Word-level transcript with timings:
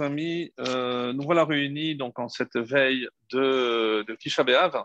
amis, 0.00 0.52
euh, 0.60 1.12
nous 1.12 1.22
voilà 1.22 1.44
réunis 1.44 1.94
donc 1.94 2.18
en 2.18 2.28
cette 2.28 2.56
veille 2.56 3.08
de, 3.32 4.04
de 4.06 4.14
Tisha 4.14 4.44
B'Av. 4.44 4.84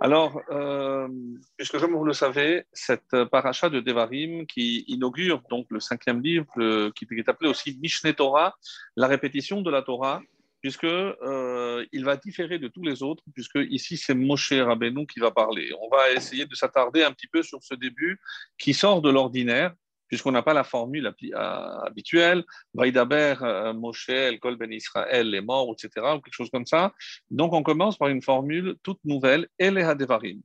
Alors, 0.00 0.40
euh, 0.50 1.08
puisque 1.56 1.78
comme 1.78 1.94
vous 1.94 2.04
le 2.04 2.12
savez, 2.12 2.64
cette 2.72 3.24
paracha 3.30 3.68
de 3.68 3.80
Devarim 3.80 4.46
qui 4.46 4.84
inaugure 4.88 5.42
donc 5.50 5.66
le 5.70 5.80
cinquième 5.80 6.22
livre 6.22 6.46
qui 6.90 7.06
est 7.10 7.28
appelé 7.28 7.50
aussi 7.50 7.78
Mishneh 7.82 8.14
Torah, 8.14 8.54
la 8.96 9.08
répétition 9.08 9.60
de 9.60 9.70
la 9.70 9.82
Torah, 9.82 10.22
puisque 10.60 10.84
euh, 10.84 11.84
il 11.92 12.04
va 12.04 12.16
différer 12.16 12.58
de 12.58 12.68
tous 12.68 12.82
les 12.82 13.02
autres, 13.02 13.22
puisque 13.34 13.58
ici 13.70 13.96
c'est 13.96 14.14
Moshe 14.14 14.52
Rabbeinu 14.52 15.06
qui 15.06 15.20
va 15.20 15.30
parler. 15.30 15.70
On 15.80 15.88
va 15.88 16.12
essayer 16.12 16.46
de 16.46 16.54
s'attarder 16.54 17.02
un 17.02 17.12
petit 17.12 17.28
peu 17.28 17.42
sur 17.42 17.62
ce 17.62 17.74
début 17.74 18.20
qui 18.58 18.74
sort 18.74 19.00
de 19.02 19.10
l'ordinaire 19.10 19.74
puisqu'on 20.10 20.32
n'a 20.32 20.42
pas 20.42 20.52
la 20.52 20.64
formule 20.64 21.06
euh, 21.06 21.78
habituelle, 21.86 22.44
Vaïdaber, 22.74 23.36
euh, 23.42 23.72
Moshe, 23.72 24.08
El 24.08 24.40
Kol 24.40 24.56
Ben 24.56 24.72
Israël, 24.72 25.30
les 25.30 25.40
morts, 25.40 25.72
etc., 25.72 26.04
ou 26.16 26.20
quelque 26.20 26.34
chose 26.34 26.50
comme 26.50 26.66
ça. 26.66 26.92
Donc 27.30 27.52
on 27.52 27.62
commence 27.62 27.96
par 27.96 28.08
une 28.08 28.20
formule 28.20 28.74
toute 28.82 28.98
nouvelle, 29.04 29.46
Eleha 29.58 29.94
Devarim. 29.94 30.42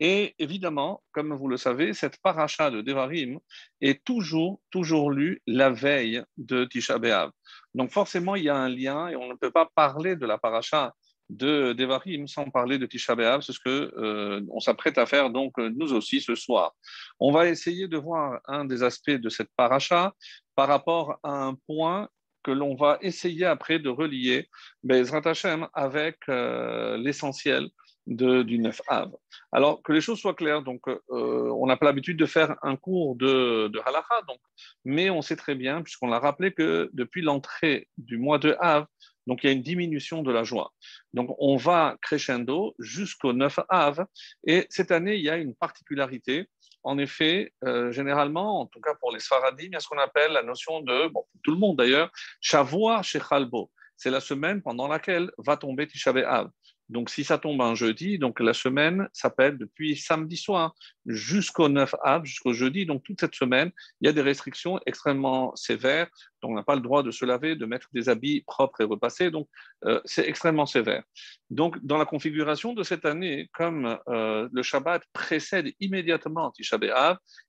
Et 0.00 0.34
évidemment, 0.38 1.02
comme 1.12 1.34
vous 1.34 1.48
le 1.48 1.56
savez, 1.56 1.92
cette 1.92 2.20
paracha 2.22 2.70
de 2.70 2.80
Devarim 2.80 3.38
est 3.80 4.02
toujours, 4.04 4.60
toujours 4.70 5.10
lue 5.10 5.42
la 5.46 5.70
veille 5.70 6.22
de 6.38 6.64
Tisha 6.64 6.98
B'Av. 6.98 7.30
Donc 7.74 7.90
forcément, 7.90 8.36
il 8.36 8.44
y 8.44 8.48
a 8.48 8.56
un 8.56 8.68
lien 8.68 9.08
et 9.08 9.16
on 9.16 9.28
ne 9.28 9.34
peut 9.34 9.50
pas 9.50 9.68
parler 9.74 10.16
de 10.16 10.26
la 10.26 10.38
paracha 10.38 10.94
de 11.30 11.72
Devarim 11.72 12.26
sans 12.26 12.50
parler 12.50 12.78
de 12.78 12.86
Tisha 12.86 13.14
c'est 13.40 13.52
ce 13.52 13.60
que 13.60 13.92
euh, 13.96 14.40
on 14.50 14.60
s'apprête 14.60 14.98
à 14.98 15.06
faire 15.06 15.30
donc 15.30 15.58
euh, 15.58 15.70
nous 15.74 15.92
aussi 15.92 16.20
ce 16.20 16.34
soir. 16.34 16.74
On 17.18 17.32
va 17.32 17.48
essayer 17.48 17.88
de 17.88 17.96
voir 17.96 18.40
un 18.46 18.64
des 18.64 18.82
aspects 18.82 19.10
de 19.10 19.28
cette 19.28 19.50
paracha 19.56 20.12
par 20.54 20.68
rapport 20.68 21.18
à 21.22 21.30
un 21.30 21.54
point 21.66 22.08
que 22.42 22.50
l'on 22.50 22.74
va 22.74 22.98
essayer 23.00 23.46
après 23.46 23.78
de 23.78 23.88
relier 23.88 24.48
Bezrat 24.82 25.22
Hashem 25.24 25.66
avec 25.72 26.18
euh, 26.28 26.98
l'essentiel 26.98 27.68
du 28.06 28.58
9 28.58 28.82
Av. 28.88 29.12
Alors 29.50 29.82
que 29.82 29.90
les 29.90 30.02
choses 30.02 30.18
soient 30.18 30.34
claires, 30.34 30.60
donc 30.60 30.82
on 31.08 31.66
n'a 31.66 31.78
pas 31.78 31.86
l'habitude 31.86 32.18
de 32.18 32.26
faire 32.26 32.54
un 32.62 32.76
cours 32.76 33.16
de, 33.16 33.68
de 33.68 33.78
halakha, 33.78 34.20
donc, 34.28 34.40
mais 34.84 35.08
on 35.08 35.22
sait 35.22 35.36
très 35.36 35.54
bien, 35.54 35.80
puisqu'on 35.80 36.08
l'a 36.08 36.18
rappelé, 36.18 36.52
que 36.52 36.90
depuis 36.92 37.22
l'entrée 37.22 37.88
du 37.96 38.18
mois 38.18 38.38
de 38.38 38.54
Av, 38.60 38.84
donc 39.26 39.42
il 39.42 39.46
y 39.46 39.50
a 39.50 39.52
une 39.52 39.62
diminution 39.62 40.22
de 40.22 40.32
la 40.32 40.44
joie. 40.44 40.72
Donc 41.12 41.34
on 41.38 41.56
va 41.56 41.96
crescendo 42.02 42.74
jusqu'au 42.78 43.32
9 43.32 43.60
Av. 43.68 44.06
Et 44.46 44.66
cette 44.70 44.90
année, 44.90 45.16
il 45.16 45.22
y 45.22 45.30
a 45.30 45.36
une 45.36 45.54
particularité. 45.54 46.48
En 46.82 46.98
effet, 46.98 47.52
euh, 47.64 47.92
généralement, 47.92 48.60
en 48.60 48.66
tout 48.66 48.80
cas 48.80 48.94
pour 49.00 49.12
les 49.12 49.20
Sfaradim, 49.20 49.64
il 49.64 49.72
y 49.72 49.76
a 49.76 49.80
ce 49.80 49.88
qu'on 49.88 49.98
appelle 49.98 50.32
la 50.32 50.42
notion 50.42 50.80
de, 50.80 51.08
bon, 51.08 51.24
pour 51.30 51.40
tout 51.42 51.52
le 51.52 51.58
monde 51.58 51.78
d'ailleurs, 51.78 52.10
Shavua 52.40 53.02
Shechalbo. 53.02 53.70
C'est 53.96 54.10
la 54.10 54.20
semaine 54.20 54.60
pendant 54.60 54.88
laquelle 54.88 55.30
va 55.38 55.56
tomber 55.56 55.86
Tisha 55.86 56.10
Av. 56.10 56.50
Donc, 56.88 57.10
si 57.10 57.24
ça 57.24 57.38
tombe 57.38 57.60
un 57.62 57.74
jeudi, 57.74 58.18
donc 58.18 58.40
la 58.40 58.52
semaine 58.52 59.08
s'appelle 59.12 59.56
depuis 59.58 59.96
samedi 59.96 60.36
soir 60.36 60.74
jusqu'au 61.06 61.68
9 61.68 61.94
av, 62.02 62.24
jusqu'au 62.24 62.52
jeudi. 62.52 62.86
Donc, 62.86 63.02
toute 63.02 63.20
cette 63.20 63.34
semaine, 63.34 63.70
il 64.00 64.06
y 64.06 64.08
a 64.08 64.12
des 64.12 64.22
restrictions 64.22 64.78
extrêmement 64.86 65.54
sévères. 65.56 66.08
Donc, 66.42 66.52
on 66.52 66.54
n'a 66.54 66.62
pas 66.62 66.74
le 66.74 66.82
droit 66.82 67.02
de 67.02 67.10
se 67.10 67.24
laver, 67.24 67.56
de 67.56 67.64
mettre 67.64 67.88
des 67.92 68.08
habits 68.08 68.42
propres 68.46 68.82
et 68.82 68.84
repassés. 68.84 69.30
Donc, 69.30 69.48
euh, 69.86 70.00
c'est 70.04 70.28
extrêmement 70.28 70.66
sévère. 70.66 71.02
Donc, 71.50 71.78
dans 71.84 71.96
la 71.96 72.04
configuration 72.04 72.74
de 72.74 72.82
cette 72.82 73.06
année, 73.06 73.48
comme 73.54 73.98
euh, 74.08 74.48
le 74.52 74.62
Shabbat 74.62 75.02
précède 75.12 75.72
immédiatement 75.80 76.50
Tisha 76.50 76.78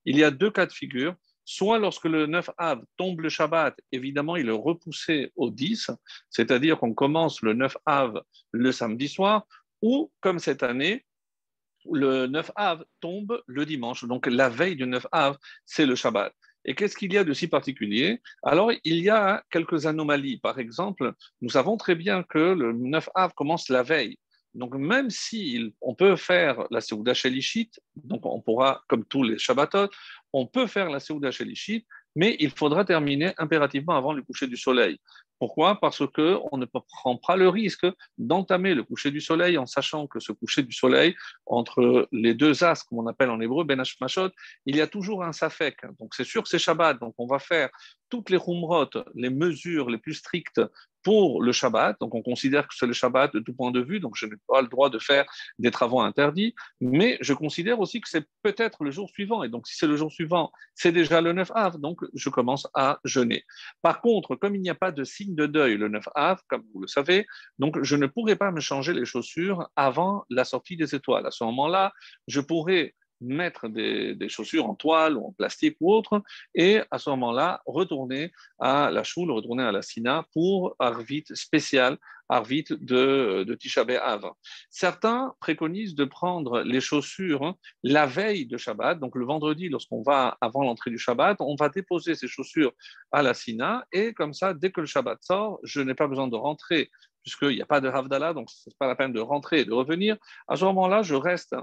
il 0.05 0.17
y 0.17 0.23
a 0.23 0.31
deux 0.31 0.51
cas 0.51 0.65
de 0.65 0.71
figure 0.71 1.15
soit 1.45 1.79
lorsque 1.79 2.05
le 2.05 2.25
9 2.25 2.49
Av 2.57 2.83
tombe 2.97 3.21
le 3.21 3.29
Shabbat, 3.29 3.79
évidemment, 3.91 4.35
il 4.35 4.49
est 4.49 4.51
repoussé 4.51 5.31
au 5.35 5.49
10, 5.49 5.91
c'est-à-dire 6.29 6.77
qu'on 6.79 6.93
commence 6.93 7.41
le 7.41 7.53
9 7.53 7.77
Av 7.85 8.21
le 8.51 8.71
samedi 8.71 9.07
soir, 9.07 9.45
ou 9.81 10.11
comme 10.19 10.39
cette 10.39 10.63
année, 10.63 11.05
le 11.91 12.27
9 12.27 12.51
Av 12.55 12.83
tombe 12.99 13.41
le 13.45 13.65
dimanche. 13.65 14.05
Donc 14.05 14.25
la 14.25 14.49
veille 14.49 14.75
du 14.75 14.87
9 14.87 15.05
Av, 15.11 15.37
c'est 15.65 15.85
le 15.85 15.95
Shabbat. 15.95 16.33
Et 16.65 16.73
qu'est-ce 16.73 16.97
qu'il 16.97 17.13
y 17.13 17.17
a 17.17 17.23
de 17.23 17.33
si 17.33 17.47
particulier? 17.47 18.21
Alors, 18.41 18.71
il 18.83 18.97
y 18.97 19.09
a 19.09 19.43
quelques 19.51 19.85
anomalies. 19.85 20.39
Par 20.39 20.57
exemple, 20.57 21.13
nous 21.41 21.49
savons 21.49 21.77
très 21.77 21.93
bien 21.93 22.23
que 22.23 22.39
le 22.39 22.73
9 22.73 23.07
Av 23.13 23.33
commence 23.35 23.69
la 23.69 23.83
veille. 23.83 24.17
Donc, 24.55 24.73
même 24.75 25.09
si 25.09 25.73
on 25.81 25.93
peut 25.95 26.15
faire 26.15 26.65
la 26.71 26.79
Seuda 26.79 27.13
Shelishit, 27.13 27.71
donc 27.95 28.25
on 28.25 28.41
pourra, 28.41 28.83
comme 28.87 29.05
tous 29.05 29.23
les 29.23 29.37
Shabbatot, 29.37 29.89
on 30.31 30.47
peut 30.47 30.67
faire 30.67 30.89
la 30.89 30.99
Seuda 30.99 31.29
Shelishit, 31.29 31.85
mais 32.15 32.37
il 32.39 32.49
faudra 32.49 32.85
terminer 32.85 33.33
impérativement 33.37 33.95
avant 33.95 34.13
le 34.13 34.23
coucher 34.23 34.47
du 34.47 34.55
soleil. 34.55 34.97
Pourquoi? 35.37 35.79
Parce 35.81 36.01
qu'on 36.07 36.57
ne 36.57 36.65
prend 36.65 37.17
pas 37.17 37.35
le 37.35 37.49
risque 37.49 37.85
d'entamer 38.17 38.73
le 38.73 38.83
coucher 38.83 39.11
du 39.11 39.19
soleil 39.19 39.57
en 39.57 39.65
sachant 39.65 40.07
que 40.07 40.21
ce 40.21 40.31
coucher 40.31 40.63
du 40.63 40.71
soleil, 40.71 41.13
entre 41.45 42.07
les 42.13 42.33
deux 42.33 42.63
as, 42.63 42.83
comme 42.83 42.99
on 42.99 43.07
appelle 43.07 43.29
en 43.29 43.41
hébreu, 43.41 43.65
Ben 43.65 43.83
Mashot, 43.99 44.29
il 44.65 44.77
y 44.77 44.81
a 44.81 44.87
toujours 44.87 45.25
un 45.25 45.33
safek. 45.33 45.81
Donc 45.99 46.15
c'est 46.15 46.23
sûr 46.23 46.41
que 46.43 46.47
c'est 46.47 46.59
Shabbat, 46.59 46.99
donc 46.99 47.13
on 47.17 47.27
va 47.27 47.39
faire 47.39 47.69
toutes 48.09 48.29
les 48.29 48.37
rumrot, 48.37 48.89
les 49.15 49.29
mesures 49.29 49.89
les 49.89 49.97
plus 49.97 50.13
strictes 50.13 50.61
pour 51.05 51.43
le 51.43 51.51
Shabbat. 51.51 51.97
Donc, 52.01 52.15
on 52.15 52.23
considère 52.23 52.67
que 52.67 52.73
c'est 52.75 52.87
le 52.87 52.93
Shabbat 52.93 53.31
de 53.31 53.39
tout 53.39 53.53
point 53.53 53.69
de 53.69 53.79
vue, 53.79 53.99
donc 53.99 54.15
je 54.15 54.25
n'ai 54.25 54.35
pas 54.47 54.61
le 54.63 54.67
droit 54.67 54.89
de 54.89 54.97
faire 54.97 55.25
des 55.59 55.69
travaux 55.69 56.01
interdits, 56.01 56.55
mais 56.81 57.19
je 57.21 57.33
considère 57.33 57.79
aussi 57.79 58.01
que 58.01 58.09
c'est 58.09 58.25
peut-être 58.41 58.83
le 58.83 58.89
jour 58.89 59.07
suivant. 59.11 59.43
Et 59.43 59.49
donc, 59.49 59.67
si 59.67 59.75
c'est 59.77 59.85
le 59.85 59.97
jour 59.97 60.11
suivant, 60.11 60.51
c'est 60.73 60.91
déjà 60.91 61.21
le 61.21 61.31
9 61.31 61.51
av, 61.53 61.79
donc 61.79 61.99
je 62.15 62.29
commence 62.29 62.67
à 62.73 62.99
jeûner. 63.03 63.43
Par 63.83 64.01
contre, 64.01 64.35
comme 64.35 64.55
il 64.55 64.61
n'y 64.61 64.69
a 64.71 64.75
pas 64.75 64.91
de 64.91 65.03
signe 65.03 65.35
de 65.35 65.45
deuil 65.45 65.77
le 65.77 65.89
9 65.89 66.09
av, 66.15 66.41
comme 66.47 66.63
vous 66.73 66.81
le 66.81 66.87
savez, 66.87 67.27
donc 67.59 67.81
je 67.83 67.95
ne 67.95 68.07
pourrai 68.07 68.35
pas 68.35 68.51
me 68.51 68.59
changer 68.59 68.93
les 68.93 69.05
chaussures 69.05 69.69
avant 69.75 70.25
la 70.31 70.43
sortie 70.43 70.75
des 70.75 70.95
étoiles. 70.95 71.27
À 71.27 71.31
ce 71.31 71.43
moment-là, 71.43 71.93
je 72.27 72.41
pourrais 72.41 72.95
mettre 73.21 73.67
des, 73.67 74.17
chaussures 74.29 74.67
en 74.67 74.75
toile 74.75 75.17
ou 75.17 75.27
en 75.27 75.31
plastique 75.31 75.77
ou 75.79 75.93
autre, 75.93 76.21
et 76.53 76.81
à 76.91 76.97
ce 76.97 77.09
moment-là, 77.11 77.61
retourner 77.65 78.31
à 78.59 78.89
la 78.91 79.03
choule, 79.03 79.31
retourner 79.31 79.63
à 79.63 79.71
la 79.71 79.81
Sina 79.81 80.25
pour 80.33 80.75
Arvit 80.79 81.25
spécial, 81.33 81.97
Arvit 82.27 82.65
de, 82.69 83.43
de 83.43 83.55
Tisha 83.55 83.83
B'Av. 83.83 84.31
Certains 84.69 85.35
préconisent 85.39 85.95
de 85.95 86.05
prendre 86.05 86.61
les 86.61 86.81
chaussures 86.81 87.55
la 87.83 88.05
veille 88.07 88.47
de 88.47 88.57
Shabbat, 88.57 88.99
donc 88.99 89.15
le 89.15 89.25
vendredi, 89.25 89.69
lorsqu'on 89.69 90.01
va 90.01 90.37
avant 90.41 90.63
l'entrée 90.63 90.89
du 90.89 90.97
Shabbat, 90.97 91.37
on 91.39 91.55
va 91.55 91.69
déposer 91.69 92.15
ces 92.15 92.27
chaussures 92.27 92.73
à 93.11 93.21
la 93.21 93.33
Sina, 93.33 93.85
et 93.91 94.13
comme 94.13 94.33
ça, 94.33 94.53
dès 94.53 94.71
que 94.71 94.81
le 94.81 94.87
Shabbat 94.87 95.23
sort, 95.23 95.59
je 95.63 95.81
n'ai 95.81 95.93
pas 95.93 96.07
besoin 96.07 96.27
de 96.27 96.35
rentrer 96.35 96.89
puisqu'il 97.25 97.55
n'y 97.55 97.61
a 97.61 97.65
pas 97.65 97.81
de 97.81 97.89
Havdalah, 97.89 98.33
donc 98.33 98.51
ce 98.51 98.69
n'est 98.69 98.75
pas 98.77 98.87
la 98.87 98.95
peine 98.95 99.11
de 99.11 99.19
rentrer 99.19 99.61
et 99.61 99.65
de 99.65 99.73
revenir. 99.73 100.15
À 100.47 100.55
ce 100.55 100.63
moment-là, 100.65 101.01
je 101.01 101.15
reste 101.15 101.55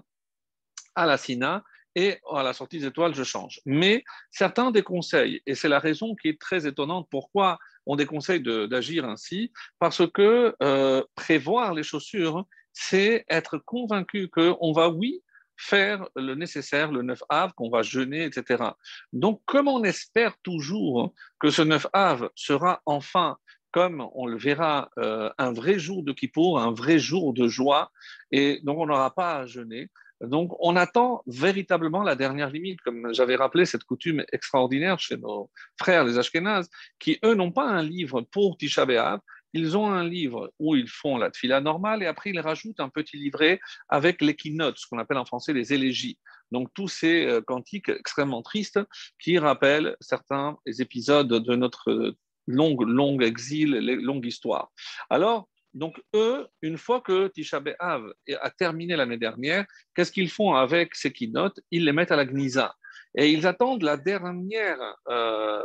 à 0.95 1.07
la 1.07 1.17
Sina 1.17 1.63
et 1.95 2.19
à 2.33 2.43
la 2.43 2.53
sortie 2.53 2.79
des 2.79 2.87
étoiles, 2.87 3.15
je 3.15 3.23
change. 3.23 3.61
Mais 3.67 4.03
certains 4.31 4.71
déconseillent, 4.71 5.43
et 5.47 5.55
c'est 5.55 5.69
la 5.69 5.79
raison 5.79 6.15
qui 6.15 6.29
est 6.29 6.41
très 6.41 6.67
étonnante 6.67 7.07
pourquoi 7.11 7.59
on 7.87 7.97
déconseille 7.97 8.43
d'agir 8.43 9.05
ainsi, 9.05 9.53
parce 9.79 10.03
que 10.11 10.55
euh, 10.63 11.03
prévoir 11.15 11.75
les 11.75 11.83
chaussures, 11.83 12.45
c'est 12.73 13.25
être 13.29 13.59
convaincu 13.59 14.29
qu'on 14.29 14.73
va, 14.73 14.89
oui, 14.89 15.23
faire 15.57 16.09
le 16.17 16.35
nécessaire 16.35 16.91
le 16.91 17.03
9 17.03 17.23
av, 17.29 17.53
qu'on 17.53 17.71
va 17.71 17.83
jeûner, 17.83 18.25
etc. 18.25 18.65
Donc, 19.13 19.43
comme 19.45 19.69
on 19.69 19.85
espère 19.85 20.35
toujours 20.43 21.13
que 21.39 21.51
ce 21.51 21.63
9 21.63 21.87
av 21.93 22.31
sera 22.35 22.81
enfin 22.87 23.37
comme 23.73 24.07
on 24.15 24.27
le 24.27 24.37
verra, 24.37 24.91
euh, 24.99 25.31
un 25.39 25.53
vrai 25.53 25.79
jour 25.79 26.03
de 26.03 26.13
Kippour, 26.13 26.61
un 26.61 26.73
vrai 26.73 26.99
jour 26.99 27.33
de 27.33 27.49
joie, 27.49 27.91
et 28.31 28.61
donc 28.65 28.79
on 28.79 28.87
n'aura 28.87 29.15
pas 29.15 29.39
à 29.39 29.47
jeûner. 29.47 29.89
Donc, 30.23 30.53
on 30.61 30.77
attend 30.77 31.23
véritablement 31.27 32.03
la 32.03 32.15
dernière 32.15 32.51
limite, 32.51 32.81
comme 32.81 33.13
j'avais 33.13 33.37
rappelé 33.37 33.67
cette 33.67 33.85
coutume 33.85 34.25
extraordinaire 34.33 34.99
chez 35.01 35.17
nos 35.17 35.51
frères 35.79 36.05
les 36.05 36.19
Ashkénazes, 36.19 36.71
qui 36.99 37.19
eux 37.25 37.35
n'ont 37.35 37.53
pas 37.53 37.69
un 37.69 37.83
livre 37.83 38.21
pour 38.23 38.57
Tisha 38.57 38.87
B'Av, 38.87 39.21
ils 39.55 39.77
ont 39.77 39.91
un 39.91 40.07
livre 40.09 40.53
où 40.59 40.77
ils 40.77 40.89
font 40.89 41.19
la 41.19 41.31
tfila 41.31 41.61
normale 41.61 42.03
et 42.03 42.07
après 42.07 42.31
ils 42.31 42.41
rajoutent 42.41 42.81
un 42.81 42.89
petit 42.89 43.19
livret 43.19 43.61
avec 43.89 44.23
les 44.23 44.35
ce 44.43 44.87
qu'on 44.89 44.99
appelle 44.99 45.19
en 45.19 45.27
français 45.27 45.53
les 45.53 45.73
élégies. 45.73 46.19
Donc 46.53 46.69
tous 46.75 46.89
ces 46.89 47.27
euh, 47.27 47.41
cantiques 47.41 47.89
extrêmement 47.89 48.43
tristes 48.43 48.81
qui 49.19 49.39
rappellent 49.39 49.97
certains 50.01 50.57
épisodes 50.79 51.29
de 51.29 51.55
notre 51.55 52.15
longue, 52.47 52.83
longue 52.83 53.23
exil, 53.23 53.73
longue 54.03 54.27
histoire. 54.27 54.71
Alors, 55.11 55.49
donc, 55.75 56.01
eux, 56.15 56.47
une 56.61 56.77
fois 56.77 57.01
que 57.01 57.29
Tisha 57.29 57.61
B'Av 57.61 58.13
a 58.41 58.51
terminé 58.51 58.97
l'année 58.97 59.17
dernière, 59.17 59.65
qu'est-ce 59.95 60.13
qu'ils 60.13 60.31
font 60.31 60.55
avec 60.55 60.95
ces 60.95 61.13
keynotes? 61.13 61.61
Ils 61.71 61.85
les 61.85 61.93
mettent 61.93 62.13
à 62.13 62.17
la 62.17 62.27
Gnisa. 62.27 62.75
Et 63.15 63.31
ils 63.31 63.47
attendent 63.47 63.83
la 63.83 63.99
dernière, 63.99 64.79
euh, 65.09 65.65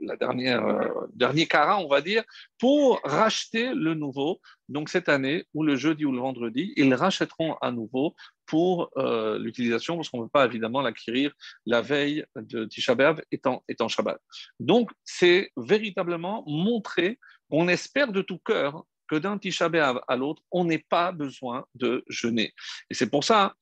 la 0.00 0.16
dernière, 0.16 0.66
euh, 0.66 1.06
dernier 1.14 1.46
cara, 1.46 1.78
on 1.78 1.88
va 1.88 2.02
dire, 2.02 2.24
pour 2.58 3.00
racheter 3.04 3.72
le 3.74 3.94
nouveau. 3.94 4.40
Donc 4.68 4.90
cette 4.90 5.08
année, 5.08 5.44
ou 5.54 5.62
le 5.62 5.76
jeudi 5.76 6.04
ou 6.04 6.12
le 6.12 6.20
vendredi, 6.20 6.74
ils 6.76 6.94
rachèteront 6.94 7.54
à 7.62 7.70
nouveau 7.70 8.14
pour 8.46 8.90
euh, 8.98 9.38
l'utilisation, 9.38 9.96
parce 9.96 10.10
qu'on 10.10 10.18
ne 10.18 10.24
peut 10.24 10.30
pas 10.30 10.44
évidemment 10.44 10.82
l'acquérir 10.82 11.32
la 11.64 11.80
veille 11.80 12.24
de 12.36 12.66
Tisha 12.66 12.94
B'Av 12.94 13.22
étant, 13.32 13.64
étant 13.68 13.88
Shabbat. 13.88 14.20
Donc 14.60 14.90
c'est 15.04 15.50
véritablement 15.56 16.44
montrer 16.46 17.18
on 17.50 17.68
espère 17.68 18.10
de 18.10 18.22
tout 18.22 18.38
cœur 18.38 18.84
que 19.08 19.16
d'un 19.16 19.38
Tisha 19.38 19.70
à 20.08 20.16
l'autre, 20.16 20.42
on 20.50 20.64
n'ait 20.64 20.84
pas 20.88 21.12
besoin 21.12 21.66
de 21.74 22.04
jeûner. 22.08 22.52
Et 22.90 22.94
c'est 22.94 23.10
pour 23.10 23.24
ça 23.24 23.54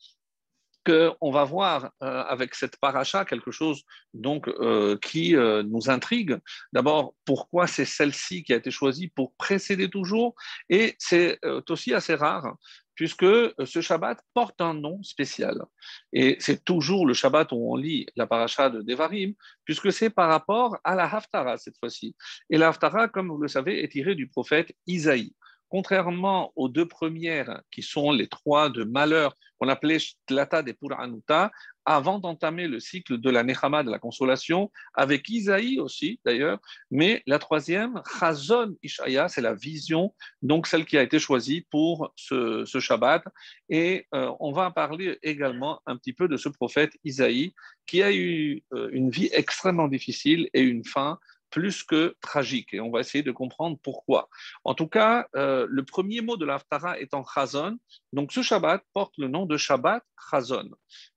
qu'on 0.85 1.31
va 1.31 1.45
voir 1.45 1.93
euh, 2.03 2.23
avec 2.25 2.55
cette 2.55 2.77
paracha 2.77 3.25
quelque 3.25 3.51
chose 3.51 3.85
donc 4.15 4.49
euh, 4.49 4.99
qui 5.01 5.37
euh, 5.37 5.63
nous 5.63 5.91
intrigue. 5.91 6.39
D'abord, 6.73 7.15
pourquoi 7.25 7.67
c'est 7.67 7.85
celle-ci 7.85 8.43
qui 8.43 8.53
a 8.53 8.57
été 8.57 8.71
choisie 8.71 9.09
pour 9.09 9.33
précéder 9.35 9.89
toujours? 9.89 10.35
Et 10.69 10.97
c'est 10.99 11.39
aussi 11.69 11.95
assez 11.95 12.15
rare 12.15 12.57
puisque 13.03 13.27
ce 13.65 13.81
Shabbat 13.81 14.23
porte 14.33 14.61
un 14.61 14.75
nom 14.75 15.03
spécial. 15.03 15.61
Et 16.13 16.37
c'est 16.39 16.65
toujours 16.65 17.05
le 17.05 17.15
Shabbat 17.15 17.51
où 17.51 17.73
on 17.73 17.75
lit 17.75 18.07
la 18.15 18.29
paracha 18.29 18.71
de 18.71 18.81
Devarim, 18.81 19.35
puisque 19.65 19.93
c'est 19.93 20.09
par 20.09 20.29
rapport 20.29 20.79
à 20.85 20.95
la 20.95 21.13
Haftara 21.13 21.59
cette 21.59 21.77
fois-ci. 21.79 22.15
Et 22.49 22.59
la 22.59 22.69
Haftara, 22.69 23.09
comme 23.09 23.27
vous 23.27 23.43
le 23.43 23.49
savez, 23.49 23.83
est 23.83 23.89
tirée 23.89 24.15
du 24.15 24.29
prophète 24.29 24.73
Isaïe. 24.87 25.35
Contrairement 25.69 26.53
aux 26.55 26.69
deux 26.69 26.87
premières, 26.87 27.63
qui 27.73 27.83
sont 27.83 28.13
les 28.13 28.29
trois 28.29 28.71
de 28.71 28.85
malheur, 28.85 29.35
qu'on 29.59 29.69
appelait 29.69 29.99
Tlata 30.27 30.63
de 30.63 30.71
Puranuta, 30.71 31.51
avant 31.85 32.19
d'entamer 32.19 32.69
le 32.69 32.81
cycle 32.81 33.19
de 33.19 33.31
la 33.31 33.43
Nechama, 33.43 33.83
de 33.83 33.91
la 33.91 33.99
consolation, 33.99 34.71
avec 34.95 35.29
Isaïe 35.29 35.79
aussi 35.81 36.21
d'ailleurs, 36.25 36.59
mais 36.91 37.23
la 37.27 37.39
troisième, 37.39 38.03
Chazon 38.19 38.75
Ishaya, 38.83 39.29
c'est 39.29 39.41
la 39.41 39.55
vision, 39.55 40.15
donc 40.43 40.67
celle 40.67 40.85
qui 40.85 40.99
a 40.99 41.03
été 41.03 41.19
choisie 41.19 41.67
pour 41.71 42.13
ce, 42.17 42.65
Shabbat. 42.65 43.25
Et 43.69 44.07
euh, 44.15 44.33
on 44.41 44.53
va 44.53 44.71
parler 44.71 45.19
également 45.23 45.81
un 45.87 45.97
petit 45.97 46.13
peu 46.13 46.29
de 46.29 46.37
ce 46.37 46.49
prophète 46.49 46.93
Isaïe, 47.05 47.55
qui 47.87 48.03
a 48.03 48.13
eu 48.13 48.63
euh, 48.73 48.89
une 48.93 49.11
vie 49.11 49.31
extrêmement 49.33 49.89
difficile 49.89 50.49
et 50.55 50.61
une 50.61 50.85
fin 50.85 51.19
plus 51.53 51.85
que 51.85 52.17
tragique. 52.21 52.75
Et 52.75 52.81
on 52.81 52.91
va 52.91 53.01
essayer 53.01 53.23
de 53.23 53.31
comprendre 53.31 53.79
pourquoi. 53.85 54.29
En 54.65 54.75
tout 54.75 54.89
cas, 54.89 55.29
euh, 55.37 55.67
le 55.71 55.85
premier 55.85 56.23
mot 56.23 56.37
de 56.37 56.45
l'Aftara 56.45 56.99
est 56.99 57.15
en 57.15 57.23
Chazon. 57.25 57.79
Donc 58.13 58.33
ce 58.33 58.43
Shabbat 58.43 58.83
porte 58.93 59.13
le 59.19 59.29
nom 59.29 59.47
de 59.47 59.57
Shabbat 59.57 60.03
Chazon. 60.31 60.71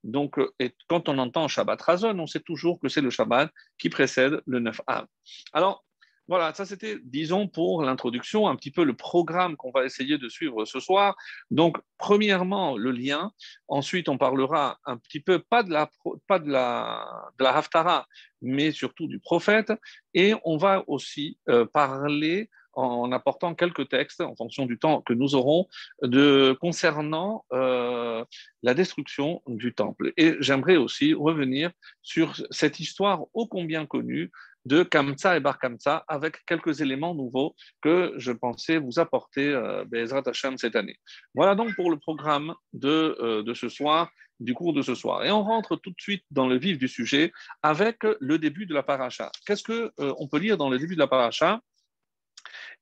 Donc 0.04 0.38
euh, 0.38 0.54
et 0.60 0.74
quand 0.88 1.08
on 1.08 1.18
entend 1.18 1.48
Shabbat 1.48 1.82
Chazon, 1.84 2.16
on 2.18 2.26
sait 2.26 2.40
toujours 2.40 2.78
que 2.78 2.88
c'est 2.88 3.00
le 3.00 3.10
Shabbat 3.10 3.50
qui 3.78 3.88
précède 3.88 4.42
le 4.46 4.60
9 4.60 4.80
Av. 4.86 5.06
Alors, 5.52 5.85
voilà, 6.28 6.52
ça 6.54 6.66
c'était, 6.66 6.98
disons, 7.04 7.46
pour 7.46 7.82
l'introduction, 7.82 8.48
un 8.48 8.56
petit 8.56 8.70
peu 8.70 8.84
le 8.84 8.94
programme 8.94 9.56
qu'on 9.56 9.70
va 9.70 9.84
essayer 9.84 10.18
de 10.18 10.28
suivre 10.28 10.64
ce 10.64 10.80
soir. 10.80 11.16
Donc, 11.50 11.78
premièrement, 11.98 12.76
le 12.76 12.90
lien. 12.90 13.32
Ensuite, 13.68 14.08
on 14.08 14.18
parlera 14.18 14.78
un 14.84 14.96
petit 14.96 15.20
peu, 15.20 15.38
pas 15.38 15.62
de 15.62 15.70
la, 15.70 15.90
pas 16.26 16.38
de 16.38 16.50
la, 16.50 17.06
de 17.38 17.44
la 17.44 17.56
Haftara, 17.56 18.06
mais 18.42 18.72
surtout 18.72 19.06
du 19.06 19.20
prophète. 19.20 19.72
Et 20.14 20.34
on 20.44 20.56
va 20.56 20.84
aussi 20.88 21.38
euh, 21.48 21.64
parler 21.64 22.50
en 22.76 23.10
apportant 23.10 23.54
quelques 23.54 23.88
textes 23.88 24.20
en 24.20 24.36
fonction 24.36 24.66
du 24.66 24.78
temps 24.78 25.00
que 25.00 25.14
nous 25.14 25.34
aurons 25.34 25.66
de, 26.02 26.56
concernant 26.60 27.44
euh, 27.52 28.22
la 28.62 28.74
destruction 28.74 29.42
du 29.46 29.74
temple. 29.74 30.12
Et 30.16 30.36
j'aimerais 30.40 30.76
aussi 30.76 31.14
revenir 31.14 31.70
sur 32.02 32.34
cette 32.50 32.78
histoire 32.78 33.24
ô 33.32 33.46
combien 33.46 33.86
connue 33.86 34.30
de 34.66 34.82
Kamsa 34.82 35.36
et 35.36 35.40
Bar 35.40 35.58
Kamsa 35.58 36.04
avec 36.08 36.44
quelques 36.44 36.80
éléments 36.80 37.14
nouveaux 37.14 37.54
que 37.80 38.12
je 38.16 38.32
pensais 38.32 38.78
vous 38.78 38.98
apporter 38.98 39.48
euh, 39.48 39.84
Bezrat 39.84 40.22
Hashem 40.26 40.58
cette 40.58 40.74
année. 40.74 40.96
Voilà 41.34 41.54
donc 41.54 41.74
pour 41.76 41.90
le 41.90 41.98
programme 41.98 42.52
de, 42.72 43.16
euh, 43.20 43.42
de 43.44 43.54
ce 43.54 43.68
soir, 43.68 44.10
du 44.40 44.54
cours 44.54 44.74
de 44.74 44.82
ce 44.82 44.96
soir. 44.96 45.24
Et 45.24 45.30
on 45.30 45.44
rentre 45.44 45.76
tout 45.76 45.90
de 45.90 46.00
suite 46.00 46.24
dans 46.32 46.48
le 46.48 46.58
vif 46.58 46.78
du 46.78 46.88
sujet 46.88 47.32
avec 47.62 47.98
le 48.20 48.38
début 48.38 48.66
de 48.66 48.74
la 48.74 48.82
paracha. 48.82 49.30
Qu'est-ce 49.46 49.62
qu'on 49.62 49.90
euh, 50.00 50.26
peut 50.30 50.38
lire 50.38 50.56
dans 50.56 50.68
le 50.68 50.78
début 50.78 50.94
de 50.94 51.00
la 51.00 51.06
paracha? 51.06 51.60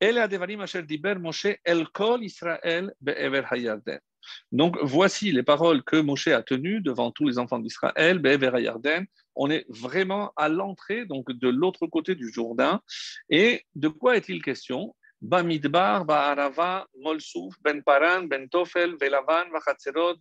El 0.01 0.17
Israël 2.23 2.95
Be'ever 3.01 3.43
Hayarden. 3.51 4.01
Donc 4.53 4.77
voici 4.83 5.33
les 5.33 5.43
paroles 5.43 5.83
que 5.83 5.97
Moshe 5.97 6.29
a 6.29 6.43
tenues 6.43 6.81
devant 6.81 7.11
tous 7.11 7.27
les 7.27 7.39
enfants 7.39 7.59
d'Israël, 7.59 8.21
On 9.35 9.51
est 9.51 9.67
vraiment 9.69 10.33
à 10.37 10.49
l'entrée, 10.49 11.07
donc 11.07 11.31
de 11.33 11.49
l'autre 11.49 11.87
côté 11.87 12.15
du 12.15 12.33
Jourdain. 12.33 12.81
Et 13.29 13.65
de 13.75 13.89
quoi 13.89 14.17
est-il 14.17 14.43
question? 14.43 14.95
Bamidbar, 15.21 16.05
Ba'arava, 16.05 16.87
Molsouf, 17.01 17.55
Ben 17.63 17.83
Paran, 17.83 18.25
Ben 18.25 18.47
Tofel, 18.49 18.95
Velavan, 19.01 19.51
Vachatzerot. 19.51 20.17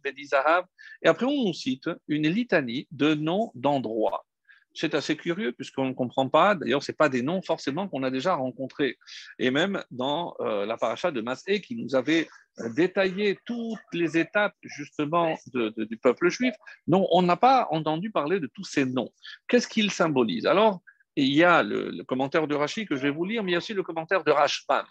Et 1.02 1.08
après, 1.08 1.26
on 1.26 1.46
nous 1.46 1.54
cite 1.54 1.90
une 2.08 2.30
litanie 2.30 2.88
de 2.92 3.14
noms 3.14 3.52
d'endroits 3.54 4.26
c'est 4.74 4.96
assez 4.96 5.16
curieux 5.16 5.52
puisqu'on 5.52 5.86
ne 5.86 5.94
comprend 5.94 6.30
pas. 6.30 6.56
D'ailleurs, 6.56 6.84
ce 6.84 6.92
pas 6.92 7.10
des 7.10 7.22
noms 7.22 7.42
forcément 7.42 7.88
qu'on 7.88 8.04
a 8.04 8.12
déjà 8.12 8.36
rencontrés. 8.36 8.98
Et 9.40 9.52
même 9.52 9.84
dans 9.92 10.36
euh, 10.40 10.66
la 10.66 10.78
paracha 10.78 11.12
de 11.12 11.22
Masé 11.22 11.62
qui 11.62 11.76
nous 11.76 11.96
avait 11.96 12.28
euh, 12.60 12.70
détaillé 12.74 13.40
toutes 13.46 13.80
les 13.94 14.18
étapes 14.18 14.56
justement 14.64 15.36
du 15.54 15.98
peuple 15.98 16.30
juif, 16.30 16.56
non, 16.88 17.08
on 17.12 17.22
n'a 17.22 17.38
pas 17.38 17.68
entendu 17.72 18.12
parler 18.12 18.40
de 18.40 18.48
tous 18.48 18.64
ces 18.64 18.86
noms. 18.86 19.10
Qu'est-ce 19.48 19.68
qu'ils 19.68 19.92
symbolisent? 19.92 20.46
Alors, 20.46 20.82
il 21.16 21.34
y 21.34 21.44
a 21.44 21.62
le, 21.62 22.04
commentaire 22.04 22.48
de 22.48 22.56
Rashi 22.56 22.86
que 22.86 22.96
je 22.96 23.04
vais 23.04 23.12
vous 23.12 23.26
lire, 23.26 23.44
mais 23.44 23.52
il 23.52 23.54
y 23.54 23.56
a 23.56 23.60
aussi 23.60 23.74
le 23.74 23.84
commentaire 23.84 24.24
de 24.24 24.32
Rashbam. 24.32 24.86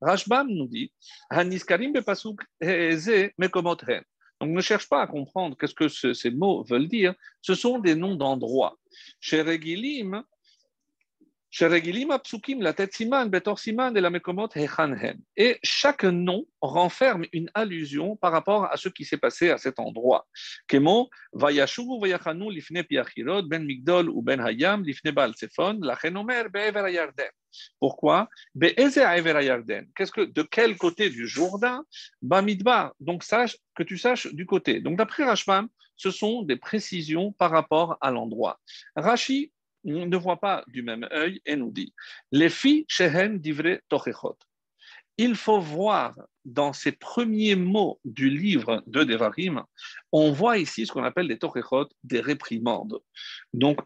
Rashbam 0.00 0.48
nous 0.48 0.66
dit 0.66 0.92
Haniskarim 1.30 1.92
bepasuk 1.92 2.40
mekomotren. 3.38 4.02
Donc 4.40 4.50
ne 4.50 4.60
cherche 4.60 4.88
pas 4.88 5.02
à 5.02 5.06
comprendre 5.06 5.56
qu'est-ce 5.56 5.74
que 5.74 5.88
ces 5.88 6.30
mots 6.30 6.64
veulent 6.64 6.88
dire. 6.88 7.14
Ce 7.42 7.54
sont 7.54 7.78
des 7.78 7.94
noms 7.94 8.14
d'endroits. 8.14 8.78
Chez 9.20 9.42
Regilim, 9.42 10.22
et 15.36 15.58
chaque 15.62 16.04
nom 16.04 16.44
renferme 16.60 17.24
une 17.32 17.50
allusion 17.54 18.16
par 18.16 18.32
rapport 18.32 18.70
à 18.70 18.76
ce 18.76 18.90
qui 18.90 19.06
s'est 19.06 19.16
passé 19.16 19.50
à 19.50 19.56
cet 19.56 19.78
endroit. 19.78 20.26
Kemo, 20.66 21.08
vayashuvu 21.32 22.00
vayachanu 22.02 22.52
lifne 22.52 22.84
piachirot, 22.84 23.44
ben 23.44 23.64
migdol 23.64 24.10
ou 24.10 24.20
ben 24.20 24.40
hayam, 24.40 24.84
lifne 24.84 25.10
baal 25.10 25.32
lachenomer 25.80 26.44
be'ever 26.52 26.92
yarden. 26.92 27.30
Pourquoi? 27.80 28.28
Qu'est-ce 28.60 30.12
que 30.12 30.24
de 30.24 30.42
quel 30.42 30.76
côté 30.76 31.10
du 31.10 31.26
Jourdain? 31.26 31.84
Bamidbar. 32.22 32.94
Donc 33.00 33.24
sache 33.24 33.56
que 33.74 33.82
tu 33.82 33.98
saches 33.98 34.26
du 34.34 34.46
côté. 34.46 34.80
Donc 34.80 34.96
d'après 34.96 35.24
Rashbam, 35.24 35.68
ce 35.96 36.10
sont 36.10 36.42
des 36.42 36.56
précisions 36.56 37.32
par 37.32 37.50
rapport 37.50 37.98
à 38.00 38.10
l'endroit. 38.10 38.60
Rashi 38.96 39.52
ne 39.84 40.16
voit 40.16 40.40
pas 40.40 40.64
du 40.68 40.82
même 40.82 41.08
œil 41.12 41.40
et 41.46 41.56
nous 41.56 41.70
dit 41.70 41.92
les 42.32 42.50
filles 42.50 42.84
shehen 42.88 43.38
divre 43.38 43.80
tochechot. 43.88 44.38
Il 45.16 45.34
faut 45.34 45.60
voir 45.60 46.14
dans 46.44 46.72
ces 46.72 46.92
premiers 46.92 47.56
mots 47.56 48.00
du 48.04 48.30
livre 48.30 48.82
de 48.86 49.02
Devarim, 49.04 49.64
on 50.12 50.32
voit 50.32 50.58
ici 50.58 50.86
ce 50.86 50.92
qu'on 50.92 51.04
appelle 51.04 51.28
des 51.28 51.38
tochechot, 51.38 51.88
des 52.04 52.20
réprimandes. 52.20 53.00
Donc 53.52 53.80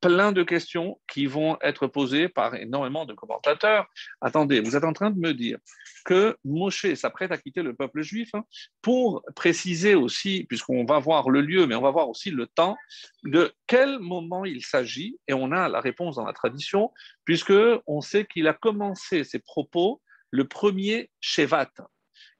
plein 0.00 0.32
de 0.32 0.42
questions 0.42 1.00
qui 1.10 1.26
vont 1.26 1.58
être 1.60 1.86
posées 1.86 2.28
par 2.28 2.54
énormément 2.54 3.04
de 3.04 3.14
commentateurs. 3.14 3.86
Attendez, 4.20 4.60
vous 4.60 4.76
êtes 4.76 4.84
en 4.84 4.92
train 4.92 5.10
de 5.10 5.18
me 5.18 5.34
dire 5.34 5.58
que 6.04 6.36
Moshe 6.44 6.94
s'apprête 6.94 7.32
à 7.32 7.38
quitter 7.38 7.62
le 7.62 7.74
peuple 7.74 8.02
juif 8.02 8.30
hein, 8.34 8.44
pour 8.82 9.22
préciser 9.34 9.94
aussi, 9.94 10.44
puisqu'on 10.48 10.84
va 10.84 10.98
voir 10.98 11.30
le 11.30 11.40
lieu, 11.40 11.66
mais 11.66 11.74
on 11.74 11.82
va 11.82 11.90
voir 11.90 12.08
aussi 12.08 12.30
le 12.30 12.46
temps, 12.46 12.76
de 13.24 13.52
quel 13.66 13.98
moment 13.98 14.44
il 14.44 14.64
s'agit, 14.64 15.18
et 15.26 15.34
on 15.34 15.52
a 15.52 15.68
la 15.68 15.80
réponse 15.80 16.16
dans 16.16 16.24
la 16.24 16.32
tradition, 16.32 16.92
puisque 17.24 17.52
on 17.86 18.00
sait 18.00 18.24
qu'il 18.24 18.46
a 18.46 18.54
commencé 18.54 19.24
ses 19.24 19.38
propos 19.38 20.00
le 20.30 20.46
premier 20.46 21.10
Shevat. 21.20 21.70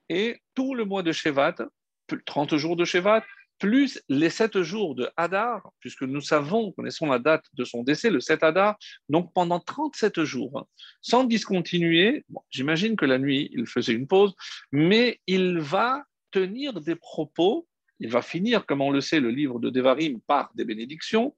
Et 0.09 0.41
tout 0.55 0.75
le 0.75 0.85
mois 0.85 1.03
de 1.03 1.11
Shevat, 1.11 1.55
30 2.25 2.57
jours 2.57 2.75
de 2.75 2.85
Shevat, 2.85 3.23
plus 3.59 4.01
les 4.07 4.29
sept 4.29 4.61
jours 4.61 4.95
de 4.95 5.09
Hadar, 5.17 5.71
puisque 5.79 6.03
nous 6.03 6.21
savons, 6.21 6.71
connaissons 6.71 7.07
la 7.07 7.19
date 7.19 7.45
de 7.53 7.65
son 7.65 7.83
décès, 7.83 8.09
le 8.09 8.21
7 8.21 8.43
Hadar, 8.43 8.77
donc 9.09 9.33
pendant 9.33 9.59
37 9.59 10.23
jours, 10.23 10.67
sans 11.01 11.25
discontinuer, 11.25 12.25
j'imagine 12.49 12.95
que 12.95 13.05
la 13.05 13.19
nuit, 13.19 13.49
il 13.53 13.67
faisait 13.67 13.93
une 13.93 14.07
pause, 14.07 14.33
mais 14.71 15.19
il 15.27 15.59
va 15.59 16.03
tenir 16.31 16.79
des 16.79 16.95
propos, 16.95 17.67
il 17.99 18.09
va 18.09 18.21
finir, 18.21 18.65
comme 18.65 18.81
on 18.81 18.91
le 18.91 19.01
sait, 19.01 19.19
le 19.19 19.29
livre 19.29 19.59
de 19.59 19.69
Devarim 19.69 20.21
par 20.21 20.51
des 20.55 20.63
bénédictions, 20.63 21.35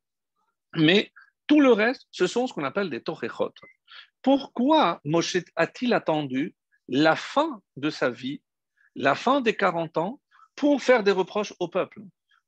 mais 0.76 1.12
tout 1.48 1.60
le 1.60 1.74
reste, 1.74 2.08
ce 2.12 2.28
sont 2.28 2.48
ce 2.48 2.54
qu'on 2.54 2.64
appelle 2.64 2.90
des 2.90 3.02
torechot. 3.02 3.54
Pourquoi 4.22 5.02
Moshe 5.04 5.38
a-t-il 5.56 5.94
attendu 5.94 6.56
la 6.88 7.16
fin 7.16 7.62
de 7.78 7.90
sa 7.90 8.10
vie, 8.10 8.42
la 8.96 9.16
fin 9.16 9.42
des 9.42 9.56
40 9.56 9.98
ans, 9.98 10.22
pour 10.56 10.82
faire 10.82 11.04
des 11.04 11.12
reproches 11.12 11.54
au 11.60 11.68
peuple. 11.68 12.02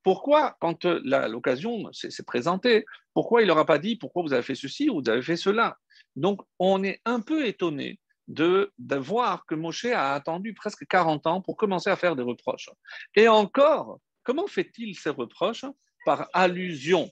Pourquoi, 0.04 0.58
quand 0.60 0.86
euh, 0.86 1.28
l'occasion 1.28 1.92
s'est 1.94 2.24
présentée, 2.24 2.86
pourquoi 3.14 3.42
il 3.42 3.48
leur 3.48 3.58
a 3.58 3.66
pas 3.66 3.80
dit 3.80 3.96
pourquoi 3.96 4.24
vous 4.24 4.34
avez 4.34 4.44
fait 4.44 4.56
ceci 4.56 4.90
ou 4.90 5.02
vous 5.02 5.10
avez 5.10 5.22
fait 5.22 5.38
cela? 5.38 5.78
Donc, 6.16 6.42
on 6.60 6.84
est 6.84 7.02
un 7.06 7.22
peu 7.22 7.46
étonné 7.48 8.00
de, 8.28 8.72
de, 8.78 8.96
voir 8.96 9.46
que 9.46 9.56
Moshe 9.56 9.86
a 9.86 10.14
attendu 10.14 10.54
presque 10.54 10.86
40 10.88 11.28
ans 11.28 11.42
pour 11.42 11.58
commencer 11.58 11.90
à 11.90 11.96
faire 11.96 12.16
des 12.16 12.24
reproches. 12.24 12.70
Et 13.16 13.28
encore, 13.28 14.00
comment 14.24 14.48
fait-il 14.48 14.96
ces 14.96 15.10
reproches? 15.10 15.66
Par 16.06 16.30
allusion. 16.34 17.10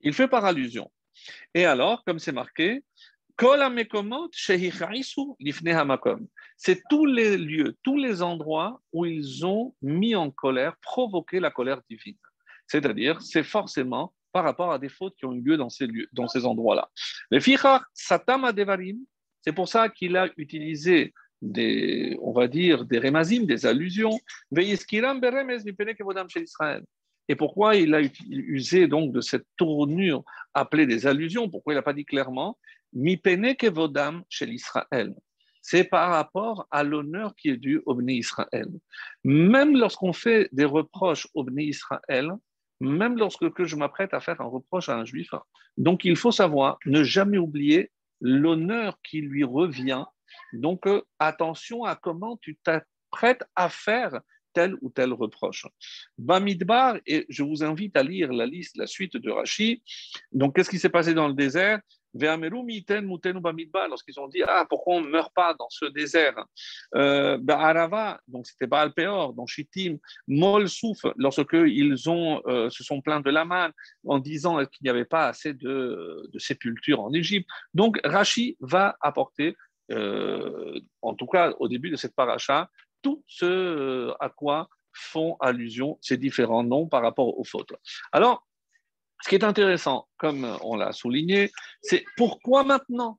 Il 0.00 0.12
fait 0.12 0.28
par 0.28 0.44
allusion. 0.44 0.90
Et 1.54 1.64
alors, 1.64 2.04
comme 2.04 2.18
c'est 2.18 2.32
marqué, 2.32 2.84
C'est 6.56 6.82
tous 6.88 7.06
les 7.06 7.36
lieux, 7.36 7.76
tous 7.82 7.96
les 7.96 8.22
endroits 8.22 8.80
où 8.92 9.06
ils 9.06 9.46
ont 9.46 9.74
mis 9.82 10.14
en 10.14 10.30
colère, 10.30 10.76
provoqué 10.82 11.40
la 11.40 11.50
colère 11.50 11.80
divine. 11.88 12.16
C'est-à-dire, 12.66 13.20
c'est 13.20 13.42
forcément 13.42 14.12
par 14.32 14.44
rapport 14.44 14.72
à 14.72 14.78
des 14.78 14.88
fautes 14.88 15.16
qui 15.16 15.24
ont 15.26 15.32
eu 15.32 15.40
lieu 15.40 15.56
dans 15.56 15.70
ces 15.70 15.86
lieux, 15.86 16.08
dans 16.12 16.28
ces 16.28 16.44
endroits-là. 16.44 16.88
Le 17.30 17.40
fichar 17.40 17.84
satama 17.94 18.52
devarim, 18.52 18.98
c'est 19.42 19.52
pour 19.52 19.68
ça 19.68 19.88
qu'il 19.88 20.16
a 20.16 20.28
utilisé 20.36 21.12
des, 21.42 22.16
on 22.20 22.32
va 22.32 22.46
dire, 22.48 22.84
des 22.84 22.98
remazim, 22.98 23.46
des 23.46 23.66
allusions. 23.66 24.18
Et 27.28 27.36
pourquoi 27.36 27.76
il 27.76 27.94
a 27.94 28.00
usé 28.28 28.88
donc 28.88 29.12
de 29.12 29.20
cette 29.20 29.46
tournure 29.56 30.24
appelée 30.52 30.86
des 30.86 31.06
allusions? 31.06 31.48
Pourquoi 31.48 31.72
il 31.72 31.76
n'a 31.76 31.82
pas 31.82 31.92
dit 31.92 32.04
clairement 32.04 32.58
Mi 32.92 33.16
pene 33.16 33.56
kevodam 33.56 34.22
chez 34.28 34.46
l'Israël 34.46 35.14
c'est 35.62 35.84
par 35.84 36.10
rapport 36.10 36.66
à 36.70 36.82
l'honneur 36.82 37.34
qui 37.36 37.50
est 37.50 37.56
dû 37.56 37.82
au 37.86 37.94
Bnei 37.94 38.16
Israël. 38.16 38.68
Même 39.24 39.76
lorsqu'on 39.76 40.12
fait 40.12 40.48
des 40.52 40.64
reproches 40.64 41.28
au 41.34 41.44
Bnei 41.44 41.66
Israël, 41.66 42.30
même 42.80 43.18
lorsque 43.18 43.64
je 43.64 43.76
m'apprête 43.76 44.14
à 44.14 44.20
faire 44.20 44.40
un 44.40 44.46
reproche 44.46 44.88
à 44.88 44.96
un 44.96 45.04
juif, 45.04 45.30
donc 45.76 46.04
il 46.04 46.16
faut 46.16 46.32
savoir 46.32 46.78
ne 46.86 47.02
jamais 47.02 47.38
oublier 47.38 47.90
l'honneur 48.20 48.98
qui 49.02 49.20
lui 49.20 49.44
revient. 49.44 50.04
Donc 50.52 50.86
euh, 50.86 51.02
attention 51.18 51.84
à 51.84 51.94
comment 51.96 52.38
tu 52.38 52.56
t'apprêtes 52.56 53.44
à 53.54 53.68
faire 53.68 54.20
tel 54.52 54.74
ou 54.80 54.90
tel 54.90 55.12
reproche. 55.12 55.66
Bamidbar, 56.18 56.96
et 57.06 57.26
je 57.28 57.42
vous 57.42 57.62
invite 57.62 57.96
à 57.96 58.02
lire 58.02 58.32
la 58.32 58.46
liste, 58.46 58.76
la 58.76 58.86
suite 58.86 59.16
de 59.16 59.30
Rashi. 59.30 59.82
Donc, 60.32 60.56
qu'est-ce 60.56 60.70
qui 60.70 60.80
s'est 60.80 60.88
passé 60.88 61.14
dans 61.14 61.28
le 61.28 61.34
désert? 61.34 61.80
Lorsqu'ils 63.88 64.18
ont 64.20 64.28
dit 64.28 64.42
Ah, 64.46 64.66
pourquoi 64.68 64.96
on 64.96 65.00
ne 65.00 65.08
meurt 65.08 65.32
pas 65.34 65.54
dans 65.54 65.68
ce 65.70 65.86
désert? 65.86 66.44
Euh, 66.94 67.38
Arava, 67.48 68.20
donc 68.26 68.46
c'était 68.46 68.66
Baal 68.66 68.92
Peor, 68.92 69.34
dans 69.34 69.46
Shittim, 69.46 69.98
Mol 70.26 70.68
Souf, 70.68 70.98
lorsque 71.16 71.52
ils 71.52 72.08
ont, 72.08 72.42
euh, 72.46 72.70
se 72.70 72.82
sont 72.84 73.00
plaints 73.00 73.20
de 73.20 73.30
la 73.30 73.44
en 74.06 74.18
disant 74.18 74.64
qu'il 74.66 74.84
n'y 74.84 74.90
avait 74.90 75.04
pas 75.04 75.26
assez 75.26 75.54
de, 75.54 76.28
de 76.32 76.38
sépultures 76.38 77.00
en 77.00 77.12
Égypte. 77.12 77.48
Donc 77.74 77.98
Rashi 78.04 78.56
va 78.60 78.96
apporter, 79.00 79.56
euh, 79.90 80.80
en 81.02 81.14
tout 81.14 81.26
cas 81.26 81.54
au 81.58 81.68
début 81.68 81.90
de 81.90 81.96
cette 81.96 82.14
paracha, 82.14 82.70
tout 83.02 83.24
ce 83.26 83.44
euh, 83.44 84.14
à 84.20 84.28
quoi 84.28 84.68
font 84.92 85.36
allusion 85.40 85.98
ces 86.00 86.16
différents 86.16 86.64
noms 86.64 86.86
par 86.86 87.02
rapport 87.02 87.38
aux 87.38 87.44
fautes. 87.44 87.72
Alors, 88.12 88.46
ce 89.22 89.28
qui 89.28 89.34
est 89.34 89.44
intéressant, 89.44 90.08
comme 90.16 90.58
on 90.62 90.76
l'a 90.76 90.92
souligné, 90.92 91.50
c'est 91.82 92.04
pourquoi 92.16 92.64
maintenant? 92.64 93.18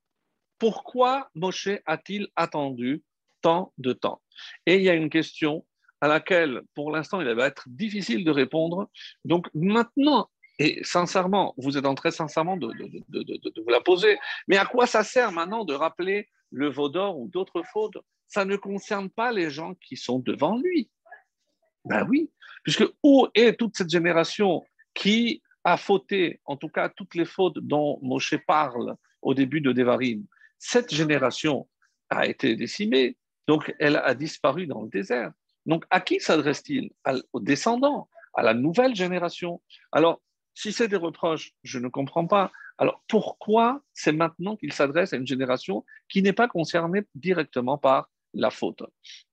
Pourquoi 0.57 1.29
Moshe 1.35 1.69
a-t-il 1.85 2.27
attendu 2.35 3.03
tant 3.41 3.73
de 3.77 3.93
temps? 3.93 4.21
Et 4.65 4.75
il 4.75 4.83
y 4.83 4.89
a 4.89 4.93
une 4.93 5.09
question 5.09 5.65
à 6.01 6.07
laquelle, 6.07 6.61
pour 6.75 6.91
l'instant, 6.91 7.21
il 7.21 7.31
va 7.33 7.47
être 7.47 7.65
difficile 7.67 8.23
de 8.25 8.31
répondre. 8.31 8.89
Donc 9.25 9.47
maintenant, 9.53 10.29
et 10.59 10.79
sincèrement, 10.83 11.53
vous 11.57 11.77
êtes 11.77 11.85
en 11.85 11.95
train 11.95 12.11
sincèrement 12.11 12.57
de, 12.57 12.67
vous 12.67 13.69
la 13.69 13.81
poser, 13.81 14.17
mais 14.47 14.57
à 14.57 14.65
quoi 14.65 14.85
ça 14.85 15.03
sert 15.03 15.31
maintenant 15.31 15.65
de 15.65 15.73
rappeler 15.73 16.27
le 16.51 16.69
Vaudor 16.69 17.17
ou 17.17 17.27
d'autres 17.27 17.63
fautes 17.71 17.97
Ça 18.27 18.45
ne 18.45 18.55
concerne 18.55 19.09
pas 19.09 19.31
les 19.31 19.49
gens 19.49 19.73
qui 19.75 19.97
sont 19.97 20.19
devant 20.19 20.57
lui. 20.57 20.89
Ben 21.85 22.05
oui, 22.07 22.29
puisque 22.63 22.85
où 23.01 23.27
est 23.33 23.57
toute 23.57 23.75
cette 23.75 23.89
génération 23.89 24.63
qui 24.93 25.41
a 25.63 25.77
fauté, 25.77 26.41
en 26.45 26.57
tout 26.57 26.69
cas 26.69 26.89
toutes 26.89 27.15
les 27.15 27.25
fautes 27.25 27.59
dont 27.59 27.99
Moshe 28.01 28.35
parle 28.47 28.95
au 29.21 29.33
début 29.33 29.61
de 29.61 29.71
Devarim, 29.71 30.25
cette 30.57 30.93
génération 30.93 31.67
a 32.09 32.25
été 32.27 32.55
décimée, 32.55 33.17
donc 33.47 33.73
elle 33.79 33.97
a 33.97 34.13
disparu 34.15 34.67
dans 34.67 34.81
le 34.81 34.89
désert. 34.89 35.31
Donc 35.65 35.85
à 35.89 36.01
qui 36.01 36.19
s'adresse-t-il? 36.19 36.91
Aux 37.33 37.39
descendants, 37.39 38.09
à 38.33 38.43
la 38.43 38.53
nouvelle 38.53 38.95
génération. 38.95 39.61
Alors, 39.91 40.21
si 40.53 40.71
c'est 40.73 40.87
des 40.87 40.97
reproches, 40.97 41.53
je 41.63 41.79
ne 41.79 41.87
comprends 41.87 42.27
pas. 42.27 42.51
Alors 42.77 43.03
pourquoi 43.07 43.81
c'est 43.93 44.11
maintenant 44.11 44.55
qu'il 44.55 44.73
s'adresse 44.73 45.13
à 45.13 45.17
une 45.17 45.27
génération 45.27 45.85
qui 46.09 46.21
n'est 46.21 46.33
pas 46.33 46.47
concernée 46.47 47.03
directement 47.15 47.77
par 47.77 48.09
la 48.33 48.49
faute? 48.49 48.83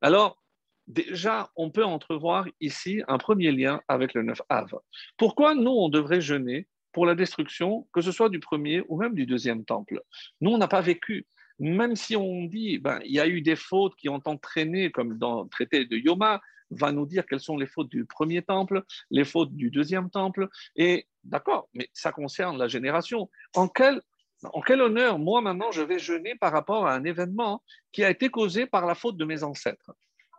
Alors, 0.01 0.43
déjà, 0.89 1.51
on 1.55 1.71
peut 1.71 1.85
entrevoir 1.85 2.47
ici 2.61 3.03
un 3.07 3.19
premier 3.19 3.53
lien 3.53 3.81
avec 3.87 4.15
le 4.15 4.23
9 4.23 4.43
Av. 4.49 4.75
Pourquoi 5.17 5.55
nous, 5.55 5.71
on 5.71 5.89
devrait 5.89 6.21
jeûner 6.21 6.67
pour 6.93 7.07
la 7.07 7.15
destruction, 7.15 7.87
que 7.93 8.01
ce 8.01 8.11
soit 8.11 8.31
du 8.31 8.41
premier 8.41 8.83
ou 8.89 8.97
même 8.97 9.15
du 9.15 9.27
deuxième 9.27 9.65
temple? 9.65 10.03
Nous, 10.41 10.51
on 10.51 10.59
n'a 10.59 10.69
pas 10.69 10.81
vécu. 10.81 11.27
Même 11.61 11.97
si 11.97 12.17
on 12.17 12.45
dit, 12.45 12.79
ben, 12.79 13.01
il 13.05 13.13
y 13.13 13.21
a 13.21 13.27
eu 13.27 13.43
des 13.43 13.57
fautes 13.57 13.95
qui 13.97 14.09
ont 14.09 14.23
entraîné, 14.25 14.91
comme 14.91 15.19
dans 15.19 15.43
le 15.43 15.49
traité 15.49 15.85
de 15.85 15.97
Yoma, 15.97 16.41
va 16.71 16.93
nous 16.93 17.07
dire 17.07 17.27
quelles 17.27 17.41
sont 17.41 17.57
les 17.57 17.67
fautes 17.67 17.89
du 17.89 18.05
premier 18.05 18.43
temple, 18.43 18.85
les 19.11 19.25
fautes 19.25 19.55
du 19.55 19.71
deuxième 19.71 20.11
temple. 20.11 20.49
Et 20.77 21.07
d'accord, 21.25 21.69
mais 21.75 21.89
ça 21.93 22.13
concerne 22.13 22.59
la 22.59 22.69
génération. 22.69 23.31
En 23.55 23.69
quel, 23.69 24.01
en 24.43 24.61
quel 24.61 24.81
honneur, 24.81 25.19
moi 25.19 25.41
maintenant, 25.41 25.71
je 25.73 25.83
vais 25.83 25.99
jeûner 25.99 26.35
par 26.37 26.53
rapport 26.53 26.87
à 26.87 26.95
un 26.95 27.05
événement 27.05 27.63
qui 27.93 28.05
a 28.05 28.11
été 28.11 28.29
causé 28.29 28.67
par 28.67 28.87
la 28.87 28.95
faute 28.95 29.17
de 29.17 29.25
mes 29.25 29.43
ancêtres? 29.43 29.93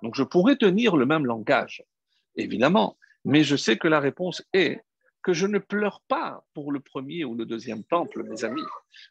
Donc 0.04 0.16
je 0.16 0.24
pourrais 0.24 0.56
tenir 0.56 0.96
le 0.96 1.06
même 1.06 1.26
langage, 1.26 1.84
évidemment, 2.36 2.98
mais 3.26 3.44
je 3.44 3.56
sais 3.56 3.78
que 3.78 3.88
la 3.88 4.00
réponse 4.00 4.44
est 4.54 4.82
que 5.22 5.34
je 5.34 5.48
ne 5.48 5.60
pleure 5.60 6.02
pas 6.08 6.44
pour 6.54 6.72
le 6.72 6.80
premier 6.80 7.26
ou 7.26 7.36
le 7.36 7.46
deuxième 7.46 7.84
temple, 7.84 8.24
mes 8.24 8.44
amis. 8.46 8.64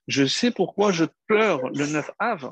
Je 0.06 0.24
sais 0.24 0.50
pourquoi 0.50 0.90
je 0.90 1.04
pleure 1.26 1.68
le 1.68 1.86
9 1.86 2.10
Av. 2.18 2.50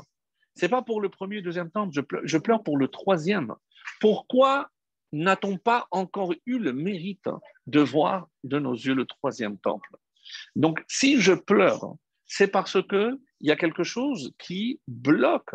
C'est 0.54 0.68
pas 0.68 0.82
pour 0.82 1.00
le 1.00 1.08
premier 1.08 1.38
ou 1.38 1.42
deuxième 1.42 1.70
temple, 1.70 1.92
je 1.94 2.00
pleure, 2.00 2.22
je 2.24 2.38
pleure 2.38 2.62
pour 2.62 2.76
le 2.76 2.88
troisième. 2.88 3.54
Pourquoi 4.00 4.70
n'a-t-on 5.12 5.56
pas 5.58 5.86
encore 5.90 6.34
eu 6.44 6.58
le 6.58 6.72
mérite 6.72 7.28
de 7.66 7.80
voir 7.80 8.28
de 8.44 8.58
nos 8.58 8.74
yeux 8.74 8.94
le 8.94 9.06
troisième 9.06 9.58
temple? 9.58 9.96
Donc, 10.54 10.82
si 10.88 11.20
je 11.20 11.32
pleure, 11.32 11.94
c'est 12.26 12.48
parce 12.48 12.82
qu'il 12.86 13.18
y 13.40 13.50
a 13.50 13.56
quelque 13.56 13.84
chose 13.84 14.34
qui 14.38 14.80
bloque 14.88 15.54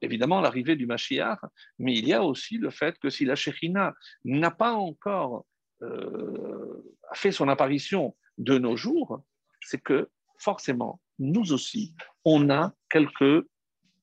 évidemment 0.00 0.40
l'arrivée 0.40 0.76
du 0.76 0.86
Mashiach, 0.86 1.40
mais 1.78 1.94
il 1.94 2.06
y 2.06 2.12
a 2.12 2.22
aussi 2.22 2.58
le 2.58 2.70
fait 2.70 2.98
que 2.98 3.10
si 3.10 3.24
la 3.24 3.34
Shekhinah 3.34 3.94
n'a 4.24 4.50
pas 4.50 4.72
encore 4.72 5.46
euh, 5.82 6.94
fait 7.14 7.32
son 7.32 7.48
apparition 7.48 8.14
de 8.38 8.58
nos 8.58 8.76
jours, 8.76 9.22
c'est 9.60 9.82
que 9.82 10.08
forcément, 10.38 11.00
nous 11.18 11.52
aussi, 11.52 11.94
on 12.24 12.50
a 12.50 12.72
quelques 12.90 13.46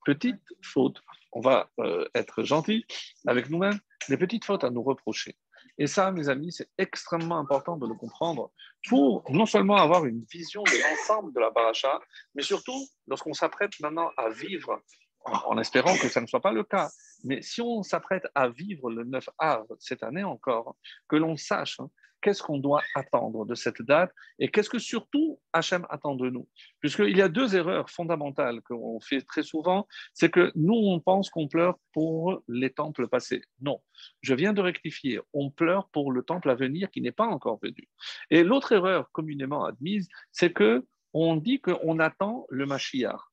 petites 0.05 0.41
fautes. 0.63 1.01
On 1.31 1.41
va 1.41 1.69
euh, 1.79 2.07
être 2.15 2.43
gentil 2.43 2.85
avec 3.27 3.49
nous-mêmes, 3.49 3.79
des 4.07 4.17
petites 4.17 4.45
fautes 4.45 4.63
à 4.63 4.69
nous 4.69 4.81
reprocher. 4.81 5.35
Et 5.77 5.87
ça, 5.87 6.11
mes 6.11 6.29
amis, 6.29 6.51
c'est 6.51 6.69
extrêmement 6.77 7.37
important 7.37 7.77
de 7.77 7.87
le 7.87 7.93
comprendre 7.93 8.51
pour 8.87 9.23
non 9.29 9.45
seulement 9.45 9.77
avoir 9.77 10.05
une 10.05 10.25
vision 10.31 10.63
de 10.63 10.81
l'ensemble 10.81 11.33
de 11.33 11.39
la 11.39 11.51
paracha, 11.51 11.99
mais 12.35 12.43
surtout 12.43 12.85
lorsqu'on 13.07 13.33
s'apprête 13.33 13.71
maintenant 13.79 14.11
à 14.17 14.29
vivre 14.29 14.81
en 15.25 15.57
espérant 15.57 15.95
que 15.97 16.09
ça 16.09 16.21
ne 16.21 16.27
soit 16.27 16.41
pas 16.41 16.51
le 16.51 16.63
cas. 16.63 16.89
Mais 17.23 17.41
si 17.41 17.61
on 17.61 17.83
s'apprête 17.83 18.27
à 18.35 18.49
vivre 18.49 18.89
le 18.89 19.03
9 19.03 19.29
av 19.37 19.65
cette 19.79 20.03
année 20.03 20.23
encore, 20.23 20.75
que 21.07 21.15
l'on 21.15 21.35
sache 21.35 21.79
hein, 21.79 21.89
qu'est-ce 22.21 22.43
qu'on 22.43 22.57
doit 22.57 22.81
attendre 22.95 23.45
de 23.45 23.55
cette 23.55 23.81
date 23.81 24.11
et 24.39 24.49
qu'est-ce 24.49 24.69
que 24.69 24.79
surtout 24.79 25.39
Hachem 25.53 25.85
attend 25.89 26.15
de 26.15 26.29
nous. 26.29 26.47
Puisqu'il 26.79 27.15
y 27.15 27.21
a 27.21 27.29
deux 27.29 27.55
erreurs 27.55 27.89
fondamentales 27.89 28.61
qu'on 28.61 28.99
fait 28.99 29.21
très 29.21 29.43
souvent, 29.43 29.87
c'est 30.13 30.29
que 30.29 30.51
nous, 30.55 30.73
on 30.73 30.99
pense 30.99 31.29
qu'on 31.29 31.47
pleure 31.47 31.77
pour 31.93 32.41
les 32.47 32.71
temples 32.71 33.07
passés. 33.07 33.41
Non, 33.61 33.81
je 34.21 34.33
viens 34.33 34.53
de 34.53 34.61
rectifier, 34.61 35.19
on 35.33 35.49
pleure 35.49 35.89
pour 35.89 36.11
le 36.11 36.23
temple 36.23 36.49
à 36.49 36.55
venir 36.55 36.89
qui 36.91 37.01
n'est 37.01 37.11
pas 37.11 37.27
encore 37.27 37.59
venu. 37.61 37.87
Et 38.29 38.43
l'autre 38.43 38.71
erreur 38.71 39.11
communément 39.11 39.65
admise, 39.65 40.07
c'est 40.31 40.53
que 40.53 40.85
on 41.13 41.37
dit 41.37 41.59
qu'on 41.59 41.97
attend 41.97 42.45
le 42.49 42.67
Mashiach 42.67 43.28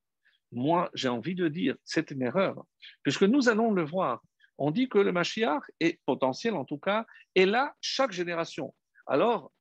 moi, 0.51 0.89
j'ai 0.93 1.09
envie 1.09 1.35
de 1.35 1.47
dire, 1.47 1.75
c'est 1.83 2.11
une 2.11 2.21
erreur, 2.21 2.63
puisque 3.03 3.23
nous 3.23 3.49
allons 3.49 3.71
le 3.71 3.83
voir. 3.83 4.21
On 4.57 4.71
dit 4.71 4.89
que 4.89 4.97
le 4.97 5.11
Mashiach 5.11 5.63
est 5.79 5.99
potentiel, 6.05 6.55
en 6.55 6.65
tout 6.65 6.79
cas, 6.79 7.05
et 7.35 7.45
là, 7.45 7.75
chaque 7.81 8.11
génération. 8.11 8.73
Alors, 9.05 9.51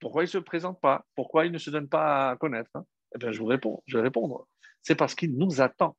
pourquoi 0.00 0.22
il 0.22 0.26
ne 0.26 0.30
se 0.30 0.38
présente 0.38 0.80
pas? 0.80 1.04
Pourquoi 1.14 1.46
il 1.46 1.52
ne 1.52 1.58
se 1.58 1.70
donne 1.70 1.88
pas 1.88 2.30
à 2.30 2.36
connaître 2.36 2.70
hein? 2.74 2.84
Eh 3.14 3.18
bien, 3.18 3.30
je 3.30 3.38
vous 3.38 3.46
réponds, 3.46 3.82
je 3.86 3.98
vais 3.98 4.02
répondre. 4.02 4.48
C'est 4.82 4.94
parce 4.94 5.14
qu'il 5.14 5.36
nous 5.36 5.60
attend. 5.60 5.96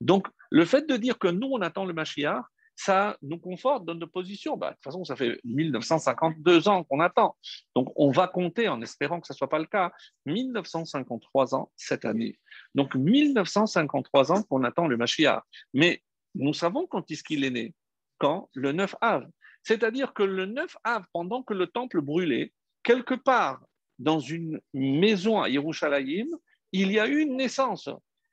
Donc, 0.00 0.28
le 0.50 0.64
fait 0.64 0.88
de 0.88 0.96
dire 0.96 1.18
que 1.18 1.28
nous, 1.28 1.48
on 1.50 1.62
attend 1.62 1.84
le 1.84 1.94
Mashiach, 1.94 2.42
ça 2.76 3.16
nous 3.22 3.38
conforte 3.38 3.86
dans 3.86 3.94
notre 3.94 4.12
position. 4.12 4.56
Bah, 4.56 4.70
de 4.70 4.74
toute 4.74 4.84
façon, 4.84 5.04
ça 5.04 5.16
fait 5.16 5.40
1952 5.44 6.68
ans 6.68 6.84
qu'on 6.84 7.00
attend. 7.00 7.34
Donc, 7.74 7.90
on 7.96 8.10
va 8.10 8.28
compter 8.28 8.68
en 8.68 8.82
espérant 8.82 9.18
que 9.20 9.26
ce 9.26 9.32
ne 9.32 9.36
soit 9.38 9.48
pas 9.48 9.58
le 9.58 9.64
cas. 9.64 9.92
1953 10.26 11.54
ans 11.54 11.72
cette 11.74 12.04
année. 12.04 12.38
Donc, 12.74 12.94
1953 12.94 14.32
ans 14.32 14.42
qu'on 14.42 14.62
attend 14.62 14.86
le 14.86 14.98
Mashiach. 14.98 15.42
Mais 15.72 16.02
nous 16.34 16.52
savons 16.52 16.86
quand 16.86 17.10
est-ce 17.10 17.24
qu'il 17.24 17.44
est 17.44 17.50
né 17.50 17.74
Quand 18.18 18.50
Le 18.54 18.72
9 18.72 18.94
av. 19.00 19.26
C'est-à-dire 19.62 20.12
que 20.12 20.22
le 20.22 20.44
9 20.44 20.76
av, 20.84 21.04
pendant 21.12 21.42
que 21.42 21.54
le 21.54 21.66
temple 21.66 22.02
brûlait, 22.02 22.52
quelque 22.82 23.14
part 23.14 23.64
dans 23.98 24.20
une 24.20 24.60
maison 24.74 25.40
à 25.40 25.48
Yerushalayim, 25.48 26.28
il 26.72 26.92
y 26.92 27.00
a 27.00 27.06
eu 27.08 27.20
une 27.20 27.36
naissance. 27.36 27.88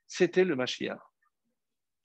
c'était 0.06 0.44
le 0.44 0.54
Mashiach. 0.54 1.00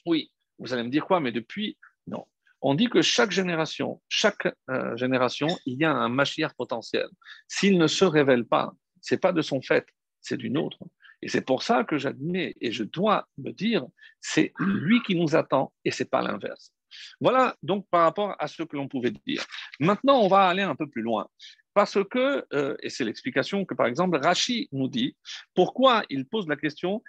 Oui, 0.05 0.31
vous 0.57 0.73
allez 0.73 0.83
me 0.83 0.89
dire 0.89 1.05
quoi, 1.05 1.19
mais 1.19 1.33
depuis, 1.33 1.77
non. 2.09 2.25
On 2.61 2.75
dit 2.75 2.89
que 2.89 3.01
chaque 3.01 3.31
génération, 3.31 4.01
chaque 4.09 4.47
euh, 4.69 4.95
génération, 4.97 5.47
il 5.65 5.79
y 5.79 5.85
a 5.85 5.93
un 5.93 6.09
Mashiach 6.09 6.53
potentiel. 6.57 7.07
S'il 7.47 7.77
ne 7.77 7.87
se 7.87 8.03
révèle 8.03 8.45
pas, 8.45 8.73
c'est 9.01 9.21
pas 9.21 9.31
de 9.31 9.41
son 9.41 9.61
fait, 9.61 9.85
c'est 10.19 10.37
d'une 10.37 10.57
autre. 10.57 10.79
Et 11.21 11.29
c'est 11.29 11.45
pour 11.45 11.63
ça 11.63 11.83
que 11.83 11.97
j'admets 11.97 12.55
et 12.59 12.71
je 12.71 12.83
dois 12.83 13.27
me 13.37 13.51
dire, 13.51 13.85
c'est 14.19 14.53
lui 14.59 15.01
qui 15.03 15.15
nous 15.15 15.35
attend 15.35 15.73
et 15.85 15.91
c'est 15.91 16.09
pas 16.09 16.21
l'inverse. 16.21 16.73
Voilà 17.21 17.55
donc 17.61 17.87
par 17.89 18.01
rapport 18.03 18.35
à 18.39 18.47
ce 18.47 18.63
que 18.63 18.75
l'on 18.75 18.87
pouvait 18.87 19.13
dire. 19.25 19.43
Maintenant, 19.79 20.19
on 20.21 20.27
va 20.27 20.47
aller 20.47 20.63
un 20.63 20.75
peu 20.75 20.89
plus 20.89 21.01
loin. 21.01 21.27
Parce 21.73 22.03
que, 22.09 22.45
euh, 22.51 22.75
et 22.81 22.89
c'est 22.89 23.05
l'explication 23.05 23.63
que 23.63 23.73
par 23.73 23.85
exemple 23.85 24.17
Rashi 24.17 24.67
nous 24.71 24.89
dit, 24.89 25.15
pourquoi 25.53 26.03
il 26.09 26.25
pose 26.25 26.47
la 26.47 26.55
question, 26.55 27.03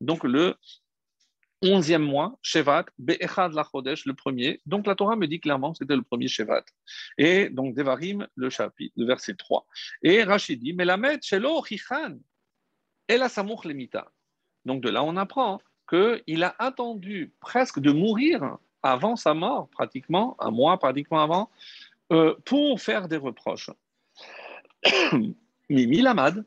donc 0.00 0.24
le 0.24 0.54
onzième 1.64 2.02
mois, 2.02 2.38
Shevat, 2.42 2.86
Be'echad 2.98 3.52
la 3.52 3.64
Chodesh, 3.64 4.04
le 4.06 4.14
premier. 4.14 4.60
Donc 4.66 4.86
la 4.86 4.94
Torah 4.94 5.16
me 5.16 5.26
dit 5.26 5.40
clairement 5.40 5.74
c'était 5.74 5.96
le 5.96 6.02
premier 6.02 6.28
Shevat. 6.28 6.64
Et 7.18 7.48
donc 7.48 7.74
Devarim, 7.74 8.26
le 8.34 8.50
chapitre, 8.50 8.92
le 8.96 9.06
verset 9.06 9.34
3. 9.34 9.66
Et 10.02 10.22
Rashi 10.22 10.56
dit, 10.56 10.72
mais 10.72 10.84
la 10.84 10.98
Shelo 11.22 11.64
Chichan, 11.64 12.18
El 13.08 13.20
Lemita. 13.64 14.10
Donc 14.64 14.82
de 14.82 14.90
là, 14.90 15.02
on 15.02 15.16
apprend 15.16 15.60
qu'il 15.88 16.44
a 16.44 16.54
attendu 16.58 17.34
presque 17.40 17.80
de 17.80 17.92
mourir 17.92 18.58
avant 18.82 19.16
sa 19.16 19.34
mort, 19.34 19.68
pratiquement, 19.70 20.36
un 20.38 20.50
mois 20.50 20.78
pratiquement 20.78 21.22
avant, 21.22 21.50
euh, 22.12 22.34
pour 22.44 22.80
faire 22.80 23.08
des 23.08 23.16
reproches. 23.16 23.70
Mimi 25.70 26.02
Lamad, 26.02 26.44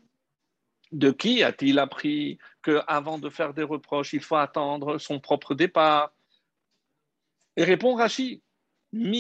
de 0.92 1.12
qui 1.12 1.44
a-t-il 1.44 1.80
appris 1.80 2.38
qu'avant 2.68 3.18
de 3.18 3.30
faire 3.30 3.54
des 3.54 3.64
reproches, 3.64 4.14
il 4.14 4.22
faut 4.22 4.36
attendre 4.36 4.98
son 4.98 5.20
propre 5.20 5.56
départ. 5.56 6.12
Et 7.56 7.64
répond 7.64 7.96
Rashi, 7.96 8.44
donc 8.94 9.12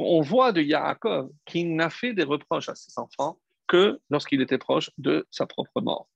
on 0.00 0.20
voit 0.20 0.52
de 0.52 0.60
Yaakov 0.60 1.30
qui 1.46 1.64
n'a 1.64 1.90
fait 1.90 2.12
des 2.12 2.24
reproches 2.24 2.68
à 2.68 2.74
ses 2.74 2.98
enfants 2.98 3.38
que 3.66 3.98
lorsqu'il 4.10 4.42
était 4.42 4.58
proche 4.58 4.90
de 4.98 5.26
sa 5.30 5.46
propre 5.46 5.80
mort. 5.80 6.08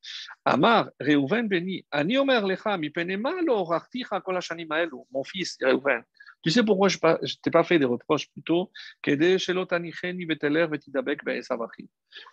Amar, 0.45 0.91
Reuven 1.01 1.49
lo 3.43 5.07
mon 5.11 5.25
fils 5.25 5.57
Reuven, 5.63 6.03
tu 6.43 6.51
sais 6.51 6.65
pourquoi 6.65 6.89
je 6.89 6.99
ne 7.03 7.41
t'ai 7.43 7.51
pas 7.51 7.65
fait 7.65 7.79
des 7.79 7.85
reproches 7.85 8.29
plutôt 8.31 8.71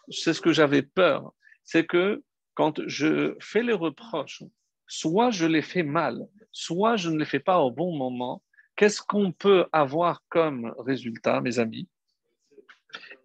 C'est 0.09 0.33
ce 0.33 0.41
que 0.41 0.51
j'avais 0.51 0.81
peur. 0.81 1.33
C'est 1.63 1.85
que 1.85 2.23
quand 2.55 2.81
je 2.87 3.35
fais 3.39 3.63
les 3.63 3.73
reproches, 3.73 4.43
soit 4.87 5.29
je 5.29 5.45
les 5.45 5.61
fais 5.61 5.83
mal, 5.83 6.27
soit 6.51 6.95
je 6.97 7.09
ne 7.09 7.19
les 7.19 7.25
fais 7.25 7.39
pas 7.39 7.59
au 7.59 7.71
bon 7.71 7.95
moment. 7.95 8.43
Qu'est-ce 8.75 9.01
qu'on 9.01 9.31
peut 9.31 9.67
avoir 9.71 10.23
comme 10.29 10.73
résultat, 10.79 11.41
mes 11.41 11.59
amis? 11.59 11.87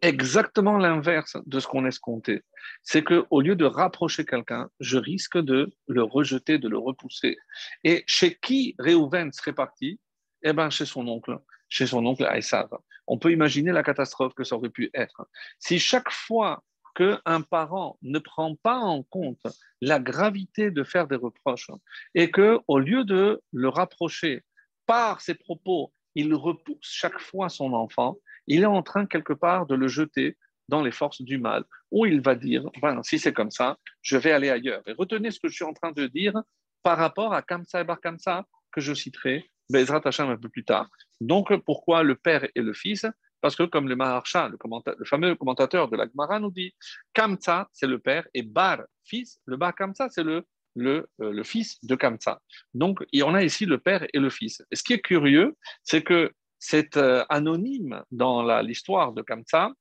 Exactement 0.03 0.77
l'inverse 0.77 1.39
de 1.47 1.61
ce 1.61 1.67
qu'on 1.67 1.87
escomptait. 1.87 2.43
C'est 2.83 3.03
que 3.03 3.25
au 3.31 3.41
lieu 3.41 3.57
de 3.57 3.65
rapprocher 3.65 4.27
quelqu'un, 4.27 4.69
je 4.81 4.99
risque 4.99 5.39
de 5.39 5.73
le 5.87 6.03
rejeter, 6.03 6.59
de 6.59 6.69
le 6.69 6.77
repousser. 6.77 7.37
Et 7.85 8.05
chez 8.07 8.35
qui 8.35 8.75
Réhouven 8.79 9.33
serait 9.33 9.55
parti? 9.55 9.99
Eh 10.45 10.53
bien, 10.53 10.71
chez 10.71 10.87
son 10.87 11.09
oncle, 11.09 11.39
chez 11.69 11.87
son 11.87 12.05
oncle 12.07 12.25
Aïssav. 12.25 12.69
On 13.07 13.19
peut 13.19 13.33
imaginer 13.33 13.73
la 13.73 13.83
catastrophe 13.83 14.35
que 14.35 14.45
ça 14.45 14.57
aurait 14.57 14.71
pu 14.71 14.91
être. 14.95 15.27
Si 15.59 15.79
chaque 15.79 16.11
fois 16.11 16.63
qu'un 16.95 17.41
parent 17.41 17.99
ne 18.03 18.19
prend 18.19 18.55
pas 18.55 18.79
en 18.79 19.03
compte 19.03 19.47
la 19.81 19.99
gravité 19.99 20.71
de 20.71 20.85
faire 20.85 21.09
des 21.09 21.17
reproches 21.17 21.71
et 22.15 22.31
que, 22.31 22.61
au 22.69 22.79
lieu 22.79 23.05
de 23.05 23.43
le 23.53 23.69
rapprocher 23.69 24.43
par 24.87 25.21
ses 25.21 25.35
propos, 25.35 25.93
il 26.15 26.33
repousse 26.35 26.79
chaque 26.83 27.19
fois 27.19 27.49
son 27.49 27.73
enfant, 27.73 28.17
il 28.47 28.63
est 28.63 28.67
en 28.67 28.83
train 28.83 29.07
quelque 29.07 29.33
part 29.33 29.67
de 29.67 29.75
le 29.75 29.89
jeter 29.89 30.37
dans 30.69 30.83
les 30.83 30.93
forces 30.93 31.23
du 31.23 31.39
mal, 31.39 31.65
où 31.91 32.07
il 32.07 32.21
va 32.21 32.35
dire, 32.35 32.65
ben, 32.81 33.03
si 33.03 33.19
c'est 33.19 33.33
comme 33.33 33.51
ça, 33.51 33.79
je 34.03 34.17
vais 34.17 34.33
aller 34.33 34.51
ailleurs. 34.51 34.83
Et 34.87 34.93
retenez 34.93 35.31
ce 35.31 35.41
que 35.41 35.49
je 35.49 35.55
suis 35.55 35.65
en 35.65 35.75
train 35.75 35.93
de 35.93 36.07
dire 36.07 36.35
par 36.83 36.97
rapport 36.97 37.35
à 37.35 37.43
Kamsa 37.43 37.81
et 37.81 37.85
Bar 37.85 38.01
Kamsa, 38.01 38.47
que 38.73 38.81
je 38.81 38.95
citerai 38.95 39.51
Bezrat 39.71 40.03
Hashem 40.05 40.29
un 40.29 40.37
peu 40.37 40.49
plus 40.49 40.65
tard. 40.65 40.89
Donc, 41.21 41.55
pourquoi 41.65 42.03
le 42.03 42.15
père 42.15 42.47
et 42.55 42.61
le 42.61 42.73
fils? 42.73 43.07
Parce 43.41 43.57
que, 43.57 43.65
comme 43.65 43.89
le 43.89 43.97
Maharsha, 43.97 44.49
le, 44.49 45.05
fameux 45.05 45.35
commentateur 45.35 45.89
de 45.89 45.97
la 45.97 46.07
Gemara, 46.07 46.41
nous 46.41 46.51
dit 46.51 46.75
Kamsa, 47.13 47.69
c'est 47.73 47.87
le 47.87 47.99
père, 47.99 48.27
et 48.33 48.43
Bar, 48.43 48.83
fils, 49.05 49.39
le 49.45 49.57
Bar 49.57 49.75
Kamsa, 49.75 50.09
c'est 50.09 50.23
le, 50.23 50.45
le, 50.75 51.07
euh, 51.21 51.31
le, 51.31 51.43
fils 51.45 51.79
de 51.85 51.95
Kamsa. 51.95 52.41
Donc, 52.73 53.05
on 53.23 53.35
a 53.35 53.43
ici 53.43 53.67
le 53.67 53.79
père 53.79 54.07
et 54.13 54.19
le 54.19 54.31
fils. 54.31 54.63
Et 54.71 54.77
ce 54.77 54.83
qui 54.83 54.95
est 54.95 55.01
curieux, 55.01 55.55
c'est 55.83 56.03
que 56.03 56.33
c'est 56.59 56.97
euh, 56.97 57.25
anonyme 57.29 58.03
dans 58.11 58.61
l'histoire 58.63 59.13
de 59.13 59.21
Kamsa, 59.21 59.73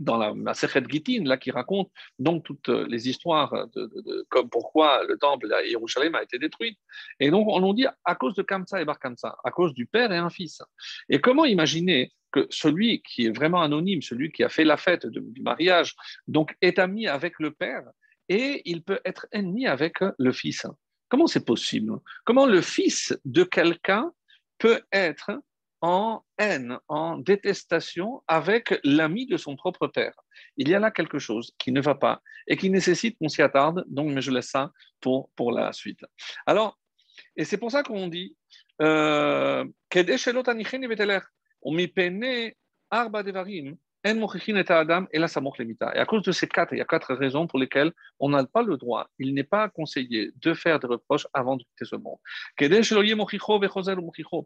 dans 0.00 0.16
la, 0.16 0.54
Sechet 0.54 0.82
Gitin, 0.88 1.24
là, 1.24 1.36
qui 1.36 1.50
raconte 1.50 1.90
donc 2.18 2.44
toutes 2.44 2.68
les 2.68 3.08
histoires 3.08 3.68
de, 3.74 4.26
comme 4.30 4.48
pourquoi 4.48 5.04
le 5.04 5.16
temple 5.16 5.52
à 5.52 5.62
Jérusalem 5.62 6.14
a 6.14 6.22
été 6.22 6.38
détruit. 6.38 6.78
Et 7.20 7.30
donc, 7.30 7.46
on 7.48 7.72
dit 7.72 7.86
à 8.04 8.14
cause 8.14 8.34
de 8.34 8.42
Kamsa 8.42 8.80
et 8.80 8.84
Bar 8.84 8.98
Kamsa, 8.98 9.36
à 9.44 9.50
cause 9.50 9.74
du 9.74 9.86
père 9.86 10.10
et 10.10 10.16
un 10.16 10.30
fils. 10.30 10.62
Et 11.08 11.20
comment 11.20 11.44
imaginer 11.44 12.12
que 12.32 12.46
celui 12.50 13.02
qui 13.02 13.26
est 13.26 13.36
vraiment 13.36 13.60
anonyme, 13.60 14.02
celui 14.02 14.32
qui 14.32 14.42
a 14.42 14.48
fait 14.48 14.64
la 14.64 14.76
fête 14.76 15.06
du 15.06 15.42
mariage, 15.42 15.94
donc 16.26 16.56
est 16.60 16.78
ami 16.78 17.06
avec 17.06 17.38
le 17.38 17.50
père 17.50 17.84
et 18.28 18.62
il 18.64 18.82
peut 18.82 19.00
être 19.04 19.26
ennemi 19.32 19.66
avec 19.66 19.98
le 20.18 20.32
fils? 20.32 20.66
Comment 21.08 21.26
c'est 21.26 21.44
possible? 21.44 21.98
Comment 22.24 22.46
le 22.46 22.62
fils 22.62 23.18
de 23.24 23.42
quelqu'un 23.42 24.12
peut 24.58 24.80
être 24.92 25.32
en 25.80 26.22
haine, 26.38 26.78
en 26.88 27.18
détestation 27.18 28.22
avec 28.28 28.78
l'ami 28.84 29.26
de 29.26 29.36
son 29.36 29.56
propre 29.56 29.86
père. 29.86 30.14
Il 30.56 30.68
y 30.68 30.74
a 30.74 30.78
là 30.78 30.90
quelque 30.90 31.18
chose 31.18 31.54
qui 31.58 31.72
ne 31.72 31.80
va 31.80 31.94
pas 31.94 32.20
et 32.46 32.56
qui 32.56 32.70
nécessite 32.70 33.18
qu'on 33.18 33.28
s'y 33.28 33.42
attarde, 33.42 33.84
donc 33.88 34.12
mais 34.12 34.20
je 34.20 34.30
laisse 34.30 34.50
ça 34.50 34.72
pour, 35.00 35.30
pour 35.36 35.52
la 35.52 35.72
suite. 35.72 36.04
Alors, 36.46 36.78
et 37.36 37.44
c'est 37.44 37.58
pour 37.58 37.70
ça 37.70 37.82
qu'on 37.82 38.08
dit 38.08 38.36
euh, 38.82 39.64
et 44.02 44.12
à 44.12 44.14
cause 46.06 46.22
de 46.22 46.32
ces 46.32 46.48
quatre, 46.48 46.72
il 46.72 46.78
y 46.78 46.80
a 46.80 46.86
quatre 46.86 47.14
raisons 47.14 47.46
pour 47.46 47.58
lesquelles 47.58 47.92
on 48.18 48.30
n'a 48.30 48.42
pas 48.44 48.62
le 48.62 48.78
droit, 48.78 49.10
il 49.18 49.34
n'est 49.34 49.44
pas 49.44 49.68
conseillé 49.68 50.32
de 50.36 50.54
faire 50.54 50.80
des 50.80 50.86
reproches 50.86 51.26
avant 51.34 51.56
de 51.56 51.64
quitter 51.64 51.84
ce 51.84 51.96
monde. 51.96 52.16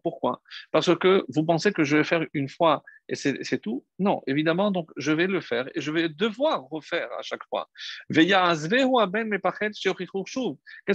Pourquoi? 0.03 0.43
Parce 0.73 0.93
que 0.97 1.25
vous 1.29 1.45
pensez 1.45 1.73
que 1.73 1.85
je 1.85 1.99
vais 1.99 2.05
faire 2.05 2.27
une 2.33 2.49
fois 2.49 2.83
et 3.09 3.15
c'est 3.15 3.59
tout? 3.59 3.85
Non, 3.99 4.23
évidemment, 4.27 4.73
donc 4.73 4.91
je 4.97 5.13
vais 5.13 5.29
le 5.29 5.41
faire 5.41 5.69
et 5.75 5.81
je 5.81 5.93
vais 5.93 6.09
devoir 6.09 6.65
refaire 6.69 7.09
à 7.19 7.23
chaque 7.23 7.45
fois. 7.49 7.69
Qu'est-ce 8.11 8.27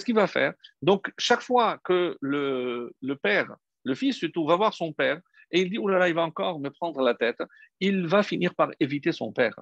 qu'il 0.05 0.15
va 0.15 0.27
faire? 0.27 0.53
Donc, 0.81 1.11
chaque 1.17 1.41
fois 1.41 1.77
que 1.83 2.17
le, 2.19 2.93
le 3.01 3.15
père, 3.15 3.55
le 3.85 3.95
fils 3.95 4.17
surtout, 4.17 4.45
va 4.45 4.55
voir 4.55 4.73
son 4.73 4.91
père, 4.91 5.21
et 5.51 5.61
il 5.61 5.69
dit, 5.69 5.77
là, 5.87 6.07
il 6.07 6.15
va 6.15 6.23
encore 6.23 6.59
me 6.59 6.69
prendre 6.69 7.01
la 7.01 7.13
tête, 7.13 7.41
il 7.79 8.07
va 8.07 8.23
finir 8.23 8.55
par 8.55 8.71
éviter 8.79 9.11
son 9.11 9.31
père. 9.31 9.55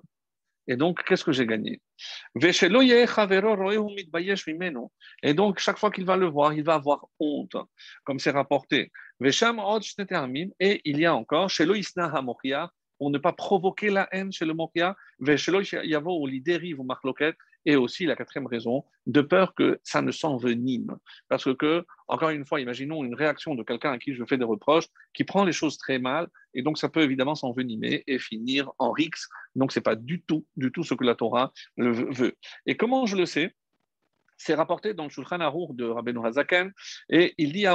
Et 0.68 0.76
donc, 0.76 1.04
qu'est-ce 1.06 1.24
que 1.24 1.32
j'ai 1.32 1.46
gagné? 1.46 1.82
Et 5.24 5.34
donc, 5.34 5.60
chaque 5.60 5.78
fois 5.78 5.92
qu'il 5.92 6.06
va 6.06 6.18
le 6.18 6.26
voir, 6.26 6.54
il 6.54 6.64
va 6.64 6.74
avoir 6.74 7.06
honte, 7.20 7.56
comme 8.04 8.20
c'est 8.20 8.32
rapporté. 8.32 8.92
Et 9.22 10.82
il 10.84 11.00
y 11.00 11.06
a 11.06 11.16
encore, 11.16 11.50
pour 12.98 13.12
ne 13.12 13.18
pas 13.18 13.32
provoquer 13.32 13.90
la 13.90 14.10
haine 14.12 14.32
chez 14.34 14.46
le 14.46 14.54
Mokia, 14.54 14.96
et 17.68 17.76
aussi 17.76 18.06
la 18.06 18.16
quatrième 18.16 18.48
raison, 18.48 18.86
de 19.08 19.20
peur 19.20 19.54
que 19.54 19.80
ça 19.84 20.02
ne 20.02 20.12
s'envenime. 20.12 20.98
Parce 21.28 21.54
que, 21.54 21.86
encore 22.08 22.30
une 22.30 22.46
fois, 22.46 22.62
imaginons 22.62 23.04
une 23.04 23.14
réaction 23.14 23.56
de 23.56 23.62
quelqu'un 23.62 23.92
à 23.92 24.00
qui 24.00 24.14
je 24.16 24.24
fais 24.24 24.38
des 24.38 24.46
reproches, 24.46 24.86
qui 25.14 25.26
prend 25.26 25.44
les 25.44 25.52
choses 25.52 25.78
très 25.78 26.00
mal, 26.00 26.30
et 26.54 26.62
donc 26.62 26.78
ça 26.78 26.88
peut 26.88 27.02
évidemment 27.02 27.36
s'envenimer 27.36 28.06
et 28.08 28.20
finir 28.20 28.72
en 28.80 28.92
rix. 28.92 29.12
Donc 29.56 29.74
ce 29.74 29.80
n'est 29.80 29.84
pas 29.84 29.98
du 29.98 30.22
tout, 30.22 30.48
du 30.56 30.72
tout 30.72 30.86
ce 30.86 30.94
que 30.94 31.04
la 31.04 31.16
Torah 31.16 31.52
veut. 31.78 32.38
Et 32.66 32.78
comment 32.78 33.06
je 33.06 33.18
le 33.18 33.26
sais? 33.26 33.54
C'est 34.38 34.56
rapporté 34.56 34.94
dans 34.94 35.04
le 35.04 35.10
Shulchan 35.10 35.42
Arour 35.42 35.74
de 35.74 35.84
Rabbeinu 35.84 36.26
Hazaken, 36.26 36.72
et 37.10 37.34
il 37.38 37.52
dit 37.52 37.66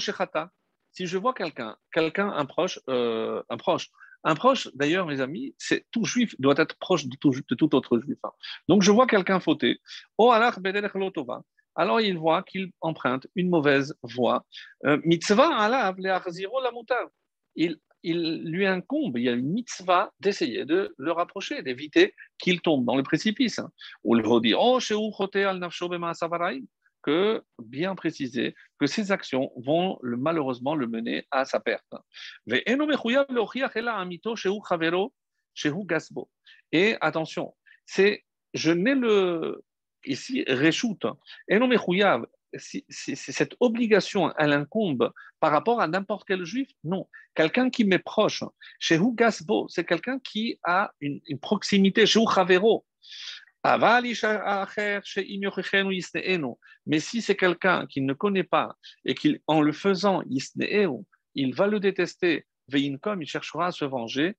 Shechata. 0.00 0.50
Si 0.92 1.06
je 1.06 1.18
vois 1.18 1.34
quelqu'un, 1.34 1.76
quelqu'un, 1.92 2.30
un 2.30 2.46
proche, 2.46 2.80
euh, 2.88 3.42
un 3.50 3.58
proche, 3.58 3.90
un 4.24 4.34
proche, 4.34 4.68
d'ailleurs, 4.74 5.06
mes 5.06 5.20
amis, 5.20 5.54
c'est 5.58 5.86
tout 5.90 6.04
juif 6.04 6.34
doit 6.38 6.54
être 6.56 6.76
proche 6.78 7.06
de 7.06 7.16
tout, 7.16 7.74
autre 7.74 8.00
juif. 8.00 8.18
Hein. 8.24 8.30
Donc, 8.68 8.82
je 8.82 8.90
vois 8.90 9.06
quelqu'un 9.06 9.40
fauter. 9.40 9.78
Oh, 10.18 10.32
alors 11.78 12.00
il 12.00 12.16
voit 12.16 12.42
qu'il 12.42 12.72
emprunte 12.80 13.26
une 13.34 13.50
mauvaise 13.50 13.94
voie. 14.02 14.46
Euh, 14.86 14.98
mitzvah 15.04 15.68
la 15.68 15.94
Il, 17.54 17.78
il 18.02 18.44
lui 18.44 18.66
incombe, 18.66 19.18
il 19.18 19.24
y 19.24 19.28
a 19.28 19.32
une 19.32 19.52
mitzvah 19.52 20.12
d'essayer 20.20 20.64
de 20.64 20.94
le 20.96 21.12
rapprocher, 21.12 21.62
d'éviter 21.62 22.14
qu'il 22.38 22.60
tombe 22.60 22.84
dans 22.84 22.96
le 22.96 23.02
précipice. 23.02 23.60
Ou 24.04 24.14
le 24.14 24.26
redit, 24.26 24.54
oh, 24.54 24.78
que 27.06 27.44
bien 27.62 27.94
préciser 27.94 28.56
que 28.80 28.86
ces 28.86 29.12
actions 29.12 29.52
vont 29.56 29.98
malheureusement 30.02 30.74
le 30.74 30.88
mener 30.88 31.24
à 31.30 31.44
sa 31.44 31.60
perte. 31.60 31.94
Et 36.72 36.96
attention, 37.00 37.54
c'est 37.86 38.24
je 38.54 38.72
n'ai 38.72 38.94
le 38.94 39.64
ici 40.04 40.44
reshoot, 40.48 41.06
cette 42.58 43.54
obligation, 43.60 44.32
elle 44.38 44.52
incombe 44.52 45.12
par 45.40 45.52
rapport 45.52 45.80
à 45.80 45.88
n'importe 45.88 46.26
quel 46.26 46.44
juif? 46.44 46.68
Non. 46.84 47.06
Quelqu'un 47.34 47.70
qui 47.70 47.84
m'est 47.84 47.98
proche. 47.98 48.42
Chez 48.78 48.98
Gasbo, 49.00 49.66
c'est 49.68 49.84
quelqu'un 49.84 50.18
qui 50.18 50.58
a 50.64 50.92
une, 51.00 51.20
proximité. 51.40 52.06
Chez 52.06 52.24
Chavero. 52.32 52.84
Mais 56.86 57.00
si 57.00 57.22
c'est 57.22 57.36
quelqu'un 57.36 57.86
qui 57.86 58.00
ne 58.00 58.12
connaît 58.12 58.44
pas 58.44 58.76
et 59.04 59.14
qu'en 59.14 59.60
le 59.60 59.72
faisant, 59.72 60.22
il 61.34 61.54
va 61.54 61.66
le 61.66 61.80
détester, 61.80 62.46
il 62.72 63.26
cherchera 63.26 63.66
à 63.66 63.72
se 63.72 63.84
venger, 63.84 64.36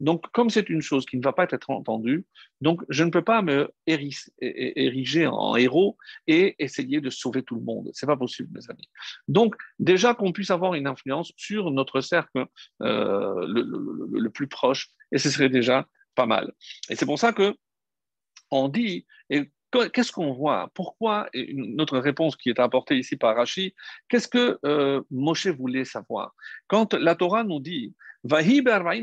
donc, 0.00 0.30
comme 0.32 0.50
c'est 0.50 0.68
une 0.68 0.82
chose 0.82 1.06
qui 1.06 1.16
ne 1.16 1.22
va 1.22 1.32
pas 1.32 1.46
être 1.50 1.70
entendue, 1.70 2.26
donc 2.60 2.82
je 2.88 3.02
ne 3.02 3.10
peux 3.10 3.22
pas 3.22 3.40
me 3.42 3.72
ériger 3.86 5.26
en 5.26 5.56
héros 5.56 5.96
et 6.26 6.54
essayer 6.58 7.00
de 7.00 7.08
sauver 7.10 7.42
tout 7.42 7.54
le 7.54 7.62
monde. 7.62 7.90
C'est 7.94 8.06
pas 8.06 8.16
possible, 8.16 8.50
mes 8.52 8.70
amis. 8.70 8.88
Donc, 9.28 9.54
déjà 9.78 10.14
qu'on 10.14 10.32
puisse 10.32 10.50
avoir 10.50 10.74
une 10.74 10.86
influence 10.86 11.32
sur 11.36 11.70
notre 11.70 12.00
cercle 12.00 12.46
euh, 12.82 13.46
le, 13.46 14.28
plus 14.28 14.48
proche, 14.48 14.90
et 15.12 15.18
ce 15.18 15.30
serait 15.30 15.48
déjà 15.48 15.86
pas 16.14 16.26
mal. 16.26 16.52
Et 16.90 16.96
c'est 16.96 17.06
pour 17.06 17.18
ça 17.18 17.32
que 17.32 17.56
on 18.50 18.68
dit, 18.68 19.06
et 19.30 19.50
qu'est-ce 19.92 20.12
qu'on 20.12 20.32
voit? 20.32 20.70
Pourquoi 20.74 21.28
Notre 21.54 21.98
réponse 21.98 22.36
qui 22.36 22.50
est 22.50 22.60
apportée 22.60 22.98
ici 22.98 23.16
par 23.16 23.36
Rashi, 23.36 23.74
qu'est-ce 24.08 24.28
que 24.28 24.58
euh, 24.64 25.02
Moshe 25.10 25.48
voulait 25.48 25.84
savoir? 25.84 26.34
Quand 26.66 26.94
la 26.94 27.14
Torah 27.14 27.44
nous 27.44 27.60
dit 27.60 27.94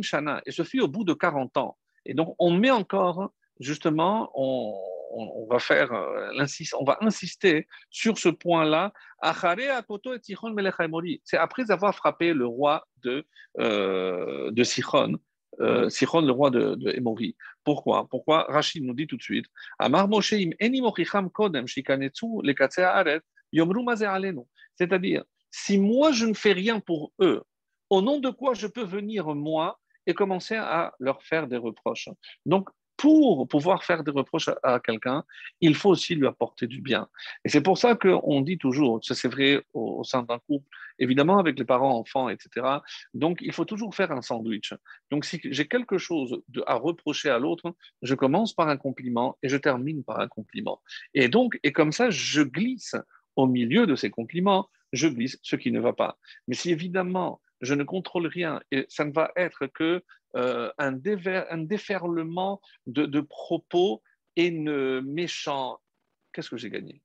Shana, 0.02 0.42
et 0.46 0.52
ce 0.52 0.64
fut 0.64 0.82
au 0.82 0.88
bout 0.88 1.04
de 1.04 1.14
40 1.14 1.58
ans, 1.58 1.78
et 2.06 2.14
donc 2.14 2.36
on 2.40 2.52
met 2.52 2.72
encore, 2.72 3.32
justement, 3.60 4.32
on, 4.36 5.48
va 5.50 5.60
faire, 5.60 5.94
euh, 5.94 6.46
on 6.80 6.84
va 6.84 6.98
insister 7.02 7.68
sur 7.90 8.18
ce 8.18 8.30
point-là. 8.30 8.92
C'est 11.24 11.38
après 11.38 11.72
avoir 11.72 11.96
frappé 11.96 12.34
le 12.34 12.46
roi 12.46 12.88
de, 13.04 13.26
euh, 13.60 14.52
de 14.52 14.64
Sichon, 14.64 15.20
euh, 15.60 15.90
le 15.90 16.32
roi 16.32 16.50
de, 16.50 16.76
de 16.76 16.92
Emory. 16.92 17.36
Pourquoi? 17.64 18.08
Pourquoi? 18.10 18.46
Rachid 18.50 18.84
nous 18.84 18.94
dit 18.94 19.08
tout 19.08 19.18
de 19.18 19.22
suite. 19.22 19.46
C'est-à-dire, 24.76 25.24
si 25.52 25.78
moi 25.78 26.12
je 26.12 26.26
ne 26.26 26.34
fais 26.34 26.54
rien 26.54 26.80
pour 26.80 27.14
eux, 27.20 27.44
au 27.94 28.02
nom 28.02 28.20
de 28.20 28.32
quoi 28.32 28.56
je 28.56 28.66
peux 28.66 28.84
venir 28.84 29.36
moi 29.36 29.80
et 30.08 30.14
commencer 30.14 30.56
à 30.56 30.94
leur 31.00 31.22
faire 31.22 31.48
des 31.48 31.58
reproches 31.58 32.10
Donc, 32.46 32.70
pour 32.98 33.48
pouvoir 33.48 33.84
faire 33.84 34.04
des 34.04 34.12
reproches 34.12 34.50
à, 34.64 34.80
quelqu'un, 34.80 35.24
il 35.62 35.76
faut 35.76 35.90
aussi 35.90 36.16
lui 36.16 36.28
apporter 36.28 36.68
du 36.68 36.82
bien. 36.82 37.08
Et 37.44 37.50
c'est 37.50 37.62
pour 37.62 37.78
ça 37.78 37.96
qu'on 37.96 38.42
dit 38.42 38.58
toujours, 38.58 39.00
c'est 39.04 39.28
vrai 39.28 39.64
au, 39.74 40.04
sein 40.04 40.24
d'un 40.24 40.40
couple, 40.40 40.68
évidemment 41.00 41.38
avec 41.38 41.58
les 41.58 41.66
parents, 41.66 41.98
enfants, 41.98 42.30
etc. 42.30 42.48
Donc 43.14 43.40
il 43.42 43.52
faut 43.52 43.66
toujours 43.66 43.94
faire 43.94 44.12
un 44.12 44.22
sandwich. 44.22 44.74
Donc 45.12 45.26
si 45.26 45.40
j'ai 45.44 45.68
quelque 45.68 45.98
chose 45.98 46.42
à 46.66 46.76
reprocher 46.76 47.30
à 47.30 47.40
l'autre, 47.40 47.76
je 48.02 48.16
commence 48.16 48.54
par 48.54 48.70
un 48.70 48.78
compliment 48.78 49.38
et 49.44 49.50
je 49.50 49.58
termine 49.58 50.04
par 50.04 50.20
un 50.20 50.28
compliment. 50.28 50.82
Et 51.14 51.28
donc, 51.28 51.60
et 51.64 51.72
comme 51.74 51.92
ça, 51.92 52.10
je 52.10 52.42
glisse 52.42 52.96
au 53.36 53.48
milieu 53.48 53.86
de 53.86 53.96
ces 53.96 54.12
compliments, 54.12 54.70
je 54.94 55.08
glisse 55.08 55.40
ce 55.42 55.56
qui 55.56 55.72
ne 55.72 55.80
va 55.80 55.94
pas. 55.94 56.18
Mais 56.48 56.56
si 56.56 56.72
évidemment 56.72 57.42
je 57.64 57.74
ne 57.74 57.84
contrôle 57.84 58.28
rien. 58.28 58.62
Et 58.72 58.86
ça 58.90 59.06
ne 59.06 59.12
va 59.12 59.32
être 59.36 59.68
que 59.68 60.04
euh, 60.36 60.72
un, 60.78 60.92
déferlement 60.92 62.62
de, 62.86 63.22
propos 63.22 64.04
haineux, 64.36 65.02
méchants. 65.02 65.80
Qu'est-ce 66.32 66.50
que 66.50 66.58
j'ai 66.58 66.70
gagné? 66.70 67.02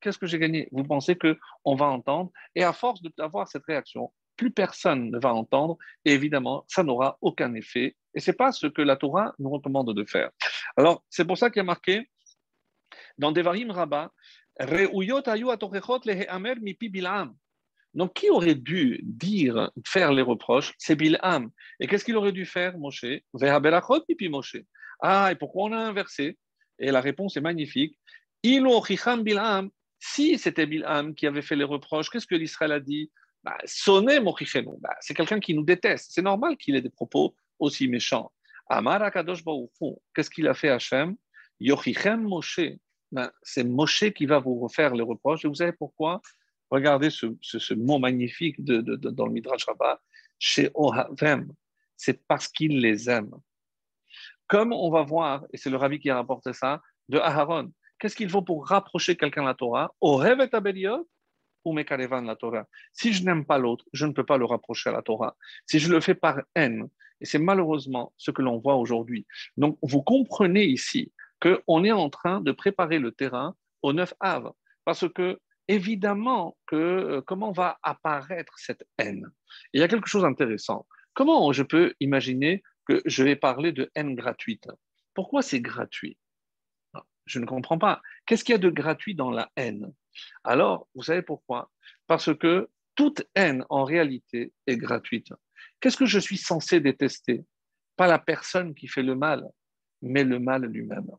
Qu'est-ce 0.00 0.18
que 0.18 0.26
j'ai 0.26 0.38
gagné? 0.38 0.68
Vous 0.72 0.84
pensez 0.84 1.16
qu'on 1.16 1.74
va 1.74 1.86
entendre? 1.86 2.30
Et 2.54 2.64
à 2.64 2.72
force 2.72 3.02
d'avoir 3.16 3.48
cette 3.48 3.64
réaction, 3.64 4.12
plus 4.36 4.50
personne 4.50 5.10
ne 5.10 5.18
va 5.18 5.34
entendre 5.34 5.76
et 6.04 6.12
évidemment, 6.12 6.64
ça 6.68 6.84
n'aura 6.84 7.18
aucun 7.20 7.54
effet. 7.54 7.96
Et 8.14 8.20
ce 8.20 8.30
n'est 8.30 8.36
pas 8.36 8.52
ce 8.52 8.66
que 8.68 8.82
la 8.82 8.96
Torah 8.96 9.34
nous 9.38 9.50
recommande 9.50 9.92
de 9.92 10.04
faire. 10.04 10.30
Alors, 10.76 11.04
c'est 11.10 11.24
pour 11.26 11.36
ça 11.36 11.50
qu'il 11.50 11.58
y 11.58 11.60
a 11.60 11.64
marqué 11.64 12.08
dans 13.18 13.32
Devarim 13.32 13.70
Rabbah, 13.72 14.12
donc, 17.94 18.14
qui 18.14 18.30
aurait 18.30 18.54
dû 18.54 19.00
dire, 19.02 19.70
faire 19.86 20.12
les 20.12 20.22
reproches? 20.22 20.74
C'est 20.78 20.96
Bilham. 20.96 21.50
Et 21.80 21.86
qu'est-ce 21.86 22.04
qu'il 22.04 22.16
aurait 22.16 22.32
dû 22.32 22.44
faire, 22.44 22.78
Moshe? 22.78 23.04
Moshe. 23.32 24.56
Ah, 25.00 25.32
et 25.32 25.34
pourquoi 25.36 25.64
on 25.64 25.72
a 25.72 25.78
inversé 25.78 26.38
Et 26.78 26.90
la 26.90 27.00
réponse 27.00 27.36
est 27.36 27.40
magnifique. 27.40 27.98
Bilham. 28.42 29.70
Si 30.00 30.38
c'était 30.38 30.66
Bilham 30.66 31.14
qui 31.14 31.26
avait 31.26 31.42
fait 31.42 31.56
les 31.56 31.64
reproches, 31.64 32.08
qu'est-ce 32.10 32.26
que 32.26 32.36
l'Israël 32.36 32.72
a 32.72 32.80
dit? 32.80 33.10
Bah, 33.42 33.56
Sonné 33.64 34.20
bah, 34.20 34.96
C'est 35.00 35.14
quelqu'un 35.14 35.40
qui 35.40 35.54
nous 35.54 35.64
déteste. 35.64 36.12
C'est 36.12 36.22
normal 36.22 36.56
qu'il 36.56 36.76
ait 36.76 36.82
des 36.82 36.90
propos 36.90 37.34
aussi 37.58 37.88
méchants. 37.88 38.30
Amar 38.68 39.10
Qu'est-ce 40.14 40.30
qu'il 40.30 40.46
a 40.46 40.54
fait 40.54 40.68
Hachem? 40.68 41.16
Yochichem 41.58 42.22
Moshe. 42.22 42.60
Bah, 43.10 43.32
c'est 43.42 43.64
Moshe 43.64 44.10
qui 44.14 44.26
va 44.26 44.38
vous 44.38 44.60
refaire 44.60 44.94
les 44.94 45.02
reproches. 45.02 45.44
Et 45.44 45.48
vous 45.48 45.54
savez 45.54 45.72
pourquoi? 45.72 46.20
Regardez 46.70 47.10
ce, 47.10 47.74
mot 47.74 47.98
magnifique 47.98 48.62
dans 48.62 49.26
le 49.26 49.32
Midrash 49.32 49.64
Rabbah, 49.64 50.00
chez 50.38 50.70
Ohavem, 50.74 51.52
c'est 51.96 52.26
parce 52.26 52.48
qu'il 52.48 52.80
les 52.80 53.10
aime. 53.10 53.34
Comme 54.46 54.72
on 54.72 54.90
va 54.90 55.02
voir, 55.02 55.44
et 55.52 55.56
c'est 55.56 55.70
le 55.70 55.76
rabbi 55.76 55.98
qui 55.98 56.10
a 56.10 56.16
rapporté 56.16 56.52
ça, 56.52 56.80
de 57.08 57.18
Aharon, 57.18 57.72
qu'est-ce 57.98 58.16
qu'il 58.16 58.30
faut 58.30 58.42
pour 58.42 58.66
rapprocher 58.66 59.16
quelqu'un 59.16 59.42
de 59.42 59.48
la 59.48 59.54
Torah? 59.54 59.92
Ohev 60.00 60.40
et 60.40 60.88
ou 61.64 61.72
Mekarevan 61.72 62.24
la 62.24 62.36
Torah. 62.36 62.66
Si 62.92 63.12
je 63.12 63.24
n'aime 63.24 63.44
pas 63.44 63.58
l'autre, 63.58 63.84
je 63.92 64.06
ne 64.06 64.12
peux 64.12 64.24
pas 64.24 64.38
le 64.38 64.44
rapprocher 64.44 64.90
à 64.90 64.92
la 64.92 65.02
Torah. 65.02 65.36
Si 65.66 65.78
je 65.78 65.90
le 65.90 66.00
fais 66.00 66.14
par 66.14 66.40
haine, 66.54 66.88
et 67.20 67.26
c'est 67.26 67.38
malheureusement 67.38 68.12
ce 68.16 68.30
que 68.30 68.42
l'on 68.42 68.58
voit 68.58 68.76
aujourd'hui. 68.76 69.26
Donc, 69.56 69.76
vous 69.82 70.02
comprenez 70.02 70.64
ici 70.64 71.12
qu'on 71.40 71.84
est 71.84 71.92
en 71.92 72.10
train 72.10 72.40
de 72.40 72.52
préparer 72.52 72.98
le 72.98 73.12
terrain 73.12 73.54
au 73.82 73.92
9 73.92 74.14
av, 74.20 74.52
parce 74.84 75.08
que 75.12 75.38
évidemment 75.68 76.56
que 76.66 76.76
euh, 76.76 77.22
comment 77.22 77.52
va 77.52 77.78
apparaître 77.82 78.54
cette 78.58 78.84
haine? 78.98 79.30
Il 79.72 79.80
y 79.80 79.84
a 79.84 79.88
quelque 79.88 80.08
chose 80.08 80.22
d'intéressant. 80.22 80.86
Comment 81.14 81.52
je 81.52 81.62
peux 81.62 81.94
imaginer 82.00 82.62
que 82.86 83.02
je 83.04 83.22
vais 83.22 83.36
parler 83.36 83.72
de 83.72 83.90
haine 83.94 84.14
gratuite? 84.14 84.66
Pourquoi 85.14 85.42
c'est 85.42 85.60
gratuit? 85.60 86.16
Ah, 86.94 87.04
Je 87.26 87.38
ne 87.38 87.46
comprends 87.46 87.78
pas. 87.78 88.00
Qu'est-ce 88.26 88.44
qu'il 88.44 88.54
y 88.54 88.56
a 88.56 88.58
de 88.58 88.70
gratuit 88.70 89.14
dans 89.14 89.30
la 89.30 89.50
haine? 89.56 89.92
Alors, 90.44 90.88
vous 90.94 91.02
savez 91.02 91.22
pourquoi? 91.22 91.70
Parce 92.06 92.34
que 92.36 92.68
toute 92.94 93.22
haine, 93.34 93.64
en 93.68 93.84
réalité, 93.84 94.52
est 94.66 94.76
gratuite. 94.76 95.32
Qu'est-ce 95.80 95.96
que 95.96 96.06
je 96.06 96.18
suis 96.18 96.38
censé 96.38 96.80
détester? 96.80 97.44
Pas 97.96 98.06
la 98.06 98.18
personne 98.18 98.74
qui 98.74 98.88
fait 98.88 99.02
le 99.02 99.14
mal, 99.14 99.44
mais 100.02 100.24
le 100.24 100.38
mal 100.38 100.64
lui-même. 100.64 101.10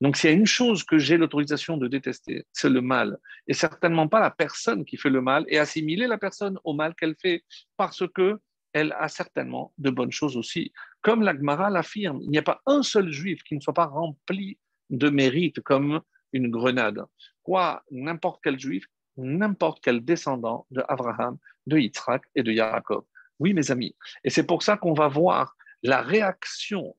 Donc, 0.00 0.16
s'il 0.16 0.30
y 0.30 0.32
a 0.32 0.36
une 0.36 0.46
chose 0.46 0.84
que 0.84 0.98
j'ai 0.98 1.16
l'autorisation 1.16 1.76
de 1.76 1.88
détester, 1.88 2.46
c'est 2.52 2.70
le 2.70 2.80
mal. 2.80 3.18
Et 3.46 3.54
certainement 3.54 4.08
pas 4.08 4.20
la 4.20 4.30
personne 4.30 4.84
qui 4.84 4.96
fait 4.96 5.10
le 5.10 5.20
mal 5.20 5.44
et 5.48 5.58
assimiler 5.58 6.06
la 6.06 6.18
personne 6.18 6.58
au 6.64 6.74
mal 6.74 6.94
qu'elle 6.94 7.16
fait 7.20 7.44
parce 7.76 8.04
que 8.14 8.38
elle 8.72 8.94
a 8.98 9.08
certainement 9.08 9.72
de 9.78 9.88
bonnes 9.88 10.12
choses 10.12 10.36
aussi. 10.36 10.70
Comme 11.00 11.22
l'Agmara 11.22 11.70
l'affirme, 11.70 12.20
il 12.22 12.28
n'y 12.28 12.36
a 12.36 12.42
pas 12.42 12.60
un 12.66 12.82
seul 12.82 13.10
juif 13.10 13.42
qui 13.42 13.54
ne 13.54 13.60
soit 13.60 13.72
pas 13.72 13.86
rempli 13.86 14.58
de 14.90 15.08
mérite 15.08 15.60
comme 15.60 16.02
une 16.34 16.50
grenade. 16.50 17.02
Quoi, 17.42 17.82
n'importe 17.90 18.40
quel 18.44 18.58
juif, 18.58 18.84
n'importe 19.16 19.82
quel 19.82 20.04
descendant 20.04 20.66
de 20.70 20.82
Abraham, 20.88 21.38
de 21.66 21.78
Yitzhak 21.78 22.24
et 22.34 22.42
de 22.42 22.52
Yaakov. 22.52 23.04
Oui, 23.38 23.54
mes 23.54 23.70
amis. 23.70 23.96
Et 24.24 24.30
c'est 24.30 24.46
pour 24.46 24.62
ça 24.62 24.76
qu'on 24.76 24.94
va 24.94 25.08
voir 25.08 25.56
la 25.82 26.02
réaction 26.02 26.94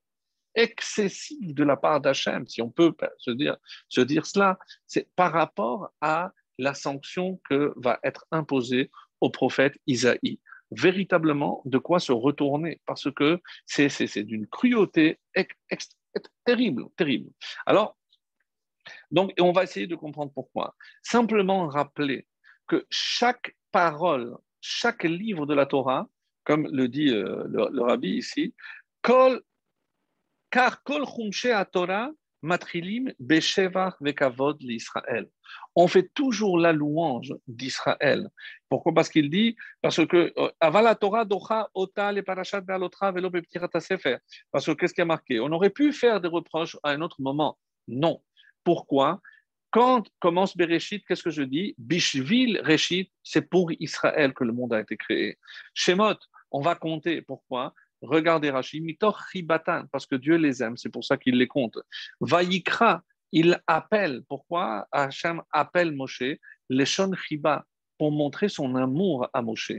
excessive 0.58 1.54
de 1.54 1.64
la 1.64 1.78
part 1.78 2.02
d'Hachem, 2.02 2.46
si 2.48 2.62
on 2.62 2.70
peut 2.70 2.94
se 3.20 3.32
dire, 3.32 3.58
cela, 4.26 4.60
c'est 4.86 5.08
par 5.16 5.32
rapport 5.32 5.92
à 6.02 6.34
la 6.58 6.74
sanction 6.74 7.40
que 7.50 7.72
va 7.78 8.00
être 8.04 8.26
imposée 8.32 8.92
au 9.22 9.30
prophète 9.30 9.78
Isaïe. 9.86 10.40
Véritablement, 10.72 11.62
de 11.64 11.78
quoi 11.78 12.00
se 12.00 12.12
retourner, 12.12 12.82
parce 12.86 13.10
que 13.12 13.40
c'est 13.66 14.24
d'une 14.24 14.48
cruauté 14.48 15.20
terrible, 16.44 16.86
terrible. 16.98 17.30
Alors, 17.66 17.96
donc, 19.12 19.34
on 19.40 19.52
va 19.52 19.64
essayer 19.64 19.88
de 19.88 19.96
comprendre 19.96 20.32
pourquoi. 20.34 20.76
Simplement 21.04 21.68
rappeler 21.68 22.28
que 22.68 22.86
chaque 22.90 23.56
parole, 23.72 24.36
chaque 24.60 25.04
livre 25.04 25.46
de 25.46 25.54
la 25.54 25.66
Torah, 25.66 26.08
comme 26.44 26.68
le 26.72 26.88
dit 26.88 27.10
euh, 27.10 27.44
le, 27.48 27.82
rabbi 27.82 28.18
ici, 28.18 28.54
kol, 29.02 29.42
car 30.50 30.84
kol 30.84 31.06
Torah 31.72 32.12
matrilim 32.42 33.12
vekavod 33.20 34.58
l'Israël. 34.62 35.28
On 35.76 35.88
fait 35.88 36.10
toujours 36.14 36.58
la 36.58 36.74
louange 36.74 37.34
d'Israël. 37.48 38.30
Pourquoi? 38.70 38.94
Parce 38.94 39.10
qu'il 39.10 39.30
dit, 39.30 39.56
parce 39.82 40.06
que 40.06 40.34
euh, 40.38 40.52
avala 40.60 40.96
Torah 40.96 41.26
docha 41.26 41.70
ota 41.74 42.12
le 42.12 42.22
parashat 42.24 42.62
be'alotra 42.62 43.12
velo 43.12 43.32
sefer. 43.80 44.18
Parce 44.52 44.66
que 44.66 44.72
qu'est-ce 44.72 44.94
qui 44.94 45.02
a 45.02 45.06
marqué? 45.06 45.40
On 45.40 45.52
aurait 45.52 45.70
pu 45.70 45.94
faire 45.94 46.22
des 46.22 46.28
reproches 46.28 46.78
à 46.84 46.92
un 46.92 47.02
autre 47.02 47.22
moment. 47.22 47.58
Non. 47.88 48.22
Pourquoi? 48.64 49.22
Quand 49.70 50.08
commence 50.20 50.56
Bereshit, 50.56 51.06
qu'est-ce 51.06 51.24
que 51.24 51.30
je 51.30 51.44
dis? 51.44 51.76
Bishvil 51.78 52.62
Reshit, 52.64 53.12
c'est 53.22 53.42
pour 53.42 53.72
Israël 53.80 54.34
que 54.34 54.44
le 54.44 54.54
monde 54.54 54.74
a 54.74 54.80
été 54.80 54.96
créé. 54.96 55.38
Shemot, 55.74 56.16
on 56.52 56.62
va 56.62 56.76
compter. 56.76 57.22
Pourquoi? 57.22 57.74
Regardez 58.02 58.50
Rashi, 58.50 58.82
Mitor 58.82 59.26
parce 59.92 60.06
que 60.06 60.16
Dieu 60.16 60.36
les 60.36 60.62
aime, 60.62 60.78
c'est 60.78 60.90
pour 60.90 61.04
ça 61.04 61.18
qu'il 61.18 61.38
les 61.38 61.48
compte. 61.48 61.80
Vayikra, 62.20 63.02
il 63.32 63.60
appelle. 63.68 64.24
Pourquoi 64.28 64.88
Hachem 64.92 65.42
appelle 65.52 65.92
Moshe? 65.92 66.38
Leshon 66.70 67.12
Chiba, 67.14 67.66
pour 67.98 68.12
montrer 68.12 68.50
son 68.50 68.76
amour 68.76 69.28
à 69.34 69.42
Moshe. 69.42 69.74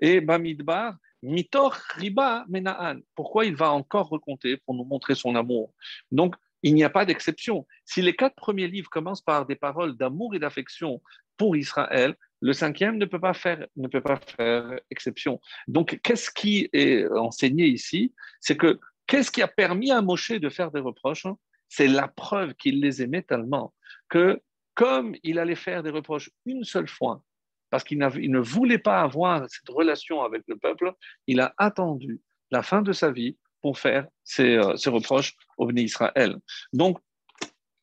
Et 0.00 0.20
Bamidbar, 0.20 0.96
Mitor 1.22 1.74
Riba 1.94 2.44
Menaan. 2.48 3.00
Pourquoi 3.14 3.44
il 3.46 3.54
va 3.54 3.72
encore 3.72 4.08
recompter 4.08 4.56
pour 4.58 4.74
nous 4.74 4.84
montrer 4.84 5.14
son 5.14 5.34
amour? 5.34 5.72
Donc, 6.10 6.34
il 6.62 6.74
n'y 6.74 6.84
a 6.84 6.90
pas 6.90 7.04
d'exception. 7.04 7.66
Si 7.84 8.02
les 8.02 8.16
quatre 8.16 8.34
premiers 8.34 8.66
livres 8.66 8.90
commencent 8.90 9.22
par 9.22 9.46
des 9.46 9.56
paroles 9.56 9.96
d'amour 9.96 10.34
et 10.34 10.38
d'affection 10.38 11.00
pour 11.36 11.56
Israël, 11.56 12.14
le 12.40 12.52
cinquième 12.52 12.98
ne 12.98 13.06
peut 13.06 13.20
pas 13.20 13.34
faire, 13.34 13.66
ne 13.76 13.88
peut 13.88 14.00
pas 14.00 14.16
faire 14.16 14.78
exception. 14.90 15.40
Donc, 15.68 15.98
qu'est-ce 16.02 16.30
qui 16.30 16.68
est 16.72 17.06
enseigné 17.08 17.66
ici? 17.66 18.12
C'est 18.40 18.56
que 18.56 18.78
qu'est-ce 19.06 19.30
qui 19.30 19.42
a 19.42 19.48
permis 19.48 19.90
à 19.90 20.02
Moshe 20.02 20.32
de 20.32 20.48
faire 20.48 20.70
des 20.70 20.80
reproches 20.80 21.26
C'est 21.68 21.88
la 21.88 22.08
preuve 22.08 22.54
qu'il 22.54 22.80
les 22.80 23.02
aimait 23.02 23.22
tellement 23.22 23.74
que, 24.08 24.40
comme 24.74 25.16
il 25.22 25.38
allait 25.38 25.54
faire 25.54 25.82
des 25.82 25.90
reproches 25.90 26.30
une 26.44 26.64
seule 26.64 26.88
fois, 26.88 27.22
parce 27.70 27.84
qu'il 27.84 27.98
ne 27.98 28.38
voulait 28.38 28.78
pas 28.78 29.00
avoir 29.00 29.48
cette 29.48 29.68
relation 29.68 30.22
avec 30.22 30.42
le 30.46 30.56
peuple, 30.56 30.92
il 31.26 31.40
a 31.40 31.54
attendu 31.58 32.20
la 32.50 32.62
fin 32.62 32.82
de 32.82 32.92
sa 32.92 33.10
vie 33.10 33.36
pour 33.60 33.78
faire 33.78 34.06
ses, 34.22 34.56
euh, 34.56 34.74
reproches 34.86 35.34
au 35.56 35.66
béni 35.66 35.82
Israël. 35.82 36.36
Donc, 36.72 36.98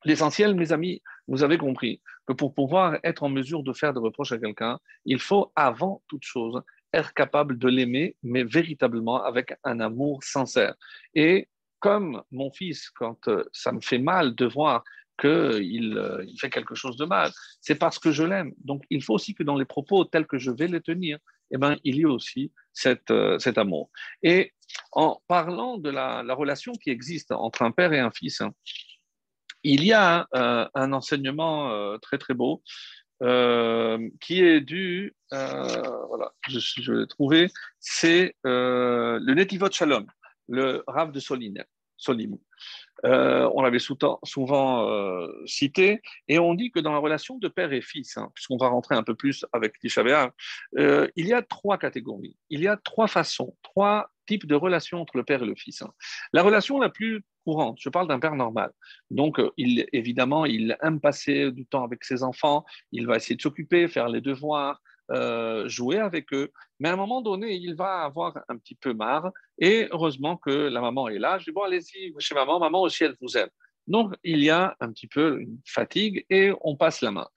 l'essentiel, 0.05 0.55
mes 0.55 0.71
amis, 0.71 1.01
vous 1.27 1.43
avez 1.43 1.57
compris 1.57 2.01
que 2.25 2.33
pour 2.33 2.53
pouvoir 2.53 2.97
être 3.03 3.23
en 3.23 3.29
mesure 3.29 3.63
de 3.63 3.73
faire 3.73 3.93
des 3.93 3.99
reproches 3.99 4.31
à 4.31 4.38
quelqu'un, 4.38 4.79
il 5.05 5.19
faut 5.19 5.51
avant 5.55 6.01
toute 6.07 6.23
chose 6.23 6.62
être 6.93 7.13
capable 7.13 7.57
de 7.57 7.67
l'aimer, 7.67 8.15
mais 8.23 8.43
véritablement 8.43 9.23
avec 9.23 9.53
un 9.63 9.79
amour 9.79 10.23
sincère. 10.23 10.75
Et 11.15 11.49
comme 11.79 12.23
mon 12.31 12.51
fils, 12.51 12.89
quand 12.91 13.27
euh, 13.27 13.43
ça 13.51 13.71
me 13.71 13.81
fait 13.81 13.97
mal 13.97 14.36
de 14.36 14.45
voir 14.45 14.83
qu'il 15.19 15.97
euh, 15.97 16.23
il 16.27 16.39
fait 16.39 16.49
quelque 16.49 16.75
chose 16.75 16.97
de 16.97 17.05
mal, 17.05 17.31
c'est 17.62 17.75
parce 17.75 17.99
que 17.99 18.12
je 18.12 18.23
l'aime. 18.23 18.53
Donc 18.63 18.83
il 18.89 19.03
faut 19.03 19.13
aussi 19.13 19.33
que 19.33 19.43
dans 19.43 19.57
les 19.57 19.65
propos 19.65 20.05
tels 20.05 20.25
que 20.25 20.38
je 20.38 20.51
vais 20.51 20.67
les 20.67 20.81
tenir, 20.81 21.17
eh 21.51 21.57
ben, 21.57 21.77
il 21.83 21.95
y 21.97 22.01
ait 22.01 22.05
aussi 22.05 22.51
euh, 22.86 23.38
cet 23.38 23.57
amour. 23.57 23.91
Et 24.23 24.53
en 24.91 25.21
parlant 25.27 25.77
de 25.77 25.89
la, 25.89 26.21
relation 26.33 26.73
qui 26.73 26.89
existe 26.89 27.31
entre 27.31 27.62
un 27.62 27.71
père 27.71 27.93
et 27.93 27.99
un 27.99 28.12
fils, 28.12 28.41
hein, 28.41 28.53
il 29.63 29.86
y 29.86 29.93
a 29.93 30.28
un, 30.34 30.67
euh, 30.76 30.91
enseignement 30.91 31.71
euh, 31.71 31.97
très 31.97 32.17
très 32.17 32.34
beau 32.34 32.63
qui 34.19 34.41
est 34.41 34.60
dû, 34.60 35.15
voilà, 35.32 36.34
je, 36.49 36.91
l'ai 36.91 37.08
trouvé, 37.08 37.47
c'est 37.80 38.36
le 38.43 39.34
Netivot 39.34 39.71
Shalom, 39.71 40.08
le 40.49 40.84
Rav 40.88 41.13
de 41.13 41.21
Solim. 41.21 41.56
Euh, 43.06 43.49
on 43.54 43.62
l'avait 43.62 43.80
souvent 43.80 44.89
euh, 44.89 45.28
cité, 45.45 46.02
et 46.28 46.39
on 46.39 46.54
dit 46.54 46.71
que 46.71 46.80
dans 46.80 46.93
la 46.93 46.99
relation 46.99 47.38
de 47.38 47.47
père 47.47 47.73
et 47.73 47.82
fils, 47.82 48.17
hein, 48.17 48.32
puisqu'on 48.34 48.58
va 48.58 48.69
rentrer 48.69 48.95
un 48.95 49.04
peu 49.04 49.15
plus 49.15 49.45
avec 49.52 49.78
Tisha 49.80 50.04
euh, 50.78 51.08
il 51.15 51.28
y 51.28 51.34
a 51.34 51.41
trois 51.41 51.78
catégories, 51.78 52.38
il 52.49 52.62
y 52.62 52.67
a 52.67 52.78
trois 52.78 53.08
façons, 53.08 53.56
trois 53.62 54.10
types 54.26 54.45
de 54.45 54.56
relations 54.56 55.02
entre 55.02 55.17
le 55.17 55.23
père 55.23 55.43
et 55.43 55.45
le 55.45 55.56
fils. 55.56 55.82
Hein. 55.82 55.91
La 56.32 56.43
relation 56.43 56.80
la 56.80 56.89
plus 56.89 57.23
je 57.77 57.89
parle 57.89 58.08
d'un 58.08 58.19
père 58.19 58.36
normal. 58.36 58.71
Donc, 59.12 59.39
il, 59.58 59.86
évidemment, 59.91 60.45
il 60.45 60.77
aime 60.82 60.99
passer 60.99 61.51
du 61.51 61.65
temps 61.65 61.84
avec 61.84 62.03
ses 62.03 62.23
enfants, 62.23 62.65
il 62.91 63.08
va 63.08 63.17
essayer 63.17 63.36
de 63.36 63.41
s'occuper, 63.41 63.88
faire 63.88 64.10
les 64.10 64.21
devoirs, 64.21 64.82
euh, 65.12 65.67
jouer 65.67 65.99
avec 65.99 66.34
eux. 66.34 66.51
Mais 66.79 66.89
à 66.89 66.93
un 66.93 66.97
moment 66.97 67.21
donné, 67.21 67.53
il 67.56 67.75
va 67.75 68.03
avoir 68.03 68.38
un 68.47 68.58
petit 68.58 68.75
peu 68.75 68.93
marre. 68.93 69.32
Et 69.60 69.88
heureusement 69.91 70.38
que 70.38 70.49
la 70.49 70.82
maman 70.82 71.10
est 71.10 71.19
là. 71.19 71.38
Je 71.39 71.45
dis, 71.45 71.51
bon, 71.51 71.63
allez-y, 71.63 72.13
chez 72.19 72.36
maman, 72.36 72.60
maman 72.60 72.82
aussi, 72.82 73.03
elle 73.03 73.15
vous 73.21 73.38
aime. 73.38 73.49
Donc, 73.88 74.13
il 74.23 74.41
y 74.41 74.49
a 74.49 74.75
un 74.79 74.91
petit 74.91 75.08
peu 75.08 75.41
une 75.41 75.60
fatigue 75.65 76.25
et 76.29 76.51
on 76.62 76.77
passe 76.77 77.01
la 77.01 77.12
main. 77.12 77.27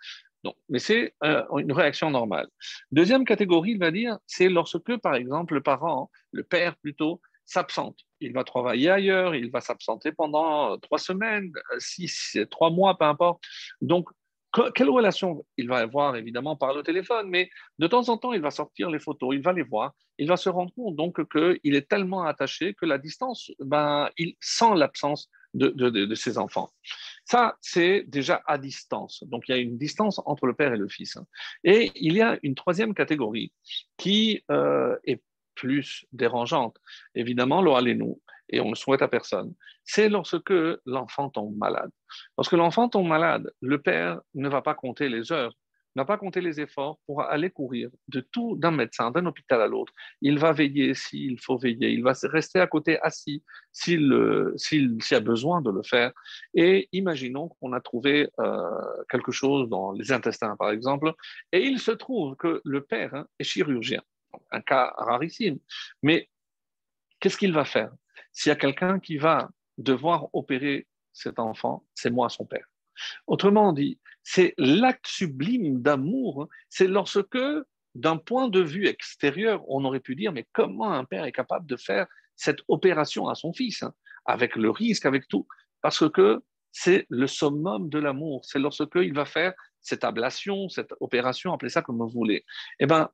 Donc, 0.45 0.55
mais 0.69 0.79
c'est 0.79 1.15
euh, 1.25 1.43
une 1.59 1.73
réaction 1.73 2.11
normale. 2.11 2.47
Deuxième 2.93 3.25
catégorie, 3.25 3.73
il 3.73 3.81
va 3.81 3.91
dire, 3.91 4.19
c'est 4.27 4.49
lorsque, 4.49 4.97
par 4.99 5.17
exemple, 5.17 5.55
le 5.55 5.63
parent, 5.63 6.11
le 6.31 6.45
père 6.45 6.77
plutôt, 6.77 7.21
s'absente. 7.45 8.06
Il 8.21 8.33
va 8.33 8.45
travailler 8.45 8.91
ailleurs, 8.91 9.35
il 9.35 9.51
va 9.51 9.61
s'absenter 9.61 10.13
pendant 10.13 10.79
trois 10.79 10.99
semaines, 10.99 11.53
six, 11.79 12.39
trois 12.51 12.71
mois, 12.71 12.97
peu 12.97 13.05
importe. 13.05 13.43
Donc, 13.81 14.09
quelle 14.75 14.89
relation 14.89 15.45
il 15.57 15.69
va 15.69 15.79
avoir 15.79 16.17
évidemment 16.17 16.57
par 16.57 16.75
le 16.75 16.83
téléphone, 16.83 17.29
mais 17.29 17.51
de 17.79 17.87
temps 17.87 18.09
en 18.09 18.17
temps, 18.17 18.33
il 18.33 18.41
va 18.41 18.51
sortir 18.51 18.91
les 18.91 18.99
photos, 18.99 19.35
il 19.35 19.43
va 19.43 19.53
les 19.53 19.63
voir, 19.63 19.93
il 20.19 20.29
va 20.29 20.37
se 20.37 20.49
rendre 20.49 20.73
compte 20.75 20.97
donc 20.97 21.21
qu'il 21.31 21.75
est 21.75 21.89
tellement 21.89 22.25
attaché 22.25 22.75
que 22.75 22.87
la 22.87 22.99
distance, 22.99 23.51
ben, 23.59 24.11
il 24.17 24.35
sent 24.41 24.75
l'absence 24.77 25.29
de, 25.55 26.15
ses 26.15 26.39
enfants. 26.39 26.71
Ça, 27.25 27.57
c'est 27.61 28.05
déjà 28.07 28.43
à 28.47 28.59
distance. 28.59 29.25
Donc, 29.25 29.45
il 29.49 29.53
y 29.53 29.55
a 29.55 29.59
une 29.59 29.79
distance 29.79 30.21
entre 30.27 30.47
le 30.47 30.55
père 30.55 30.73
et 30.73 30.77
le 30.77 30.89
fils. 30.89 31.19
Et 31.65 31.91
il 31.95 32.15
y 32.15 32.23
a 32.23 32.39
une 32.43 32.55
troisième 32.55 32.95
catégorie 32.95 33.53
qui 33.97 34.43
euh, 34.51 34.97
est 35.05 35.23
plus 35.57 36.07
dérangeante. 36.13 36.77
Évidemment, 37.15 37.63
nous 37.63 38.21
et 38.49 38.61
on 38.61 38.71
ne 38.71 38.75
souhaite 38.75 39.03
à 39.03 39.09
personne, 39.09 39.55
c'est 39.85 40.09
lorsque 40.09 40.53
l'enfant 40.85 41.31
tombe 41.31 41.57
malade. 41.57 41.91
Lorsque 42.39 42.53
l'enfant 42.53 42.89
tombe 42.89 43.09
malade, 43.09 43.51
le 43.61 43.81
père 43.81 44.21
ne 44.35 44.49
va 44.49 44.63
pas 44.63 44.75
compter 44.75 45.09
les 45.09 45.33
heures, 45.33 45.53
ne 45.97 46.03
va 46.03 46.05
pas 46.05 46.19
compter 46.19 46.41
les 46.41 46.61
efforts 46.61 46.99
pour 47.07 47.23
aller 47.23 47.51
courir 47.51 47.89
de 48.09 48.21
tout 48.21 48.57
d'un 48.57 48.71
médecin, 48.71 49.11
d'un 49.11 49.25
hôpital 49.27 49.63
à 49.63 49.67
l'autre. 49.67 49.93
Il 50.21 50.39
va 50.39 50.53
veiller 50.53 50.95
s'il 50.95 51.41
faut 51.41 51.57
veiller, 51.57 51.91
il 51.91 52.03
va 52.03 52.13
rester 52.25 52.61
à 52.61 52.67
côté 52.67 53.01
assis 53.01 53.43
s'il, 53.73 54.15
s'il, 54.57 54.99
a 55.11 55.21
besoin 55.21 55.63
de 55.63 55.71
le 55.71 55.83
faire. 55.83 56.13
Et 56.55 56.89
imaginons 56.93 57.49
qu'on 57.49 57.73
a 57.73 57.81
trouvé 57.81 58.29
euh, 58.39 58.69
quelque 59.09 59.33
chose 59.33 59.69
dans 59.71 59.93
les 59.93 60.13
intestins, 60.13 60.55
par 60.57 60.71
exemple, 60.71 61.15
et 61.53 61.65
il 61.65 61.79
se 61.79 61.93
trouve 61.93 62.37
que 62.37 62.61
le 62.65 62.83
père 62.83 63.15
hein, 63.15 63.27
est 63.39 63.45
chirurgien 63.45 64.03
un 64.51 64.61
cas 64.61 64.95
rarissime. 64.97 65.59
Mais 66.03 66.31
qu'est-ce 67.21 67.37
qu'il 67.37 67.53
va 67.53 67.65
faire? 67.65 67.93
S'il 68.33 68.51
y 68.51 68.53
a 68.53 68.57
quelqu'un 68.57 68.99
qui 69.01 69.17
va 69.17 69.51
devoir 69.79 70.29
opérer 70.33 70.87
cet 71.13 71.39
enfant, 71.39 71.87
c'est 71.95 72.11
moi 72.11 72.29
son 72.29 72.45
père. 72.45 72.67
Autrement 73.27 73.73
dit, 73.73 73.99
c'est 74.23 74.55
l'acte 74.59 75.07
sublime 75.07 75.83
d'amour, 75.83 76.49
c'est 76.69 76.87
lorsque, 76.87 77.39
d'un 77.95 78.17
point 78.17 78.49
de 78.49 78.61
vue 78.61 78.87
extérieur, 78.87 79.63
on 79.69 79.85
aurait 79.85 80.01
pu 80.01 80.17
dire, 80.17 80.33
mais 80.33 80.47
comment 80.53 80.93
un 80.93 81.05
père 81.05 81.25
est 81.25 81.33
capable 81.33 81.67
de 81.67 81.77
faire 81.77 82.07
cette 82.35 82.61
opération 82.69 83.29
à 83.29 83.35
son 83.35 83.53
fils, 83.53 83.83
hein, 83.83 83.95
avec 84.25 84.57
le 84.57 84.71
risque, 84.71 85.07
avec 85.07 85.29
tout 85.29 85.47
Parce 85.81 86.09
que 86.11 86.43
c'est 86.73 87.07
le 87.09 87.27
summum 87.27 87.89
de 87.89 87.99
l'amour, 87.99 88.45
c'est 88.45 88.59
lorsque 88.59 88.97
il 88.97 89.15
va 89.15 89.25
faire 89.25 89.55
cette 89.81 90.05
ablation, 90.05 90.69
cette 90.69 90.93
opération, 91.01 91.55
appelez 91.55 91.71
ça 91.71 91.81
comme 91.81 91.99
vous 91.99 92.09
voulez. 92.09 92.45
Eh 92.81 92.87
bien, 92.87 93.09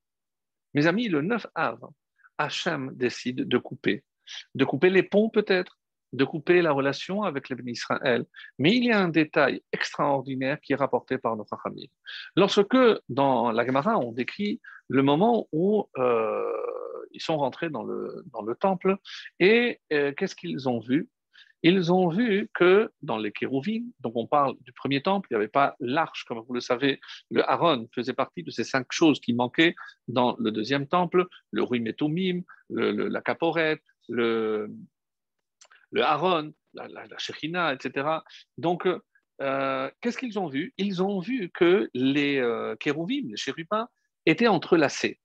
mes 0.75 0.87
amis, 0.87 1.09
le 1.09 1.23
9 1.23 1.47
avril, 1.55 1.91
Hachem 2.39 2.93
décide 2.95 3.49
de 3.49 3.59
couper. 3.59 4.05
De 4.55 4.65
couper 4.65 4.91
les 4.91 5.03
ponts 5.03 5.29
peut-être, 5.29 5.79
de 6.13 6.25
couper 6.25 6.63
la 6.63 6.73
relation 6.73 7.23
avec 7.23 7.49
les 7.49 7.57
Israël? 7.71 8.25
Mais 8.59 8.77
il 8.77 8.85
y 8.85 8.93
a 8.93 9.01
un 9.01 9.09
détail 9.09 9.63
extraordinaire 9.73 10.61
qui 10.61 10.73
est 10.73 10.77
rapporté 10.77 11.19
par 11.19 11.37
notre 11.37 11.57
famille. 11.63 11.91
Lorsque, 12.37 12.77
dans 13.09 13.51
la 13.51 13.67
Gemara, 13.67 13.99
on 13.99 14.13
décrit 14.13 14.61
le 14.89 15.03
moment 15.03 15.49
où 15.53 15.89
euh, 15.99 16.43
ils 17.13 17.23
sont 17.23 17.37
rentrés 17.37 17.71
dans 17.71 17.83
le, 17.83 18.25
dans 18.33 18.43
le 18.43 18.55
temple 18.55 18.97
et 19.41 19.81
euh, 19.93 20.13
qu'est-ce 20.13 20.37
qu'ils 20.37 20.69
ont 20.69 20.81
vu? 20.81 21.09
Ils 21.63 21.93
ont 21.93 22.09
vu 22.09 22.51
que 22.55 22.91
dans 23.03 23.19
les 23.19 23.33
kérouvim, 23.33 23.85
donc 24.01 24.15
on 24.17 24.27
parle 24.27 24.57
du 24.63 24.73
premier 24.73 25.03
temple, 25.03 25.29
il 25.31 25.35
n'y 25.35 25.37
avait 25.37 25.49
pas 25.49 25.77
l'arche, 25.81 26.25
comme 26.25 26.41
vous 26.41 26.55
le 26.55 26.61
savez, 26.61 27.01
le 27.31 27.49
Aaron 27.49 27.89
faisait 27.95 28.13
partie 28.13 28.43
de 28.43 28.51
ces 28.51 28.65
cinq 28.65 28.87
choses 28.91 29.21
qui 29.21 29.33
manquaient 29.33 29.75
dans 30.09 30.37
le 30.39 30.51
deuxième 30.51 30.89
temple, 30.89 31.27
le 31.51 31.63
Ruimetumim, 31.63 32.43
le, 32.69 33.09
la 33.09 33.21
caporette, 33.21 33.83
le, 34.09 34.71
le 35.93 36.03
Aaron, 36.03 36.53
la, 36.75 36.89
la, 36.89 37.73
etc. 37.73 38.09
Donc, 38.59 38.89
euh, 39.41 39.91
qu'est-ce 40.01 40.19
qu'ils 40.19 40.39
ont 40.39 40.49
vu? 40.49 40.75
Ils 40.79 41.03
ont 41.03 41.21
vu 41.21 41.51
que 41.53 41.89
les 41.95 42.39
euh, 42.39 42.77
les 42.85 43.37
chérubins, 43.37 43.89
étaient 44.27 44.49
entrelacés. 44.49 45.21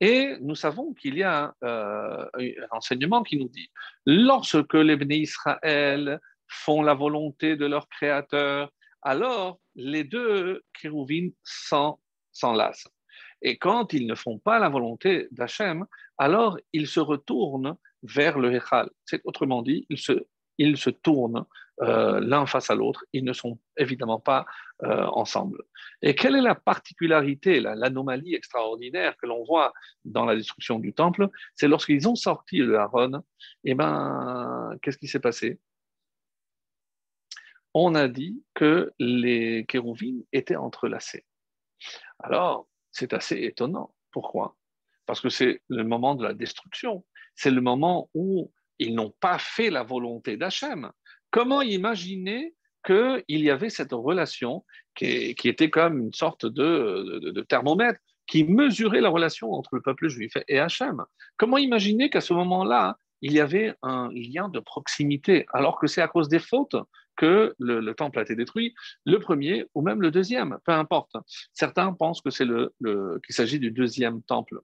Et 0.00 0.36
nous 0.40 0.54
savons 0.54 0.94
qu'il 0.94 1.16
y 1.16 1.22
a 1.22 1.54
euh, 1.62 2.24
un 2.34 2.76
enseignement 2.76 3.22
qui 3.22 3.38
nous 3.38 3.48
dit, 3.48 3.70
lorsque 4.06 4.74
les 4.74 4.96
bénis 4.96 5.22
Israël 5.22 6.20
font 6.48 6.82
la 6.82 6.94
volonté 6.94 7.56
de 7.56 7.66
leur 7.66 7.88
Créateur, 7.88 8.72
alors 9.02 9.60
les 9.74 10.04
deux 10.04 10.62
kérouvines 10.80 11.32
s'enlacent. 12.32 12.88
Et 13.42 13.56
quand 13.58 13.92
ils 13.92 14.06
ne 14.06 14.14
font 14.14 14.38
pas 14.38 14.58
la 14.58 14.68
volonté 14.68 15.28
d'Hachem, 15.30 15.86
alors 16.18 16.58
ils 16.72 16.86
se 16.86 17.00
retournent 17.00 17.76
vers 18.02 18.38
le 18.38 18.54
Hechal. 18.54 18.90
C'est 19.04 19.20
autrement 19.24 19.62
dit, 19.62 19.86
ils 19.88 19.98
se, 19.98 20.26
ils 20.58 20.76
se 20.76 20.90
tournent 20.90 21.44
euh, 21.80 22.20
l'un 22.20 22.46
face 22.46 22.70
à 22.70 22.74
l'autre. 22.74 23.04
Ils 23.12 23.24
ne 23.24 23.32
sont 23.32 23.58
évidemment 23.76 24.20
pas 24.20 24.44
euh, 24.82 25.06
ensemble. 25.06 25.62
Et 26.02 26.14
quelle 26.14 26.36
est 26.36 26.42
la 26.42 26.54
particularité, 26.54 27.60
l'anomalie 27.60 28.34
extraordinaire 28.34 29.16
que 29.16 29.26
l'on 29.26 29.44
voit 29.44 29.72
dans 30.04 30.24
la 30.24 30.36
destruction 30.36 30.78
du 30.78 30.92
temple? 30.92 31.28
C'est 31.54 31.68
lorsqu'ils 31.68 32.08
ont 32.08 32.16
sorti 32.16 32.58
le 32.58 32.78
Haron, 32.78 33.18
et 33.64 33.70
eh 33.70 33.74
ben, 33.74 34.76
qu'est-ce 34.82 34.98
qui 34.98 35.08
s'est 35.08 35.20
passé? 35.20 35.58
On 37.72 37.94
a 37.94 38.08
dit 38.08 38.42
que 38.54 38.92
les 38.98 39.64
kérouvines 39.66 40.24
étaient 40.32 40.56
entrelacés. 40.56 41.24
Alors, 42.18 42.68
c'est 42.90 43.12
assez 43.12 43.36
étonnant. 43.36 43.94
Pourquoi? 44.10 44.56
Parce 45.06 45.20
que 45.20 45.28
c'est 45.28 45.62
le 45.68 45.84
moment 45.84 46.14
de 46.14 46.24
la 46.24 46.34
destruction. 46.34 47.04
C'est 47.34 47.50
le 47.50 47.60
moment 47.60 48.10
où 48.14 48.52
ils 48.78 48.94
n'ont 48.94 49.14
pas 49.20 49.38
fait 49.38 49.70
la 49.70 49.82
volonté 49.82 50.36
d'Hachem. 50.36 50.90
Comment 51.30 51.62
imaginer 51.62 52.54
qu'il 52.84 53.22
y 53.28 53.50
avait 53.50 53.70
cette 53.70 53.92
relation 53.92 54.64
qui, 54.94 55.34
était 55.44 55.70
comme 55.70 55.98
une 55.98 56.12
sorte 56.12 56.46
de, 56.46 57.44
thermomètre 57.48 58.00
qui 58.26 58.44
mesurait 58.44 59.00
la 59.00 59.08
relation 59.08 59.52
entre 59.52 59.74
le 59.74 59.82
peuple 59.82 60.08
juif 60.08 60.32
et 60.48 60.58
Hachem? 60.58 61.02
Comment 61.36 61.58
imaginer 61.58 62.10
qu'à 62.10 62.20
ce 62.20 62.32
moment-là, 62.34 62.98
il 63.22 63.32
y 63.32 63.40
avait 63.40 63.74
un 63.82 64.10
lien 64.12 64.48
de 64.48 64.60
proximité, 64.60 65.46
alors 65.52 65.78
que 65.78 65.86
c'est 65.86 66.02
à 66.02 66.08
cause 66.08 66.28
des 66.28 66.38
fautes 66.38 66.76
que 67.16 67.54
le, 67.58 67.92
temple 67.92 68.18
a 68.18 68.22
été 68.22 68.34
détruit, 68.34 68.74
le 69.04 69.18
premier 69.18 69.66
ou 69.74 69.82
même 69.82 70.00
le 70.00 70.10
deuxième, 70.10 70.58
peu 70.64 70.72
importe. 70.72 71.16
Certains 71.52 71.92
pensent 71.92 72.22
que 72.22 72.30
c'est 72.30 72.46
qu'il 72.46 73.34
s'agit 73.34 73.58
du 73.58 73.70
deuxième 73.70 74.22
temple. 74.22 74.60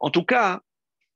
En 0.00 0.10
tout 0.10 0.24
cas, 0.24 0.60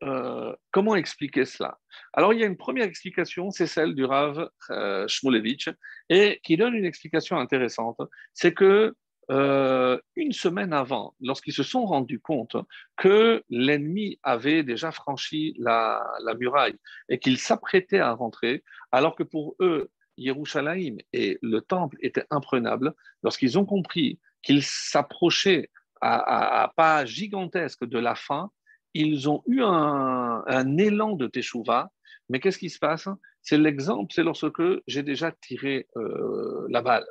euh, 0.02 0.54
comment 0.70 0.96
expliquer 0.96 1.44
cela? 1.44 1.78
Alors, 2.12 2.32
il 2.32 2.40
y 2.40 2.42
a 2.42 2.46
une 2.46 2.56
première 2.56 2.84
explication, 2.84 3.50
c'est 3.50 3.66
celle 3.66 3.94
du 3.94 4.04
Rav 4.04 4.48
euh, 4.70 5.06
Shmulevitch, 5.08 5.70
et 6.08 6.40
qui 6.42 6.56
donne 6.56 6.74
une 6.74 6.84
explication 6.84 7.38
intéressante. 7.38 7.98
C'est 8.32 8.52
que 8.52 8.94
euh, 9.30 9.98
une 10.16 10.32
semaine 10.32 10.72
avant, 10.74 11.14
lorsqu'ils 11.20 11.54
se 11.54 11.62
sont 11.62 11.86
rendus 11.86 12.20
compte 12.20 12.56
que 12.96 13.42
l'ennemi 13.48 14.18
avait 14.22 14.62
déjà 14.62 14.92
franchi 14.92 15.54
la, 15.58 16.04
muraille 16.38 16.76
et 17.08 17.18
qu'il 17.18 17.38
s'apprêtait 17.38 18.00
à 18.00 18.12
rentrer, 18.12 18.62
alors 18.92 19.16
que 19.16 19.22
pour 19.22 19.56
eux, 19.60 19.90
Yerushalayim 20.18 20.98
et 21.12 21.38
le 21.40 21.60
temple 21.60 21.96
étaient 22.02 22.26
imprenables, 22.30 22.92
lorsqu'ils 23.22 23.58
ont 23.58 23.64
compris 23.64 24.20
qu'ils 24.42 24.62
s'approchaient 24.62 25.70
à, 26.02 26.62
à, 26.62 26.68
pas 26.68 27.06
gigantesque 27.06 27.86
de 27.86 27.98
la 27.98 28.14
fin, 28.14 28.50
ils 28.94 29.28
ont 29.28 29.42
eu 29.46 29.62
un, 29.62 30.44
élan 30.78 31.16
de 31.16 31.26
teshuva, 31.26 31.90
mais 32.28 32.40
qu'est-ce 32.40 32.58
qui 32.58 32.70
se 32.70 32.78
passe? 32.78 33.08
C'est 33.42 33.58
l'exemple, 33.58 34.12
c'est 34.14 34.22
lorsque 34.22 34.62
j'ai 34.86 35.02
déjà 35.02 35.32
tiré 35.32 35.88
euh, 35.96 36.66
la 36.70 36.80
balle. 36.80 37.06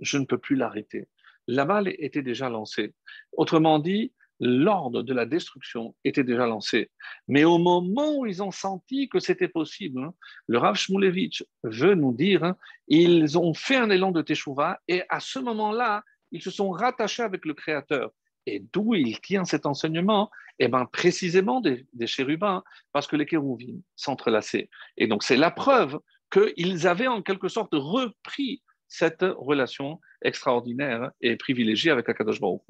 Je 0.00 0.18
ne 0.18 0.24
peux 0.24 0.38
plus 0.38 0.56
l'arrêter. 0.56 1.08
La 1.48 1.64
balle 1.64 1.88
était 1.98 2.22
déjà 2.22 2.48
lancée. 2.48 2.94
Autrement 3.32 3.78
dit, 3.78 4.12
l'ordre 4.38 5.02
de 5.02 5.14
la 5.14 5.24
destruction 5.24 5.94
était 6.04 6.24
déjà 6.24 6.46
lancé. 6.46 6.90
Mais 7.28 7.44
au 7.44 7.58
moment 7.58 8.16
où 8.16 8.26
ils 8.26 8.42
ont 8.42 8.50
senti 8.50 9.08
que 9.08 9.20
c'était 9.20 9.48
possible, 9.48 10.02
hein, 10.02 10.14
le 10.46 10.58
Rav 10.58 10.76
Shmulevitch 10.76 11.44
veut 11.62 11.94
nous 11.94 12.12
dire, 12.12 12.44
hein, 12.44 12.56
ils 12.88 13.38
ont 13.38 13.54
fait 13.54 13.76
un 13.76 13.90
élan 13.90 14.10
de 14.10 14.22
teshuva 14.22 14.80
et 14.88 15.02
à 15.08 15.20
ce 15.20 15.38
moment-là, 15.38 16.02
ils 16.32 16.42
se 16.42 16.50
sont 16.50 16.70
rattachés 16.70 17.22
avec 17.22 17.44
le 17.44 17.54
Créateur. 17.54 18.10
Et 18.46 18.60
d'où 18.72 18.94
il 18.94 19.20
tient 19.20 19.44
cet 19.44 19.66
enseignement? 19.66 20.30
Eh 20.58 20.68
bien, 20.68 20.84
précisément 20.86 21.60
des, 21.60 21.86
chérubins, 22.06 22.62
parce 22.92 23.06
que 23.06 23.16
les 23.16 23.26
kérouvim 23.26 23.80
s'entrelaçaient. 23.96 24.68
Et 24.96 25.06
donc, 25.06 25.22
c'est 25.22 25.36
la 25.36 25.50
preuve 25.50 25.98
qu'ils 26.30 26.86
avaient 26.86 27.08
en 27.08 27.22
quelque 27.22 27.48
sorte 27.48 27.70
repris 27.72 28.62
cette 28.88 29.24
relation 29.24 30.00
extraordinaire 30.22 31.10
et 31.20 31.36
privilégiée 31.36 31.90
avec 31.90 32.08
Akadosh 32.08 32.40
Baruch 32.40 32.60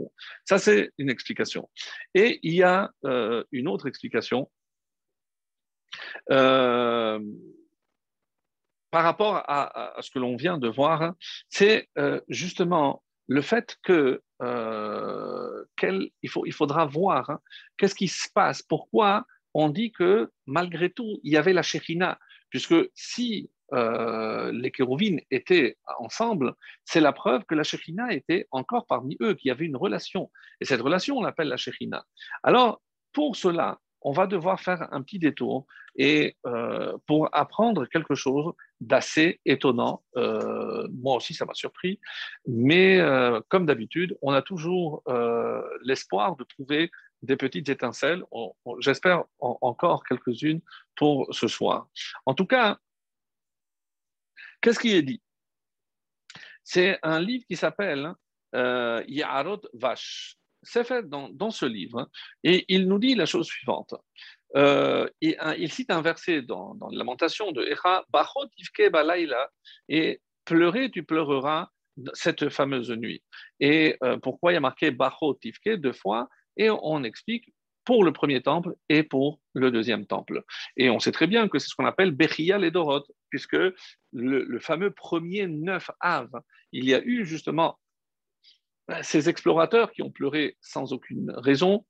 Ça, 0.45 0.59
c'est 0.59 0.93
une 0.99 1.11
explication. 1.11 1.69
Et 2.15 2.39
il 2.43 2.55
y 2.55 2.63
a 2.63 2.93
euh, 3.05 3.45
une 3.51 3.67
autre 3.67 3.89
explication 3.89 4.49
euh, 6.31 7.21
par 8.91 9.05
rapport 9.05 9.37
à, 9.49 9.97
ce 10.01 10.11
que 10.11 10.19
l'on 10.19 10.37
vient 10.37 10.59
de 10.59 10.69
voir, 10.69 11.15
c'est 11.49 11.89
euh, 11.99 12.21
justement 12.29 13.03
le 13.27 13.41
fait 13.41 13.79
que 13.83 14.23
euh, 14.43 15.65
il, 15.83 16.29
faut, 16.29 16.45
il 16.47 16.53
faudra 16.53 16.85
voir 16.87 17.31
hein, 17.31 17.41
qu'est-ce 17.77 17.95
qui 17.95 18.09
se 18.09 18.29
passe, 18.35 18.63
pourquoi 18.63 19.25
on 19.55 19.69
dit 19.69 19.93
que 19.93 20.31
malgré 20.47 20.91
tout, 20.91 21.21
il 21.23 21.33
y 21.33 21.37
avait 21.37 21.53
la 21.53 21.63
Shekhinah, 21.63 22.19
puisque 22.51 22.75
si 22.95 23.51
euh, 23.73 24.53
les 24.53 24.71
kérouvines 24.71 25.21
étaient 25.31 25.77
ensemble, 25.99 26.55
c'est 26.85 27.01
la 27.01 27.13
preuve 27.13 27.45
que 27.45 27.55
la 27.55 27.63
Shekhinah 27.63 28.13
était 28.13 28.47
encore 28.51 28.87
parmi 28.87 29.17
eux, 29.21 29.35
qu'il 29.35 29.49
y 29.49 29.53
avait 29.53 29.67
une 29.67 29.77
relation. 29.77 30.31
Et 30.61 30.65
cette 30.65 30.81
relation, 30.81 31.19
on 31.19 31.23
l'appelle 31.23 31.49
la 31.49 31.57
Shekhinah. 31.57 32.05
Alors, 32.43 32.83
pour 33.13 33.37
cela, 33.37 33.79
on 34.05 34.13
va 34.13 34.27
devoir 34.27 34.61
faire 34.61 34.93
un 34.93 35.03
petit 35.03 35.19
détour 35.19 35.67
et 35.97 36.37
euh, 36.47 36.97
pour 37.07 37.29
apprendre 37.33 37.87
quelque 37.87 38.15
chose 38.15 38.53
d'assez 38.81 39.41
étonnant. 39.45 40.03
Euh, 40.17 40.89
moi 40.91 41.17
aussi, 41.17 41.35
ça 41.35 41.45
m'a 41.45 41.55
surpris, 41.55 42.01
mais 42.47 42.99
euh, 43.01 43.41
comme 43.49 43.67
d'habitude, 43.67 44.17
on 44.23 44.33
a 44.33 44.43
toujours 44.43 45.03
l'espoir 45.83 46.37
de 46.37 46.45
trouver 46.45 46.91
des 47.23 47.37
petites 47.37 47.69
étincelles. 47.69 48.25
J'espère 48.81 49.25
encore 49.39 50.05
quelques-unes 50.05 50.61
pour 50.97 51.33
ce 51.33 51.47
soir. 51.47 51.89
En 52.27 52.35
tout 52.35 52.47
cas, 52.47 52.79
qu'est-ce 54.61 54.81
qui 54.81 54.95
est 54.95 55.03
dit? 55.03 55.23
C'est 56.65 56.99
un 57.03 57.21
livre 57.21 57.45
qui 57.47 57.57
s'appelle 57.57 58.13
Yarot 58.53 59.61
Vash 59.75 60.37
c'est 60.63 60.85
fait 60.85 61.09
dans, 61.09 61.51
ce 61.51 61.67
livre. 61.67 62.01
Hein. 62.01 62.09
et 62.45 62.65
il 62.69 62.89
nous 62.89 62.99
dit 62.99 63.15
la 63.15 63.27
chose 63.27 63.47
suivante. 63.47 63.95
Euh, 64.57 65.09
il, 65.21 65.73
cite 65.73 65.91
un 65.91 66.03
verset 66.03 66.43
dans, 66.43 66.75
dans 66.75 66.89
Lamentation 66.91 67.53
de 67.53 67.65
Echa, 67.65 68.05
Balaila, 68.91 69.51
et 69.89 70.21
pleurer, 70.45 70.91
tu 70.91 71.03
pleureras 71.03 71.69
cette 72.13 72.49
fameuse 72.49 72.91
nuit. 72.91 73.23
Et 73.61 73.97
euh, 74.03 74.19
pourquoi 74.19 74.53
il 74.53 74.55
y 74.55 74.59
a 74.59 74.61
marqué 74.61 74.91
Bachot 74.91 75.39
Ivke 75.43 75.81
deux 75.81 75.93
fois 75.93 76.29
Et 76.57 76.71
on 76.71 77.03
explique 77.05 77.53
pour 77.85 78.05
le 78.05 78.13
premier 78.13 78.43
temple 78.43 78.75
et 78.89 79.03
pour 79.03 79.41
le 79.55 79.71
deuxième 79.71 80.07
temple. 80.07 80.45
Et 80.77 80.89
on 80.91 81.01
sait 81.01 81.13
très 81.13 81.27
bien 81.27 81.49
que 81.49 81.59
c'est 81.59 81.69
ce 81.69 81.75
qu'on 81.75 81.87
appelle 81.87 82.13
Bechia 82.13 82.59
et 82.59 82.71
Dorot, 82.71 83.05
puisque 83.29 83.55
le, 83.55 83.75
le, 84.13 84.59
fameux 84.61 84.93
premier 84.93 85.49
neuf 85.49 85.91
Av, 86.01 86.31
il 86.71 86.85
y 86.85 86.95
a 86.95 87.03
eu 87.03 87.27
justement 87.27 87.79
ces 89.03 89.29
explorateurs 89.29 89.93
qui 89.93 90.03
ont 90.03 90.11
pleuré 90.11 90.57
sans 90.61 90.93
aucune 90.93 91.31
raison, 91.37 91.85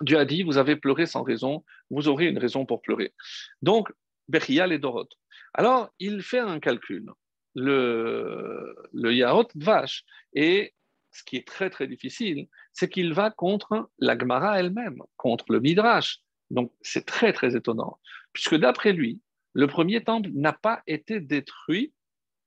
Dieu 0.00 0.18
a 0.18 0.24
dit, 0.24 0.42
vous 0.42 0.58
avez 0.58 0.76
pleuré 0.76 1.06
sans 1.06 1.22
raison, 1.22 1.64
vous 1.90 2.08
aurez 2.08 2.26
une 2.26 2.38
raison 2.38 2.66
pour 2.66 2.82
pleurer. 2.82 3.14
Donc, 3.62 3.92
Bechial 4.28 4.72
et 4.72 4.78
Dorot. 4.78 5.08
Alors, 5.54 5.90
il 5.98 6.22
fait 6.22 6.38
un 6.38 6.60
calcul. 6.60 7.10
Le, 7.54 8.76
le 8.92 9.12
Yarot 9.12 9.48
vache. 9.56 10.04
Et 10.32 10.74
ce 11.10 11.24
qui 11.24 11.36
est 11.36 11.46
très, 11.46 11.70
très 11.70 11.88
difficile, 11.88 12.46
c'est 12.72 12.88
qu'il 12.88 13.12
va 13.12 13.30
contre 13.30 13.90
la 13.98 14.16
Gemara 14.16 14.60
elle-même, 14.60 15.02
contre 15.16 15.46
le 15.48 15.60
Midrash. 15.60 16.20
Donc, 16.50 16.72
c'est 16.80 17.06
très, 17.06 17.32
très 17.32 17.56
étonnant. 17.56 17.98
Puisque 18.32 18.54
d'après 18.54 18.92
lui, 18.92 19.20
le 19.54 19.66
premier 19.66 20.04
temple 20.04 20.30
n'a 20.32 20.52
pas 20.52 20.82
été 20.86 21.20
détruit, 21.20 21.92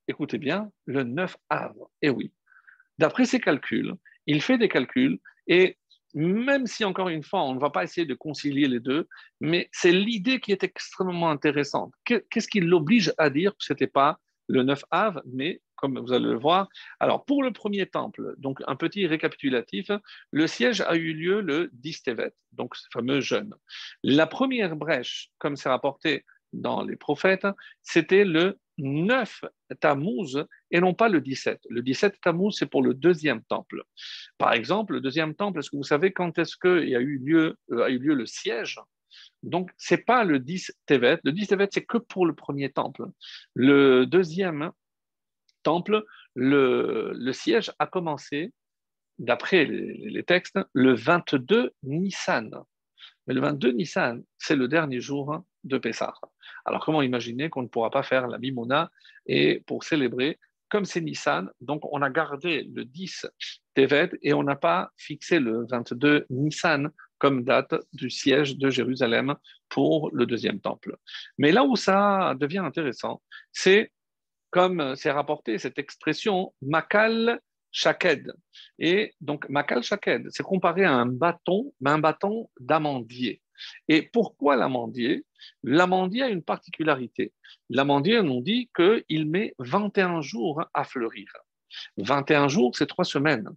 écoutez 0.07 0.37
bien, 0.37 0.71
le 0.85 1.03
9 1.03 1.35
av. 1.49 1.75
Et 2.01 2.09
oui, 2.09 2.31
D'après 3.01 3.25
ses 3.25 3.39
calculs, 3.39 3.95
il 4.27 4.43
fait 4.43 4.59
des 4.59 4.69
calculs 4.69 5.17
et 5.47 5.79
même 6.13 6.67
si 6.67 6.85
encore 6.85 7.09
une 7.09 7.23
fois, 7.23 7.41
on 7.41 7.55
ne 7.55 7.59
va 7.59 7.71
pas 7.71 7.83
essayer 7.83 8.05
de 8.05 8.13
concilier 8.13 8.67
les 8.67 8.79
deux, 8.79 9.07
mais 9.39 9.69
c'est 9.71 9.91
l'idée 9.91 10.39
qui 10.39 10.51
est 10.51 10.63
extrêmement 10.63 11.31
intéressante. 11.31 11.91
Qu'est-ce 12.05 12.47
qui 12.47 12.59
l'oblige 12.59 13.11
à 13.17 13.31
dire? 13.31 13.53
Que 13.53 13.63
ce 13.63 13.73
n'était 13.73 13.87
pas 13.87 14.19
le 14.47 14.61
9 14.61 14.83
Av, 14.91 15.19
mais 15.25 15.61
comme 15.77 15.97
vous 15.97 16.13
allez 16.13 16.25
le 16.25 16.37
voir. 16.37 16.69
Alors, 16.99 17.25
pour 17.25 17.41
le 17.41 17.51
premier 17.51 17.87
temple, 17.87 18.35
donc 18.37 18.59
un 18.67 18.75
petit 18.75 19.07
récapitulatif, 19.07 19.89
le 20.29 20.45
siège 20.45 20.81
a 20.81 20.95
eu 20.95 21.13
lieu 21.13 21.41
le 21.41 21.71
10 21.73 22.03
Tevet, 22.03 22.33
donc 22.51 22.75
ce 22.75 22.85
fameux 22.93 23.19
jeûne. 23.19 23.55
La 24.03 24.27
première 24.27 24.75
brèche, 24.75 25.31
comme 25.39 25.55
c'est 25.55 25.69
rapporté 25.69 26.23
dans 26.53 26.83
les 26.83 26.97
prophètes, 26.97 27.47
c'était 27.81 28.25
le 28.25 28.59
9 28.81 29.45
Tammuz 29.79 30.45
et 30.71 30.81
non 30.81 30.93
pas 30.93 31.07
le 31.07 31.21
17. 31.21 31.61
Le 31.69 31.81
17 31.81 32.19
Tammuz, 32.21 32.53
c'est 32.57 32.65
pour 32.65 32.83
le 32.83 32.93
deuxième 32.93 33.43
temple. 33.43 33.83
Par 34.37 34.53
exemple, 34.53 34.93
le 34.93 35.01
deuxième 35.01 35.35
temple, 35.35 35.59
est-ce 35.59 35.69
que 35.69 35.77
vous 35.77 35.83
savez 35.83 36.11
quand 36.11 36.37
est-ce 36.37 36.57
qu'il 36.57 36.95
a 36.95 36.99
eu 36.99 37.17
lieu, 37.19 37.57
euh, 37.71 37.83
a 37.83 37.89
eu 37.89 37.99
lieu 37.99 38.13
le 38.13 38.25
siège? 38.25 38.79
Donc, 39.43 39.71
ce 39.77 39.95
n'est 39.95 40.01
pas 40.01 40.23
le 40.23 40.39
10 40.39 40.73
Tevet. 40.85 41.19
Le 41.23 41.31
10 41.31 41.47
Tevet, 41.47 41.67
c'est 41.71 41.85
que 41.85 41.97
pour 41.97 42.25
le 42.25 42.33
premier 42.33 42.71
temple. 42.71 43.05
Le 43.53 44.05
deuxième 44.05 44.71
temple, 45.63 46.03
le, 46.35 47.31
siège 47.33 47.71
a 47.79 47.87
commencé, 47.87 48.53
d'après 49.19 49.65
les, 49.65 50.23
textes, 50.23 50.59
le 50.73 50.93
22 50.93 51.71
Nissan. 51.83 52.51
Mais 53.27 53.33
le 53.33 53.41
22 53.41 53.71
Nissan, 53.71 54.23
c'est 54.37 54.55
le 54.55 54.67
dernier 54.67 54.99
jour 54.99 55.43
de 55.63 55.77
Pessah. 55.77 56.13
Alors, 56.65 56.83
comment 56.83 57.01
imaginer 57.01 57.49
qu'on 57.49 57.63
ne 57.63 57.67
pourra 57.67 57.89
pas 57.89 58.03
faire 58.03 58.27
la 58.27 58.37
Mimona 58.37 58.91
et 59.25 59.63
pour 59.67 59.83
célébrer 59.83 60.39
comme 60.71 60.85
c'est 60.85 61.01
Nissan, 61.01 61.49
donc 61.59 61.81
on 61.91 62.01
a 62.01 62.09
gardé 62.09 62.63
le 62.73 62.85
10 62.85 63.27
Tevet 63.75 64.11
et 64.21 64.33
on 64.33 64.41
n'a 64.41 64.55
pas 64.55 64.91
fixé 64.95 65.39
le 65.39 65.65
22 65.69 66.25
Nissan 66.29 66.91
comme 67.17 67.43
date 67.43 67.75
du 67.91 68.09
siège 68.09 68.57
de 68.57 68.69
Jérusalem 68.69 69.35
pour 69.67 70.09
le 70.13 70.25
deuxième 70.25 70.61
temple. 70.61 70.95
Mais 71.37 71.51
là 71.51 71.65
où 71.65 71.75
ça 71.75 72.35
devient 72.39 72.59
intéressant, 72.59 73.21
c'est 73.51 73.91
comme 74.49 74.95
c'est 74.95 75.11
rapporté 75.11 75.57
cette 75.57 75.77
expression 75.77 76.53
Makal 76.61 77.41
Shaked. 77.71 78.31
Et 78.79 79.13
donc 79.21 79.47
Makal 79.49 79.83
Shaked, 79.83 80.27
c'est 80.29 80.43
comparé 80.43 80.83
à 80.83 80.93
un 80.93 81.05
bâton, 81.05 81.73
mais 81.79 81.91
un 81.91 81.99
bâton 81.99 82.49
d'amandier. 82.59 83.41
Et 83.87 84.01
pourquoi 84.01 84.55
l'amandier? 84.55 85.25
L'amandier 85.63 86.23
a 86.23 86.29
une 86.29 86.43
particularité. 86.43 87.33
L'amandier, 87.69 88.19
on 88.19 88.41
dit 88.41 88.69
qu'il 88.75 89.29
met 89.29 89.53
21 89.59 90.21
jours 90.21 90.63
à 90.73 90.83
fleurir. 90.83 91.31
21 91.97 92.47
jours, 92.47 92.75
c'est 92.75 92.87
trois 92.87 93.05
semaines. 93.05 93.49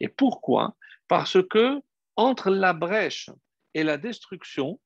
Et 0.00 0.08
pourquoi? 0.08 0.76
Parce 1.08 1.38
que 1.48 1.80
entre 2.16 2.50
la 2.50 2.72
brèche 2.72 3.30
et 3.74 3.84
la 3.84 3.96
destruction, 3.96 4.80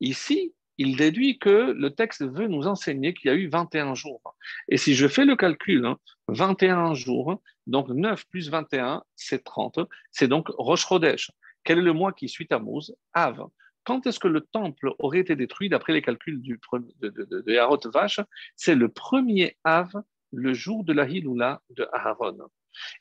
ici, 0.00 0.54
il 0.78 0.96
déduit 0.96 1.38
que 1.38 1.72
le 1.72 1.90
texte 1.90 2.24
veut 2.24 2.48
nous 2.48 2.66
enseigner 2.66 3.14
qu'il 3.14 3.30
y 3.30 3.34
a 3.34 3.36
eu 3.36 3.48
21 3.48 3.94
jours. 3.94 4.36
Et 4.68 4.76
si 4.76 4.94
je 4.94 5.08
fais 5.08 5.24
le 5.24 5.36
calcul, 5.36 5.94
21 6.28 6.78
hein, 6.78 6.94
jours, 6.94 7.40
donc 7.66 7.88
9 7.88 8.26
plus 8.26 8.50
21, 8.50 9.02
c'est 9.14 9.42
30. 9.44 9.80
C'est 10.10 10.28
donc 10.28 10.48
Rosh 10.58 10.86
Chodesh. 10.86 11.30
Quel 11.64 11.78
est 11.78 11.82
le 11.82 11.92
mois 11.92 12.12
qui 12.12 12.28
suit 12.28 12.46
Tammuz 12.46 12.94
Av. 13.12 13.46
Quand 13.84 14.06
est-ce 14.06 14.18
que 14.18 14.28
le 14.28 14.40
temple 14.40 14.92
aurait 14.98 15.20
été 15.20 15.36
détruit 15.36 15.68
d'après 15.68 15.92
les 15.92 16.02
calculs 16.02 16.40
du, 16.40 16.60
de, 17.00 17.08
de, 17.08 17.24
de, 17.24 17.88
Vache? 17.88 18.20
C'est 18.56 18.74
le 18.74 18.88
premier 18.88 19.56
Av, 19.64 19.92
le 20.32 20.54
jour 20.54 20.84
de 20.84 20.92
la 20.92 21.08
Hiloula 21.08 21.62
de 21.70 21.88
Aharon. 21.92 22.36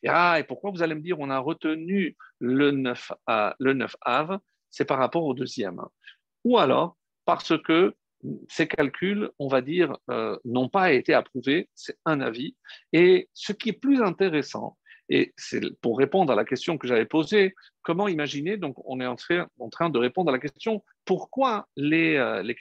Et, 0.03 0.09
ah, 0.09 0.39
et 0.39 0.43
pourquoi 0.43 0.71
vous 0.71 0.83
allez 0.83 0.95
me 0.95 1.01
dire 1.01 1.19
on 1.19 1.29
a 1.29 1.39
retenu 1.39 2.15
le 2.39 2.71
9, 2.71 3.11
le 3.59 3.73
9 3.73 3.95
Av? 4.01 4.39
C'est 4.69 4.85
par 4.85 4.99
rapport 4.99 5.23
au 5.23 5.33
deuxième. 5.33 5.81
Ou 6.43 6.57
alors 6.57 6.97
parce 7.25 7.53
que 7.63 7.95
ces 8.49 8.67
calculs, 8.67 9.29
on 9.39 9.47
va 9.47 9.61
dire, 9.61 9.97
euh, 10.09 10.37
n'ont 10.45 10.69
pas 10.69 10.93
été 10.93 11.13
approuvés, 11.13 11.69
c'est 11.75 11.97
un 12.05 12.21
avis. 12.21 12.55
Et 12.93 13.29
ce 13.33 13.53
qui 13.53 13.69
est 13.69 13.79
plus 13.79 14.01
intéressant, 14.01 14.77
et 15.09 15.33
c'est 15.37 15.61
pour 15.81 15.99
répondre 15.99 16.33
à 16.33 16.35
la 16.35 16.45
question 16.45 16.77
que 16.77 16.87
j'avais 16.87 17.05
posée, 17.05 17.53
comment 17.83 18.07
imaginer, 18.07 18.57
donc 18.57 18.75
on 18.85 18.99
est 18.99 19.05
en 19.05 19.15
train, 19.15 19.89
de 19.89 19.99
répondre 19.99 20.29
à 20.29 20.31
la 20.31 20.39
question, 20.39 20.83
pourquoi 21.05 21.67
les, 21.75 22.15
euh, 22.15 22.41
les 22.41 22.55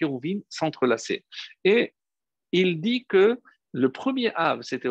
s'entrelaçaient? 0.51 1.25
Et 1.65 1.95
il 2.53 2.81
dit 2.81 3.07
que 3.07 3.41
le 3.73 3.91
premier 3.91 4.33
Av, 4.35 4.63
c'était 4.63 4.91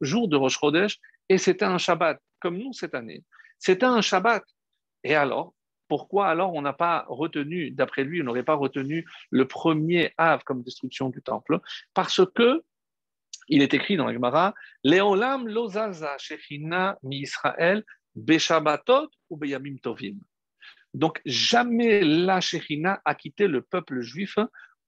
jour 0.00 0.28
de 0.28 0.36
Rosh 0.36 0.58
Chodesh, 0.58 0.98
et 1.28 1.38
c'était 1.38 1.64
un 1.64 1.78
Shabbat, 1.78 2.20
comme 2.40 2.58
nous 2.58 2.72
cette 2.72 2.94
année. 2.94 3.24
C'était 3.58 3.86
un 3.86 4.00
Shabbat. 4.00 4.44
Et 5.02 5.14
alors, 5.14 5.54
pourquoi 5.88 6.28
alors 6.28 6.54
on 6.54 6.62
n'a 6.62 6.72
pas 6.72 7.04
retenu, 7.08 7.70
d'après 7.70 8.04
lui, 8.04 8.20
on 8.20 8.24
n'aurait 8.24 8.42
pas 8.42 8.54
retenu 8.54 9.06
le 9.30 9.46
premier 9.46 10.12
Av 10.18 10.42
comme 10.44 10.62
destruction 10.62 11.10
du 11.10 11.22
temple? 11.22 11.60
Parce 11.94 12.20
que 12.34 12.62
il 13.48 13.62
est 13.62 13.74
écrit 13.74 13.96
dans 13.96 14.06
la 14.06 14.12
Gemara 14.12 14.54
Leolam 14.82 15.46
lozaza 15.46 16.18
shechina 16.18 16.98
mi 17.02 17.18
Israël 17.20 17.84
beshabatot 18.14 19.08
ou 19.30 19.36
beyamim 19.36 19.76
tovim. 19.76 20.18
Donc 20.96 21.20
jamais 21.26 22.00
la 22.02 22.40
Shechina 22.40 23.02
a 23.04 23.14
quitté 23.14 23.48
le 23.48 23.60
peuple 23.60 24.00
juif 24.00 24.38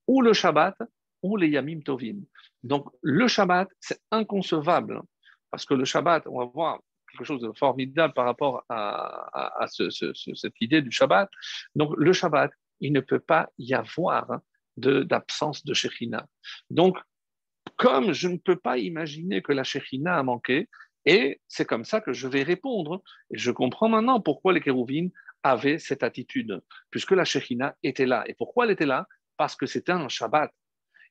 ou 0.07 0.21
le 0.23 0.33
Shabbat 0.33 0.75
ou 1.21 1.37
les 1.37 1.49
Yamim 1.49 1.81
Tovim. 1.81 2.21
Donc 2.63 2.89
le 3.03 3.27
Shabbat, 3.27 3.69
c'est 3.79 4.01
inconcevable 4.09 5.01
parce 5.51 5.65
que 5.65 5.75
le 5.75 5.85
Shabbat, 5.85 6.25
on 6.25 6.39
va 6.39 6.45
voir 6.45 6.79
quelque 7.11 7.25
chose 7.25 7.41
de 7.41 7.51
formidable 7.53 8.13
par 8.13 8.25
rapport 8.25 8.63
à, 8.69 9.65
cette 9.67 10.61
idée 10.61 10.81
du 10.81 10.91
Shabbat. 10.91 11.29
Donc 11.75 11.93
le 11.97 12.13
Shabbat, 12.13 12.51
il 12.79 12.93
ne 12.93 13.01
peut 13.01 13.19
pas 13.19 13.49
y 13.57 13.73
avoir 13.73 14.39
d'absence 14.77 15.65
de, 15.65 15.73
de 15.73 16.17
Donc, 16.69 16.97
comme 17.75 18.13
je 18.13 18.27
ne 18.27 18.37
peux 18.37 18.55
pas 18.55 18.77
imaginer 18.77 19.41
que 19.41 19.51
la 19.51 19.63
Shekhinah 19.63 20.17
a 20.17 20.23
manqué, 20.23 20.69
et 21.05 21.41
c'est 21.47 21.65
comme 21.65 21.85
ça 21.85 22.01
que 22.01 22.13
je 22.13 22.27
vais 22.27 22.43
répondre. 22.43 23.01
Et 23.33 23.37
je 23.37 23.51
comprends 23.51 23.89
maintenant 23.89 24.19
pourquoi 24.21 24.53
les 24.53 24.61
Kérouvines 24.61 25.11
avaient 25.43 25.79
cette 25.79 26.03
attitude, 26.03 26.61
puisque 26.91 27.11
la 27.11 27.25
Shekhinah 27.25 27.75
était 27.83 28.05
là. 28.05 28.23
Et 28.27 28.33
pourquoi 28.33 28.65
elle 28.65 28.71
était 28.71 28.85
là? 28.85 29.07
Parce 29.37 29.55
que 29.55 29.65
c'était 29.65 29.91
un 29.91 30.09
Shabbat. 30.09 30.51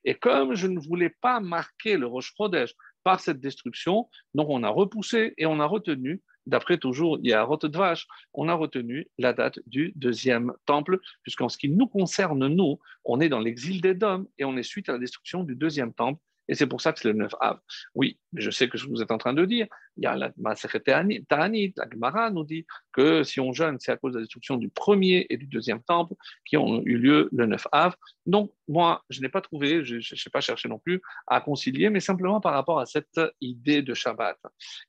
Et 0.05 0.15
comme 0.15 0.55
je 0.55 0.67
ne 0.67 0.79
voulais 0.79 1.13
pas 1.21 1.39
marquer 1.39 1.97
le 1.97 2.07
Rosh 2.07 2.33
Chodesh 2.37 2.73
par 3.03 3.19
cette 3.19 3.39
destruction. 3.39 4.09
Donc 4.33 4.49
on 4.49 4.63
a 4.63 4.69
repoussé 4.69 5.33
et 5.37 5.45
on 5.45 5.59
a 5.59 5.65
retenu, 5.65 6.21
d'après 6.45 6.77
toujours 6.77 7.19
il 7.21 7.29
y 7.29 7.33
a 7.33 7.47
Vache, 7.73 8.07
on 8.33 8.49
a 8.49 8.53
retenu 8.53 9.07
la 9.17 9.33
date 9.33 9.59
du 9.67 9.93
deuxième 9.95 10.53
temple, 10.65 10.99
puisqu'en 11.23 11.49
ce 11.49 11.57
qui 11.57 11.69
nous 11.69 11.87
concerne, 11.87 12.47
nous, 12.47 12.79
on 13.05 13.19
est 13.19 13.29
dans 13.29 13.39
l'exil 13.39 13.81
des 13.81 13.93
Dômes 13.93 14.27
et 14.37 14.45
on 14.45 14.57
est 14.57 14.63
suite 14.63 14.89
à 14.89 14.93
la 14.93 14.99
destruction 14.99 15.43
du 15.43 15.55
deuxième 15.55 15.93
temple 15.93 16.21
et 16.49 16.55
c'est 16.55 16.67
pour 16.67 16.81
ça 16.81 16.91
que 16.91 16.99
c'est 16.99 17.07
le 17.07 17.13
9 17.13 17.31
Av. 17.39 17.59
Oui, 17.93 18.19
je 18.33 18.49
sais 18.49 18.67
que 18.67 18.77
ce 18.77 18.85
que 18.85 18.89
vous 18.89 19.01
êtes 19.01 19.11
en 19.11 19.19
train 19.19 19.33
de 19.33 19.45
dire, 19.45 19.67
il 19.97 20.03
y 20.03 20.07
a 20.07 20.15
la 20.15 20.31
Ta'anit, 20.79 21.73
la 21.77 21.89
Gemara 21.89 22.31
nous 22.31 22.43
dit 22.43 22.65
que 22.91 23.23
si 23.23 23.39
on 23.39 23.53
jeûne, 23.53 23.77
c'est 23.79 23.91
à 23.91 23.97
cause 23.97 24.13
de 24.13 24.17
la 24.17 24.23
destruction 24.23 24.57
du 24.57 24.69
premier 24.69 25.27
et 25.29 25.37
du 25.37 25.45
deuxième 25.45 25.81
temple 25.83 26.15
qui 26.45 26.57
ont 26.57 26.81
eu 26.83 26.97
lieu 26.97 27.29
le 27.31 27.45
9 27.45 27.67
Av. 27.71 27.95
Donc, 28.25 28.51
moi, 28.67 29.03
je 29.09 29.21
n'ai 29.21 29.29
pas 29.29 29.41
trouvé, 29.41 29.85
je 29.85 29.97
n'ai 29.97 30.31
pas 30.33 30.41
cherché 30.41 30.67
non 30.67 30.79
plus 30.79 31.01
à 31.27 31.39
concilier, 31.39 31.91
mais 31.91 31.99
simplement 31.99 32.41
par 32.41 32.53
rapport 32.53 32.79
à 32.79 32.87
cette 32.87 33.21
idée 33.41 33.83
de 33.83 33.93
Shabbat. 33.93 34.37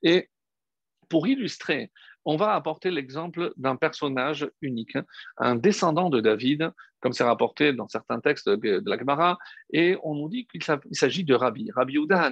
Et 0.02 0.30
pour 1.10 1.26
illustrer 1.26 1.90
on 2.24 2.36
va 2.36 2.54
apporter 2.54 2.90
l'exemple 2.90 3.52
d'un 3.56 3.76
personnage 3.76 4.48
unique, 4.60 4.98
un 5.38 5.54
descendant 5.56 6.10
de 6.10 6.20
David, 6.20 6.70
comme 7.00 7.12
c'est 7.12 7.24
rapporté 7.24 7.72
dans 7.72 7.88
certains 7.88 8.20
textes 8.20 8.48
de 8.48 8.82
la 8.84 8.98
Gemara, 8.98 9.38
et 9.72 9.96
on 10.02 10.14
nous 10.14 10.28
dit 10.28 10.46
qu'il 10.46 10.62
s'agit 10.92 11.24
de 11.24 11.34
Rabbi, 11.34 11.70
Rabbi 11.74 11.94
Uda. 11.94 12.30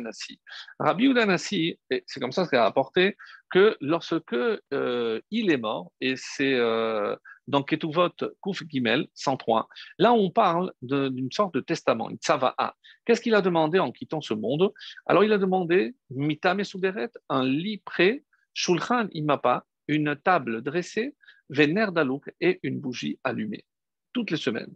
Rabbi 0.79 1.05
Uda 1.07 1.39
c'est 1.39 1.79
comme 2.21 2.33
ça 2.33 2.43
que 2.43 2.51
c'est 2.51 2.59
rapporté, 2.59 3.17
que 3.51 3.77
lorsque 3.81 4.35
euh, 4.35 5.21
il 5.31 5.51
est 5.51 5.57
mort, 5.57 5.93
et 6.01 6.15
c'est 6.17 6.55
euh, 6.55 7.17
dans 7.47 7.63
Ketuvot 7.63 8.11
Kuf 8.43 8.63
Gimel 8.69 9.09
103, 9.15 9.69
là 9.99 10.13
on 10.13 10.31
parle 10.31 10.73
d'une 10.83 11.33
sorte 11.33 11.55
de 11.55 11.61
testament, 11.61 12.11
une 12.11 12.19
tzava'a. 12.19 12.75
Qu'est-ce 13.05 13.23
qu'il 13.23 13.35
a 13.35 13.41
demandé 13.41 13.79
en 13.79 13.91
quittant 13.91 14.21
ce 14.21 14.35
monde? 14.35 14.71
Alors 15.07 15.25
il 15.25 15.33
a 15.33 15.39
demandé 15.39 15.95
Mita 16.11 16.55
Suderet, 16.63 17.11
un 17.31 17.45
lit 17.45 17.79
prêt, 17.79 18.23
Shulchan 18.53 19.07
Imapa, 19.13 19.65
une 19.89 20.17
table 20.17 20.63
dressée, 20.63 21.15
véner 21.49 21.87
d'alouk 21.93 22.31
et 22.41 22.61
une 22.63 22.79
bougie 22.79 23.19
allumée, 23.25 23.65
toutes 24.13 24.31
les 24.31 24.37
semaines. 24.37 24.75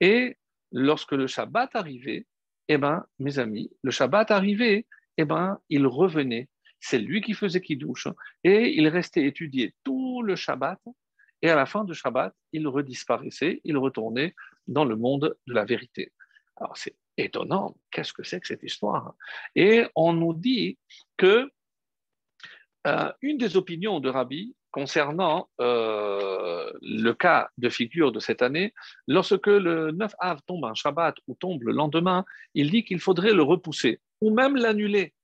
Et 0.00 0.36
lorsque 0.72 1.12
le 1.12 1.26
Shabbat 1.26 1.74
arrivait, 1.74 2.26
eh 2.68 2.76
ben, 2.76 3.06
mes 3.18 3.38
amis, 3.38 3.70
le 3.82 3.90
Shabbat 3.90 4.30
arrivait, 4.30 4.86
eh 5.16 5.24
ben, 5.24 5.58
il 5.68 5.86
revenait. 5.86 6.48
C'est 6.80 6.98
lui 6.98 7.20
qui 7.20 7.34
faisait 7.34 7.60
qui 7.60 7.76
douche 7.76 8.08
et 8.44 8.76
il 8.76 8.86
restait 8.88 9.24
étudié 9.24 9.74
tout 9.82 10.22
le 10.22 10.36
Shabbat. 10.36 10.80
Et 11.42 11.50
à 11.50 11.56
la 11.56 11.66
fin 11.66 11.84
du 11.84 11.94
Shabbat, 11.94 12.34
il 12.52 12.66
redisparaissait, 12.66 13.60
il 13.64 13.76
retournait 13.76 14.34
dans 14.66 14.84
le 14.84 14.96
monde 14.96 15.36
de 15.46 15.54
la 15.54 15.64
vérité. 15.64 16.12
Alors 16.56 16.76
c'est 16.76 16.96
étonnant, 17.16 17.76
qu'est-ce 17.90 18.12
que 18.12 18.22
c'est 18.22 18.40
que 18.40 18.46
cette 18.46 18.62
histoire 18.62 19.14
Et 19.56 19.86
on 19.94 20.12
nous 20.12 20.34
dit 20.34 20.78
que 21.16 21.50
euh, 22.86 23.12
une 23.22 23.38
des 23.38 23.56
opinions 23.56 24.00
de 24.00 24.08
Rabbi 24.08 24.54
concernant 24.70 25.48
euh, 25.60 26.70
le 26.82 27.12
cas 27.12 27.48
de 27.58 27.68
figure 27.68 28.12
de 28.12 28.20
cette 28.20 28.42
année, 28.42 28.74
lorsque 29.06 29.46
le 29.46 29.90
9 29.90 30.12
av 30.18 30.40
tombe 30.46 30.64
un 30.64 30.74
Shabbat 30.74 31.16
ou 31.26 31.34
tombe 31.34 31.62
le 31.62 31.72
lendemain, 31.72 32.24
il 32.54 32.70
dit 32.70 32.84
qu'il 32.84 33.00
faudrait 33.00 33.32
le 33.32 33.42
repousser 33.42 34.00
ou 34.20 34.32
même 34.32 34.56
l'annuler. 34.56 35.14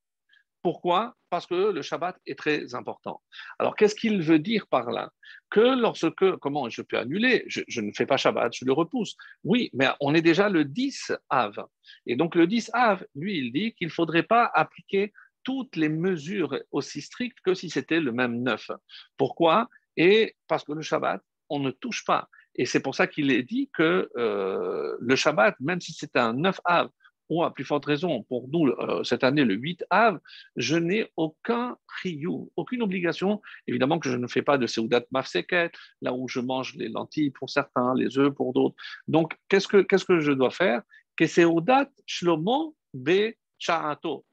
Pourquoi? 0.61 1.15
Parce 1.29 1.45
que 1.45 1.71
le 1.71 1.81
Shabbat 1.83 2.17
est 2.25 2.39
très 2.39 2.73
important. 2.73 3.21
Alors, 3.59 3.75
qu'est-ce 3.75 3.93
qu'il 3.93 4.21
veut 4.23 4.39
dire 4.39 4.65
par 4.65 4.89
là? 4.89 5.11
Que 5.51 5.79
lorsque, 5.79 6.37
comment 6.37 6.69
je 6.69 6.81
peux 6.81 6.97
annuler? 6.97 7.43
Je, 7.47 7.61
je, 7.67 7.81
ne 7.81 7.91
fais 7.91 8.07
pas 8.07 8.17
Shabbat, 8.17 8.51
je 8.51 8.65
le 8.65 8.73
repousse. 8.73 9.15
Oui, 9.43 9.69
mais 9.73 9.89
on 9.99 10.15
est 10.15 10.23
déjà 10.23 10.49
le 10.49 10.65
10 10.65 11.11
Av. 11.29 11.65
Et 12.07 12.15
donc, 12.15 12.33
le 12.33 12.47
10 12.47 12.71
Av, 12.73 13.05
lui, 13.13 13.37
il 13.37 13.53
dit 13.53 13.73
qu'il 13.73 13.89
ne 13.89 13.93
faudrait 13.93 14.23
pas 14.23 14.49
appliquer 14.55 15.13
toutes 15.45 15.77
les 15.77 15.87
mesures 15.87 16.59
aussi 16.71 17.01
strictes 17.01 17.39
que 17.45 17.53
si 17.53 17.69
c'était 17.69 18.01
le 18.01 18.11
même 18.11 18.43
9. 18.43 18.71
Pourquoi? 19.15 19.69
Et 19.95 20.35
parce 20.47 20.65
que 20.65 20.73
le 20.73 20.81
Shabbat, 20.81 21.21
on 21.49 21.59
ne 21.59 21.71
touche 21.71 22.03
pas. 22.03 22.27
Et 22.55 22.65
c'est 22.65 22.81
pour 22.81 22.95
ça 22.95 23.07
qu'il 23.07 23.31
est 23.31 23.43
dit 23.43 23.69
que 23.73 24.09
euh, 24.17 24.97
le 24.99 25.15
Shabbat, 25.15 25.55
même 25.61 25.79
si 25.79 25.93
c'est 25.93 26.17
un 26.17 26.33
9 26.33 26.59
Av, 26.65 26.89
ou 27.29 27.43
à 27.43 27.53
plus 27.53 27.63
forte 27.63 27.85
raison, 27.85 28.23
pour 28.23 28.47
nous, 28.49 28.67
euh, 28.67 29.03
cette 29.03 29.23
année, 29.23 29.43
le 29.43 29.55
8 29.55 29.85
Av, 29.89 30.19
je 30.55 30.77
n'ai 30.77 31.11
aucun 31.15 31.75
riyou, 32.01 32.51
aucune 32.55 32.81
obligation. 32.81 33.41
Évidemment 33.67 33.99
que 33.99 34.09
je 34.09 34.17
ne 34.17 34.27
fais 34.27 34.41
pas 34.41 34.57
de 34.57 34.67
Seudat 34.67 35.03
Mafseket, 35.11 35.71
là 36.01 36.13
où 36.13 36.27
je 36.27 36.39
mange 36.39 36.75
les 36.75 36.89
lentilles 36.89 37.31
pour 37.31 37.49
certains, 37.49 37.93
les 37.95 38.17
œufs 38.17 38.33
pour 38.33 38.53
d'autres. 38.53 38.75
Donc, 39.07 39.35
qu'est-ce 39.49 39.67
que, 39.67 39.81
qu'est-ce 39.81 40.05
que 40.05 40.19
je 40.19 40.31
dois 40.31 40.51
faire? 40.51 40.81
Que 41.15 41.27
Seudat 41.27 41.89
Shlomo 42.05 42.75
Be 42.93 43.33
Charato, 43.57 44.25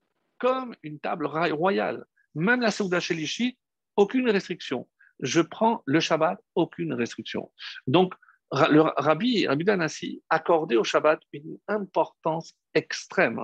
comme 0.43 0.75
une 0.83 0.99
table 0.99 1.27
royale. 1.27 2.05
Même 2.35 2.61
la 2.61 2.73
Seudat 2.73 3.01
Shelishi, 3.01 3.57
aucune 3.97 4.29
restriction 4.29 4.89
je 5.23 5.41
prends 5.41 5.83
le 5.87 6.01
Shabbat, 6.01 6.39
aucune 6.55 6.93
restriction. 6.93 7.51
Donc, 7.87 8.15
le 8.53 8.81
Rabbi, 8.81 9.47
Rabbi 9.47 9.65
Danassi 9.65 10.23
accordait 10.29 10.77
au 10.77 10.85
Shabbat 10.85 11.21
une 11.33 11.59
importance 11.69 12.55
extrême. 12.75 13.43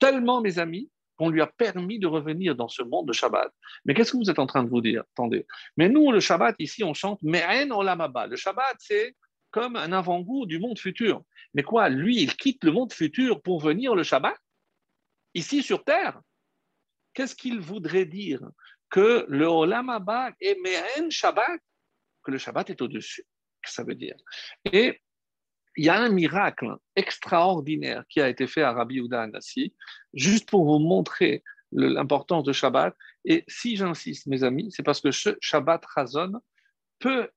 Tellement, 0.00 0.40
mes 0.40 0.58
amis, 0.58 0.90
qu'on 1.16 1.28
lui 1.28 1.40
a 1.40 1.46
permis 1.46 1.98
de 1.98 2.06
revenir 2.06 2.56
dans 2.56 2.68
ce 2.68 2.82
monde 2.82 3.06
de 3.06 3.12
Shabbat. 3.12 3.52
Mais 3.84 3.94
qu'est-ce 3.94 4.12
que 4.12 4.16
vous 4.16 4.30
êtes 4.30 4.38
en 4.38 4.46
train 4.46 4.64
de 4.64 4.68
vous 4.68 4.80
dire? 4.80 5.02
Attendez. 5.12 5.46
Mais 5.76 5.88
nous, 5.88 6.10
le 6.10 6.20
Shabbat, 6.20 6.56
ici, 6.58 6.82
on 6.82 6.94
chante 6.94 7.22
Me'en 7.22 7.70
Olamaba. 7.70 8.26
Le 8.26 8.36
Shabbat, 8.36 8.76
c'est 8.78 9.14
comme 9.50 9.76
un 9.76 9.92
avant-goût 9.92 10.46
du 10.46 10.58
monde 10.58 10.78
futur. 10.78 11.22
Mais 11.54 11.62
quoi 11.62 11.88
Lui, 11.88 12.22
il 12.22 12.36
quitte 12.36 12.64
le 12.64 12.72
monde 12.72 12.92
futur 12.92 13.42
pour 13.42 13.60
venir 13.60 13.94
le 13.94 14.02
Shabbat? 14.02 14.36
Ici, 15.34 15.62
sur 15.62 15.84
Terre? 15.84 16.20
Qu'est-ce 17.18 17.34
qu'il 17.34 17.58
voudrait 17.58 18.04
dire? 18.04 18.48
Que 18.90 19.26
le 19.28 19.48
Olam 19.48 19.90
Abba 19.90 20.30
est 20.40 20.56
Mehen 20.62 21.10
Shabbat, 21.10 21.60
que 22.22 22.30
le 22.30 22.38
Shabbat 22.38 22.70
est 22.70 22.80
au-dessus. 22.80 23.24
que 23.60 23.72
ça 23.72 23.82
veut 23.82 23.96
dire? 23.96 24.14
Et 24.64 25.02
il 25.76 25.84
y 25.84 25.88
a 25.88 26.00
un 26.00 26.10
miracle 26.10 26.76
extraordinaire 26.94 28.04
qui 28.08 28.20
a 28.20 28.28
été 28.28 28.46
fait 28.46 28.62
à 28.62 28.72
Rabbi 28.72 28.98
Uda 28.98 29.22
Anassi, 29.22 29.74
juste 30.14 30.48
pour 30.48 30.64
vous 30.64 30.78
montrer 30.78 31.42
l'importance 31.72 32.44
de 32.44 32.52
Shabbat. 32.52 32.96
Et 33.24 33.42
si 33.48 33.74
j'insiste, 33.74 34.28
mes 34.28 34.44
amis, 34.44 34.70
c'est 34.70 34.84
parce 34.84 35.00
que 35.00 35.10
ce 35.10 35.36
Shabbat 35.40 35.84
Razon 35.86 36.34
peut 37.00 37.28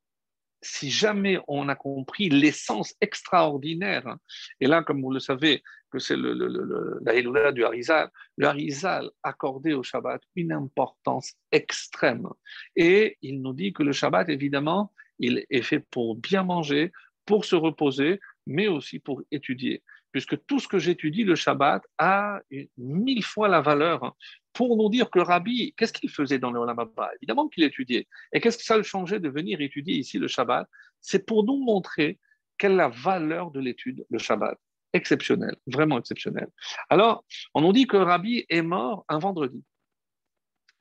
si 0.62 0.90
jamais 0.90 1.40
on 1.48 1.70
a 1.70 1.76
compris 1.76 2.30
l'essence 2.30 2.96
extraordinaire, 3.02 4.16
et 4.60 4.68
là, 4.68 4.84
comme 4.84 5.02
vous 5.02 5.12
le 5.12 5.20
savez, 5.20 5.64
que 5.92 6.00
c'est 6.00 6.16
le, 6.16 6.34
le, 6.34 7.52
du 7.52 7.66
Harizal, 7.66 8.10
le 8.38 8.48
Harizal 8.48 9.10
accordait 9.24 9.74
au 9.74 9.84
Shabbat 9.84 10.22
une 10.36 10.54
importance 10.54 11.34
extrême. 11.52 12.28
Et 12.76 13.18
il 13.22 13.42
nous 13.42 13.54
dit 13.54 13.74
que 13.74 13.84
le 13.84 13.92
Shabbat, 13.92 14.30
évidemment, 14.30 14.94
il 15.20 15.46
est 15.50 15.62
fait 15.62 15.80
pour 15.80 16.16
bien 16.16 16.44
manger, 16.44 16.92
pour 17.26 17.46
se 17.46 17.56
reposer, 17.56 18.20
mais 18.48 18.68
aussi 18.68 19.00
pour 19.00 19.22
étudier. 19.32 19.84
Puisque 20.12 20.46
tout 20.46 20.60
ce 20.60 20.68
que 20.68 20.80
j'étudie 20.80 21.24
le 21.24 21.36
Shabbat 21.36 21.84
a 21.98 22.40
mille 22.78 23.24
fois 23.24 23.48
la 23.48 23.62
valeur 23.62 24.16
pour 24.54 24.76
nous 24.76 24.90
dire 24.90 25.10
que 25.10 25.20
rabbi, 25.20 25.74
qu'est-ce 25.78 25.94
qu'il 25.94 26.10
faisait 26.10 26.40
dans 26.40 26.52
le 26.52 26.60
Olam 26.60 26.78
Évidemment 27.22 27.48
qu'il 27.48 27.64
étudiait. 27.64 28.08
Et 28.34 28.42
qu'est-ce 28.42 28.58
que 28.58 28.64
ça 28.64 28.78
le 28.78 28.84
changeait 28.84 29.20
de 29.20 29.30
venir 29.30 29.62
étudier 29.62 29.96
ici 29.96 30.18
le 30.18 30.28
Shabbat? 30.28 30.68
C'est 31.00 31.26
pour 31.26 31.46
nous 31.46 31.58
montrer 31.58 32.20
quelle 32.58 32.74
est 32.74 32.76
la 32.76 32.90
valeur 32.90 33.52
de 33.52 33.60
l'étude, 33.60 34.06
le 34.10 34.20
Shabbat. 34.20 34.58
Exceptionnel, 34.94 35.56
vraiment 35.68 35.98
exceptionnel. 36.00 36.50
Alors, 36.90 37.24
on 37.54 37.62
nous 37.62 37.72
dit 37.72 37.88
que 37.88 37.96
rabbi 37.96 38.46
est 38.50 38.62
mort 38.62 39.06
un 39.08 39.20
vendredi. 39.20 39.64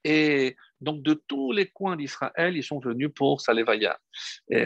Et 0.02 0.56
donc, 0.80 1.02
de 1.02 1.14
tous 1.14 1.52
les 1.52 1.66
coins 1.66 1.96
d'Israël, 1.96 2.56
ils 2.56 2.64
sont 2.64 2.78
venus 2.78 3.10
pour 3.14 3.40
Salevaya, 3.40 3.98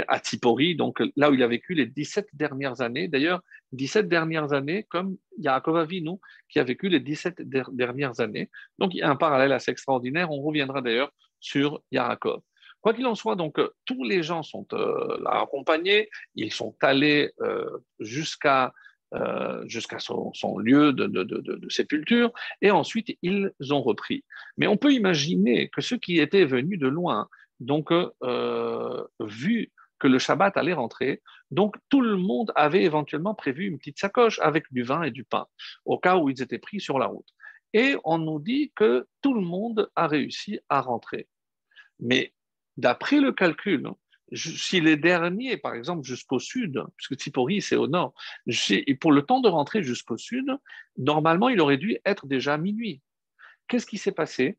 à 0.09 0.21
Tipori, 0.21 0.77
donc 0.77 1.03
là 1.17 1.31
où 1.31 1.35
il 1.35 1.43
a 1.43 1.49
vécu 1.49 1.75
les 1.75 1.87
17 1.87 2.29
dernières 2.33 2.81
années. 2.81 3.09
D'ailleurs, 3.09 3.41
17 3.73 4.09
dernières 4.09 4.53
années, 4.53 4.85
comme 4.85 5.17
Yaakov 5.39 5.77
Avinu, 5.77 6.19
qui 6.49 6.59
a 6.61 6.65
vécu 6.65 6.89
les 6.89 7.01
17 7.01 7.43
dernières 7.43 8.21
années. 8.21 8.51
Donc, 8.79 8.95
il 8.95 8.99
y 8.99 9.03
a 9.03 9.11
un 9.11 9.17
parallèle 9.17 9.53
assez 9.53 9.71
extraordinaire. 9.71 10.31
On 10.31 10.41
reviendra 10.41 10.81
d'ailleurs 10.83 11.11
sur 11.41 11.83
Yaakov. 11.91 12.41
Quoi 12.81 12.95
qu'il 12.95 13.07
en 13.07 13.15
soit, 13.15 13.35
donc, 13.35 13.59
tous 13.87 14.05
les 14.05 14.23
gens 14.23 14.43
sont 14.43 14.67
euh, 14.75 15.25
accompagnés. 15.27 16.11
Ils 16.35 16.53
sont 16.53 16.77
allés 16.83 17.33
euh, 17.41 17.79
jusqu'à 17.99 18.73
euh, 19.15 19.63
jusqu'à 19.67 19.99
son, 19.99 20.33
lieu 20.59 20.93
de, 20.93 21.69
sépulture, 21.69 22.33
et 22.63 22.71
ensuite 22.71 23.17
ils 23.23 23.53
ont 23.71 23.83
repris. 23.83 24.25
Mais 24.57 24.67
on 24.67 24.77
peut 24.77 24.93
imaginer 24.93 25.69
que 25.69 25.81
ceux 25.81 25.99
qui 25.99 26.19
étaient 26.19 26.45
venus 26.45 26.79
de 26.79 26.89
loin, 26.89 27.29
donc 27.61 27.93
euh, 27.93 29.05
vu 29.21 29.73
que 29.99 30.09
le 30.09 30.19
Shabbat 30.19 30.57
allait 30.57 30.73
rentrer, 30.73 31.23
donc 31.51 31.77
tout 31.89 32.01
le 32.01 32.17
monde 32.17 32.53
avait 32.57 32.83
éventuellement 32.83 33.35
prévu 33.35 33.67
une 33.67 33.79
petite 33.79 33.99
sacoche 33.99 34.39
avec 34.41 34.65
du 34.73 34.83
vin 34.83 35.03
et 35.03 35.11
du 35.11 35.25
pain, 35.25 35.47
au 35.85 35.99
cas 35.99 36.17
où 36.17 36.29
ils 36.29 36.43
étaient 36.43 36.59
pris 36.59 36.81
sur 36.81 36.99
la 36.99 37.07
route. 37.07 37.29
Et 37.73 37.97
on 38.05 38.19
nous 38.19 38.39
dit 38.39 38.73
que 38.75 39.07
tout 39.21 39.35
le 39.35 39.41
monde 39.41 39.91
a 39.97 40.07
réussi 40.07 40.61
à 40.69 40.81
rentrer. 40.81 41.29
Mais 42.01 42.33
d'après 42.77 43.21
le 43.21 43.33
calcul, 43.33 43.91
si 44.33 44.81
les 44.81 44.97
derniers, 44.97 45.57
par 45.57 45.75
exemple, 45.75 46.05
jusqu'au 46.05 46.39
sud, 46.39 46.83
puisque 46.97 47.21
Tsipori, 47.21 47.61
c'est 47.61 47.77
au 47.77 47.87
nord, 47.87 48.15
pour 49.01 49.13
le 49.13 49.23
temps 49.23 49.41
de 49.41 49.49
rentrer 49.49 49.83
jusqu'au 49.83 50.17
sud, 50.17 50.47
normalement, 50.97 51.49
il 51.49 51.61
aurait 51.61 51.77
dû 51.77 51.99
être 52.05 52.27
déjà 52.27 52.57
minuit. 52.57 53.03
Qu'est-ce 53.69 53.87
qui 53.87 53.99
s'est 53.99 54.13
passé? 54.13 54.59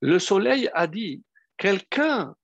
Le 0.00 0.18
soleil 0.18 0.70
a 0.74 0.86
dit, 0.86 1.22
quelqu'un 1.56 2.34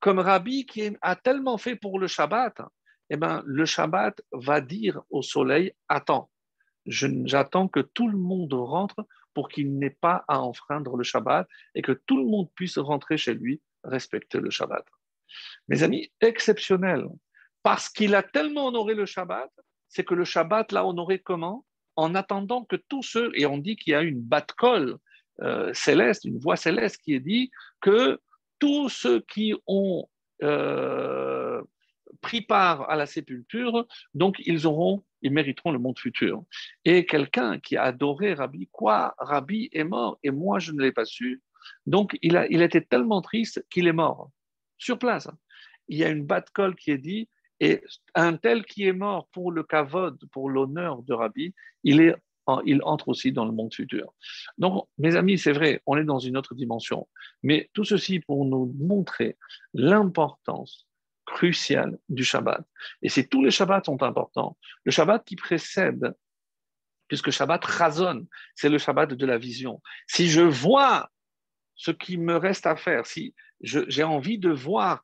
comme 0.00 0.18
Rabbi 0.18 0.66
qui 0.66 0.96
a 1.00 1.16
tellement 1.16 1.58
fait 1.58 1.76
pour 1.76 1.98
le 1.98 2.06
Shabbat, 2.06 2.60
eh 3.10 3.16
ben, 3.16 3.42
le 3.46 3.64
Shabbat 3.64 4.20
va 4.32 4.60
dire 4.60 5.02
au 5.10 5.22
soleil, 5.22 5.72
attends, 5.88 6.30
j'attends 6.86 7.68
que 7.68 7.80
tout 7.80 8.08
le 8.08 8.18
monde 8.18 8.52
rentre 8.52 9.06
pour 9.34 9.48
qu'il 9.48 9.78
n'ait 9.78 9.90
pas 9.90 10.24
à 10.28 10.40
enfreindre 10.40 10.96
le 10.96 11.04
Shabbat 11.04 11.48
et 11.74 11.82
que 11.82 11.92
tout 11.92 12.18
le 12.18 12.24
monde 12.24 12.50
puisse 12.54 12.78
rentrer 12.78 13.16
chez 13.16 13.34
lui, 13.34 13.60
respecter 13.84 14.40
le 14.40 14.50
Shabbat. 14.50 14.84
Mes 15.68 15.82
amis, 15.82 16.10
exceptionnel. 16.20 17.06
Parce 17.62 17.88
qu'il 17.88 18.14
a 18.14 18.22
tellement 18.22 18.66
honoré 18.66 18.94
le 18.94 19.06
Shabbat, 19.06 19.50
c'est 19.88 20.04
que 20.04 20.14
le 20.14 20.24
Shabbat 20.24 20.72
l'a 20.72 20.86
honoré 20.86 21.18
comment? 21.18 21.64
En 21.96 22.14
attendant 22.14 22.64
que 22.64 22.76
tous 22.76 23.02
ceux, 23.02 23.32
et 23.34 23.46
on 23.46 23.58
dit 23.58 23.76
qu'il 23.76 23.92
y 23.92 23.94
a 23.94 24.02
une 24.02 24.20
batte-colle 24.20 24.98
euh, 25.42 25.72
céleste, 25.74 26.24
une 26.24 26.38
voix 26.38 26.56
céleste 26.56 26.98
qui 27.02 27.14
est 27.14 27.20
dit 27.20 27.50
que 27.80 28.20
tous 28.58 28.88
ceux 28.88 29.20
qui 29.20 29.54
ont 29.66 30.08
euh, 30.42 31.62
pris 32.20 32.42
part 32.42 32.88
à 32.90 32.96
la 32.96 33.06
sépulture, 33.06 33.86
donc 34.14 34.36
ils 34.44 34.66
auront, 34.66 35.04
ils 35.22 35.32
mériteront 35.32 35.72
le 35.72 35.78
monde 35.78 35.98
futur. 35.98 36.44
Et 36.84 37.06
quelqu'un 37.06 37.58
qui 37.58 37.76
a 37.76 37.84
adoré 37.84 38.34
Rabbi, 38.34 38.68
quoi? 38.70 39.14
Rabbi 39.18 39.68
est 39.72 39.84
mort 39.84 40.18
et 40.22 40.30
moi 40.30 40.58
je 40.58 40.72
ne 40.72 40.82
l'ai 40.82 40.92
pas 40.92 41.04
su. 41.04 41.42
Donc 41.86 42.16
il 42.22 42.36
a, 42.36 42.46
il 42.48 42.62
était 42.62 42.80
tellement 42.80 43.22
triste 43.22 43.64
qu'il 43.70 43.88
est 43.88 43.92
mort 43.92 44.30
sur 44.78 44.98
place. 44.98 45.28
Il 45.88 45.98
y 45.98 46.04
a 46.04 46.08
une 46.08 46.24
batte-colle 46.24 46.74
qui 46.74 46.90
est 46.90 46.98
dit, 46.98 47.28
et 47.60 47.82
un 48.14 48.36
tel 48.36 48.64
qui 48.64 48.86
est 48.86 48.92
mort 48.92 49.28
pour 49.32 49.50
le 49.50 49.62
kavod, 49.62 50.18
pour 50.30 50.50
l'honneur 50.50 51.02
de 51.02 51.14
Rabbi, 51.14 51.54
il, 51.84 52.00
est, 52.00 52.14
il 52.64 52.82
entre 52.82 53.08
aussi 53.08 53.32
dans 53.32 53.46
le 53.46 53.52
monde 53.52 53.72
futur. 53.72 54.12
Donc, 54.58 54.88
mes 54.98 55.16
amis, 55.16 55.38
c'est 55.38 55.52
vrai, 55.52 55.80
on 55.86 55.96
est 55.96 56.04
dans 56.04 56.18
une 56.18 56.36
autre 56.36 56.54
dimension. 56.54 57.08
Mais 57.42 57.70
tout 57.72 57.84
ceci 57.84 58.20
pour 58.20 58.44
nous 58.44 58.74
montrer 58.78 59.38
l'importance 59.72 60.86
cruciale 61.24 61.98
du 62.08 62.24
Shabbat. 62.24 62.64
Et 63.02 63.08
si 63.08 63.26
tous 63.26 63.42
les 63.42 63.50
Shabbats 63.50 63.82
sont 63.84 64.02
importants, 64.02 64.56
le 64.84 64.92
Shabbat 64.92 65.24
qui 65.24 65.36
précède, 65.36 66.14
puisque 67.08 67.30
Shabbat 67.30 67.64
razonne, 67.64 68.26
c'est 68.54 68.68
le 68.68 68.78
Shabbat 68.78 69.14
de 69.14 69.26
la 69.26 69.38
vision. 69.38 69.80
Si 70.06 70.28
je 70.28 70.42
vois 70.42 71.10
ce 71.76 71.90
qui 71.90 72.18
me 72.18 72.36
reste 72.36 72.66
à 72.66 72.76
faire, 72.76 73.06
si 73.06 73.34
j'ai 73.60 74.02
envie 74.02 74.38
de 74.38 74.50
voir 74.50 75.02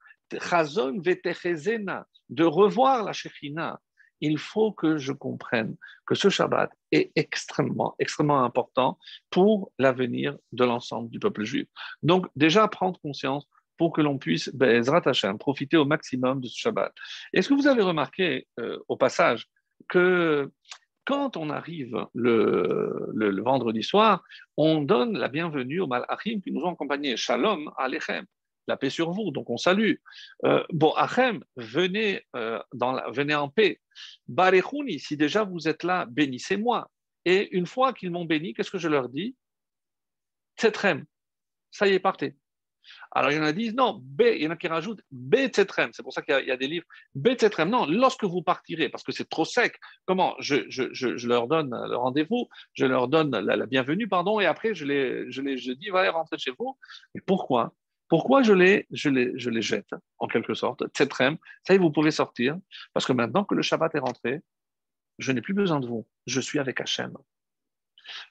de 2.30 2.44
revoir 2.44 3.04
la 3.04 3.12
Shekhinah, 3.12 3.78
il 4.22 4.38
faut 4.38 4.72
que 4.72 4.98
je 4.98 5.12
comprenne 5.12 5.76
que 6.06 6.14
ce 6.14 6.28
Shabbat 6.28 6.70
est 6.92 7.10
extrêmement, 7.16 7.94
extrêmement 7.98 8.44
important 8.44 8.98
pour 9.30 9.72
l'avenir 9.78 10.36
de 10.52 10.64
l'ensemble 10.64 11.10
du 11.10 11.18
peuple 11.18 11.44
juif. 11.44 11.66
Donc, 12.02 12.26
déjà, 12.36 12.68
prendre 12.68 13.00
conscience 13.00 13.46
pour 13.76 13.92
que 13.92 14.00
l'on 14.00 14.18
puisse, 14.18 14.48
Bezrat 14.54 15.02
Hashem, 15.06 15.38
profiter 15.38 15.76
au 15.76 15.84
maximum 15.84 16.40
de 16.40 16.46
ce 16.46 16.56
Shabbat. 16.56 16.92
Est-ce 17.32 17.48
que 17.48 17.54
vous 17.54 17.66
avez 17.66 17.82
remarqué 17.82 18.46
euh, 18.60 18.78
au 18.86 18.96
passage 18.96 19.48
que 19.88 20.50
quand 21.04 21.36
on 21.36 21.50
arrive 21.50 22.06
le, 22.14 23.42
vendredi 23.42 23.82
soir, 23.82 24.22
on 24.56 24.82
donne 24.82 25.18
la 25.18 25.28
bienvenue 25.28 25.80
aux 25.80 25.86
Malachim 25.86 26.40
qui 26.40 26.52
nous 26.52 26.62
ont 26.62 26.72
accompagnés. 26.72 27.16
Shalom 27.16 27.72
Alechem, 27.76 28.24
la 28.68 28.76
paix 28.76 28.90
sur 28.90 29.10
vous. 29.10 29.30
Donc 29.30 29.50
on 29.50 29.56
salue. 29.56 29.94
Euh, 30.44 30.64
bon, 30.70 30.92
Achem, 30.92 31.42
venez, 31.56 32.22
euh, 32.36 32.60
venez 33.12 33.34
en 33.34 33.48
paix. 33.48 33.80
Barechouni, 34.28 35.00
si 35.00 35.16
déjà 35.16 35.44
vous 35.44 35.68
êtes 35.68 35.82
là, 35.82 36.06
bénissez-moi. 36.06 36.90
Et 37.24 37.56
une 37.56 37.66
fois 37.66 37.92
qu'ils 37.92 38.10
m'ont 38.10 38.24
béni, 38.24 38.54
qu'est-ce 38.54 38.70
que 38.70 38.78
je 38.78 38.88
leur 38.88 39.08
dis? 39.08 39.36
Tzetrem, 40.58 41.04
ça 41.70 41.86
y 41.88 41.94
est, 41.94 42.00
partez. 42.00 42.36
Alors, 43.14 43.30
il 43.30 43.36
y 43.36 43.40
en 43.40 43.42
a 43.42 43.52
qui 43.52 43.58
disent 43.58 43.74
non, 43.74 44.00
B, 44.02 44.22
il 44.22 44.42
y 44.42 44.46
en 44.46 44.50
a 44.50 44.56
qui 44.56 44.68
rajoutent. 44.68 45.02
C'est 45.52 46.02
pour 46.02 46.12
ça 46.14 46.22
qu'il 46.22 46.46
y, 46.46 46.50
a 46.50 46.56
des 46.56 46.66
livres. 46.66 46.86
Betzetrem, 47.14 47.68
non, 47.68 47.86
lorsque 47.86 48.24
vous 48.24 48.42
partirez, 48.42 48.88
parce 48.88 49.04
que 49.04 49.12
c'est 49.12 49.28
trop 49.28 49.44
sec, 49.44 49.78
comment 50.06 50.34
je, 50.38 50.64
je, 50.70 50.92
je, 50.94 51.28
leur 51.28 51.46
donne 51.46 51.70
le 51.70 51.96
rendez-vous, 51.96 52.48
je 52.72 52.86
leur 52.86 53.08
donne 53.08 53.30
la, 53.30 53.66
bienvenue, 53.66 54.08
pardon, 54.08 54.40
et 54.40 54.46
après, 54.46 54.74
je, 54.74 54.86
les, 54.86 55.30
je, 55.30 55.42
les, 55.42 55.58
je 55.58 55.72
dis, 55.72 55.90
allez, 55.90 56.08
rentrer 56.08 56.38
chez 56.38 56.52
vous. 56.58 56.78
Mais 57.14 57.20
pourquoi? 57.20 57.74
Pourquoi 58.08 58.42
je 58.42 58.54
les, 58.54 58.86
je, 58.90 59.10
les, 59.10 59.38
je 59.38 59.50
les 59.50 59.62
jette, 59.62 59.90
en 60.18 60.26
quelque 60.26 60.54
sorte 60.54 60.82
Tzetrem, 60.94 61.36
ça 61.66 61.74
y 61.74 61.76
est, 61.76 61.78
vous 61.78 61.92
pouvez 61.92 62.10
sortir, 62.10 62.56
parce 62.94 63.04
que 63.04 63.12
maintenant 63.12 63.44
que 63.44 63.54
le 63.54 63.62
Shabbat 63.62 63.94
est 63.94 64.00
rentré, 64.00 64.40
je 65.18 65.32
n'ai 65.32 65.42
plus 65.42 65.54
besoin 65.54 65.80
de 65.80 65.86
vous, 65.86 66.06
je 66.26 66.40
suis 66.40 66.58
avec 66.58 66.80
Hachem. 66.80 67.12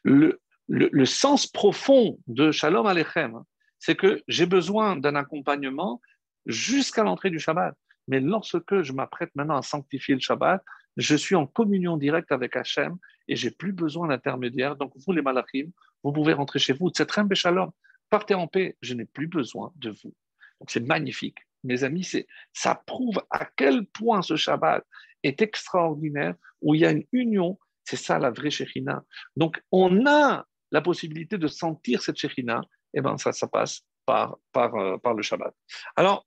Le, 0.01 0.41
le, 0.67 0.89
le 0.91 1.05
sens 1.05 1.45
profond 1.45 2.17
de 2.25 2.51
Shalom 2.51 2.88
Alechem, 2.88 3.43
c'est 3.82 3.95
que 3.95 4.21
j'ai 4.27 4.45
besoin 4.45 4.95
d'un 4.95 5.15
accompagnement 5.15 6.01
jusqu'à 6.45 7.03
l'entrée 7.03 7.32
du 7.32 7.39
Shabbat. 7.39 7.75
Mais 8.07 8.19
lorsque 8.19 8.82
je 8.82 8.93
m'apprête 8.93 9.32
maintenant 9.36 9.57
à 9.57 9.63
sanctifier 9.63 10.13
le 10.13 10.21
Shabbat, 10.21 10.63
je 10.97 11.15
suis 11.15 11.36
en 11.36 11.47
communion 11.47 11.97
directe 11.97 12.32
avec 12.32 12.55
Hachem 12.55 12.97
et 13.27 13.36
j'ai 13.36 13.49
plus 13.49 13.73
besoin 13.73 14.07
d'intermédiaire. 14.07 14.75
Donc, 14.75 14.93
vous, 14.95 15.13
les 15.13 15.23
malachim, 15.23 15.71
vous 16.03 16.11
pouvez 16.11 16.34
rentrer 16.34 16.59
chez 16.59 16.73
vous. 16.73 16.91
C'est 16.95 17.07
très 17.07 17.23
Shalom. 17.34 17.71
Partez 18.11 18.36
en 18.36 18.47
paix. 18.47 18.77
Je 18.82 18.93
n'ai 18.93 19.05
plus 19.05 19.27
besoin 19.27 19.73
de 19.77 19.89
vous. 19.89 20.13
Donc, 20.59 20.69
c'est 20.69 20.86
magnifique. 20.86 21.39
Mes 21.63 21.84
amis, 21.84 22.07
ça 22.53 22.75
prouve 22.86 23.23
à 23.32 23.45
quel 23.45 23.88
point 23.88 24.21
ce 24.21 24.36
Shabbat 24.36 24.86
est 25.23 25.41
extraordinaire, 25.41 26.36
où 26.61 26.75
il 26.75 26.82
y 26.82 26.86
a 26.86 26.91
une 26.91 27.05
union. 27.11 27.57
C'est 27.84 27.97
ça 27.97 28.19
la 28.19 28.29
vraie 28.29 28.51
Shekhinah. 28.51 29.03
Donc, 29.36 29.59
on 29.71 30.05
a 30.05 30.45
la 30.71 30.82
possibilité 30.82 31.39
de 31.39 31.47
sentir 31.47 32.03
cette 32.03 32.17
Shekhinah 32.17 32.61
eh 32.94 33.02
ben, 33.02 33.18
ça, 33.18 33.32
ça 33.32 33.48
passe 33.48 33.82
par, 34.06 34.38
par, 34.52 34.76
euh, 34.76 34.98
par 34.98 35.14
le 35.14 35.22
Shabbat. 35.22 35.54
Alors, 35.96 36.26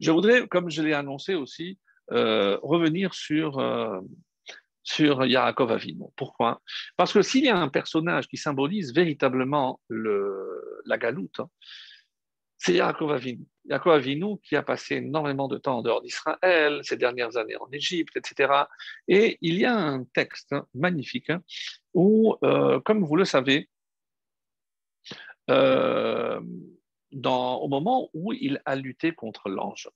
je 0.00 0.10
voudrais, 0.10 0.46
comme 0.48 0.70
je 0.70 0.82
l'ai 0.82 0.92
annoncé 0.92 1.34
aussi, 1.34 1.78
euh, 2.12 2.58
revenir 2.62 3.14
sur, 3.14 3.58
euh, 3.58 4.00
sur 4.82 5.24
Yaakov 5.24 5.72
Avinu. 5.72 6.04
Pourquoi? 6.16 6.60
Parce 6.96 7.12
que 7.12 7.22
s'il 7.22 7.44
y 7.44 7.48
a 7.48 7.56
un 7.56 7.68
personnage 7.68 8.28
qui 8.28 8.36
symbolise 8.36 8.94
véritablement 8.94 9.80
le, 9.88 10.82
la 10.84 10.98
galoute, 10.98 11.40
hein, 11.40 11.48
c'est 12.58 12.74
Yaakov 12.74 13.12
Avinu. 13.12 13.44
Yaakov 13.66 13.94
Avinu 13.94 14.38
qui 14.42 14.56
a 14.56 14.62
passé 14.62 14.96
énormément 14.96 15.48
de 15.48 15.58
temps 15.58 15.78
en 15.78 15.82
dehors 15.82 16.02
d'Israël, 16.02 16.80
ces 16.82 16.96
dernières 16.96 17.36
années 17.36 17.56
en 17.56 17.70
Égypte, 17.72 18.16
etc. 18.16 18.52
Et 19.08 19.38
il 19.40 19.56
y 19.56 19.64
a 19.64 19.74
un 19.74 20.04
texte 20.04 20.54
magnifique 20.74 21.30
hein, 21.30 21.42
où, 21.94 22.36
comme 22.84 23.04
vous 23.04 23.16
le 23.16 23.24
savez, 23.24 23.68
euh, 25.50 26.40
au 27.12 27.68
moment 27.68 28.10
où 28.12 28.32
il 28.32 28.60
a 28.64 28.76
lutté 28.76 29.12
contre 29.12 29.48
l'ange. 29.48 29.88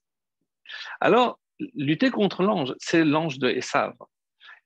Alors, 1.01 1.41
lutter 1.75 2.11
contre 2.11 2.43
l'ange, 2.43 2.75
c'est 2.79 3.05
l'ange 3.05 3.39
de 3.39 3.49
Esav. 3.49 3.95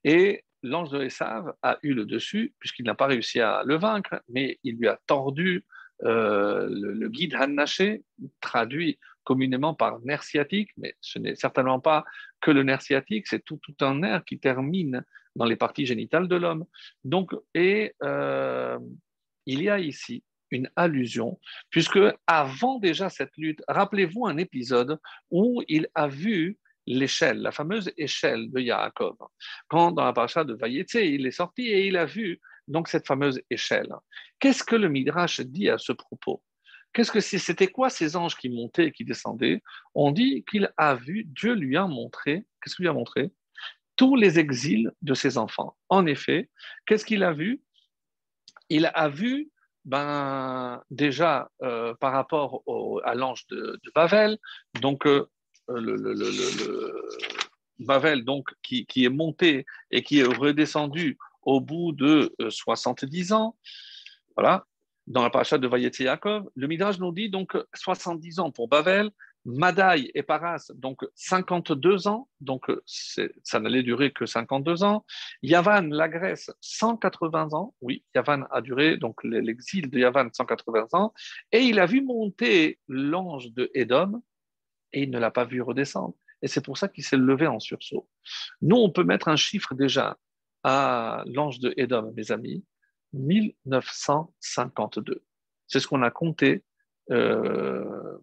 Et 0.05 0.45
l'ange 0.62 0.91
de 0.91 1.03
Esav 1.03 1.55
a 1.62 1.78
eu 1.83 1.95
le 1.95 2.05
dessus, 2.05 2.55
puisqu'il 2.59 2.85
n'a 2.85 2.95
pas 2.95 3.07
réussi 3.07 3.41
à 3.41 3.62
le 3.64 3.76
vaincre, 3.76 4.22
mais 4.28 4.59
il 4.64 4.76
lui 4.76 4.89
a 4.89 4.99
tordu 5.07 5.64
euh, 6.05 6.68
le, 6.68 7.09
guide 7.09 7.35
Hannaché, 7.35 8.03
traduit 8.41 8.99
communément 9.24 9.74
par 9.74 10.01
nerf 10.01 10.24
sciatique, 10.24 10.70
mais 10.76 10.97
ce 11.01 11.18
n'est 11.18 11.37
certainement 11.37 11.78
pas 11.78 12.05
que 12.41 12.51
le 12.51 12.64
nerf 12.64 12.83
sciatique, 12.83 13.28
c'est 13.28 13.45
tout, 13.45 13.59
tout, 13.59 13.76
un 13.85 14.01
nerf 14.01 14.24
qui 14.24 14.39
termine 14.39 15.05
dans 15.37 15.45
les 15.45 15.57
parties 15.57 15.87
génitales 15.87 16.26
de 16.26 16.37
l'homme. 16.37 16.64
Donc, 17.05 17.33
et 17.55 17.95
euh, 18.03 18.78
il 19.47 19.62
y 19.62 19.70
a 19.70 19.78
ici 19.78 20.24
une 20.53 20.70
allusion, 20.76 21.40
puisque 21.70 21.98
avant 22.26 22.78
déjà 22.78 23.09
cette 23.09 23.36
lutte, 23.36 23.62
rappelez-vous 23.66 24.26
un 24.26 24.36
épisode 24.36 25.00
où 25.30 25.62
il 25.66 25.88
a 25.94 26.07
vu 26.07 26.59
l'échelle, 26.86 27.40
la 27.40 27.53
fameuse 27.53 27.92
échelle 27.96 28.50
de 28.50 28.61
Yaakov. 28.61 29.16
Quand 29.68 29.92
dans 29.92 30.05
la 30.05 30.12
paracha 30.12 30.44
de 30.44 30.55
Vayetse, 30.55 30.94
il 30.94 31.26
est 31.26 31.32
sorti 31.32 31.68
et 31.68 31.86
il 31.86 31.96
a 31.96 32.05
vu 32.05 32.40
donc 32.68 32.88
cette 32.88 33.07
fameuse 33.07 33.40
échelle. 33.50 33.92
Qu'est-ce 34.38 34.64
que 34.64 34.76
le 34.76 34.88
Midrash 34.88 35.40
dit 35.40 35.68
à 35.68 35.78
ce 35.78 35.92
propos? 35.92 36.42
Qu'est-ce 36.92 37.11
que 37.11 37.20
c'était 37.20 37.68
quoi 37.68 37.88
ces 37.88 38.16
anges 38.16 38.36
qui 38.36 38.50
montaient 38.50 38.88
et 38.88 38.92
qui 38.92 39.05
descendaient? 39.05 39.62
On 39.94 40.11
dit 40.11 40.44
qu'il 40.50 40.70
a 40.76 40.94
vu, 40.94 41.24
Dieu 41.24 41.55
lui 41.55 41.76
a 41.76 41.86
montré, 41.86 42.44
qu'est-ce 42.61 42.76
qu'il 42.76 42.84
lui 42.84 42.90
a 42.90 42.92
montré? 42.92 43.32
Tous 43.96 44.16
les 44.16 44.38
exils 44.38 44.90
de 45.00 45.14
ses 45.14 45.38
enfants. 45.38 45.76
En 45.88 46.07
effet, 46.07 46.50
qu'est-ce 46.84 47.07
qu'il 47.07 47.22
a 47.22 47.32
vu? 47.32 47.62
Il 48.68 48.90
a 48.92 49.09
vu 49.09 49.51
ben, 49.85 50.83
déjà 50.91 51.51
euh, 51.62 51.95
par 51.95 52.12
rapport 52.12 52.62
à 53.05 53.14
l'ange 53.14 53.47
de, 53.49 53.80
Bavel, 53.95 54.39
donc 54.80 55.07
euh, 55.07 55.28
le, 55.68 55.97
le, 55.97 57.03
Bavel 57.78 58.24
donc, 58.24 58.49
qui, 58.62 58.87
est 58.97 59.09
monté 59.09 59.66
et 59.91 60.03
qui 60.03 60.20
est 60.20 60.24
redescendu 60.24 61.18
au 61.43 61.61
bout 61.61 61.93
de 61.93 62.35
70 62.49 63.33
euh, 63.33 63.35
ans, 63.35 63.57
voilà, 64.37 64.64
dans 65.07 65.22
la 65.22 65.30
paracha 65.30 65.59
de 65.59 65.66
Vayetze 65.66 65.99
Yaakov, 66.01 66.49
le 66.55 66.66
Midrash 66.68 66.99
nous 66.99 67.12
dit 67.12 67.28
donc 67.28 67.57
70 67.74 68.39
ans 68.39 68.51
pour 68.53 68.68
Bavel, 68.68 69.11
Madaï 69.45 70.11
et 70.14 70.22
Paras, 70.22 70.70
donc 70.74 71.05
52 71.14 72.07
ans, 72.07 72.28
donc 72.40 72.70
ça 72.86 73.61
n'allait 73.61 73.82
durer 73.82 74.12
que 74.12 74.24
52 74.24 74.84
ans. 74.84 75.05
Yavan, 75.43 75.88
la 75.90 76.09
Grèce, 76.09 76.51
180 76.61 77.49
ans. 77.53 77.74
Oui, 77.80 78.05
Yavan 78.14 78.47
a 78.51 78.61
duré, 78.61 78.97
donc 78.97 79.24
l'exil 79.24 79.90
de 79.90 79.99
Yavan, 79.99 80.28
180 80.32 80.88
ans. 80.93 81.12
Et 81.51 81.61
il 81.61 81.80
a 81.80 81.86
vu 81.86 82.03
monter 82.03 82.78
l'ange 82.88 83.51
de 83.53 83.70
Édom 83.74 84.22
et 84.93 85.03
il 85.03 85.11
ne 85.11 85.18
l'a 85.18 85.32
pas 85.32 85.45
vu 85.45 85.61
redescendre. 85.61 86.14
Et 86.43 86.49
c'est 86.49 86.64
pour 86.64 86.78
ça 86.78 86.88
qu'il 86.88 87.05
s'est 87.05 87.16
levé 87.16 87.47
en 87.47 87.61
sursaut. 87.61 88.09
Nous, 88.61 88.76
on 88.76 88.90
peut 88.90 89.05
mettre 89.05 89.28
un 89.28 89.36
chiffre 89.36 89.74
déjà 89.74 90.18
à 90.64 91.24
l'ange 91.26 91.59
de 91.59 91.74
Édom, 91.76 92.12
mes 92.16 92.30
amis, 92.30 92.64
1952. 93.12 95.22
C'est 95.66 95.80
ce 95.80 95.88
qu'on 95.88 96.03
a 96.03 96.11
compté. 96.11 96.64
Euh, 97.11 98.18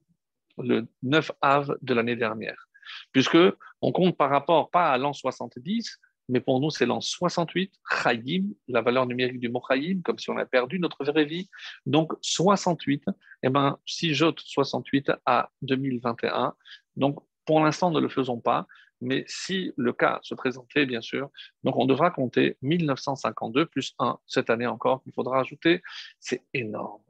le 0.61 0.87
9 1.03 1.31
av 1.41 1.77
de 1.81 1.93
l'année 1.93 2.15
dernière. 2.15 2.67
Puisque 3.11 3.37
on 3.81 3.91
compte 3.91 4.17
par 4.17 4.29
rapport 4.29 4.69
pas 4.69 4.91
à 4.91 4.97
l'an 4.97 5.13
70, 5.13 5.99
mais 6.29 6.39
pour 6.39 6.59
nous 6.59 6.69
c'est 6.69 6.85
l'an 6.85 7.01
68, 7.01 7.73
Chayim, 8.03 8.45
la 8.67 8.81
valeur 8.81 9.05
numérique 9.05 9.39
du 9.39 9.49
mot 9.49 9.61
Chayim, 9.67 10.01
comme 10.03 10.19
si 10.19 10.29
on 10.29 10.37
a 10.37 10.45
perdu 10.45 10.79
notre 10.79 11.03
vraie 11.03 11.25
vie. 11.25 11.49
Donc 11.85 12.13
68, 12.21 13.03
eh 13.43 13.49
ben, 13.49 13.77
si 13.85 14.13
j'ôte 14.13 14.39
68 14.39 15.11
à 15.25 15.49
2021, 15.61 16.53
donc 16.95 17.19
pour 17.45 17.63
l'instant 17.63 17.91
ne 17.91 17.99
le 17.99 18.09
faisons 18.09 18.39
pas, 18.39 18.67
mais 19.01 19.23
si 19.27 19.71
le 19.77 19.93
cas 19.93 20.19
se 20.23 20.35
présentait, 20.35 20.85
bien 20.85 21.01
sûr, 21.01 21.29
donc 21.63 21.77
on 21.77 21.85
devra 21.85 22.11
compter 22.11 22.57
1952 22.61 23.65
plus 23.65 23.95
1 23.99 24.19
cette 24.27 24.49
année 24.49 24.67
encore 24.67 25.01
qu'il 25.03 25.13
faudra 25.13 25.39
ajouter. 25.39 25.81
C'est 26.19 26.43
énorme 26.53 27.01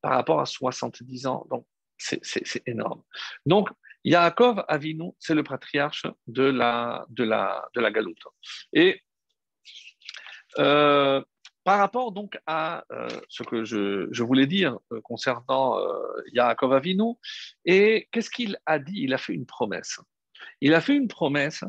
par 0.00 0.12
rapport 0.12 0.40
à 0.40 0.46
70 0.46 1.26
ans. 1.26 1.46
Donc 1.50 1.66
c'est 1.98 2.62
énorme. 2.66 3.02
Donc, 3.44 3.68
Yaakov 4.04 4.64
Avinu, 4.68 5.10
c'est 5.18 5.34
le 5.34 5.42
patriarche 5.42 6.06
de 6.26 6.44
la, 6.44 7.04
de 7.10 7.88
galoute. 7.90 8.22
Et 8.72 9.02
euh, 10.58 11.22
par 11.64 11.78
rapport 11.78 12.12
donc 12.12 12.38
à 12.46 12.84
euh, 12.90 13.08
ce 13.28 13.42
que 13.42 13.64
je, 13.64 14.22
voulais 14.22 14.46
dire 14.46 14.78
euh, 14.92 15.00
concernant 15.02 15.78
Yaakov 16.32 16.72
Avinu, 16.72 17.14
et 17.64 18.08
qu'est-ce 18.10 18.30
qu'il 18.30 18.56
a 18.64 18.78
dit? 18.78 19.02
Il 19.02 19.12
a 19.12 19.18
fait 19.18 19.34
une 19.34 19.46
promesse. 19.46 20.00
Il 20.60 20.74
a 20.74 20.80
fait 20.80 20.94
une 20.94 21.08
promesse, 21.08 21.64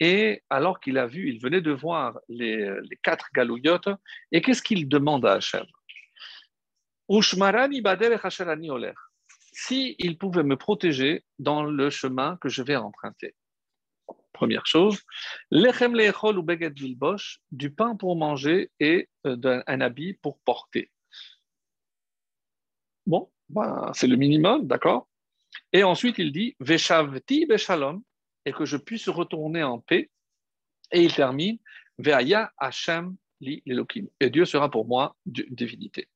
et 0.00 0.42
alors 0.50 0.80
qu'il 0.80 0.98
a 0.98 1.06
vu, 1.06 1.28
il 1.28 1.40
venait 1.40 1.60
de 1.60 1.70
voir 1.70 2.18
les, 2.28 2.68
quatre 3.02 3.28
galouillottes, 3.32 3.90
et 4.32 4.42
qu'est-ce 4.42 4.62
qu'il 4.62 4.88
demande 4.88 5.24
à 5.26 5.34
Hachem? 5.34 5.66
Ushmarani 7.08 7.82
oler 8.70 8.94
s'il 9.54 10.18
pouvait 10.18 10.42
me 10.42 10.56
protéger 10.56 11.24
dans 11.38 11.62
le 11.62 11.88
chemin 11.88 12.36
que 12.40 12.48
je 12.48 12.62
vais 12.62 12.76
emprunter. 12.76 13.34
Première 14.32 14.66
chose, 14.66 15.00
lechem 15.50 15.94
lechol 15.94 16.38
ou 16.38 16.46
du 17.52 17.70
pain 17.70 17.94
pour 17.94 18.16
manger 18.16 18.70
et 18.80 19.08
euh, 19.26 19.62
un 19.66 19.80
habit 19.80 20.14
pour 20.14 20.40
porter. 20.40 20.90
Bon, 23.06 23.30
ben, 23.48 23.92
c'est 23.94 24.08
le 24.08 24.16
minimum, 24.16 24.66
d'accord? 24.66 25.08
Et 25.72 25.84
ensuite, 25.84 26.18
il 26.18 26.32
dit 26.32 26.56
veshavti 26.58 27.46
beshalom, 27.46 28.02
et 28.44 28.52
que 28.52 28.64
je 28.64 28.76
puisse 28.76 29.08
retourner 29.08 29.62
en 29.62 29.78
paix. 29.78 30.10
Et 30.90 31.02
il 31.02 31.14
termine 31.14 31.58
Veaya 31.98 32.52
Hashem 32.58 33.16
li 33.40 33.62
l'Elohim. 33.66 34.08
Et 34.20 34.30
Dieu 34.30 34.44
sera 34.44 34.70
pour 34.70 34.86
moi 34.86 35.16
divinité. 35.26 36.08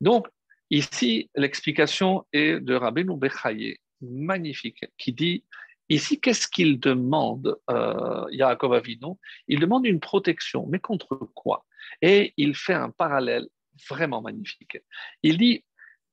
Donc, 0.00 0.28
ici, 0.70 1.30
l'explication 1.34 2.26
est 2.32 2.60
de 2.60 2.74
Rabbeinu 2.74 3.16
Bechaye, 3.16 3.78
magnifique, 4.00 4.84
qui 4.96 5.12
dit 5.12 5.44
Ici, 5.90 6.20
qu'est-ce 6.20 6.46
qu'il 6.46 6.78
demande, 6.78 7.56
euh, 7.70 8.26
Yaakov 8.30 8.74
Avinu? 8.74 9.14
Il 9.46 9.58
demande 9.58 9.86
une 9.86 10.00
protection, 10.00 10.66
mais 10.68 10.80
contre 10.80 11.16
quoi? 11.34 11.64
Et 12.02 12.34
il 12.36 12.54
fait 12.54 12.74
un 12.74 12.90
parallèle 12.90 13.46
vraiment 13.88 14.20
magnifique. 14.20 14.78
Il 15.22 15.38
dit 15.38 15.64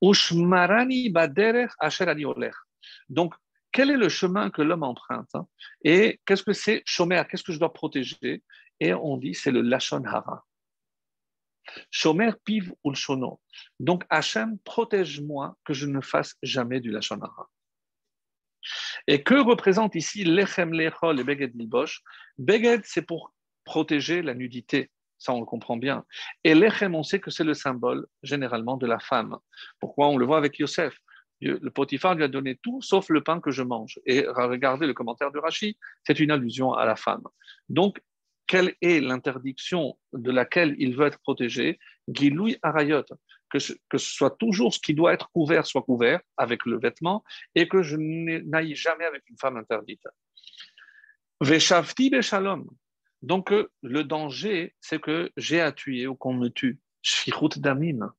Ushmarani 0.02 1.10
baderech 1.10 1.72
asher 1.80 2.06
Donc, 3.10 3.34
quel 3.72 3.92
est 3.92 3.98
le 3.98 4.08
chemin 4.08 4.50
que 4.50 4.62
l'homme 4.62 4.84
emprunte 4.84 5.34
hein? 5.34 5.48
Et 5.84 6.22
qu'est-ce 6.26 6.44
que 6.44 6.54
c'est? 6.54 6.82
Shomer 6.86 7.24
Qu'est-ce 7.30 7.44
que 7.44 7.52
je 7.52 7.60
dois 7.60 7.74
protéger? 7.74 8.44
Et 8.80 8.94
on 8.94 9.18
dit 9.18 9.34
c'est 9.34 9.52
le 9.52 9.62
Lashon 9.62 10.04
Hara. 10.06 10.46
Shomer 11.90 12.34
ulshono. 12.84 13.40
Donc, 13.80 14.04
Hachem, 14.10 14.58
protège-moi 14.60 15.58
que 15.64 15.74
je 15.74 15.88
ne 15.88 16.02
fasse 16.02 16.36
jamais 16.44 16.80
du 16.80 16.92
Lashon 16.92 17.22
Hara. 17.22 17.50
Et 19.08 19.24
que 19.24 19.36
représente 19.36 19.96
ici 19.96 20.24
l'Echem 20.24 20.74
Lechol 20.74 21.20
et 21.20 21.24
Beged 21.24 21.56
Milbosh? 21.56 22.02
Beged, 22.38 22.82
c'est 22.84 23.04
pour 23.04 23.34
protéger 23.64 24.22
la 24.22 24.34
nudité. 24.34 24.92
Ça, 25.18 25.34
on 25.34 25.40
le 25.40 25.46
comprend 25.46 25.78
bien. 25.78 26.04
Et 26.44 26.56
l'Echem, 26.56 26.96
on 26.96 27.04
sait 27.04 27.20
que 27.20 27.32
c'est 27.32 27.44
le 27.44 27.54
symbole 27.54 28.06
généralement 28.24 28.78
de 28.78 28.86
la 28.86 29.00
femme. 29.00 29.38
Pourquoi? 29.80 30.08
On 30.08 30.18
le 30.18 30.26
voit 30.26 30.38
avec 30.38 30.60
Yosef. 30.60 30.98
Le 31.42 31.70
Potiphar 31.70 32.16
lui 32.16 32.24
a 32.24 32.28
donné 32.28 32.56
tout 32.56 32.82
sauf 32.82 33.10
le 33.10 33.24
pain 33.24 33.40
que 33.40 33.52
je 33.52 33.62
mange. 33.62 34.00
Et 34.06 34.26
regardez 34.28 34.88
le 34.88 34.94
commentaire 34.94 35.32
de 35.32 35.40
Rachi, 35.40 35.78
c'est 36.04 36.20
une 36.20 36.32
allusion 36.32 36.74
à 36.74 36.86
la 36.86 36.96
femme. 36.96 37.24
Donc, 37.70 38.02
quelle 38.48 38.76
est 38.82 39.00
l'interdiction 39.00 39.98
de 40.14 40.32
laquelle 40.32 40.76
il 40.78 40.96
veut 40.96 41.08
être 41.08 41.20
protégé 41.20 41.80
Giloui 42.08 42.58
Arayot, 42.62 43.04
que 43.50 43.60
ce, 43.60 43.74
que 43.90 43.98
soit 43.98 44.38
toujours 44.38 44.74
ce 44.74 44.80
qui 44.80 44.94
doit 44.94 45.14
être 45.14 45.32
couvert 45.32 45.66
soit 45.66 45.82
couvert 45.82 46.20
avec 46.38 46.66
le 46.66 46.80
vêtement 46.80 47.24
et 47.56 47.68
que 47.68 47.82
je 47.82 47.98
n'aille 47.98 48.76
jamais 48.76 49.06
avec 49.06 49.24
une 49.30 49.38
femme 49.38 49.58
interdite. 49.58 50.06
Veshavti 51.42 52.10
Beshalom. 52.10 52.68
Donc, 53.22 53.52
euh, 53.52 53.72
le 53.82 54.04
danger, 54.04 54.76
c'est 54.80 55.02
que 55.02 55.32
j'ai 55.36 55.60
à 55.60 55.72
tuer 55.72 56.08
ou 56.08 56.16
qu'on 56.16 56.34
me 56.34 56.50
tue. 56.50 56.80
Shfichut 57.02 57.60
Damim. 57.60 58.14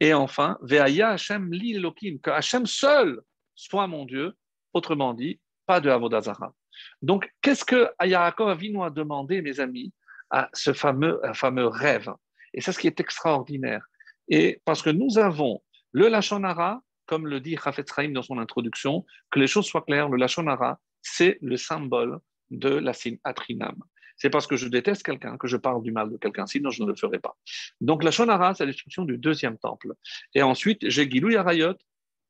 Et 0.00 0.12
enfin, 0.14 0.58
Veaya 0.62 1.10
Hashem 1.10 1.52
li 1.52 1.76
Elohim, 1.76 2.18
que 2.20 2.30
Hashem 2.30 2.66
seul 2.66 3.20
soit 3.54 3.86
mon 3.86 4.04
Dieu, 4.04 4.32
autrement 4.72 5.14
dit, 5.14 5.40
pas 5.66 5.80
de 5.80 5.90
Avodazara. 5.90 6.52
Donc, 7.00 7.32
qu'est-ce 7.40 7.64
que 7.64 7.90
Yaakov 8.02 8.48
Avinu 8.48 8.82
a 8.82 8.90
demandé, 8.90 9.42
mes 9.42 9.60
amis, 9.60 9.92
à 10.30 10.48
ce 10.52 10.72
fameux, 10.72 11.20
fameux 11.34 11.66
rêve? 11.66 12.10
Et 12.54 12.60
c'est 12.60 12.72
ce 12.72 12.78
qui 12.78 12.86
est 12.86 13.00
extraordinaire. 13.00 13.86
Et 14.28 14.60
parce 14.64 14.82
que 14.82 14.90
nous 14.90 15.18
avons 15.18 15.62
le 15.92 16.08
Lachonara, 16.08 16.82
comme 17.06 17.26
le 17.26 17.40
dit 17.40 17.56
Rafet 17.56 17.84
Chaim 17.94 18.10
dans 18.10 18.22
son 18.22 18.38
introduction, 18.38 19.04
que 19.30 19.38
les 19.38 19.46
choses 19.46 19.66
soient 19.66 19.82
claires, 19.82 20.08
le 20.08 20.16
Lachonara, 20.16 20.78
c'est 21.02 21.38
le 21.42 21.56
symbole 21.56 22.20
de 22.50 22.68
la 22.68 22.92
Atrinam. 23.24 23.76
C'est 24.16 24.30
parce 24.30 24.46
que 24.46 24.56
je 24.56 24.68
déteste 24.68 25.02
quelqu'un 25.02 25.36
que 25.36 25.48
je 25.48 25.56
parle 25.56 25.82
du 25.82 25.90
mal 25.90 26.10
de 26.10 26.16
quelqu'un, 26.16 26.46
sinon 26.46 26.70
je 26.70 26.82
ne 26.82 26.88
le 26.88 26.94
ferai 26.94 27.18
pas. 27.18 27.36
Donc 27.80 28.04
la 28.04 28.10
Shonara, 28.10 28.54
c'est 28.54 28.64
la 28.64 28.70
destruction 28.70 29.04
du 29.04 29.18
deuxième 29.18 29.58
temple. 29.58 29.94
Et 30.34 30.42
ensuite, 30.42 30.88
j'ai 30.88 31.10
Gilou 31.10 31.30
Yarayot, 31.30 31.74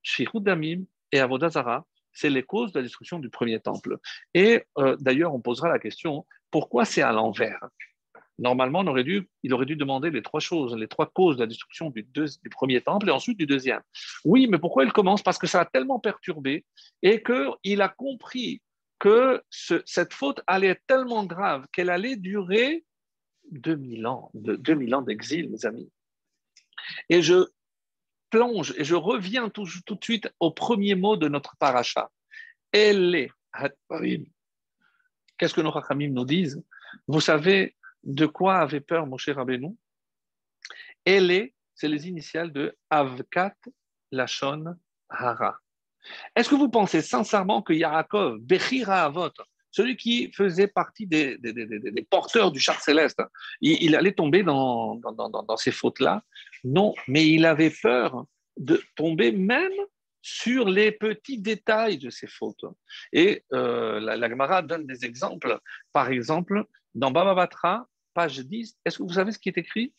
Shirut 0.03 0.41
Damim 0.41 0.87
et 1.11 1.21
Avodazara, 1.21 1.87
c'est 2.13 2.31
les 2.31 2.43
causes 2.43 2.73
de 2.73 2.79
la 2.79 2.83
destruction 2.83 3.19
du 3.19 3.31
premier 3.31 3.61
temple. 3.61 3.99
Et 4.35 4.65
euh, 4.79 4.97
d'ailleurs, 5.01 5.35
on 5.35 5.41
posera 5.41 5.69
la 5.69 5.79
question, 5.79 6.27
pourquoi 6.51 6.85
c'est 6.85 7.03
à 7.03 7.13
l'envers? 7.13 7.61
Normalement, 8.39 8.83
il 8.83 9.53
aurait 9.55 9.67
dû 9.67 9.77
demander 9.77 10.11
les 10.11 10.23
trois 10.23 10.41
choses, 10.41 10.75
les 10.75 10.89
trois 10.89 11.07
causes 11.07 11.37
de 11.37 11.43
la 11.43 11.47
destruction 11.47 11.91
du, 11.91 12.03
du 12.03 12.51
premier 12.51 12.81
temple 12.81 13.09
et 13.09 13.13
ensuite 13.13 13.39
du 13.39 13.47
deuxième. 13.47 13.83
Oui, 14.25 14.49
mais 14.49 14.59
pourquoi 14.59 14.85
il 14.85 14.93
commence? 14.93 15.23
Parce 15.23 15.39
que 15.39 15.47
ça 15.47 15.61
a 15.61 15.65
tellement 15.65 16.01
perturbé 16.01 16.65
et 17.03 17.23
qu'il 17.23 17.83
a 17.83 17.89
compris 17.89 18.63
que 18.99 19.43
cette 19.51 20.15
faute 20.15 20.43
allait 20.47 20.69
être 20.69 20.83
tellement 20.87 21.25
grave 21.25 21.67
qu'elle 21.73 21.91
allait 21.91 22.17
durer 22.17 22.85
2000 23.51 24.07
ans, 24.07 24.31
de, 24.35 24.57
2000 24.57 24.95
ans 24.95 25.03
d'exil, 25.03 25.51
mes 25.51 25.67
amis. 25.67 25.91
Et 27.09 27.23
je 27.23 27.47
plonge 28.33 28.75
et 28.77 28.85
je 28.85 28.97
reviens 28.97 29.49
tout, 29.51 29.65
de 29.65 30.05
suite 30.05 30.29
au 30.41 30.51
premier 30.51 30.97
mot 30.97 31.17
de 31.17 31.29
notre 31.29 31.57
paracha. 31.59 32.11
Elle 32.73 33.15
est 33.15 33.31
Qu'est-ce 35.37 35.55
que 35.55 35.61
nos 35.61 35.71
rachamim 35.71 36.09
nous 36.09 36.25
disent? 36.25 36.63
Vous 37.07 37.21
savez 37.21 37.77
de 38.03 38.27
quoi 38.27 38.57
avait 38.57 38.81
peur 38.81 39.07
Moshe 39.07 39.29
Rabbeinu? 39.29 39.77
Elle 41.05 41.31
est, 41.31 41.55
c'est 41.75 41.89
les 41.89 42.09
initiales 42.09 42.53
de 42.53 42.77
Avkat 42.89 43.55
Lachon 44.11 44.77
Hara. 45.11 45.59
Est-ce 46.35 46.49
que 46.49 46.55
vous 46.55 46.71
pensez 46.71 47.03
sincèrement 47.03 47.61
que 47.61 47.75
Yaakov, 47.75 48.39
Bechira 48.39 49.05
Avot, 49.05 49.31
celui 49.73 49.97
qui 49.97 50.31
faisait 50.33 50.69
partie 50.69 51.07
des, 51.07 51.39
porteurs 52.09 52.53
du 52.53 52.61
char 52.61 52.81
céleste, 52.81 53.21
il, 53.61 53.97
allait 53.97 54.13
tomber 54.13 54.43
dans, 54.43 55.01
ces 55.57 55.73
fautes-là 55.73 56.23
Non, 56.63 56.95
mais 57.09 57.27
il 57.27 57.45
avait 57.45 57.73
peur 57.83 58.27
de 58.57 58.81
tomber 58.95 59.33
même 59.33 59.73
sur 60.21 60.69
les 60.69 60.93
petits 60.93 61.39
détails 61.39 61.99
de 61.99 62.11
ces 62.11 62.29
fautes. 62.29 62.65
Et 63.13 63.45
euh, 63.53 63.99
la, 63.99 64.29
Gemara 64.29 64.63
donne 64.63 64.87
des 64.87 65.05
exemples. 65.05 65.59
Par 65.93 66.11
exemple, 66.11 66.65
dans 66.95 67.11
Baba 67.11 67.35
Batra, 67.35 67.89
page 68.15 68.39
10, 68.39 68.77
est-ce 68.85 68.99
que 68.99 69.03
vous 69.03 69.15
savez 69.15 69.33
ce 69.33 69.39
qui 69.39 69.49
est 69.49 69.59
écrit? 69.59 69.93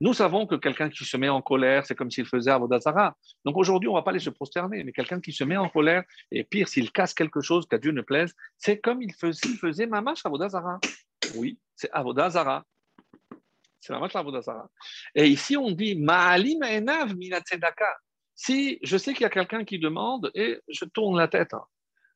Nous 0.00 0.14
savons 0.14 0.46
que 0.46 0.54
quelqu'un 0.54 0.88
qui 0.88 1.04
se 1.04 1.16
met 1.16 1.28
en 1.28 1.42
colère, 1.42 1.86
c'est 1.86 1.94
comme 1.94 2.10
s'il 2.10 2.26
faisait 2.26 2.50
Avodazara. 2.50 3.16
Donc 3.44 3.56
aujourd'hui, 3.56 3.88
on 3.88 3.92
ne 3.92 3.98
va 3.98 4.02
pas 4.02 4.10
aller 4.10 4.20
se 4.20 4.30
prosterner, 4.30 4.84
mais 4.84 4.92
quelqu'un 4.92 5.20
qui 5.20 5.32
se 5.32 5.44
met 5.44 5.56
en 5.56 5.68
colère, 5.68 6.04
et 6.30 6.44
pire, 6.44 6.68
s'il 6.68 6.92
casse 6.92 7.14
quelque 7.14 7.40
chose 7.40 7.66
qu'à 7.66 7.78
Dieu 7.78 7.92
ne 7.92 8.02
plaise, 8.02 8.34
c'est 8.58 8.78
comme 8.78 9.02
il 9.02 9.12
faisait, 9.12 9.48
il 9.48 9.56
faisait 9.56 9.86
Mamash 9.86 10.24
Avodazara. 10.24 10.78
Oui, 11.36 11.58
c'est 11.74 11.90
Avodazara. 11.90 12.64
C'est 13.80 13.92
la 13.92 14.00
la 14.00 14.70
Et 15.14 15.28
ici, 15.28 15.56
on 15.56 15.70
dit 15.70 15.94
Ma'alim 15.94 16.60
enav 16.62 17.14
Si 18.34 18.78
je 18.82 18.96
sais 18.96 19.12
qu'il 19.12 19.22
y 19.22 19.26
a 19.26 19.30
quelqu'un 19.30 19.64
qui 19.64 19.78
demande 19.78 20.30
et 20.34 20.58
je 20.68 20.84
tourne 20.86 21.16
la 21.16 21.28
tête, 21.28 21.54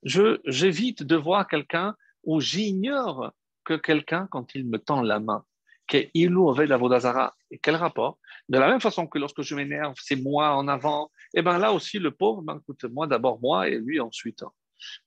je, 0.02 0.40
j'évite 0.44 1.04
de 1.04 1.14
voir 1.14 1.46
quelqu'un 1.46 1.94
ou 2.24 2.40
j'ignore 2.40 3.32
que 3.64 3.74
quelqu'un, 3.74 4.26
quand 4.32 4.54
il 4.56 4.66
me 4.66 4.78
tend 4.78 5.02
la 5.02 5.20
main, 5.20 5.44
Et 5.92 7.58
quel 7.62 7.76
rapport? 7.76 8.18
De 8.48 8.58
la 8.58 8.68
même 8.68 8.80
façon 8.80 9.06
que 9.06 9.18
lorsque 9.18 9.42
je 9.42 9.54
m'énerve, 9.54 9.94
c'est 10.00 10.16
moi 10.16 10.54
en 10.54 10.68
avant, 10.68 11.10
et 11.34 11.38
eh 11.38 11.42
bien 11.42 11.58
là 11.58 11.72
aussi, 11.72 11.98
le 11.98 12.10
pauvre, 12.10 12.42
ben, 12.42 12.58
écoute, 12.60 12.84
moi 12.84 13.06
d'abord 13.06 13.40
moi 13.40 13.68
et 13.68 13.78
lui 13.78 14.00
ensuite. 14.00 14.42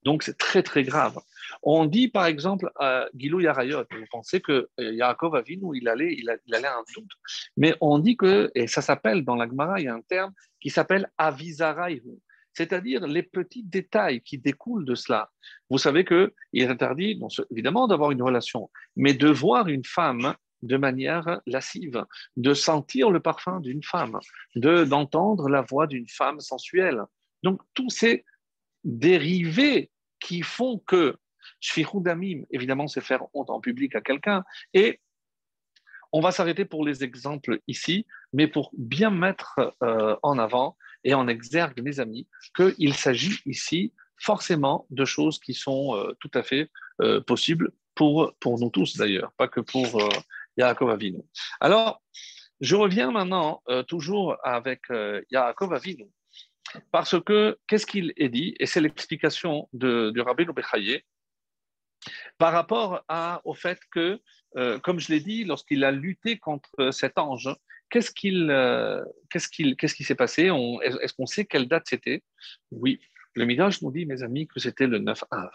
Donc 0.03 0.23
c'est 0.23 0.38
très 0.38 0.63
très 0.63 0.84
grave. 0.84 1.19
On 1.61 1.86
dit 1.86 2.07
par 2.07 2.25
exemple 2.25 2.71
à 2.75 3.07
Gilou 3.15 3.39
Yarayot, 3.41 3.84
vous 3.91 4.05
pensez 4.11 4.41
que 4.41 4.69
euh, 4.79 4.93
Yaakov 4.93 5.36
Avinu, 5.36 5.75
il 5.75 5.88
allait, 5.88 6.13
il, 6.13 6.29
allait 6.29 6.67
un 6.67 6.84
doute, 6.95 7.11
mais 7.57 7.75
on 7.81 7.99
dit 7.99 8.15
que, 8.15 8.51
et 8.55 8.67
ça 8.67 8.81
s'appelle 8.81 9.23
dans 9.23 9.36
la 9.36 9.47
Gemara, 9.47 9.79
il 9.79 9.86
y 9.86 9.88
a 9.88 9.95
un 9.95 10.01
terme 10.01 10.31
qui 10.61 10.69
s'appelle 10.69 11.11
Avizaraihu, 11.17 12.19
c'est-à-dire 12.53 13.07
les 13.07 13.23
petits 13.23 13.63
détails 13.63 14.21
qui 14.21 14.38
découlent 14.38 14.86
de 14.86 14.95
cela. 14.95 15.31
Vous 15.69 15.79
savez 15.79 16.05
qu'il 16.05 16.31
est 16.53 16.67
interdit, 16.67 17.19
évidemment, 17.51 17.88
d'avoir 17.88 18.11
une 18.11 18.21
relation, 18.21 18.69
mais 18.95 19.13
de 19.13 19.27
voir 19.27 19.67
une 19.67 19.84
femme 19.84 20.36
de 20.64 20.78
manière 20.78 21.41
lascive, 21.45 22.05
de 22.38 22.53
sentir 22.53 23.11
le 23.11 23.20
parfum 23.20 23.59
d'une 23.59 23.84
femme, 23.84 24.20
de 24.55 24.84
d'entendre 24.84 25.49
la 25.49 25.61
voix 25.61 25.88
d'une 25.88 26.07
femme 26.07 26.39
sensuelle. 26.39 27.03
Donc 27.43 27.61
tous 27.74 27.89
ces 27.89 28.26
dérivés 28.84 29.91
qui 30.20 30.41
font 30.41 30.80
que 30.80 31.18
Damim, 31.95 32.45
évidemment, 32.51 32.88
c'est 32.88 33.01
faire 33.01 33.24
honte 33.34 33.49
en 33.49 33.59
public 33.59 33.95
à 33.95 34.01
quelqu'un. 34.01 34.43
Et 34.74 34.99
on 36.11 36.22
va 36.22 36.32
s'arrêter 36.32 36.66
pour 36.66 36.86
les 36.86 37.03
exemples 37.03 37.59
ici, 37.68 38.05
mais 38.34 38.47
pour 38.47 38.72
bien 38.78 39.09
mettre 39.09 39.76
euh, 39.82 40.16
en 40.24 40.38
avant 40.38 40.78
et 41.03 41.14
en 41.14 41.28
exergue, 41.28 41.82
mes 41.82 41.99
amis, 41.99 42.28
qu'il 42.55 42.93
s'agit 42.93 43.39
ici 43.45 43.93
forcément 44.18 44.86
de 44.89 45.05
choses 45.05 45.39
qui 45.39 45.53
sont 45.53 45.95
euh, 45.95 46.14
tout 46.20 46.32
à 46.34 46.43
fait 46.43 46.70
euh, 47.01 47.20
possibles 47.20 47.72
pour, 47.95 48.34
pour 48.39 48.59
nous 48.59 48.70
tous 48.70 48.95
d'ailleurs, 48.97 49.34
pas 49.34 49.47
que 49.47 49.59
pour 49.59 50.01
Yaakov 50.57 50.89
Avinu. 50.89 51.19
Alors, 51.59 52.01
je 52.61 52.75
reviens 52.75 53.11
maintenant 53.11 53.61
toujours 53.87 54.37
avec 54.43 54.81
Yaakov 55.31 55.73
Avinu. 55.73 56.07
Parce 56.91 57.21
que, 57.23 57.57
qu'est-ce 57.67 57.85
qu'il 57.85 58.13
est 58.17 58.29
dit 58.29 58.55
Et 58.59 58.65
c'est 58.65 58.81
l'explication 58.81 59.69
du 59.73 60.19
Rabbi 60.21 60.45
Bechaye 60.45 61.01
par 62.37 62.51
rapport 62.51 63.03
au 63.45 63.53
fait 63.53 63.79
que, 63.91 64.19
euh, 64.57 64.79
comme 64.79 64.99
je 64.99 65.11
l'ai 65.11 65.19
dit, 65.19 65.45
lorsqu'il 65.45 65.83
a 65.83 65.91
lutté 65.91 66.37
contre 66.37 66.91
cet 66.91 67.17
ange, 67.17 67.49
qu'est-ce 67.89 68.11
qu'il, 68.11 68.49
euh, 68.49 69.03
qui 69.29 70.03
s'est 70.03 70.15
passé? 70.15 70.49
Est-ce 70.83 71.13
qu'on 71.13 71.25
sait 71.25 71.45
quelle 71.45 71.67
date 71.67 71.83
c'était? 71.87 72.23
Oui, 72.71 72.99
le 73.35 73.45
Midrash 73.45 73.81
nous 73.81 73.91
dit, 73.91 74.05
mes 74.05 74.21
amis, 74.23 74.47
que 74.47 74.59
c'était 74.59 74.87
le 74.87 74.99
9 74.99 75.23
Av. 75.31 75.51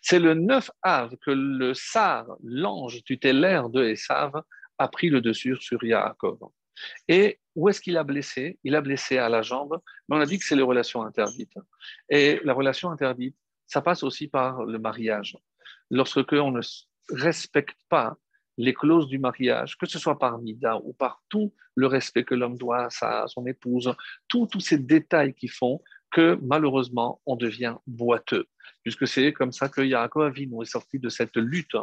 C'est 0.00 0.18
le 0.18 0.34
9 0.34 0.70
Av 0.82 1.16
que 1.16 1.30
le 1.30 1.74
Sar, 1.74 2.26
l'ange 2.42 3.02
tutélaire 3.04 3.68
de 3.68 3.84
Esav, 3.84 4.42
a 4.78 4.88
pris 4.88 5.10
le 5.10 5.20
dessus 5.20 5.56
sur 5.60 5.82
Yaakov. 5.82 6.38
Et 7.08 7.38
où 7.54 7.68
est-ce 7.68 7.80
qu'il 7.80 7.96
a 7.96 8.04
blessé? 8.04 8.58
Il 8.64 8.74
a 8.74 8.80
blessé 8.80 9.18
à 9.18 9.28
la 9.28 9.42
jambe, 9.42 9.78
mais 10.08 10.16
on 10.16 10.20
a 10.20 10.26
dit 10.26 10.38
que 10.38 10.44
c'est 10.44 10.56
les 10.56 10.62
relations 10.62 11.02
interdites. 11.02 11.58
Et 12.08 12.40
la 12.44 12.54
relation 12.54 12.90
interdite, 12.90 13.36
ça 13.66 13.82
passe 13.82 14.02
aussi 14.02 14.28
par 14.28 14.64
le 14.64 14.78
mariage. 14.78 15.36
Lorsque 15.90 16.32
on 16.32 16.52
ne 16.52 16.60
respecte 17.10 17.78
pas 17.88 18.16
les 18.56 18.74
clauses 18.74 19.08
du 19.08 19.18
mariage, 19.18 19.76
que 19.78 19.86
ce 19.86 19.98
soit 19.98 20.18
par 20.18 20.38
Nida 20.38 20.78
ou 20.78 20.92
par 20.92 21.22
tout 21.28 21.54
le 21.74 21.86
respect 21.86 22.24
que 22.24 22.34
l'homme 22.34 22.58
doit 22.58 22.88
à 23.00 23.26
son 23.26 23.46
épouse, 23.46 23.94
tous 24.28 24.48
ces 24.60 24.78
détails 24.78 25.34
qui 25.34 25.48
font 25.48 25.80
que 26.10 26.38
malheureusement 26.42 27.20
on 27.26 27.36
devient 27.36 27.76
boiteux, 27.86 28.46
puisque 28.82 29.06
c'est 29.06 29.32
comme 29.32 29.52
ça 29.52 29.68
que 29.68 29.80
Yaakov 29.80 30.24
Avinu 30.24 30.62
est 30.62 30.70
sorti 30.70 30.98
de 30.98 31.08
cette 31.08 31.36
lutte 31.36 31.76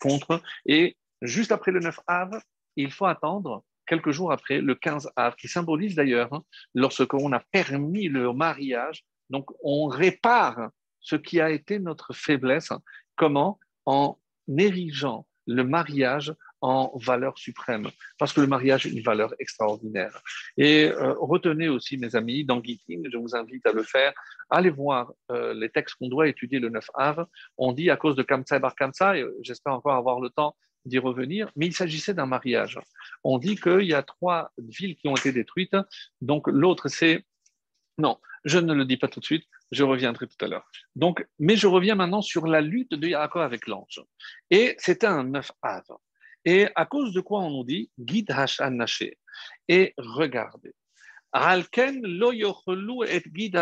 contre. 0.00 0.40
Et 0.66 0.96
juste 1.22 1.52
après 1.52 1.72
le 1.72 1.80
9 1.80 2.00
Av, 2.06 2.40
il 2.76 2.90
faut 2.90 3.06
attendre 3.06 3.64
quelques 3.86 4.10
jours 4.10 4.32
après 4.32 4.60
le 4.60 4.74
15 4.74 5.10
Av, 5.16 5.34
qui 5.36 5.48
symbolise 5.48 5.94
d'ailleurs 5.94 6.32
hein, 6.32 6.42
lorsqu'on 6.74 7.32
a 7.32 7.40
permis 7.40 8.08
le 8.08 8.32
mariage, 8.32 9.04
donc 9.30 9.50
on 9.62 9.86
répare 9.86 10.70
ce 11.00 11.16
qui 11.16 11.40
a 11.40 11.50
été 11.50 11.78
notre 11.78 12.12
faiblesse. 12.14 12.70
Comment? 13.16 13.58
En 13.86 14.18
érigeant 14.58 15.26
le 15.46 15.62
mariage 15.62 16.34
en 16.64 16.90
valeur 16.96 17.36
suprême, 17.36 17.90
parce 18.18 18.32
que 18.32 18.40
le 18.40 18.46
mariage 18.46 18.86
est 18.86 18.90
une 18.90 19.02
valeur 19.02 19.34
extraordinaire. 19.38 20.18
Et 20.56 20.86
euh, 20.86 21.12
retenez 21.20 21.68
aussi, 21.68 21.98
mes 21.98 22.16
amis, 22.16 22.42
dans 22.42 22.62
Gitting, 22.62 23.06
je 23.12 23.18
vous 23.18 23.36
invite 23.36 23.66
à 23.66 23.72
le 23.72 23.82
faire, 23.82 24.14
allez 24.48 24.70
voir 24.70 25.12
euh, 25.30 25.52
les 25.52 25.68
textes 25.68 25.96
qu'on 25.96 26.08
doit 26.08 26.26
étudier 26.26 26.60
le 26.60 26.70
9 26.70 26.86
Av. 26.94 27.26
On 27.58 27.72
dit 27.72 27.90
à 27.90 27.98
cause 27.98 28.16
de 28.16 28.22
Kamsa 28.22 28.56
et 28.56 28.60
Bar 28.60 28.74
Kamsa, 28.76 29.18
et 29.18 29.26
j'espère 29.42 29.74
encore 29.74 29.92
avoir 29.92 30.20
le 30.20 30.30
temps 30.30 30.56
d'y 30.86 30.98
revenir, 30.98 31.50
mais 31.54 31.66
il 31.66 31.74
s'agissait 31.74 32.14
d'un 32.14 32.24
mariage. 32.24 32.80
On 33.24 33.36
dit 33.36 33.56
qu'il 33.56 33.84
y 33.84 33.92
a 33.92 34.02
trois 34.02 34.50
villes 34.56 34.96
qui 34.96 35.06
ont 35.08 35.16
été 35.16 35.32
détruites, 35.32 35.76
donc 36.22 36.48
l'autre 36.48 36.88
c'est... 36.88 37.26
Non, 37.98 38.18
je 38.46 38.58
ne 38.58 38.72
le 38.72 38.86
dis 38.86 38.96
pas 38.96 39.08
tout 39.08 39.20
de 39.20 39.24
suite, 39.26 39.44
je 39.70 39.84
reviendrai 39.84 40.28
tout 40.28 40.42
à 40.42 40.48
l'heure. 40.48 40.66
Donc, 40.96 41.26
mais 41.38 41.56
je 41.56 41.66
reviens 41.66 41.94
maintenant 41.94 42.22
sur 42.22 42.46
la 42.46 42.62
lutte 42.62 42.94
de 42.94 43.06
Yaakov 43.06 43.42
avec 43.42 43.66
l'ange. 43.66 44.00
Et 44.50 44.76
c'était 44.78 45.06
un 45.06 45.24
neuf 45.24 45.52
Av. 45.60 45.84
Et 46.44 46.68
à 46.74 46.86
cause 46.86 47.12
de 47.12 47.20
quoi 47.20 47.40
on 47.40 47.50
nous 47.50 47.64
dit 47.64 47.90
Gid 47.98 48.30
Hashan. 48.30 48.78
Et 49.68 49.94
regardez. 49.96 50.74
Alken 51.32 52.00
lo 52.02 52.32
et 53.04 53.22
Gid 53.34 53.58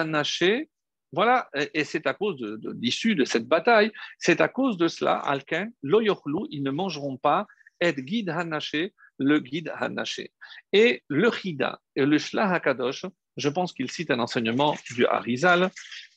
Voilà, 1.13 1.49
et 1.75 1.85
c'est 1.85 2.07
à 2.07 2.15
cause 2.15 2.39
de, 2.39 2.77
l'issue 2.81 3.15
de 3.15 3.25
cette 3.25 3.47
bataille, 3.47 3.93
c'est 4.19 4.41
à 4.41 4.49
cause 4.49 4.77
de 4.77 4.89
cela, 4.89 5.17
Alken, 5.17 5.73
lo 5.83 6.01
ils 6.51 6.63
ne 6.63 6.71
mangeront 6.71 7.17
pas 7.17 7.47
et 7.83 7.95
Gid 8.07 8.31
Hanaché, 8.31 8.95
le 9.19 9.41
guide 9.41 9.73
Hanaché. 9.75 10.33
Et 10.73 11.03
le 11.09 11.31
Chida 11.31 11.81
le 11.97 12.19
Shlah 12.19 12.51
Hakadosh, 12.53 13.07
je 13.37 13.49
pense 13.49 13.73
qu'il 13.73 13.91
cite 13.91 14.11
un 14.11 14.21
enseignement 14.21 14.77
du 14.95 15.07
Harizal, 15.07 15.71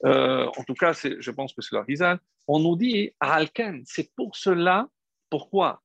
euh, 0.06 0.46
en 0.58 0.64
tout 0.64 0.74
cas, 0.74 0.94
je 0.94 1.32
pense 1.32 1.54
que 1.54 1.62
c'est 1.62 1.74
le 1.74 1.82
Harizal, 1.82 2.20
on 2.48 2.60
nous 2.60 2.76
dit 2.76 3.12
Alken, 3.20 3.84
c'est 3.86 4.12
pour 4.16 4.36
cela, 4.36 4.88
pourquoi 5.30 5.82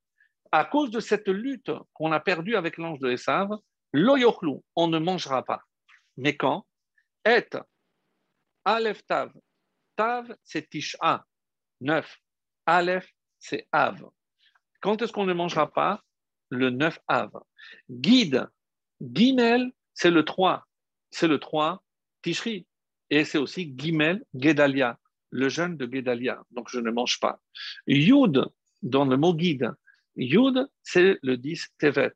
à 0.52 0.64
cause 0.64 0.90
de 0.90 1.00
cette 1.00 1.28
lutte 1.28 1.70
qu'on 1.92 2.12
a 2.12 2.20
perdue 2.20 2.56
avec 2.56 2.76
l'ange 2.76 2.98
de 2.98 3.10
Esav, 3.10 3.50
l'oyochlu, 3.92 4.56
on 4.76 4.88
ne 4.88 4.98
mangera 4.98 5.44
pas. 5.44 5.62
Mais 6.16 6.36
quand 6.36 6.66
Et 7.24 7.46
Aleph 8.64 9.04
Tav. 9.06 9.32
Tav, 9.96 10.34
c'est 10.44 10.68
Tisha, 10.68 11.24
9. 11.80 12.16
Aleph, 12.66 13.08
c'est 13.38 13.66
Av. 13.72 14.02
Quand 14.80 15.00
est-ce 15.02 15.12
qu'on 15.12 15.26
ne 15.26 15.32
mangera 15.32 15.72
pas? 15.72 16.02
Le 16.50 16.70
9 16.70 16.98
Av. 17.08 17.30
Guide, 17.88 18.48
Gimel, 19.00 19.72
c'est 19.94 20.10
le 20.10 20.24
3. 20.24 20.66
C'est 21.10 21.28
le 21.28 21.38
3 21.38 21.82
Tishri. 22.22 22.66
Et 23.08 23.24
c'est 23.24 23.38
aussi 23.38 23.74
Gimel, 23.76 24.24
Gedalia, 24.34 24.98
le 25.30 25.48
jeûne 25.48 25.76
de 25.76 25.88
Gedalia. 25.90 26.42
Donc 26.50 26.68
je 26.70 26.80
ne 26.80 26.90
mange 26.90 27.18
pas. 27.18 27.40
Yud, 27.86 28.44
dans 28.82 29.04
le 29.04 29.16
mot 29.16 29.34
guide, 29.34 29.72
Yud, 30.16 30.68
c'est 30.82 31.18
le 31.22 31.36
10 31.36 31.68
Tevet. 31.78 32.12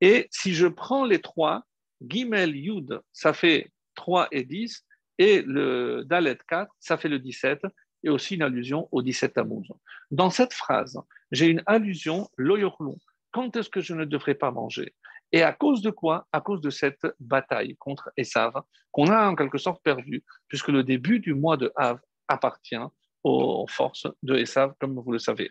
Et 0.00 0.28
si 0.30 0.54
je 0.54 0.66
prends 0.66 1.04
les 1.04 1.20
trois, 1.20 1.64
Gimel 2.00 2.56
Yud, 2.56 3.00
ça 3.12 3.32
fait 3.32 3.72
3 3.94 4.28
et 4.32 4.44
10, 4.44 4.84
et 5.18 5.42
le 5.42 6.02
Dalet 6.04 6.38
4, 6.48 6.74
ça 6.80 6.96
fait 6.96 7.08
le 7.08 7.18
17, 7.18 7.62
et 8.02 8.10
aussi 8.10 8.34
une 8.34 8.42
allusion 8.42 8.88
au 8.92 9.02
17 9.02 9.34
Tammuz. 9.34 9.66
Dans 10.10 10.30
cette 10.30 10.52
phrase, 10.52 10.98
j'ai 11.32 11.46
une 11.46 11.62
allusion, 11.66 12.28
l'oyorlou, 12.36 12.98
quand 13.30 13.56
est-ce 13.56 13.70
que 13.70 13.80
je 13.80 13.94
ne 13.94 14.04
devrais 14.04 14.34
pas 14.34 14.50
manger? 14.50 14.94
Et 15.32 15.42
à 15.42 15.52
cause 15.52 15.82
de 15.82 15.90
quoi? 15.90 16.28
À 16.32 16.40
cause 16.40 16.60
de 16.60 16.70
cette 16.70 17.06
bataille 17.18 17.76
contre 17.76 18.12
Esav, 18.16 18.52
qu'on 18.92 19.10
a 19.10 19.28
en 19.28 19.34
quelque 19.34 19.58
sorte 19.58 19.82
perdu, 19.82 20.22
puisque 20.46 20.68
le 20.68 20.84
début 20.84 21.18
du 21.18 21.34
mois 21.34 21.56
de 21.56 21.72
Av 21.74 21.98
appartient 22.28 22.76
aux 23.24 23.66
forces 23.66 24.06
de 24.22 24.36
Esav, 24.36 24.74
comme 24.78 25.00
vous 25.00 25.12
le 25.12 25.18
savez. 25.18 25.50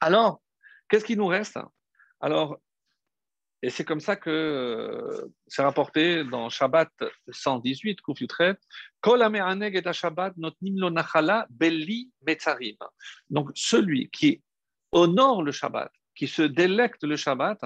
Alors, 0.00 0.40
Qu'est-ce 0.92 1.06
qui 1.06 1.16
nous 1.16 1.26
reste? 1.26 1.58
Alors, 2.20 2.60
et 3.62 3.70
c'est 3.70 3.82
comme 3.82 4.00
ça 4.00 4.14
que 4.14 4.28
euh, 4.28 5.26
c'est 5.46 5.62
rapporté 5.62 6.22
dans 6.22 6.50
Shabbat 6.50 6.90
118, 7.30 8.02
Kufutret, 8.02 8.56
Kol 9.00 9.22
et 9.22 9.92
Shabbat 9.94 10.34
nachala 10.36 11.46
belli 11.48 12.10
metzarim. 12.20 12.76
Donc, 13.30 13.52
celui 13.54 14.10
qui 14.10 14.42
honore 14.92 15.42
le 15.42 15.50
Shabbat, 15.50 15.90
qui 16.14 16.28
se 16.28 16.42
délecte 16.42 17.04
le 17.04 17.16
Shabbat, 17.16 17.60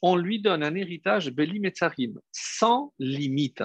on 0.00 0.16
lui 0.16 0.40
donne 0.40 0.62
un 0.62 0.74
héritage 0.74 1.30
belli 1.30 1.60
metzarim, 1.60 2.18
sans 2.32 2.94
limite. 2.98 3.62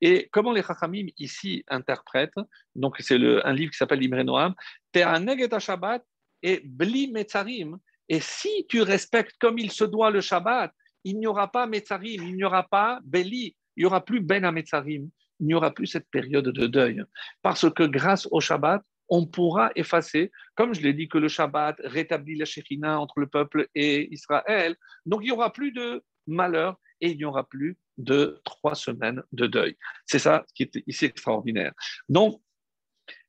Et 0.00 0.28
comment 0.32 0.50
les 0.50 0.64
Chachamim 0.64 1.06
ici 1.16 1.62
interprètent, 1.68 2.40
donc 2.74 2.96
c'est 2.98 3.14
un 3.44 3.52
livre 3.52 3.70
qui 3.70 3.76
s'appelle 3.76 4.02
Imre 4.02 4.24
Noam, 4.24 4.54
Te'aneg 4.90 5.42
et 5.42 5.60
Shabbat 5.60 6.04
et 6.42 6.60
bli 6.64 7.12
metzarim, 7.12 7.78
et 8.08 8.20
si 8.20 8.66
tu 8.68 8.82
respectes 8.82 9.36
comme 9.38 9.58
il 9.58 9.70
se 9.70 9.84
doit 9.84 10.10
le 10.10 10.20
Shabbat, 10.20 10.72
il 11.04 11.18
n'y 11.18 11.26
aura 11.26 11.50
pas 11.50 11.66
Metzarim, 11.66 12.22
il 12.22 12.36
n'y 12.36 12.44
aura 12.44 12.64
pas 12.64 13.00
Beli, 13.04 13.56
il 13.76 13.80
n'y 13.80 13.84
aura 13.86 14.04
plus 14.04 14.20
Ben 14.20 14.44
à 14.44 14.52
Metzarim, 14.52 15.08
il 15.40 15.46
n'y 15.46 15.54
aura 15.54 15.72
plus 15.72 15.86
cette 15.86 16.10
période 16.10 16.48
de 16.48 16.66
deuil. 16.66 17.02
Parce 17.42 17.70
que 17.70 17.84
grâce 17.84 18.26
au 18.30 18.40
Shabbat, 18.40 18.82
on 19.08 19.26
pourra 19.26 19.70
effacer, 19.74 20.30
comme 20.54 20.74
je 20.74 20.82
l'ai 20.82 20.92
dit, 20.92 21.08
que 21.08 21.18
le 21.18 21.28
Shabbat 21.28 21.80
rétablit 21.84 22.36
la 22.36 22.44
Shekhina 22.44 23.00
entre 23.00 23.20
le 23.20 23.26
peuple 23.26 23.68
et 23.74 24.12
Israël. 24.12 24.76
Donc 25.06 25.20
il 25.22 25.26
n'y 25.26 25.32
aura 25.32 25.52
plus 25.52 25.72
de 25.72 26.02
malheur 26.26 26.76
et 27.00 27.10
il 27.10 27.16
n'y 27.16 27.24
aura 27.24 27.48
plus 27.48 27.78
de 27.96 28.40
trois 28.44 28.74
semaines 28.74 29.22
de 29.32 29.46
deuil. 29.46 29.76
C'est 30.06 30.18
ça 30.18 30.44
qui 30.54 30.64
est 30.64 30.82
ici 30.86 31.06
extraordinaire. 31.06 31.72
Donc, 32.08 32.40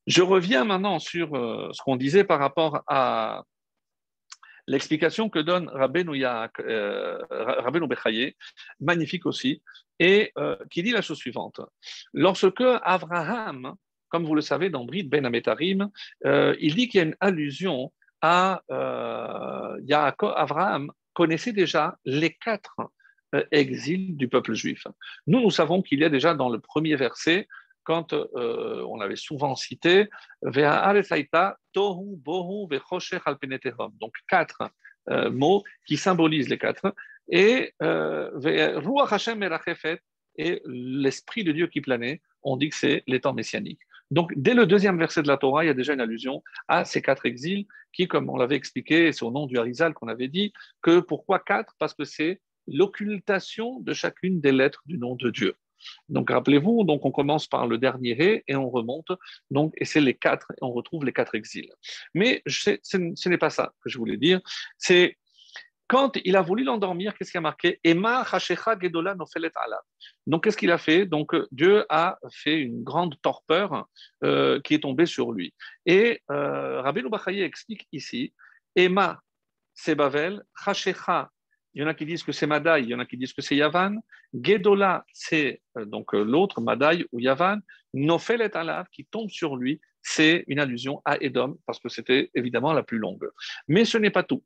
je 0.08 0.22
reviens 0.22 0.66
maintenant 0.66 1.00
sur 1.00 1.36
euh, 1.36 1.70
ce 1.72 1.82
qu'on 1.84 1.96
disait 1.96 2.24
par 2.24 2.40
rapport 2.40 2.84
à 2.88 3.44
L'explication 4.70 5.30
que 5.30 5.40
donne 5.40 5.68
Rabbeinu, 5.68 6.24
euh, 6.24 7.18
Bechaye, 7.88 8.36
magnifique 8.80 9.26
aussi, 9.26 9.64
et 9.98 10.32
euh, 10.38 10.56
qui 10.70 10.84
dit 10.84 10.92
la 10.92 11.02
chose 11.02 11.18
suivante. 11.18 11.60
Lorsque 12.14 12.64
Abraham, 12.84 13.74
comme 14.10 14.26
vous 14.26 14.36
le 14.36 14.42
savez 14.42 14.70
dans 14.70 14.86
Brit 14.86 15.04
Ben 15.04 15.26
Ametarim, 15.26 15.90
euh, 16.28 16.56
il 16.60 16.76
dit 16.76 16.88
qu'il 16.88 17.00
y 17.00 17.04
a 17.04 17.08
une 17.08 17.18
allusion 17.20 17.92
à 18.22 18.62
Yaakov, 19.82 20.34
Abraham 20.36 20.92
connaissait 21.14 21.54
déjà 21.54 21.98
les 22.06 22.32
quatre 22.36 22.76
exils 23.52 24.16
du 24.18 24.28
peuple 24.28 24.54
juif. 24.54 24.86
Nous, 25.26 25.42
nous 25.42 25.52
savons 25.52 25.82
qu'il 25.82 26.00
y 26.00 26.04
a 26.04 26.10
déjà 26.10 26.36
dans 26.36 26.50
le 26.50 26.60
premier 26.60 26.96
verset 26.96 27.48
quand 27.84 28.14
euh, 28.14 28.84
on 28.88 28.98
l'avait 28.98 29.16
souvent 29.16 29.56
cité, 29.56 30.08
donc 34.00 34.14
quatre 34.28 34.62
euh, 35.10 35.32
mots 35.32 35.64
qui 35.86 35.98
symbolisent 35.98 36.50
les 36.50 36.58
quatre, 36.58 36.94
et 37.32 37.74
euh, 37.82 38.30
et 40.38 40.62
l'esprit 40.66 41.44
de 41.44 41.52
Dieu 41.52 41.68
qui 41.68 41.82
planait, 41.82 42.22
on 42.44 42.56
dit 42.58 42.70
que 42.70 42.76
c'est 42.76 43.04
les 43.08 43.20
temps 43.20 43.34
messianiques. 43.34 43.82
Donc, 44.12 44.34
dès 44.36 44.54
le 44.54 44.66
deuxième 44.66 44.98
verset 44.98 45.22
de 45.22 45.28
la 45.28 45.38
Torah, 45.38 45.64
il 45.64 45.68
y 45.68 45.70
a 45.70 45.76
déjà 45.76 45.94
une 45.94 46.02
allusion 46.02 46.42
à 46.68 46.84
ces 46.86 47.02
quatre 47.02 47.26
exils 47.26 47.68
qui, 47.94 48.08
comme 48.08 48.30
on 48.30 48.38
l'avait 48.38 48.56
expliqué, 48.56 49.12
c'est 49.12 49.24
au 49.24 49.32
nom 49.32 49.46
du 49.46 49.58
Harizal 49.58 49.94
qu'on 49.94 50.08
avait 50.08 50.28
dit, 50.28 50.52
que 50.82 51.00
pourquoi 51.00 51.40
quatre? 51.40 51.76
Parce 51.78 51.94
que 51.94 52.06
c'est 52.06 52.42
l'occultation 52.68 53.80
de 53.82 53.94
chacune 53.94 54.42
des 54.42 54.52
lettres 54.52 54.82
du 54.86 54.98
nom 54.98 55.16
de 55.16 55.30
Dieu. 55.30 55.56
Donc 56.08 56.30
rappelez-vous, 56.30 56.84
donc 56.84 57.06
on 57.06 57.12
commence 57.12 57.48
par 57.48 57.68
le 57.68 57.78
dernier 57.78 58.14
ré 58.14 58.44
et 58.48 58.56
on 58.56 58.70
remonte, 58.70 59.12
donc 59.52 59.74
et 59.78 59.86
c'est 59.86 60.02
les 60.02 60.16
quatre, 60.16 60.52
on 60.62 60.72
retrouve 60.72 61.06
les 61.06 61.14
quatre 61.14 61.36
exils. 61.36 61.72
Mais 62.14 62.42
ce 62.46 63.30
n'est 63.30 63.38
pas 63.38 63.50
ça 63.50 63.74
que 63.82 63.90
je 63.90 63.98
voulais 63.98 64.18
dire. 64.18 64.40
C'est 64.78 65.18
Quand 65.88 66.12
il 66.24 66.36
a 66.36 66.44
voulu 66.44 66.64
l'endormir, 66.64 67.16
qu'est-ce 67.16 67.32
qui 67.32 67.40
a 67.40 67.42
marqué? 67.42 67.80
Emma 67.84 68.24
Donc, 70.28 70.44
qu'est-ce 70.44 70.58
qu'il 70.58 70.70
a 70.70 70.78
fait? 70.78 71.08
Donc, 71.08 71.36
Dieu 71.52 71.84
a 71.90 72.20
fait 72.32 72.60
une 72.60 72.84
grande 72.84 73.20
torpeur 73.24 73.88
euh, 74.24 74.62
qui 74.62 74.76
est 74.76 74.82
tombée 74.82 75.08
sur 75.08 75.32
lui. 75.32 75.56
Et 75.88 76.22
euh, 76.30 76.82
Rabbi 76.82 77.02
explique 77.42 77.88
ici 77.92 78.34
Emma, 78.76 79.20
c'est 79.74 79.96
Bavel, 79.96 80.44
Hashecha, 80.64 81.32
il 81.74 81.82
y 81.82 81.86
en 81.86 81.88
a 81.88 81.94
qui 81.94 82.06
disent 82.06 82.24
que 82.24 82.32
c'est 82.32 82.48
Madaï, 82.48 82.84
il 82.84 82.90
y 82.90 82.96
en 82.96 83.00
a 83.00 83.06
qui 83.06 83.18
disent 83.18 83.34
que 83.34 83.42
c'est 83.42 83.56
Yavan. 83.56 83.98
Gedola, 84.34 85.06
c'est 85.14 85.62
euh, 85.78 85.86
donc 85.86 86.14
euh, 86.14 86.24
l'autre, 86.24 86.62
Madaï 86.62 87.06
ou 87.12 87.20
Yavan. 87.20 87.60
Nofel 87.94 88.42
Alav, 88.54 88.88
qui 88.92 89.06
tombe 89.06 89.30
sur 89.30 89.56
lui, 89.56 89.82
c'est 90.02 90.44
une 90.48 90.60
allusion 90.60 91.02
à 91.06 91.18
Edom, 91.22 91.58
parce 91.66 91.80
que 91.80 91.90
c'était 91.90 92.30
évidemment 92.36 92.74
la 92.74 92.84
plus 92.84 93.00
longue. 93.00 93.30
Mais 93.68 93.86
ce 93.86 93.98
n'est 93.98 94.12
pas 94.12 94.24
tout. 94.24 94.44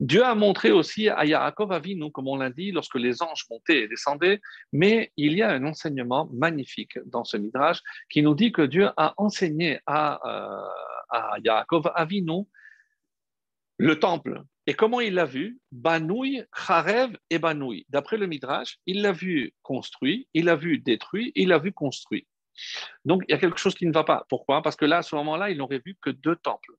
Dieu 0.00 0.22
a 0.22 0.34
montré 0.34 0.70
aussi 0.70 1.08
à 1.08 1.24
Yaakov 1.24 1.72
Avinu, 1.72 2.12
comme 2.12 2.28
on 2.28 2.36
l'a 2.36 2.50
dit, 2.50 2.72
lorsque 2.72 2.96
les 2.96 3.22
anges 3.22 3.46
montaient 3.50 3.82
et 3.82 3.88
descendaient, 3.88 4.40
mais 4.72 5.12
il 5.16 5.32
y 5.32 5.42
a 5.42 5.50
un 5.50 5.64
enseignement 5.64 6.28
magnifique 6.32 6.98
dans 7.06 7.24
ce 7.24 7.36
Midrash 7.36 7.80
qui 8.10 8.22
nous 8.22 8.34
dit 8.34 8.52
que 8.52 8.62
Dieu 8.62 8.90
a 8.96 9.14
enseigné 9.16 9.80
à, 9.86 10.20
euh, 10.26 10.68
à 11.10 11.36
Yaakov 11.42 11.90
Avinu 11.94 12.44
le 13.78 13.98
temple. 13.98 14.42
Et 14.66 14.74
comment 14.74 15.00
il 15.00 15.14
l'a 15.14 15.24
vu? 15.24 15.58
Banouille, 15.70 16.44
Kharev 16.66 17.16
et 17.30 17.38
Banouille. 17.38 17.86
D'après 17.88 18.16
le 18.16 18.26
Midrash, 18.26 18.78
il 18.86 19.02
l'a 19.02 19.12
vu 19.12 19.52
construit, 19.62 20.28
il 20.34 20.46
l'a 20.46 20.56
vu 20.56 20.78
détruit, 20.78 21.32
il 21.36 21.48
l'a 21.48 21.58
vu 21.58 21.72
construit. 21.72 22.26
Donc 23.04 23.22
il 23.28 23.32
y 23.32 23.34
a 23.34 23.38
quelque 23.38 23.58
chose 23.58 23.74
qui 23.74 23.86
ne 23.86 23.92
va 23.92 24.02
pas. 24.02 24.24
Pourquoi? 24.28 24.62
Parce 24.62 24.76
que 24.76 24.84
là, 24.84 24.98
à 24.98 25.02
ce 25.02 25.14
moment-là, 25.16 25.50
il 25.50 25.58
n'aurait 25.58 25.82
vu 25.84 25.96
que 26.00 26.10
deux 26.10 26.36
temples. 26.36 26.72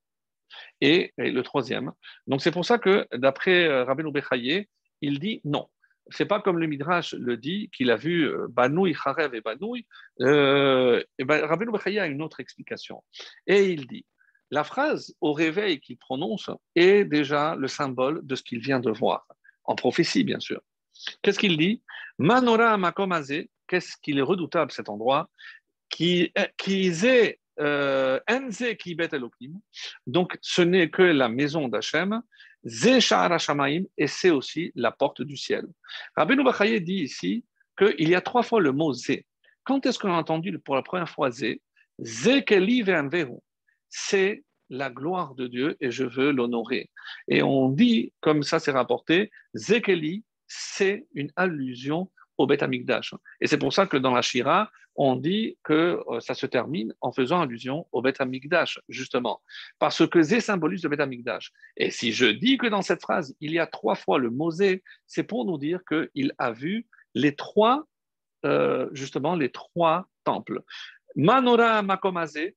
Et, 0.82 1.14
le 1.18 1.42
troisième. 1.42 1.92
Donc 2.26 2.42
c'est 2.42 2.52
pour 2.52 2.66
ça 2.66 2.78
que, 2.78 3.08
d'après 3.14 3.66
euh, 3.68 3.84
Rabbeinu 3.84 4.12
Bechaye, 4.12 4.68
il 5.02 5.20
dit 5.20 5.42
non. 5.44 5.68
C'est 6.10 6.26
pas 6.26 6.40
comme 6.40 6.58
le 6.58 6.68
Midrash 6.68 7.14
le 7.14 7.36
dit, 7.36 7.70
qu'il 7.76 7.92
a 7.92 7.98
vu 7.98 8.24
euh, 8.24 8.48
Banouille, 8.50 8.96
Kharev 8.96 9.36
et 9.36 9.42
Banouille. 9.42 9.86
Euh, 10.22 11.04
ben, 11.20 11.46
Bechaye 11.72 12.00
a 12.00 12.08
une 12.08 12.22
autre 12.22 12.40
explication. 12.40 13.04
Et 13.46 13.72
il 13.72 13.88
dit 13.88 14.06
la 14.52 14.64
phrase 14.64 15.14
au 15.22 15.34
réveil 15.34 15.80
qu'il 15.80 15.98
prononce 15.98 16.50
est 16.76 17.04
déjà 17.06 17.56
le 17.56 17.68
symbole 17.68 18.26
de 18.26 18.36
ce 18.36 18.44
qu'il 18.44 18.60
vient 18.60 18.80
de 18.80 18.92
voir, 18.92 19.28
en 19.64 19.76
prophétie 19.76 20.24
bien 20.24 20.40
sûr. 20.40 20.62
Qu'est-ce 21.22 21.40
qu'il 21.40 21.58
dit? 21.58 21.82
Manora 22.18 22.78
makomazé, 22.78 23.50
qu'est-ce 23.68 23.98
qu'il 24.02 24.18
est 24.18 24.24
redoutable 24.24 24.72
cet 24.72 24.90
endroit, 24.90 25.30
qui, 25.90 26.34
qui 26.58 26.88
est 26.88 27.40
euh, 27.60 28.20
enze 28.30 28.64
qui 28.80 28.96
donc 30.06 30.38
ce 30.42 30.62
n'est 30.62 30.90
que 30.90 31.02
la 31.02 31.28
maison 31.28 31.68
d'Hachem, 31.68 32.22
Ze 32.64 33.00
et 33.98 34.08
c'est 34.08 34.30
aussi 34.30 34.72
la 34.76 34.92
porte 34.92 35.22
du 35.22 35.38
ciel. 35.38 35.66
Rabbeinu 36.16 36.44
Bachaye 36.44 36.82
dit 36.82 37.02
ici 37.04 37.46
qu'il 37.78 38.10
y 38.10 38.16
a 38.16 38.22
trois 38.22 38.44
fois 38.44 38.60
le 38.60 38.72
mot 38.72 38.94
Zé. 38.94 39.26
Quand 39.64 39.86
est-ce 39.86 40.00
qu'on 40.00 40.12
a 40.12 40.18
entendu 40.18 40.58
pour 40.60 40.76
la 40.76 40.82
première 40.82 41.10
fois 41.10 41.32
Zé 41.32 41.62
Zé 42.00 42.44
keli 42.44 42.84
c'est 43.90 44.44
la 44.70 44.90
gloire 44.90 45.36
de 45.36 45.48
Dieu 45.48 45.78
et 45.80 45.92
je 45.92 46.04
veux 46.04 46.32
l'honorer. 46.32 46.90
Et 47.28 47.42
on 47.42 47.70
dit, 47.70 48.14
comme 48.22 48.44
ça 48.44 48.60
c'est 48.60 48.72
rapporté, 48.72 49.32
Zekeli, 49.54 50.24
c'est 50.48 51.08
une 51.14 51.32
allusion 51.36 52.10
au 52.38 52.48
Beth 52.48 52.64
Amikdash. 52.64 53.14
Et 53.42 53.48
c'est 53.48 53.58
pour 53.58 53.74
ça 53.74 53.88
que 53.88 53.98
dans 53.98 54.14
la 54.14 54.22
Shira, 54.22 54.70
on 54.98 55.16
dit 55.16 55.58
que 55.64 56.02
euh, 56.08 56.20
ça 56.20 56.34
se 56.34 56.46
termine 56.48 56.94
en 57.02 57.12
faisant 57.12 57.42
allusion 57.42 57.88
au 57.92 58.02
Beth 58.02 58.20
Amikdash, 58.20 58.80
justement, 58.90 59.42
parce 59.80 60.08
que 60.08 60.22
Zé 60.24 60.42
symbolise 60.42 60.84
le 60.84 60.90
Beth 60.90 61.02
Amikdash. 61.02 61.52
Et 61.78 61.92
si 61.92 62.12
je 62.12 62.26
dis 62.26 62.58
que 62.58 62.68
dans 62.68 62.82
cette 62.82 63.02
phrase, 63.02 63.36
il 63.40 63.52
y 63.52 63.60
a 63.60 63.68
trois 63.68 63.96
fois 63.96 64.18
le 64.18 64.32
mot 64.32 64.50
Zé, 64.50 64.84
c'est 65.06 65.24
pour 65.24 65.46
nous 65.46 65.60
dire 65.60 65.82
qu'il 65.88 66.34
a 66.40 66.52
vu 66.52 66.88
les 67.14 67.36
trois, 67.36 67.86
euh, 68.46 68.90
justement, 68.92 69.36
les 69.36 69.52
trois 69.52 70.08
temples. 70.24 70.62
Manora 71.16 71.82
Makomazé, 71.84 72.56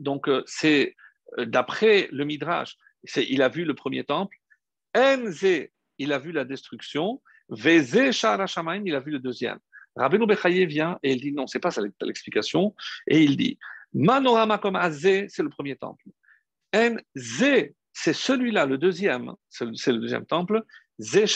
donc, 0.00 0.28
euh, 0.28 0.42
c'est 0.46 0.96
euh, 1.38 1.44
d'après 1.44 2.08
le 2.10 2.24
Midrash, 2.24 2.76
il 3.16 3.42
a 3.42 3.48
vu 3.48 3.64
le 3.64 3.74
premier 3.74 4.04
temple. 4.04 4.36
Enze, 4.96 5.68
il 5.98 6.12
a 6.12 6.18
vu 6.18 6.32
la 6.32 6.44
destruction. 6.44 7.22
Veze 7.48 7.94
il 7.94 8.94
a 8.94 9.00
vu 9.00 9.10
le 9.10 9.18
deuxième. 9.18 9.58
Rabbeinu 9.96 10.26
Bechaye 10.26 10.66
vient 10.66 10.98
et 11.02 11.12
il 11.12 11.20
dit 11.20 11.32
non, 11.32 11.46
c'est 11.46 11.58
pas 11.58 11.70
ça 11.70 11.82
l'explication. 12.02 12.74
Et 13.06 13.22
il 13.22 13.36
dit 13.36 13.58
Manorama 13.92 14.58
comme 14.58 14.76
Azé, 14.76 15.26
c'est 15.28 15.42
le 15.42 15.48
premier 15.48 15.76
temple. 15.76 16.04
Enze, 16.74 17.72
c'est 17.92 18.12
celui-là, 18.12 18.66
le 18.66 18.78
deuxième, 18.78 19.32
c'est 19.48 19.92
le 19.92 19.98
deuxième 19.98 20.26
temple. 20.26 20.62
Ze 20.98 21.26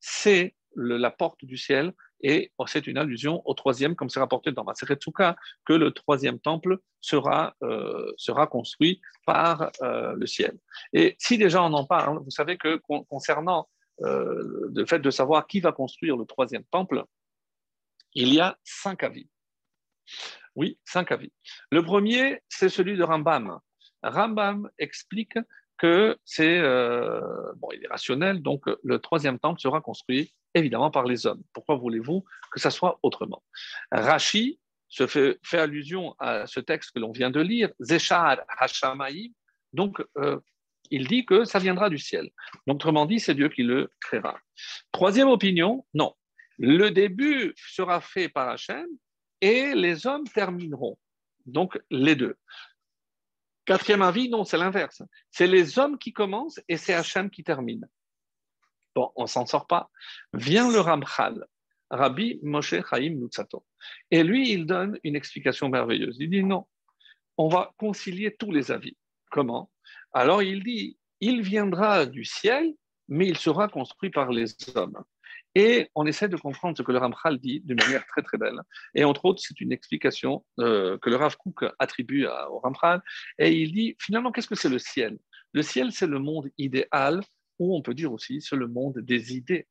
c'est 0.00 0.54
la 0.74 1.10
porte 1.10 1.44
du 1.44 1.56
ciel. 1.56 1.92
Et 2.22 2.50
c'est 2.66 2.86
une 2.86 2.98
allusion 2.98 3.42
au 3.44 3.54
troisième, 3.54 3.94
comme 3.94 4.08
c'est 4.08 4.20
rapporté 4.20 4.52
dans 4.52 4.64
Maseret 4.64 4.98
que 5.64 5.72
le 5.72 5.90
troisième 5.90 6.38
temple 6.38 6.78
sera, 7.00 7.54
euh, 7.62 8.12
construit 8.50 9.00
par 9.26 9.70
euh, 9.82 10.14
le 10.14 10.26
ciel. 10.26 10.58
Et 10.92 11.16
si 11.18 11.38
déjà 11.38 11.62
on 11.62 11.72
en 11.72 11.84
parle, 11.84 12.18
vous 12.18 12.30
savez 12.30 12.56
que 12.56 12.80
concernant 13.08 13.68
euh, 14.02 14.70
le 14.74 14.86
fait 14.86 14.98
de 14.98 15.10
savoir 15.10 15.46
qui 15.46 15.60
va 15.60 15.72
construire 15.72 16.16
le 16.16 16.24
troisième 16.24 16.64
temple, 16.64 17.04
il 18.14 18.32
y 18.32 18.40
a 18.40 18.58
cinq 18.64 19.02
avis. 19.02 19.28
Oui, 20.54 20.78
cinq 20.84 21.12
avis. 21.12 21.32
Le 21.70 21.82
premier, 21.82 22.40
c'est 22.48 22.70
celui 22.70 22.96
de 22.96 23.02
Rambam. 23.02 23.58
Rambam 24.02 24.70
explique 24.78 25.38
que 25.78 26.16
c'est 26.24 26.60
bon, 26.60 27.68
il 27.72 27.84
est 27.84 27.88
rationnel, 27.88 28.42
donc 28.42 28.64
le 28.82 28.98
troisième 28.98 29.38
temple 29.38 29.60
sera 29.60 29.80
construit 29.80 30.32
évidemment 30.54 30.90
par 30.90 31.04
les 31.04 31.26
hommes. 31.26 31.42
Pourquoi 31.52 31.76
voulez-vous 31.76 32.24
que 32.52 32.60
ça 32.60 32.70
soit 32.70 32.98
autrement? 33.02 33.42
Rashi 33.90 34.58
se 34.88 35.06
fait, 35.06 35.38
fait, 35.42 35.58
allusion 35.58 36.14
à 36.18 36.46
ce 36.46 36.60
texte 36.60 36.92
que 36.92 37.00
l'on 37.00 37.12
vient 37.12 37.30
de 37.30 37.40
lire, 37.40 37.70
Zeshar 37.80 38.38
Hashamaï, 38.58 39.32
donc 39.72 40.02
euh, 40.16 40.38
il 40.90 41.06
dit 41.06 41.26
que 41.26 41.44
ça 41.44 41.58
viendra 41.58 41.90
du 41.90 41.98
ciel. 41.98 42.30
Autrement 42.66 43.06
dit, 43.06 43.20
c'est 43.20 43.34
Dieu 43.34 43.48
qui 43.48 43.62
le 43.62 43.90
créera. 44.00 44.38
Troisième 44.92 45.28
opinion, 45.28 45.84
non. 45.94 46.14
Le 46.58 46.90
début 46.90 47.52
sera 47.56 48.00
fait 48.00 48.28
par 48.28 48.48
Hachem 48.48 48.86
et 49.40 49.74
les 49.74 50.06
hommes 50.06 50.26
termineront. 50.28 50.96
Donc, 51.44 51.78
les 51.90 52.16
deux. 52.16 52.36
Quatrième 53.66 54.02
avis, 54.02 54.28
non, 54.28 54.44
c'est 54.44 54.56
l'inverse. 54.56 55.02
C'est 55.30 55.48
les 55.48 55.78
hommes 55.78 55.98
qui 55.98 56.12
commencent 56.12 56.60
et 56.68 56.76
c'est 56.76 56.94
Hachem 56.94 57.28
qui 57.30 57.42
termine. 57.42 57.86
Bon, 58.94 59.12
on 59.16 59.26
s'en 59.26 59.44
sort 59.44 59.66
pas. 59.66 59.90
Vient 60.32 60.70
le 60.70 60.80
Ramchal, 60.80 61.44
Rabbi 61.90 62.38
Moshe 62.42 62.76
Chaim 62.88 63.16
Nutsato. 63.16 63.64
Et 64.10 64.22
lui, 64.22 64.52
il 64.52 64.66
donne 64.66 64.98
une 65.02 65.16
explication 65.16 65.68
merveilleuse. 65.68 66.16
Il 66.20 66.30
dit 66.30 66.44
non, 66.44 66.66
on 67.36 67.48
va 67.48 67.74
concilier 67.76 68.34
tous 68.34 68.52
les 68.52 68.70
avis. 68.70 68.96
Comment? 69.30 69.70
Alors 70.12 70.42
il 70.42 70.62
dit, 70.62 70.96
il 71.20 71.42
viendra 71.42 72.06
du 72.06 72.24
ciel, 72.24 72.72
mais 73.08 73.26
il 73.26 73.36
sera 73.36 73.68
construit 73.68 74.10
par 74.10 74.30
les 74.30 74.46
hommes. 74.76 75.02
Et 75.58 75.90
on 75.94 76.04
essaie 76.04 76.28
de 76.28 76.36
comprendre 76.36 76.76
ce 76.76 76.82
que 76.82 76.92
le 76.92 76.98
Ramchal 76.98 77.38
dit 77.38 77.62
d'une 77.64 77.78
manière 77.78 78.04
très 78.06 78.20
très 78.20 78.36
belle. 78.36 78.60
Et 78.94 79.04
entre 79.04 79.24
autres, 79.24 79.42
c'est 79.42 79.58
une 79.58 79.72
explication 79.72 80.44
euh, 80.60 80.98
que 80.98 81.08
le 81.08 81.16
Rav 81.16 81.38
Kook 81.38 81.64
attribue 81.78 82.26
au 82.50 82.58
Ramchal. 82.58 83.00
Et 83.38 83.52
il 83.52 83.72
dit 83.72 83.96
finalement, 83.98 84.32
qu'est-ce 84.32 84.48
que 84.48 84.54
c'est 84.54 84.68
le 84.68 84.78
ciel? 84.78 85.16
Le 85.54 85.62
ciel, 85.62 85.92
c'est 85.92 86.06
le 86.06 86.18
monde 86.18 86.50
idéal 86.58 87.22
ou 87.58 87.74
on 87.74 87.80
peut 87.80 87.94
dire 87.94 88.12
aussi 88.12 88.42
c'est 88.42 88.54
le 88.54 88.68
monde 88.68 88.98
des 88.98 89.34
idées. 89.34 89.66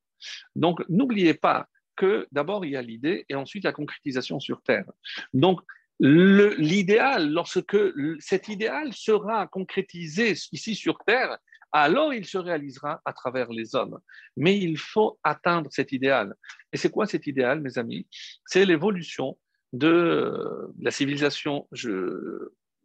Donc 0.56 0.82
n'oubliez 0.90 1.36
pas 1.36 1.68
que 1.96 2.28
d'abord 2.32 2.66
il 2.66 2.72
y 2.72 2.78
a 2.78 2.82
l'idée 2.82 3.24
et 3.30 3.36
ensuite 3.36 3.64
la 3.64 3.72
concrétisation 3.72 4.40
sur 4.40 4.64
Terre. 4.64 4.92
Donc 5.36 5.62
l'idéal, 6.00 7.32
lorsque 7.32 7.78
cet 8.20 8.48
idéal 8.50 8.92
sera 8.92 9.46
concrétisé 9.46 10.34
ici 10.52 10.74
sur 10.74 10.98
Terre, 11.06 11.38
alors 11.84 12.14
il 12.14 12.26
se 12.26 12.38
réalisera 12.38 13.02
à 13.04 13.12
travers 13.12 13.50
les 13.52 13.76
hommes. 13.76 14.00
Mais 14.38 14.58
il 14.58 14.78
faut 14.78 15.20
atteindre 15.24 15.70
cet 15.74 15.92
idéal. 15.92 16.36
Et 16.72 16.78
c'est 16.78 16.90
quoi 16.90 17.06
cet 17.06 17.28
idéal, 17.28 17.60
mes 17.60 17.78
amis? 17.78 18.08
C'est 18.46 18.66
l'évolution 18.66 19.38
de 19.74 20.72
la 20.80 20.92
civilisation 20.92 21.68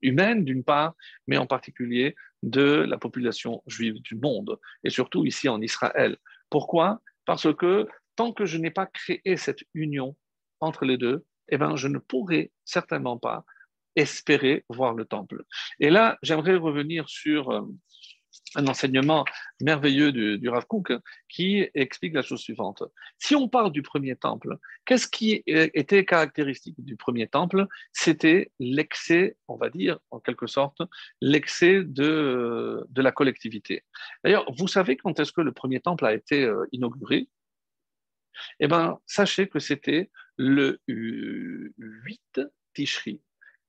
humaine, 0.02 0.44
d'une 0.44 0.64
part, 0.64 0.94
mais 1.28 1.36
en 1.36 1.46
particulier 1.46 2.16
de 2.42 2.84
la 2.88 2.98
population 2.98 3.62
juive 3.68 4.00
du 4.02 4.16
monde, 4.16 4.58
et 4.82 4.90
surtout 4.90 5.24
ici 5.24 5.48
en 5.48 5.60
Israël. 5.60 6.16
Pourquoi? 6.48 7.00
Parce 7.26 7.54
que 7.54 7.86
tant 8.16 8.32
que 8.32 8.44
je 8.44 8.58
n'ai 8.58 8.72
pas 8.72 8.86
créé 8.86 9.36
cette 9.36 9.62
union 9.72 10.16
entre 10.58 10.84
les 10.84 10.98
deux, 10.98 11.24
eh 11.48 11.58
ben, 11.58 11.76
je 11.76 11.86
ne 11.86 11.98
pourrai 11.98 12.50
certainement 12.64 13.18
pas 13.18 13.44
espérer 13.94 14.64
voir 14.68 14.94
le 14.94 15.04
temple. 15.04 15.44
Et 15.78 15.90
là, 15.90 16.18
j'aimerais 16.22 16.56
revenir 16.56 17.08
sur 17.08 17.50
euh, 17.50 17.62
un 18.56 18.66
enseignement 18.66 19.24
merveilleux 19.60 20.12
du, 20.12 20.38
du 20.38 20.48
Rav 20.48 20.66
Kook 20.66 20.92
qui 21.28 21.68
explique 21.74 22.14
la 22.14 22.22
chose 22.22 22.40
suivante. 22.40 22.82
Si 23.18 23.34
on 23.36 23.48
parle 23.48 23.72
du 23.72 23.82
premier 23.82 24.16
temple, 24.16 24.56
qu'est-ce 24.84 25.06
qui 25.06 25.42
était 25.46 26.04
caractéristique 26.04 26.74
du 26.78 26.96
premier 26.96 27.28
temple? 27.28 27.66
C'était 27.92 28.50
l'excès, 28.58 29.36
on 29.48 29.56
va 29.56 29.70
dire, 29.70 29.98
en 30.10 30.18
quelque 30.18 30.46
sorte, 30.46 30.82
l'excès 31.20 31.82
de, 31.84 32.84
de 32.88 33.02
la 33.02 33.12
collectivité. 33.12 33.84
D'ailleurs, 34.24 34.50
vous 34.56 34.68
savez 34.68 34.96
quand 34.96 35.18
est-ce 35.20 35.32
que 35.32 35.40
le 35.40 35.52
premier 35.52 35.80
temple 35.80 36.06
a 36.06 36.14
été 36.14 36.44
euh, 36.44 36.66
inauguré? 36.72 37.28
Eh 38.58 38.68
bien, 38.68 38.98
sachez 39.06 39.48
que 39.48 39.58
c'était 39.58 40.10
le 40.36 40.80
8 40.88 42.40
Tishri 42.74 43.20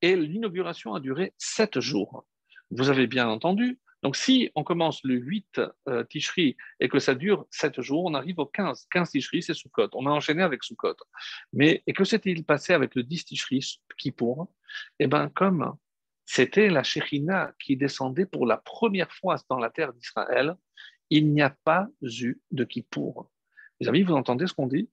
et 0.02 0.16
l'inauguration 0.16 0.94
a 0.94 1.00
duré 1.00 1.34
sept 1.38 1.80
jours. 1.80 2.26
Vous 2.72 2.90
avez 2.90 3.08
bien 3.08 3.28
entendu, 3.28 3.80
donc, 4.02 4.16
si 4.16 4.50
on 4.56 4.64
commence 4.64 5.04
le 5.04 5.16
8 5.16 5.62
euh, 5.88 6.04
Tishri 6.06 6.58
et 6.80 6.90
que 6.90 6.98
ça 6.98 7.14
dure 7.14 7.46
7 7.52 7.82
jours, 7.82 8.06
on 8.06 8.16
arrive 8.16 8.40
au 8.40 8.48
15. 8.48 8.88
15 8.90 9.12
Tishri, 9.12 9.44
c'est 9.44 9.54
Sukkot. 9.54 9.90
On 9.94 10.08
a 10.08 10.10
enchaîné 10.10 10.42
avec 10.42 10.64
Sukkot. 10.64 10.96
Mais, 11.54 11.84
et 11.86 11.94
que 11.94 12.04
s'est-il 12.04 12.44
passé 12.44 12.74
avec 12.74 12.96
le 12.96 13.04
10 13.04 13.26
Tishri, 13.26 13.80
Kippour? 13.98 14.52
Eh 15.00 15.06
bien, 15.06 15.30
comme 15.30 15.76
c'était 16.26 16.70
la 16.70 16.82
Shekhinah 16.82 17.54
qui 17.60 17.78
descendait 17.78 18.26
pour 18.26 18.48
la 18.48 18.58
première 18.58 19.12
fois 19.12 19.36
dans 19.50 19.60
la 19.60 19.70
terre 19.70 19.94
d'Israël, 19.94 20.56
il 21.12 21.32
n'y 21.32 21.42
a 21.44 21.56
pas 21.64 21.88
eu 22.02 22.40
de 22.50 22.64
Kippour. 22.64 23.30
Les 23.80 23.88
amis, 23.88 24.02
vous 24.02 24.14
entendez 24.14 24.48
ce 24.48 24.54
qu'on 24.54 24.68
dit? 24.68 24.90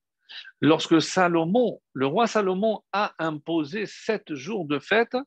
Lorsque 0.61 1.01
Salomon, 1.01 1.81
le 1.93 2.05
roi 2.05 2.27
Salomon, 2.27 2.83
a 2.91 3.15
imposé 3.17 3.87
7 3.87 4.35
jours 4.35 4.65
de 4.65 4.77
fête, 4.77 5.17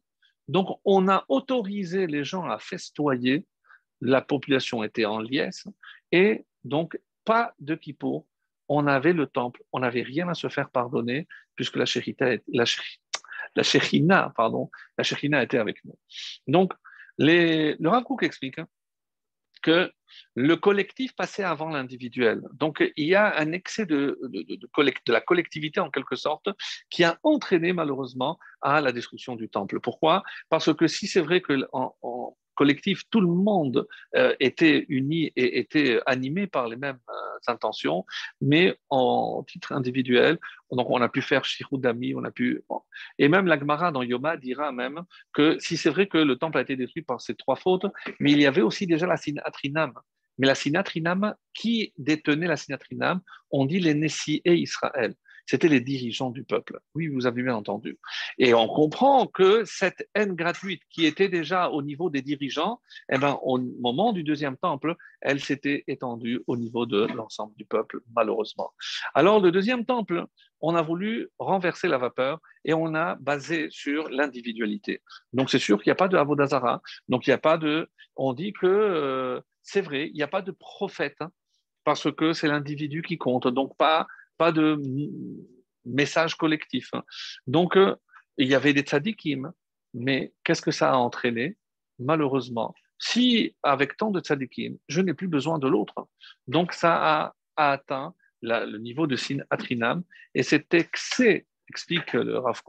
donc 0.46 0.78
on 0.84 1.08
a 1.08 1.24
autorisé 1.28 2.06
les 2.06 2.22
gens 2.22 2.44
à 2.44 2.60
festoyer 2.60 3.44
la 4.03 4.20
population 4.20 4.82
était 4.82 5.05
en 5.05 5.20
liesse 5.20 5.66
et 6.11 6.44
donc 6.64 6.98
pas 7.24 7.55
de 7.61 7.74
kippour. 7.74 8.26
On 8.68 8.86
avait 8.86 9.12
le 9.12 9.26
temple, 9.26 9.62
on 9.72 9.80
n'avait 9.80 10.03
rien 10.03 10.28
à 10.28 10.34
se 10.34 10.48
faire 10.48 10.70
pardonner 10.70 11.26
puisque 11.55 11.76
la 11.76 11.86
shérita, 11.86 12.36
la 12.48 14.30
pardon, 14.30 14.70
la 14.98 15.05
shérina 15.05 15.42
était 15.42 15.59
avec 15.59 15.84
nous. 15.84 15.98
Donc, 16.46 16.72
le 17.18 17.76
Rav 17.88 18.05
explique 18.22 18.59
hein, 18.59 18.68
que 19.62 19.92
le 20.34 20.57
collectif 20.57 21.14
passait 21.14 21.44
avant 21.44 21.70
l'individuel. 21.70 22.42
Donc, 22.55 22.82
il 22.96 23.07
y 23.07 23.14
a 23.14 23.38
un 23.38 23.53
excès 23.53 23.86
de, 23.86 24.18
la 25.07 25.20
collectivité, 25.20 25.80
en 25.80 25.90
quelque 25.90 26.16
sorte, 26.16 26.48
qui 26.90 27.05
a 27.05 27.18
entraîné 27.22 27.72
malheureusement 27.72 28.38
à 28.61 28.80
la 28.80 28.92
destruction 28.92 29.36
du 29.36 29.48
temple. 29.48 29.80
Pourquoi? 29.80 30.22
Parce 30.48 30.74
que 30.74 30.86
si 30.86 31.07
c'est 31.07 31.20
vrai 31.20 31.40
que 31.40 31.66
collectif, 32.55 33.03
tout 33.11 33.20
le 33.20 33.26
monde 33.26 33.86
euh, 34.16 34.34
était 34.40 34.84
uni 34.88 35.32
et 35.36 35.59
était 35.59 36.00
animé 36.07 36.46
par 36.46 36.68
les 36.68 36.76
mêmes 36.76 36.98
euh, 37.09 37.38
intentions, 37.46 38.05
mais 38.40 38.76
en 38.90 39.44
titre 39.46 39.72
individuel, 39.72 40.38
donc 40.70 40.88
on 40.90 41.00
a 41.00 41.09
pu 41.09 41.22
faire 41.22 41.44
Shirou 41.44 41.78
Dami, 41.78 42.14
on 42.14 42.24
a 42.24 42.30
pu. 42.30 42.62
Et 43.18 43.28
même 43.28 43.46
l'Agmara 43.46 43.92
dans 43.92 44.03
Yoma 44.03 44.36
dira 44.36 44.72
même 44.72 45.03
que 45.32 45.59
si 45.59 45.76
c'est 45.76 45.90
vrai 45.90 46.07
que 46.07 46.18
le 46.18 46.36
temple 46.36 46.59
a 46.59 46.62
été 46.62 46.76
détruit 46.76 47.03
par 47.03 47.20
ces 47.20 47.34
trois 47.34 47.57
fautes, 47.57 47.86
mais 48.20 48.32
il 48.32 48.40
y 48.40 48.46
avait 48.46 48.62
aussi 48.62 48.86
déjà 48.86 49.07
la 49.07 49.16
Sinatrinam. 49.16 49.92
Mais 50.38 50.46
la 50.46 50.55
Sinatrinam, 50.55 51.34
qui 51.53 51.92
détenait 51.98 52.46
la 52.46 52.57
Sinatrinam? 52.57 53.20
On 53.50 53.66
dit 53.66 53.80
les 53.80 53.94
Nessi 53.94 54.40
et 54.44 54.55
Israël 54.55 55.14
c'était 55.47 55.68
les 55.68 55.80
dirigeants 55.80 56.30
du 56.30 56.45
peuple. 56.45 56.78
Oui, 56.95 57.09
vous 57.09 57.26
avez 57.26 57.43
bien 57.43 57.55
entendu. 57.55 57.99
Et 58.38 58.55
on 58.55 58.68
comprend 58.68 59.26
que 59.26 59.64
cette 59.64 60.09
haine 60.14 60.34
gratuite 60.34 60.82
qui 60.90 61.05
était 61.07 61.28
déjà 61.28 61.70
au 61.70 61.82
niveau 61.82 62.11
des 62.11 62.22
dirigeants, 62.22 62.80
eh 63.11 63.18
ben, 63.18 63.38
au 63.43 63.59
moment 63.59 64.12
du 64.12 64.22
deuxième 64.22 64.57
temple, 64.57 64.97
elle 65.20 65.40
s'était 65.40 65.84
étendue 65.86 66.43
au 66.47 66.57
niveau 66.57 66.86
de 66.86 67.07
l'ensemble 67.14 67.55
du 67.57 67.64
peuple, 67.64 68.01
malheureusement. 68.14 68.72
Alors, 69.14 69.40
le 69.40 69.51
deuxième 69.51 69.84
temple, 69.84 70.26
on 70.61 70.74
a 70.74 70.82
voulu 70.82 71.28
renverser 71.38 71.88
la 71.88 71.99
vapeur 71.99 72.40
et 72.64 72.72
on 72.72 72.95
a 72.95 73.16
basé 73.16 73.68
sur 73.70 74.09
l'individualité. 74.09 75.03
Donc, 75.32 75.51
c'est 75.51 75.59
sûr 75.59 75.82
qu'il 75.82 75.90
n'y 75.90 75.93
a 75.93 75.97
pas 75.97 76.09
de 76.09 76.16
Avodazara. 76.16 76.82
Donc, 77.09 77.26
il 77.26 77.30
n'y 77.30 77.34
a 77.34 77.38
pas 77.38 77.59
de. 77.59 77.88
On 78.16 78.32
dit 78.32 78.53
que 78.53 78.66
euh, 78.66 79.40
c'est 79.62 79.80
vrai, 79.80 80.09
il 80.09 80.14
n'y 80.14 80.22
a 80.22 80.28
pas 80.28 80.43
de 80.43 80.53
prophète 80.53 81.16
hein, 81.20 81.30
parce 81.84 82.11
que 82.12 82.32
c'est 82.32 82.49
l'individu 82.49 83.03
qui 83.03 83.18
compte. 83.18 83.49
Donc, 83.49 83.76
pas 83.76 84.07
pas 84.38 84.52
de 84.52 84.80
message 85.84 86.34
collectif. 86.36 86.90
Donc, 87.46 87.76
euh, 87.76 87.96
il 88.38 88.48
y 88.48 88.54
avait 88.54 88.72
des 88.72 88.82
tzadikim, 88.82 89.52
mais 89.94 90.32
qu'est-ce 90.44 90.62
que 90.62 90.70
ça 90.70 90.90
a 90.92 90.96
entraîné? 90.96 91.56
Malheureusement, 91.98 92.74
si 92.98 93.56
avec 93.62 93.96
tant 93.96 94.10
de 94.10 94.20
tzadikim, 94.20 94.78
je 94.88 95.00
n'ai 95.00 95.14
plus 95.14 95.28
besoin 95.28 95.58
de 95.58 95.68
l'autre, 95.68 96.08
donc 96.46 96.72
ça 96.72 96.94
a, 96.94 97.34
atteint 97.56 98.14
le 98.40 98.78
niveau 98.78 99.06
de 99.06 99.16
sin 99.16 99.38
atrinam, 99.50 100.02
et 100.34 100.42
cet 100.42 100.72
excès, 100.74 101.46
explique 101.68 102.12
le 102.14 102.38
Rav 102.38 102.60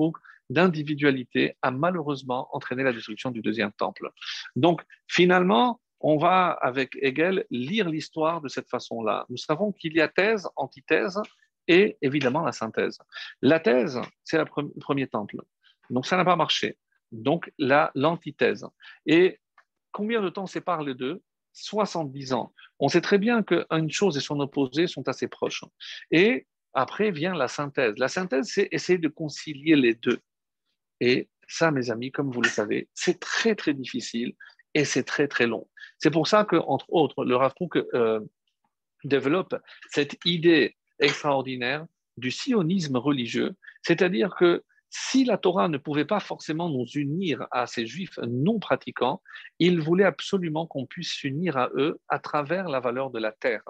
d'individualité 0.49 1.57
a 1.61 1.71
malheureusement 1.71 2.49
entraîné 2.55 2.83
la 2.83 2.93
destruction 2.93 3.31
du 3.31 3.41
deuxième 3.41 3.71
temple. 3.71 4.09
Donc, 4.55 4.81
finalement, 5.07 5.81
on 5.99 6.17
va, 6.17 6.51
avec 6.61 6.97
Hegel, 7.01 7.45
lire 7.49 7.89
l'histoire 7.89 8.41
de 8.41 8.49
cette 8.49 8.69
façon-là. 8.69 9.25
Nous 9.29 9.37
savons 9.37 9.71
qu'il 9.71 9.93
y 9.93 10.01
a 10.01 10.09
thèse, 10.09 10.47
antithèse, 10.57 11.19
et 11.67 11.97
évidemment 12.01 12.43
la 12.43 12.51
synthèse. 12.51 12.99
La 13.41 13.59
thèse, 13.59 13.99
c'est 14.23 14.37
le 14.37 14.45
premier 14.79 15.07
temple. 15.07 15.37
Donc 15.89 16.05
ça 16.05 16.17
n'a 16.17 16.25
pas 16.25 16.35
marché. 16.35 16.77
Donc 17.11 17.51
l'antithèse. 17.57 18.65
Et 19.05 19.39
combien 19.91 20.21
de 20.21 20.29
temps 20.29 20.47
sépare 20.47 20.83
les 20.83 20.95
deux? 20.95 21.21
70 21.53 22.33
ans. 22.33 22.53
On 22.79 22.87
sait 22.87 23.01
très 23.01 23.19
bien 23.19 23.43
qu'une 23.43 23.91
chose 23.91 24.17
et 24.17 24.21
son 24.21 24.39
opposé 24.39 24.87
sont 24.87 25.07
assez 25.07 25.27
proches. 25.27 25.63
Et 26.09 26.47
après 26.73 27.11
vient 27.11 27.35
la 27.35 27.47
synthèse. 27.47 27.93
La 27.97 28.07
synthèse, 28.07 28.49
c'est 28.51 28.67
essayer 28.71 28.97
de 28.97 29.07
concilier 29.07 29.75
les 29.75 29.93
deux. 29.93 30.19
Et 30.99 31.29
ça, 31.47 31.71
mes 31.71 31.91
amis, 31.91 32.11
comme 32.11 32.31
vous 32.31 32.41
le 32.41 32.49
savez, 32.49 32.89
c'est 32.93 33.19
très, 33.19 33.55
très 33.55 33.73
difficile 33.73 34.33
et 34.73 34.85
c'est 34.85 35.03
très, 35.03 35.27
très 35.27 35.45
long. 35.45 35.67
C'est 35.99 36.11
pour 36.11 36.27
ça 36.27 36.45
que, 36.45 36.55
entre 36.55 36.91
autres, 36.91 37.23
le 37.23 37.35
Rav 37.35 37.53
euh, 37.93 38.19
développe 39.03 39.55
cette 39.91 40.17
idée 40.25 40.75
extraordinaire 40.99 41.85
du 42.17 42.31
sionisme 42.31 42.97
religieux, 42.97 43.55
c'est-à-dire 43.81 44.35
que 44.35 44.63
si 44.95 45.25
la 45.25 45.39
Torah 45.39 45.69
ne 45.69 45.79
pouvait 45.79 46.05
pas 46.05 46.19
forcément 46.19 46.69
nous 46.69 46.85
unir 46.93 47.47
à 47.49 47.65
ces 47.65 47.87
juifs 47.87 48.19
non 48.27 48.59
pratiquants, 48.59 49.23
il 49.57 49.81
voulait 49.81 50.03
absolument 50.03 50.67
qu'on 50.67 50.85
puisse 50.85 51.11
s'unir 51.11 51.57
à 51.57 51.69
eux 51.75 51.99
à 52.09 52.19
travers 52.19 52.69
la 52.69 52.79
valeur 52.79 53.09
de 53.09 53.17
la 53.17 53.31
terre. 53.31 53.63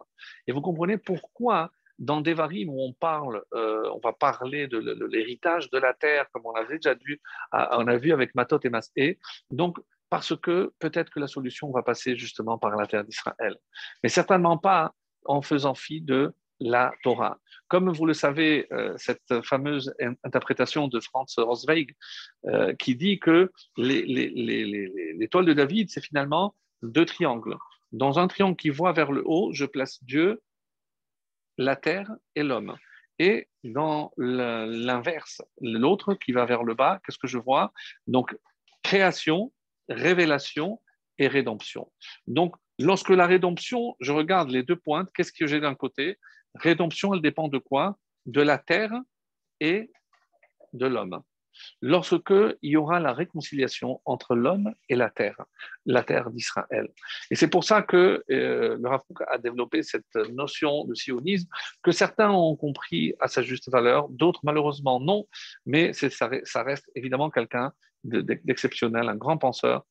Et 0.47 0.51
vous 0.51 0.59
comprenez 0.59 0.97
pourquoi 0.97 1.71
dans 1.97 2.19
Devarim 2.19 2.69
où 2.69 2.81
on 2.81 2.91
parle, 2.91 3.41
euh, 3.53 3.89
on 3.93 3.99
va 3.99 4.11
parler 4.11 4.67
de, 4.67 4.77
l'héritage 5.05 5.69
de 5.69 5.77
la 5.77 5.93
terre, 5.93 6.25
comme 6.33 6.45
on 6.45 6.53
avait 6.53 6.75
déjà 6.75 6.95
vu, 6.95 7.21
on 7.53 7.87
a 7.87 7.95
vu 7.95 8.11
avec 8.11 8.35
Matot 8.35 8.59
et 8.63 8.69
Masé. 8.69 9.19
Donc, 9.49 9.77
parce 10.09 10.35
que 10.35 10.73
peut-être 10.79 11.09
que 11.09 11.21
la 11.21 11.27
solution 11.27 11.71
va 11.71 11.83
passer 11.83 12.17
justement 12.17 12.57
par 12.57 12.75
la 12.75 12.85
terre 12.85 13.05
d'Israël, 13.05 13.55
mais 14.03 14.09
certainement 14.09 14.57
pas 14.57 14.93
en 15.25 15.41
faisant 15.41 15.73
fi 15.73 16.01
de 16.01 16.33
la 16.59 16.93
Torah. 17.03 17.39
Comme 17.67 17.91
vous 17.91 18.05
le 18.05 18.13
savez, 18.13 18.67
euh, 18.71 18.93
cette 18.97 19.41
fameuse 19.43 19.93
interprétation 20.23 20.87
de 20.87 20.99
Franz 20.99 21.35
Rosweig 21.37 21.95
euh, 22.45 22.73
qui 22.75 22.95
dit 22.95 23.19
que 23.19 23.51
l'étoile 23.77 25.45
de 25.45 25.53
David, 25.53 25.89
c'est 25.89 26.03
finalement 26.03 26.55
deux 26.81 27.05
triangles. 27.05 27.57
Dans 27.91 28.19
un 28.19 28.27
triangle 28.27 28.55
qui 28.55 28.69
voit 28.69 28.91
vers 28.91 29.11
le 29.11 29.23
haut, 29.25 29.51
je 29.53 29.65
place 29.65 30.03
Dieu, 30.03 30.41
la 31.57 31.75
terre 31.75 32.11
et 32.35 32.43
l'homme. 32.43 32.75
Et 33.19 33.47
dans 33.63 34.11
l'inverse, 34.17 35.41
l'autre 35.61 36.15
qui 36.15 36.31
va 36.31 36.45
vers 36.45 36.63
le 36.63 36.73
bas, 36.73 36.99
qu'est-ce 37.05 37.19
que 37.19 37.27
je 37.27 37.37
vois? 37.37 37.71
Donc, 38.07 38.35
création, 38.81 39.53
révélation 39.87 40.81
et 41.19 41.27
rédemption. 41.27 41.91
Donc, 42.27 42.55
lorsque 42.79 43.09
la 43.09 43.27
rédemption, 43.27 43.95
je 43.99 44.11
regarde 44.11 44.49
les 44.49 44.63
deux 44.63 44.75
pointes, 44.75 45.09
qu'est-ce 45.15 45.31
que 45.31 45.47
j'ai 45.47 45.59
d'un 45.59 45.75
côté? 45.75 46.17
Rédemption, 46.55 47.13
elle 47.13 47.21
dépend 47.21 47.47
de 47.47 47.57
quoi? 47.57 47.97
De 48.25 48.41
la 48.41 48.57
terre 48.57 48.93
et 49.59 49.91
de 50.73 50.85
l'homme. 50.85 51.21
Lorsque 51.81 52.33
il 52.61 52.71
y 52.71 52.77
aura 52.77 52.99
la 52.99 53.13
réconciliation 53.13 54.01
entre 54.05 54.35
l'homme 54.35 54.73
et 54.89 54.95
la 54.95 55.11
terre, 55.11 55.39
la 55.85 56.03
terre 56.03 56.31
d'Israël. 56.31 56.89
Et 57.29 57.35
c'est 57.35 57.47
pour 57.47 57.63
ça 57.63 57.81
que 57.83 58.23
euh, 58.31 58.77
le 58.81 58.89
Rav 58.89 59.01
a 59.31 59.37
développé 59.37 59.83
cette 59.83 60.15
notion 60.31 60.85
de 60.85 60.95
sionisme 60.95 61.47
que 61.83 61.91
certains 61.91 62.31
ont 62.31 62.55
compris 62.55 63.13
à 63.19 63.27
sa 63.27 63.43
juste 63.43 63.69
valeur, 63.69 64.09
d'autres 64.09 64.41
malheureusement 64.43 64.99
non, 64.99 65.27
mais 65.65 65.93
ça, 65.93 66.09
ça 66.09 66.63
reste 66.63 66.89
évidemment 66.95 67.29
quelqu'un 67.29 67.71
d'exceptionnel, 68.03 69.07
un 69.07 69.15
grand 69.15 69.37
penseur 69.37 69.85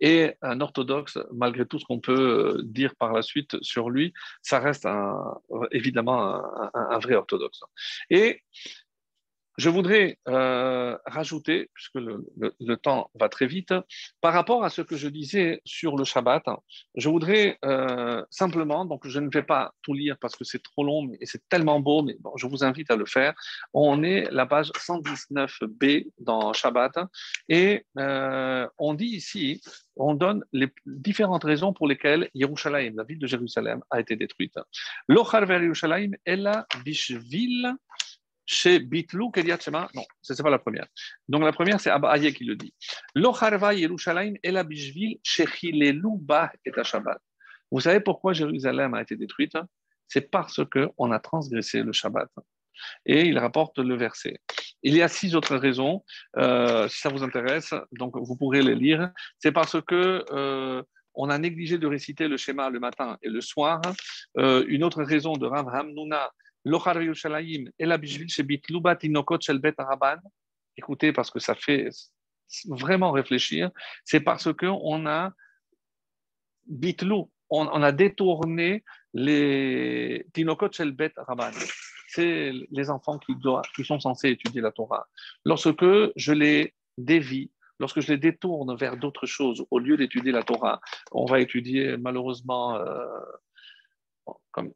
et 0.00 0.34
un 0.42 0.60
orthodoxe, 0.60 1.18
malgré 1.32 1.66
tout 1.66 1.78
ce 1.78 1.84
qu'on 1.84 2.00
peut 2.00 2.58
euh, 2.58 2.62
dire 2.64 2.94
par 2.96 3.12
la 3.12 3.22
suite 3.22 3.56
sur 3.62 3.90
lui, 3.90 4.12
ça 4.42 4.58
reste 4.58 4.86
évidemment 5.72 6.42
un, 6.74 6.98
vrai 6.98 7.14
orthodoxe. 7.14 7.60
Je 9.60 9.68
voudrais 9.68 10.18
euh, 10.26 10.96
rajouter, 11.04 11.70
puisque 11.74 11.96
le, 11.96 12.76
temps 12.76 13.10
va 13.14 13.28
très 13.28 13.46
vite, 13.46 13.74
par 14.22 14.32
rapport 14.32 14.64
à 14.64 14.70
ce 14.70 14.80
que 14.80 14.96
je 14.96 15.08
disais 15.08 15.60
sur 15.66 15.96
le 15.96 16.04
Shabbat, 16.04 16.44
je 16.94 17.08
voudrais 17.10 17.58
euh, 17.64 18.24
simplement, 18.30 18.86
donc 18.86 19.06
je 19.06 19.20
ne 19.20 19.28
vais 19.28 19.42
pas 19.42 19.74
tout 19.82 19.92
lire 19.92 20.16
parce 20.18 20.34
que 20.34 20.44
c'est 20.44 20.62
trop 20.62 20.82
long 20.82 21.10
et 21.20 21.26
c'est 21.26 21.46
tellement 21.50 21.78
beau, 21.78 22.02
mais 22.02 22.16
bon, 22.20 22.32
je 22.36 22.46
vous 22.46 22.64
invite 22.64 22.90
à 22.90 22.96
le 22.96 23.04
faire. 23.04 23.34
On 23.74 24.02
est 24.02 24.30
la 24.30 24.46
page 24.46 24.70
119b 24.70 26.10
dans 26.18 26.54
Shabbat 26.54 26.94
et 27.50 27.84
euh, 27.98 28.66
on 28.78 28.94
dit 28.94 29.12
ici, 29.22 29.60
on 29.96 30.14
donne 30.14 30.42
les 30.54 30.68
différentes 30.86 31.44
raisons 31.44 31.74
pour 31.74 31.86
lesquelles 31.86 32.30
Yerushalayim, 32.34 32.94
la 32.96 33.04
ville 33.04 33.18
de 33.18 33.26
Jérusalem, 33.26 33.82
a 33.90 34.00
été 34.00 34.16
détruite. 34.16 34.58
L'Ochar 35.06 35.44
vers 35.44 35.62
Yerushalayim, 35.62 36.12
la 36.26 36.66
Bishvil 36.82 37.74
chez 38.50 38.80
Bitlou 38.80 39.30
Kediat 39.30 39.60
Shema? 39.60 39.88
Non, 39.94 40.04
ce 40.22 40.32
n'est 40.32 40.42
pas 40.42 40.50
la 40.50 40.58
première. 40.58 40.86
Donc 41.28 41.42
la 41.44 41.52
première, 41.52 41.80
c'est 41.80 41.90
Abba 41.90 42.18
qui 42.18 42.44
le 42.44 42.56
dit. 42.56 42.74
Locharva 43.14 43.74
Yerushalayim 43.74 44.34
la 44.42 44.64
Bishvil 44.64 45.18
Shechilelu 45.22 46.18
Ba 46.18 46.52
et 46.64 46.72
Shabbat. 46.82 47.18
Vous 47.70 47.78
savez 47.80 48.00
pourquoi 48.00 48.32
Jérusalem 48.32 48.94
a 48.94 49.02
été 49.02 49.14
détruite? 49.14 49.56
C'est 50.08 50.32
parce 50.32 50.60
qu'on 50.64 51.12
a 51.12 51.20
transgressé 51.20 51.84
le 51.84 51.92
Shabbat. 51.92 52.28
Et 53.06 53.26
il 53.26 53.38
rapporte 53.38 53.78
le 53.78 53.94
verset. 53.94 54.40
Il 54.82 54.96
y 54.96 55.02
a 55.02 55.06
six 55.08 55.36
autres 55.36 55.56
raisons, 55.56 56.02
euh, 56.36 56.88
si 56.88 56.98
ça 56.98 57.10
vous 57.10 57.22
intéresse, 57.22 57.72
donc 57.92 58.16
vous 58.16 58.36
pourrez 58.36 58.62
les 58.62 58.74
lire. 58.74 59.12
C'est 59.38 59.52
parce 59.52 59.80
que 59.80 60.24
euh, 60.32 60.82
on 61.14 61.30
a 61.30 61.38
négligé 61.38 61.78
de 61.78 61.86
réciter 61.86 62.26
le 62.26 62.36
schéma 62.36 62.68
le 62.68 62.80
matin 62.80 63.16
et 63.22 63.28
le 63.28 63.42
soir. 63.42 63.80
Euh, 64.38 64.64
une 64.66 64.82
autre 64.82 65.04
raison 65.04 65.34
de 65.34 65.46
Rav 65.46 65.66
Hamnuna, 66.64 68.22
Écoutez, 70.76 71.12
parce 71.12 71.30
que 71.30 71.38
ça 71.38 71.54
fait 71.54 71.88
vraiment 72.68 73.12
réfléchir, 73.12 73.70
c'est 74.04 74.20
parce 74.20 74.52
qu'on 74.52 75.06
a 75.06 75.32
bitlou, 76.66 77.30
on, 77.50 77.82
a 77.82 77.92
détourné 77.92 78.84
les 79.12 80.26
tinokot 80.32 80.72
shel 80.72 80.92
bet. 80.92 81.12
C'est 82.08 82.52
les 82.70 82.90
enfants 82.90 83.18
qui, 83.18 83.36
doivent, 83.36 83.64
qui 83.74 83.84
sont 83.84 84.00
censés 84.00 84.30
étudier 84.30 84.60
la 84.60 84.72
Torah. 84.72 85.06
Lorsque 85.44 85.84
je 86.16 86.32
les 86.32 86.74
dévie, 86.98 87.50
lorsque 87.78 88.00
je 88.00 88.12
les 88.12 88.18
détourne 88.18 88.76
vers 88.76 88.96
d'autres 88.96 89.26
choses, 89.26 89.64
au 89.70 89.78
lieu 89.78 89.96
d'étudier 89.96 90.32
la 90.32 90.42
Torah, 90.42 90.80
on 91.12 91.24
va 91.24 91.40
étudier 91.40 91.96
malheureusement 91.96 92.76
euh, 92.76 93.06
comme, 94.50 94.72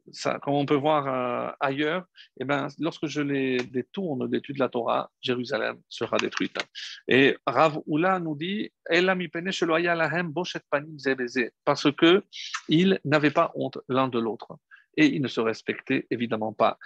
on 0.47 0.65
peut 0.65 0.75
voir 0.75 1.07
euh, 1.07 1.51
ailleurs, 1.59 2.05
eh 2.39 2.45
ben, 2.45 2.67
lorsque 2.79 3.07
je 3.07 3.21
les 3.21 3.57
détourne 3.57 4.29
d'études 4.29 4.55
de 4.55 4.61
la 4.61 4.69
Torah, 4.69 5.11
Jérusalem 5.21 5.77
sera 5.89 6.17
détruite. 6.17 6.57
Et 7.07 7.37
Rav 7.45 7.79
Oula 7.85 8.19
nous 8.19 8.35
dit 8.35 8.71
parce 11.65 11.87
qu'ils 11.91 12.99
n'avaient 13.03 13.31
pas 13.31 13.51
honte 13.55 13.79
l'un 13.89 14.07
de 14.07 14.19
l'autre 14.19 14.57
et 14.97 15.07
ils 15.07 15.21
ne 15.21 15.27
se 15.27 15.41
respectaient 15.41 16.07
évidemment 16.09 16.53
pas. 16.53 16.77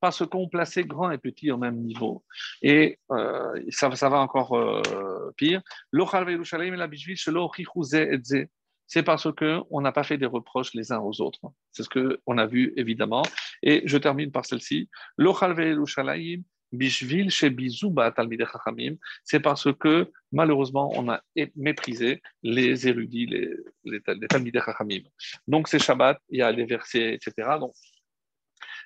Parce 0.00 0.24
qu'on 0.26 0.48
plaçait 0.48 0.84
grand 0.84 1.10
et 1.10 1.18
petit 1.18 1.50
au 1.50 1.58
même 1.58 1.76
niveau. 1.76 2.24
Et 2.62 2.98
euh, 3.10 3.62
ça, 3.70 3.88
va 3.88 4.20
encore 4.20 4.56
euh, 4.56 5.32
pire. 5.36 5.62
C'est 8.90 9.02
parce 9.02 9.28
qu'on 9.32 9.80
n'a 9.82 9.92
pas 9.92 10.02
fait 10.02 10.16
des 10.16 10.26
reproches 10.26 10.72
les 10.74 10.92
uns 10.92 11.00
aux 11.00 11.20
autres. 11.20 11.40
C'est 11.72 11.82
ce 11.82 11.88
qu'on 11.90 12.38
a 12.38 12.46
vu 12.46 12.72
évidemment. 12.76 13.22
Et 13.62 13.82
je 13.84 13.98
termine 13.98 14.32
par 14.32 14.46
celle-ci. 14.46 14.88
C'est 19.24 19.40
parce 19.40 19.72
que 19.72 20.10
malheureusement 20.32 20.90
on 20.94 21.08
a 21.10 21.22
méprisé 21.56 22.22
les 22.42 22.88
érudits, 22.88 23.26
les, 23.26 23.50
les, 23.84 24.00
les 24.06 24.52
Donc 25.46 25.68
c'est 25.68 25.78
Shabbat, 25.78 26.18
il 26.30 26.38
y 26.38 26.42
a 26.42 26.52
les 26.52 26.64
versets, 26.64 27.14
etc. 27.14 27.56
Donc 27.60 27.74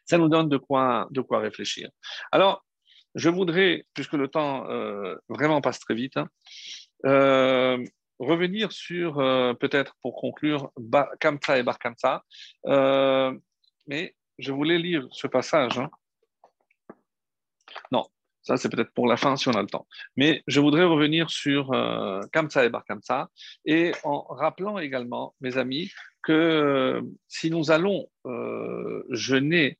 ça 0.04 0.18
nous 0.18 0.28
donne 0.28 0.48
de 0.48 0.56
quoi, 0.56 1.08
de 1.10 1.20
quoi 1.20 1.40
réfléchir. 1.40 1.88
Alors, 2.30 2.64
je 3.14 3.28
voudrais, 3.28 3.84
puisque 3.94 4.14
le 4.14 4.28
temps 4.28 4.68
euh, 4.70 5.16
vraiment 5.28 5.60
passe 5.60 5.80
très 5.80 5.94
vite, 5.94 6.16
hein, 6.16 6.28
euh, 7.04 7.82
revenir 8.18 8.72
sur, 8.72 9.18
euh, 9.18 9.54
peut-être 9.54 9.96
pour 10.02 10.16
conclure, 10.16 10.70
Kamsa 11.20 11.58
et 11.58 11.62
Bar 11.62 11.78
Kamsa. 11.78 12.22
mais 13.86 14.14
je 14.38 14.52
voulais 14.52 14.78
lire 14.78 15.06
ce 15.10 15.26
passage. 15.26 15.78
Hein. 15.78 15.90
Non, 17.90 18.06
ça 18.42 18.56
c'est 18.56 18.68
peut-être 18.70 18.92
pour 18.92 19.06
la 19.06 19.16
fin 19.16 19.36
si 19.36 19.48
on 19.48 19.52
a 19.52 19.62
le 19.62 19.68
temps. 19.68 19.86
Mais 20.16 20.42
je 20.46 20.60
voudrais 20.60 20.84
revenir 20.84 21.30
sur 21.30 21.70
Kamsa 22.32 22.64
et 22.64 22.70
Bar 22.70 22.84
Kamsa 22.84 23.28
et 23.66 23.92
en 24.04 24.22
rappelant 24.22 24.78
également, 24.78 25.34
mes 25.40 25.58
amis, 25.58 25.90
que 26.22 27.02
si 27.28 27.50
nous 27.50 27.70
allons 27.70 28.08
jeûner 29.10 29.78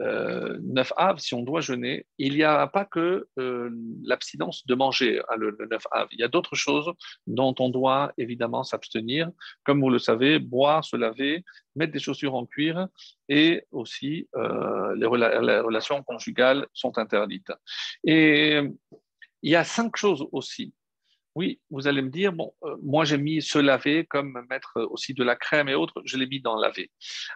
euh, 0.00 0.58
9 0.62 0.92
av, 0.96 1.18
si 1.18 1.34
on 1.34 1.42
doit 1.42 1.60
jeûner, 1.60 2.06
il 2.18 2.34
n'y 2.34 2.42
a 2.42 2.66
pas 2.66 2.84
que 2.84 3.28
euh, 3.38 3.70
l'abstinence 4.02 4.66
de 4.66 4.74
manger 4.74 5.20
hein, 5.28 5.36
le, 5.36 5.56
9 5.70 5.82
av. 5.90 6.08
Il 6.12 6.20
y 6.20 6.22
a 6.22 6.28
d'autres 6.28 6.54
choses 6.54 6.90
dont 7.26 7.54
on 7.58 7.68
doit 7.68 8.12
évidemment 8.16 8.64
s'abstenir, 8.64 9.30
comme 9.64 9.80
vous 9.80 9.90
le 9.90 9.98
savez, 9.98 10.38
boire, 10.38 10.84
se 10.84 10.96
laver, 10.96 11.44
mettre 11.76 11.92
des 11.92 11.98
chaussures 11.98 12.34
en 12.34 12.46
cuir 12.46 12.88
et 13.28 13.64
aussi 13.70 14.28
euh, 14.36 14.94
les, 14.96 15.06
relations 15.06 16.02
conjugales 16.02 16.66
sont 16.72 16.98
interdites. 16.98 17.52
Et 18.04 18.60
il 19.42 19.50
y 19.50 19.56
a 19.56 19.64
cinq 19.64 19.96
choses 19.96 20.26
aussi. 20.32 20.74
Oui, 21.34 21.60
vous 21.70 21.88
allez 21.88 22.02
me 22.02 22.10
dire, 22.10 22.32
bon, 22.32 22.52
euh, 22.62 22.76
moi 22.82 23.04
j'ai 23.04 23.16
mis 23.16 23.40
se 23.40 23.58
laver 23.58 24.04
comme 24.04 24.44
mettre 24.50 24.82
aussi 24.90 25.14
de 25.14 25.24
la 25.24 25.34
crème 25.34 25.68
et 25.68 25.74
autres, 25.74 26.02
je 26.04 26.16
l'ai 26.18 26.26
mis 26.26 26.40
dans 26.40 26.56
laver. 26.56 26.90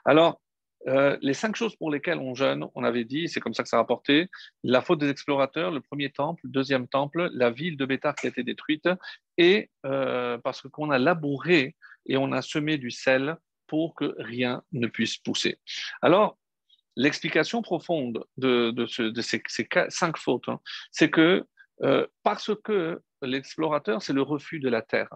Alors, 0.05 0.41
euh, 0.89 1.17
les 1.21 1.35
cinq 1.35 1.57
choses 1.57 1.75
pour 1.77 1.91
lesquelles 1.91 2.19
on 2.19 2.35
jeûne, 2.35 2.67
on 2.75 2.85
avait 2.85 3.05
dit, 3.05 3.29
c'est 3.29 3.41
comme 3.41 3.55
ça 3.55 3.63
que 3.63 3.69
ça 3.69 3.77
a 3.77 3.81
rapporté, 3.81 4.29
la 4.63 4.81
faute 4.81 5.01
des 5.01 5.09
explorateurs, 5.09 5.71
le 5.71 5.81
premier 5.81 6.11
temple, 6.11 6.43
le 6.45 6.51
deuxième 6.51 6.87
temple, 6.87 7.29
la 7.33 7.51
ville 7.51 7.77
de 7.77 7.85
Bétar 7.85 8.15
qui 8.15 8.27
a 8.27 8.31
été 8.31 8.45
détruite, 8.45 8.89
et 9.37 9.71
euh, 9.85 10.39
parce 10.39 10.63
qu'on 10.63 10.91
a 10.91 10.99
labouré 10.99 11.75
et 12.07 12.17
on 12.17 12.33
a 12.33 12.43
semé 12.43 12.79
du 12.79 12.91
sel 12.91 13.37
pour 13.67 13.95
que 13.95 14.15
rien 14.19 14.63
ne 14.73 14.87
puisse 14.87 15.17
pousser. 15.17 15.59
Alors, 16.03 16.39
l'explication 16.95 17.63
profonde 17.63 18.25
de, 18.37 18.87
ces, 18.87 19.39
cinq 19.89 20.17
fautes, 20.17 20.49
hein, 20.49 20.61
c'est 20.93 21.11
que 21.11 21.45
euh, 21.83 22.07
parce 22.23 22.53
que 22.65 23.03
l'explorateur, 23.23 24.03
c'est 24.03 24.13
le 24.13 24.23
refus 24.23 24.61
de 24.61 24.69
la 24.69 24.83
terre. 24.83 25.11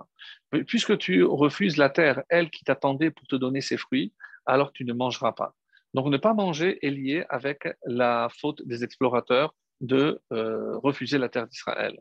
Puisque 0.67 0.99
tu 0.99 1.23
refuses 1.23 1.77
la 1.77 1.89
terre, 1.89 2.23
elle 2.29 2.51
qui 2.51 2.65
t'attendait 2.65 3.11
pour 3.11 3.27
te 3.27 3.37
donner 3.37 3.61
ses 3.61 3.77
fruits, 3.77 4.13
alors 4.47 4.73
tu 4.73 4.85
ne 4.85 4.93
mangeras 4.93 5.33
pas. 5.33 5.55
Donc 5.95 6.07
ne 6.07 6.17
pas 6.17 6.35
manger 6.35 6.85
est 6.87 6.91
lié 6.91 7.25
avec 7.29 7.69
la 7.85 8.29
faute 8.41 8.67
des 8.67 8.85
explorateurs 8.85 9.55
de 9.81 10.21
euh, 10.33 10.77
refuser 10.79 11.19
la 11.19 11.29
terre 11.29 11.47
d'Israël. 11.47 11.99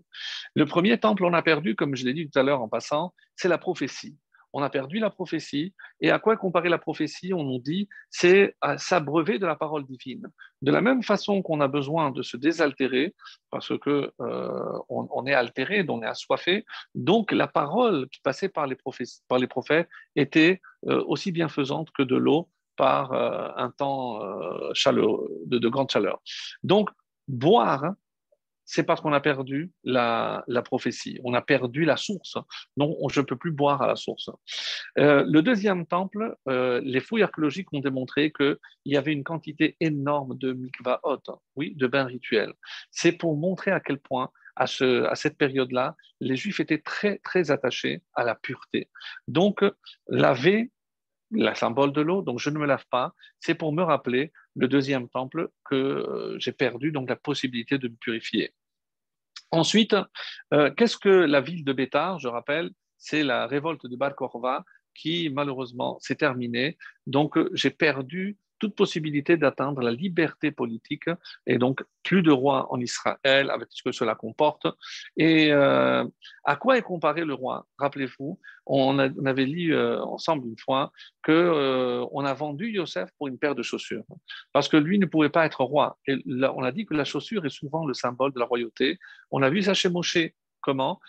Le 0.54 0.66
premier 0.66 0.98
temple, 1.00 1.24
on 1.24 1.34
a 1.34 1.42
perdu, 1.42 1.76
comme 1.76 1.96
je 1.96 2.06
l'ai 2.06 2.14
dit 2.14 2.30
tout 2.30 2.38
à 2.38 2.44
l'heure 2.44 2.62
en 2.62 2.68
passant, 2.68 3.14
c'est 3.36 3.48
la 3.48 3.58
prophétie. 3.58 4.18
On 4.54 4.64
a 4.64 4.70
perdu 4.70 5.00
la 5.00 5.10
prophétie. 5.10 5.74
Et 6.02 6.10
à 6.10 6.20
quoi 6.20 6.36
comparer 6.36 6.70
la 6.70 6.80
prophétie? 6.80 7.34
On 7.34 7.44
nous 7.44 7.60
dit, 7.60 7.88
c'est 8.10 8.56
à 8.62 8.78
s'abreuver 8.78 9.38
de 9.38 9.46
la 9.46 9.56
parole 9.56 9.86
divine. 9.86 10.28
De 10.62 10.72
la 10.72 10.82
même 10.82 11.04
façon 11.04 11.42
qu'on 11.42 11.62
a 11.62 11.68
besoin 11.68 12.12
de 12.12 12.22
se 12.24 12.36
désaltérer, 12.36 13.14
parce 13.52 13.78
que 13.78 14.12
euh, 14.20 14.80
on, 14.90 15.26
est 15.26 15.34
altéré, 15.34 15.86
on 15.88 16.02
est 16.02 16.08
assoiffé, 16.08 16.66
donc 16.96 17.32
la 17.32 17.48
parole 17.48 18.10
qui 18.10 18.22
passait 18.22 18.50
par 18.50 18.66
les, 18.66 18.76
prophètes 18.76 19.90
était 20.16 20.62
euh, 20.88 21.04
aussi 21.06 21.32
bienfaisante 21.32 21.92
que 21.92 22.04
de 22.04 22.16
l'eau 22.16 22.50
par 22.80 23.12
euh, 23.12 23.50
un 23.58 23.72
temps 23.72 24.24
euh, 24.24 24.72
de, 25.46 25.68
grande 25.68 25.92
chaleur. 25.92 26.22
Donc, 26.64 26.90
boire, 27.28 27.94
c'est 28.64 28.84
parce 28.84 29.02
qu'on 29.02 29.12
a 29.12 29.20
perdu 29.20 29.74
la, 29.84 30.46
prophétie, 30.64 31.20
on 31.26 31.34
a 31.34 31.42
perdu 31.42 31.84
la 31.84 31.98
source. 31.98 32.38
Donc, 32.78 32.96
je 33.12 33.20
ne 33.20 33.26
peux 33.26 33.36
plus 33.36 33.52
boire 33.52 33.82
à 33.82 33.88
la 33.88 33.98
source. 33.98 34.30
Euh, 34.98 35.26
le 35.28 35.42
deuxième 35.42 35.86
temple, 35.86 36.38
les 36.48 37.02
fouilles 37.02 37.24
archéologiques 37.24 37.74
ont 37.74 37.82
démontré 37.82 38.32
qu'il 38.32 38.58
y 38.86 38.96
avait 38.96 39.12
une 39.12 39.26
quantité 39.26 39.76
énorme 39.82 40.38
de 40.38 40.54
mikvaot, 40.54 41.42
oui, 41.58 41.76
de 41.76 41.88
bains 41.88 42.06
rituels. 42.06 42.54
C'est 42.92 43.12
pour 43.12 43.36
montrer 43.36 43.72
à 43.72 43.82
quel 43.82 44.00
point 44.00 44.30
à, 44.56 44.64
à, 44.64 45.16
cette 45.16 45.38
période-là, 45.38 45.96
les 46.22 46.38
Juifs 46.38 46.62
étaient 46.62 46.82
très, 46.82 47.18
très 47.20 47.52
attachés 47.52 48.04
à 48.14 48.24
la 48.24 48.36
pureté. 48.36 48.90
Donc, 49.28 49.66
laver 50.08 50.72
la 51.32 51.56
symbole 51.56 51.94
de 51.94 52.02
l'eau, 52.02 52.22
donc 52.22 52.40
je 52.40 52.50
ne 52.50 52.58
me 52.58 52.66
lave 52.66 52.86
pas, 52.90 53.14
c'est 53.40 53.56
pour 53.56 53.72
me 53.74 53.84
rappeler 53.84 54.32
le 54.56 54.68
deuxième 54.68 55.10
temple 55.10 55.50
que 55.66 55.76
euh, 55.76 56.40
j'ai 56.40 56.52
perdu, 56.52 56.92
donc 56.92 57.10
la 57.10 57.16
possibilité 57.16 57.78
de 57.78 57.88
me 57.88 57.96
purifier. 57.96 58.54
Ensuite, 59.52 59.96
euh, 60.54 60.72
qu'est-ce 60.72 60.98
que 60.98 61.10
la 61.10 61.42
ville 61.42 61.64
de 61.64 61.74
Bétar 61.74 62.20
Je 62.20 62.28
rappelle, 62.28 62.72
c'est 62.98 63.24
la 63.24 63.48
révolte 63.48 63.86
de 63.86 63.96
Bar 63.96 64.16
Korva 64.16 64.64
qui 64.94 65.30
malheureusement 65.30 65.98
s'est 66.00 66.16
terminée. 66.16 66.78
Donc 67.08 67.38
j'ai 67.54 67.70
perdu 67.70 68.38
toute 68.60 68.76
possibilité 68.76 69.38
d'atteindre 69.38 69.82
la 69.82 69.92
liberté 69.92 70.52
politique 70.52 71.10
et 71.48 71.58
donc 71.58 71.84
plus 72.04 72.22
de 72.22 72.32
roi 72.32 72.72
en 72.72 72.80
Israël 72.80 73.50
avec 73.50 73.70
ce 73.72 73.84
que 73.84 73.92
cela 73.92 74.16
comporte. 74.16 74.68
Et 75.18 75.52
euh, 75.52 76.06
à 76.44 76.56
quoi 76.56 76.78
est 76.78 76.82
comparé 76.82 77.26
le 77.26 77.34
roi? 77.34 77.66
Rappelez-vous, 77.78 78.40
on, 78.66 79.00
avait 79.00 79.46
lu 79.46 79.74
euh, 79.74 80.02
ensemble 80.04 80.48
une 80.48 80.58
fois 80.58 80.92
que 81.24 81.32
euh, 81.32 82.06
on 82.12 82.26
a 82.26 82.34
vendu 82.34 82.70
Yosef 82.70 83.10
pour 83.18 83.28
une 83.28 83.38
paire 83.38 83.56
de 83.56 83.64
chaussures 83.64 84.06
parce 84.54 84.68
que 84.68 84.78
lui 84.78 85.00
ne 85.00 85.06
pouvait 85.06 85.30
pas 85.30 85.46
être 85.46 85.64
roi. 85.64 85.98
Et 86.08 86.22
on 86.28 86.64
a 86.64 86.72
dit 86.72 86.86
que 86.86 86.94
la 86.94 87.06
chaussure 87.06 87.46
est 87.46 87.50
souvent 87.50 87.86
le 87.86 87.94
symbole 87.94 88.34
de 88.34 88.40
la 88.40 88.46
royauté. 88.46 88.98
On 89.32 89.42
a 89.42 89.50
vu 89.50 89.64
ça 89.64 89.74
chez 89.74 89.90
Moshe. 89.90 90.18
Comment? 90.62 91.00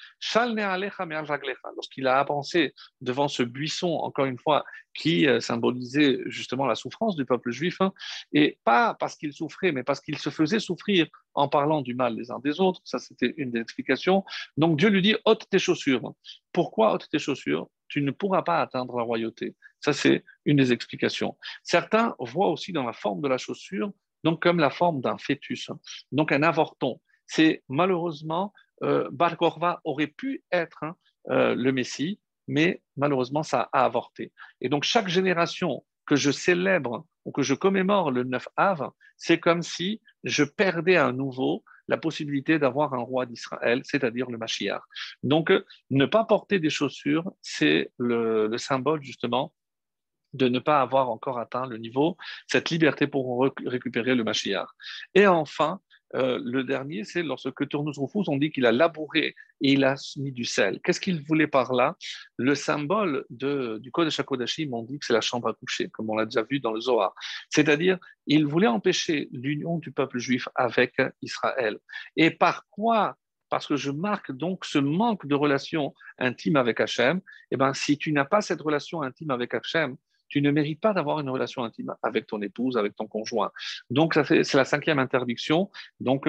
Lorsqu'il 1.75 2.07
a 2.07 2.19
avancé 2.19 2.75
devant 3.01 3.29
ce 3.29 3.43
buisson, 3.43 3.89
encore 3.89 4.27
une 4.27 4.39
fois, 4.39 4.65
qui 4.95 5.27
euh, 5.27 5.41
symbolisait 5.41 6.19
justement 6.27 6.67
la 6.67 6.75
souffrance 6.75 7.17
du 7.17 7.25
peuple 7.25 7.51
juif, 7.51 7.81
hein, 7.81 7.93
et 8.33 8.59
pas 8.65 8.95
parce 8.95 9.17
qu'il 9.17 9.33
souffrait, 9.33 9.73
mais 9.73 9.83
parce 9.83 10.01
qu'il 10.01 10.19
se 10.19 10.31
faisait 10.31 10.61
souffrir 10.61 11.07
en 11.35 11.49
parlant 11.49 11.81
du 11.81 11.95
mal 11.95 12.17
les 12.17 12.31
uns 12.31 12.41
des 12.41 12.61
autres. 12.61 12.81
Ça, 12.85 12.99
c'était 12.99 13.35
une 13.37 13.51
des 13.51 13.61
explications. 13.61 14.25
Donc 14.57 14.79
Dieu 14.79 14.89
lui 14.89 15.03
dit 15.03 15.17
ôte 15.25 15.49
tes 15.51 15.59
chaussures. 15.59 16.15
Pourquoi 16.53 16.95
ôte 16.95 17.09
tes 17.11 17.19
chaussures? 17.19 17.69
Tu 17.89 18.03
ne 18.03 18.11
pourras 18.11 18.43
pas 18.43 18.61
atteindre 18.61 18.97
la 18.97 19.03
royauté. 19.03 19.57
Ça, 19.81 19.93
c'est 19.93 20.25
une 20.45 20.57
des 20.57 20.73
explications. 20.73 21.37
Certains 21.63 22.15
voient 22.19 22.49
aussi 22.49 22.73
dans 22.73 22.85
la 22.85 22.93
forme 22.93 23.21
de 23.21 23.29
la 23.29 23.39
chaussure, 23.39 23.93
donc 24.25 24.43
comme 24.43 24.59
la 24.59 24.71
forme 24.71 25.01
d'un 25.01 25.19
fœtus, 25.19 25.71
hein. 25.71 25.79
donc 26.13 26.33
un 26.33 26.43
avorton. 26.43 27.01
C'est 27.27 27.63
malheureusement 27.69 28.53
Bar 28.81 29.37
Korva 29.37 29.81
aurait 29.85 30.07
pu 30.07 30.43
être 30.53 30.83
hein, 30.83 30.97
euh, 31.29 31.55
le 31.55 31.73
Messie, 31.73 32.19
mais 32.49 32.83
malheureusement, 32.97 33.43
ça 33.43 33.69
a 33.73 33.85
avorté. 33.85 34.33
Et 34.61 34.69
donc, 34.69 34.85
chaque 34.85 35.09
génération 35.09 35.85
que 36.07 36.17
je 36.17 36.31
célèbre 36.31 37.07
ou 37.25 37.33
que 37.33 37.43
je 37.43 37.55
commémore 37.55 38.11
le 38.11 38.25
9 38.25 38.49
Av, 38.57 38.91
c'est 39.17 39.39
comme 39.39 39.63
si 39.63 40.01
je 40.25 40.45
perdais 40.45 40.97
à 40.97 41.13
nouveau 41.13 41.63
la 41.89 41.99
possibilité 41.99 42.59
d'avoir 42.59 42.95
un 42.95 43.03
roi 43.03 43.27
d'Israël, 43.27 43.83
c'est-à-dire 43.85 44.31
le 44.31 44.39
Mashiach. 44.39 44.81
Donc, 45.23 45.53
ne 45.91 46.07
pas 46.07 46.25
porter 46.25 46.59
des 46.59 46.71
chaussures, 46.71 47.31
c'est 47.43 47.93
le, 47.99 48.47
le, 48.47 48.59
symbole 48.59 49.03
justement 49.03 49.53
de 50.33 50.49
ne 50.49 50.61
pas 50.61 50.81
avoir 50.81 51.11
encore 51.11 51.39
atteint 51.39 51.67
le 51.67 51.79
niveau, 51.79 52.17
cette 52.47 52.71
liberté 52.71 53.07
pour 53.07 53.51
récupérer 53.67 54.15
le 54.15 54.25
Mashiach. 54.25 54.69
Et 55.15 55.27
enfin, 55.27 55.81
euh, 56.15 56.41
le 56.45 56.65
dernier, 56.65 57.05
c'est 57.05 57.23
lorsque 57.23 57.69
Tournus 57.69 57.99
Rufus, 57.99 58.29
on 58.29 58.37
dit 58.37 58.51
qu'il 58.51 58.67
a 58.67 58.73
labouré 58.73 59.35
et 59.61 59.73
il 59.73 59.85
a 59.85 59.95
mis 60.17 60.33
du 60.33 60.45
sel. 60.45 60.81
Qu'est-ce 60.83 61.01
qu'il 61.01 61.23
voulait 61.23 61.47
par 61.47 61.73
là? 61.73 61.97
Le 62.37 62.55
symbole 62.55 63.25
du 63.31 63.91
code 63.93 64.07
de 64.07 64.11
Shakodashim, 64.11 64.73
on 64.73 64.83
dit 64.83 64.99
que 64.99 65.07
c'est 65.07 65.13
la 65.13 65.21
chambre 65.21 65.49
à 65.49 65.55
coucher, 65.55 65.89
comme 65.89 66.11
on 66.11 66.17
l'a 66.17 66.25
déjà 66.25 66.43
vu 66.43 66.61
dans 66.61 66.73
le 66.73 66.81
Zohar. 66.81 67.15
C'est-à-dire, 67.49 67.99
il 68.27 68.47
voulait 68.47 68.67
empêcher 68.67 69.29
l'union 69.33 69.79
du 69.79 69.93
peuple 69.93 70.19
juif 70.19 70.49
avec 70.55 70.97
Israël. 71.23 71.79
Et 72.17 72.31
par 72.31 72.67
quoi? 72.71 73.17
Parce 73.49 73.67
que 73.67 73.77
je 73.77 73.91
marque 73.91 74.31
donc 74.31 74.65
ce 74.65 74.79
manque 74.79 75.27
de 75.27 75.35
relation 75.35 75.93
intime 76.19 76.57
avec 76.57 76.81
Hachem, 76.81 77.21
eh 77.51 77.57
ben, 77.57 77.75
si 77.75 77.99
tu 77.99 78.13
n'as 78.13 78.25
pas 78.25 78.41
cette 78.41 78.61
relation 78.61 79.03
intime 79.03 79.31
avec 79.31 79.55
Hachem, 79.55 79.97
tu 80.31 80.41
ne 80.41 80.51
mérites 80.51 80.81
pas 80.81 80.95
d'avoir 80.95 81.21
une 81.21 81.29
relation 81.29 81.63
intime 81.65 81.95
avec 82.03 82.27
ton 82.27 82.41
épouse, 82.41 82.79
avec 82.79 82.97
ton 82.97 83.07
conjoint. 83.07 83.51
Donc, 83.91 84.15
c'est 84.25 84.55
la 84.55 84.65
cinquième 84.65 84.99
interdiction. 84.99 85.71
Donc, 86.01 86.27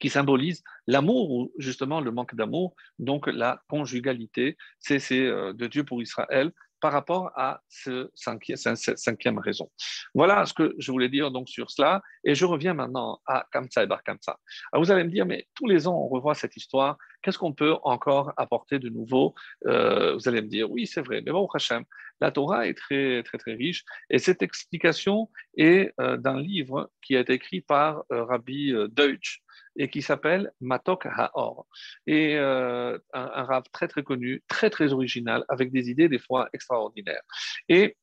qui 0.00 0.10
symbolise 0.10 0.62
l'amour 0.86 1.30
ou 1.30 1.52
justement 1.58 2.00
le 2.00 2.12
manque 2.12 2.34
d'amour, 2.34 2.74
donc 2.98 3.26
la 3.26 3.62
conjugalité, 3.68 4.56
c'est 4.78 5.00
euh, 5.12 5.52
de 5.52 5.66
Dieu 5.66 5.84
pour 5.84 6.00
Israël 6.02 6.52
par 6.80 6.92
rapport 6.92 7.32
à 7.34 7.62
ce 7.68 8.08
cinquième, 8.14 8.56
cette 8.56 8.98
cinquième 8.98 9.38
raison. 9.38 9.68
Voilà 10.14 10.46
ce 10.46 10.54
que 10.54 10.74
je 10.78 10.92
voulais 10.92 11.08
dire 11.08 11.30
donc 11.30 11.48
sur 11.48 11.70
cela, 11.70 12.02
et 12.22 12.36
je 12.36 12.44
reviens 12.44 12.74
maintenant 12.74 13.20
à 13.26 13.46
Kamsa 13.50 13.82
et 13.82 13.86
Bar 13.86 14.04
Kamsa. 14.04 14.38
vous 14.72 14.90
allez 14.90 15.04
me 15.04 15.10
dire, 15.10 15.26
mais 15.26 15.48
tous 15.54 15.66
les 15.66 15.88
ans 15.88 15.96
on 15.96 16.08
revoit 16.08 16.34
cette 16.34 16.56
histoire, 16.56 16.96
qu'est-ce 17.28 17.38
qu'on 17.38 17.52
peut 17.52 17.76
encore 17.82 18.32
apporter 18.38 18.78
de 18.78 18.88
nouveau? 18.88 19.34
Euh, 19.66 20.14
Vous 20.14 20.28
allez 20.28 20.40
me 20.40 20.48
dire, 20.48 20.70
oui 20.70 20.86
c'est 20.86 21.02
vrai, 21.02 21.20
mais 21.20 21.30
bon, 21.30 21.46
Hachem, 21.52 21.84
la 22.22 22.30
Torah 22.32 22.66
est 22.66 22.72
très 22.72 23.22
très 23.22 23.36
très 23.36 23.52
riche, 23.52 23.84
et 24.08 24.18
cette 24.18 24.40
explication 24.40 25.28
est 25.58 25.92
euh, 26.00 26.16
d'un 26.16 26.40
livre 26.40 26.90
qui 27.02 27.16
a 27.16 27.20
été 27.20 27.34
écrit 27.34 27.60
par 27.60 28.04
euh, 28.12 28.24
Rabbi 28.24 28.72
Deutsch, 28.88 29.42
et 29.76 29.90
qui 29.90 30.00
s'appelle 30.00 30.50
Matok 30.62 31.04
Haor. 31.04 31.66
Et 32.06 32.36
euh, 32.36 32.98
un, 33.12 33.30
un 33.50 33.62
très 33.72 33.88
très 33.88 34.02
connu, 34.02 34.42
très 34.48 34.70
très 34.70 34.94
original, 34.94 35.44
avec 35.50 35.70
des 35.70 35.90
idées 35.90 36.08
des 36.08 36.18
fois 36.18 36.48
extraordinaires. 36.54 37.22
Et 37.68 37.96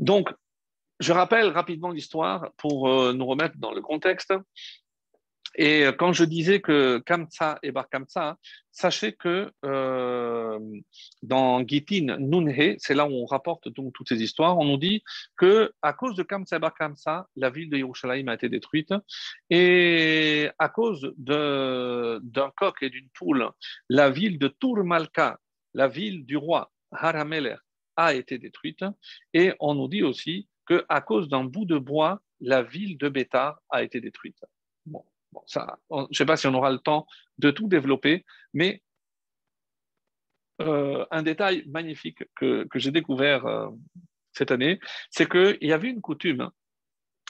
donc, 0.00 0.34
je 0.98 1.12
rappelle 1.12 1.48
rapidement 1.48 1.90
l'histoire 1.90 2.50
pour 2.56 2.88
euh, 2.88 3.12
nous 3.12 3.26
remettre 3.26 3.56
dans 3.58 3.72
le 3.72 3.80
contexte. 3.80 4.34
Et 5.54 5.84
euh, 5.84 5.92
quand 5.92 6.12
je 6.12 6.24
disais 6.24 6.60
que 6.60 6.98
Kamsa 6.98 7.58
et 7.62 7.72
Bar 7.72 7.88
Kamsa, 7.88 8.38
sachez 8.70 9.12
que 9.12 9.52
euh, 9.64 10.58
dans 11.22 11.66
Gitin 11.66 12.16
Nunhe, 12.18 12.76
c'est 12.78 12.94
là 12.94 13.06
où 13.06 13.12
on 13.12 13.26
rapporte 13.26 13.68
donc 13.68 13.92
toutes 13.92 14.08
ces 14.08 14.22
histoires, 14.22 14.58
on 14.58 14.64
nous 14.64 14.78
dit 14.78 15.02
que 15.36 15.72
à 15.82 15.92
cause 15.92 16.16
de 16.16 16.22
Kamsa 16.22 16.56
et 16.56 16.58
Bar 16.58 16.74
Kamsa, 16.74 17.28
la 17.36 17.50
ville 17.50 17.68
de 17.68 17.76
Yerushalayim 17.76 18.28
a 18.28 18.34
été 18.34 18.48
détruite, 18.48 18.94
et 19.50 20.48
à 20.58 20.68
cause 20.68 21.12
d'un 21.18 22.50
coq 22.56 22.82
et 22.82 22.90
d'une 22.90 23.08
poule, 23.10 23.50
la 23.88 24.10
ville 24.10 24.38
de 24.38 24.48
Tourmalka, 24.48 25.38
la 25.74 25.88
ville 25.88 26.24
du 26.24 26.36
roi 26.36 26.72
Harameler, 26.92 27.56
a 27.96 28.14
été 28.14 28.38
détruite, 28.38 28.84
et 29.34 29.52
on 29.60 29.74
nous 29.74 29.88
dit 29.88 30.02
aussi 30.02 30.48
que 30.64 30.86
à 30.88 31.02
cause 31.02 31.28
d'un 31.28 31.44
bout 31.44 31.66
de 31.66 31.76
bois, 31.76 32.22
la 32.40 32.62
ville 32.62 32.96
de 32.96 33.08
Bétar 33.10 33.60
a 33.68 33.82
été 33.82 34.00
détruite. 34.00 34.42
Bon 34.86 35.04
je 35.48 35.60
ne 35.90 36.06
sais 36.12 36.26
pas 36.26 36.36
si 36.36 36.46
on 36.46 36.54
aura 36.54 36.70
le 36.70 36.78
temps 36.78 37.06
de 37.38 37.50
tout 37.50 37.68
développer, 37.68 38.24
mais 38.52 38.82
euh, 40.60 41.04
un 41.10 41.22
détail 41.22 41.64
magnifique 41.66 42.24
que, 42.36 42.66
j'ai 42.74 42.90
découvert 42.90 43.46
euh, 43.46 43.68
cette 44.32 44.50
année, 44.50 44.78
c'est 45.10 45.28
qu'il 45.28 45.58
y 45.62 45.72
avait 45.72 45.88
une 45.88 46.00
coutume. 46.00 46.50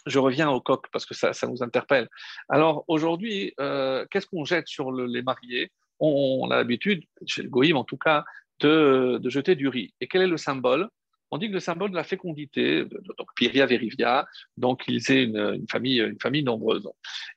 Je 0.07 0.19
reviens 0.19 0.51
au 0.51 0.61
coq 0.61 0.87
parce 0.93 1.07
que 1.07 1.15
ça, 1.15 1.33
nous 1.47 1.63
interpelle. 1.63 2.09
Alors 2.49 2.85
aujourd'hui, 2.89 3.55
euh, 3.61 4.05
qu'est-ce 4.11 4.27
qu'on 4.27 4.45
jette 4.45 4.67
sur 4.67 4.91
les 4.93 5.23
mariés? 5.23 5.71
On, 6.01 6.51
a 6.51 6.57
l'habitude, 6.57 7.05
chez 7.27 7.43
le 7.43 7.49
Goïm 7.49 7.77
en 7.77 7.85
tout 7.85 7.97
cas, 7.97 8.25
de 8.59 9.21
jeter 9.27 9.55
du 9.55 9.69
riz. 9.69 9.95
Et 10.01 10.09
quel 10.09 10.23
est 10.23 10.27
le 10.27 10.37
symbole? 10.37 10.89
On 11.33 11.39
dit 11.39 11.49
que 11.49 11.55
le 11.55 11.61
symbole 11.61 11.91
de 11.91 11.97
la 11.97 12.05
fécondité, 12.05 12.85
donc 12.85 13.29
Piria 13.35 13.65
Verivia, 13.65 14.27
donc 14.59 14.85
ils 14.87 15.11
aient 15.11 15.25
une, 15.25 15.67
famille, 15.71 15.99
une 15.99 16.21
famille 16.21 16.45
nombreuse. 16.45 16.87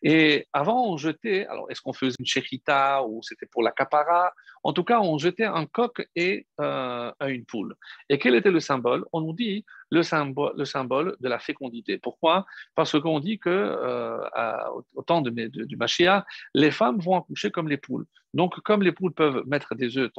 Et 0.03 0.47
avant, 0.51 0.91
on 0.91 0.97
jetait, 0.97 1.47
alors 1.47 1.71
est-ce 1.71 1.81
qu'on 1.81 1.93
faisait 1.93 2.17
une 2.19 2.25
chérita 2.25 3.03
ou 3.07 3.23
c'était 3.23 3.45
pour 3.45 3.63
la 3.63 3.71
capara? 3.71 4.33
En 4.63 4.73
tout 4.73 4.83
cas, 4.83 4.99
on 4.99 5.17
jetait 5.17 5.45
un 5.45 5.65
coq 5.65 6.05
et 6.13 6.45
euh, 6.59 7.09
une 7.25 7.45
poule. 7.45 7.73
Et 8.09 8.19
quel 8.19 8.35
était 8.35 8.51
le 8.51 8.59
symbole? 8.59 9.05
On 9.13 9.21
nous 9.21 9.33
dit 9.33 9.63
le 9.89 10.03
symbole, 10.03 10.51
le 10.57 10.65
symbole 10.65 11.15
de 11.21 11.29
la 11.29 11.39
fécondité. 11.39 11.97
Pourquoi? 11.97 12.45
Parce 12.75 12.99
qu'on 12.99 13.21
dit 13.21 13.39
que 13.39 13.49
euh, 13.49 14.17
au 14.93 15.03
temps 15.03 15.21
du 15.21 15.77
Machia, 15.77 16.25
les 16.53 16.71
femmes 16.71 16.99
vont 16.99 17.15
accoucher 17.15 17.49
comme 17.49 17.69
les 17.69 17.77
poules. 17.77 18.05
Donc, 18.33 18.59
comme 18.65 18.83
les 18.83 18.91
poules 18.91 19.13
peuvent 19.13 19.43
mettre 19.47 19.73
des 19.75 19.97
œufs 19.97 20.11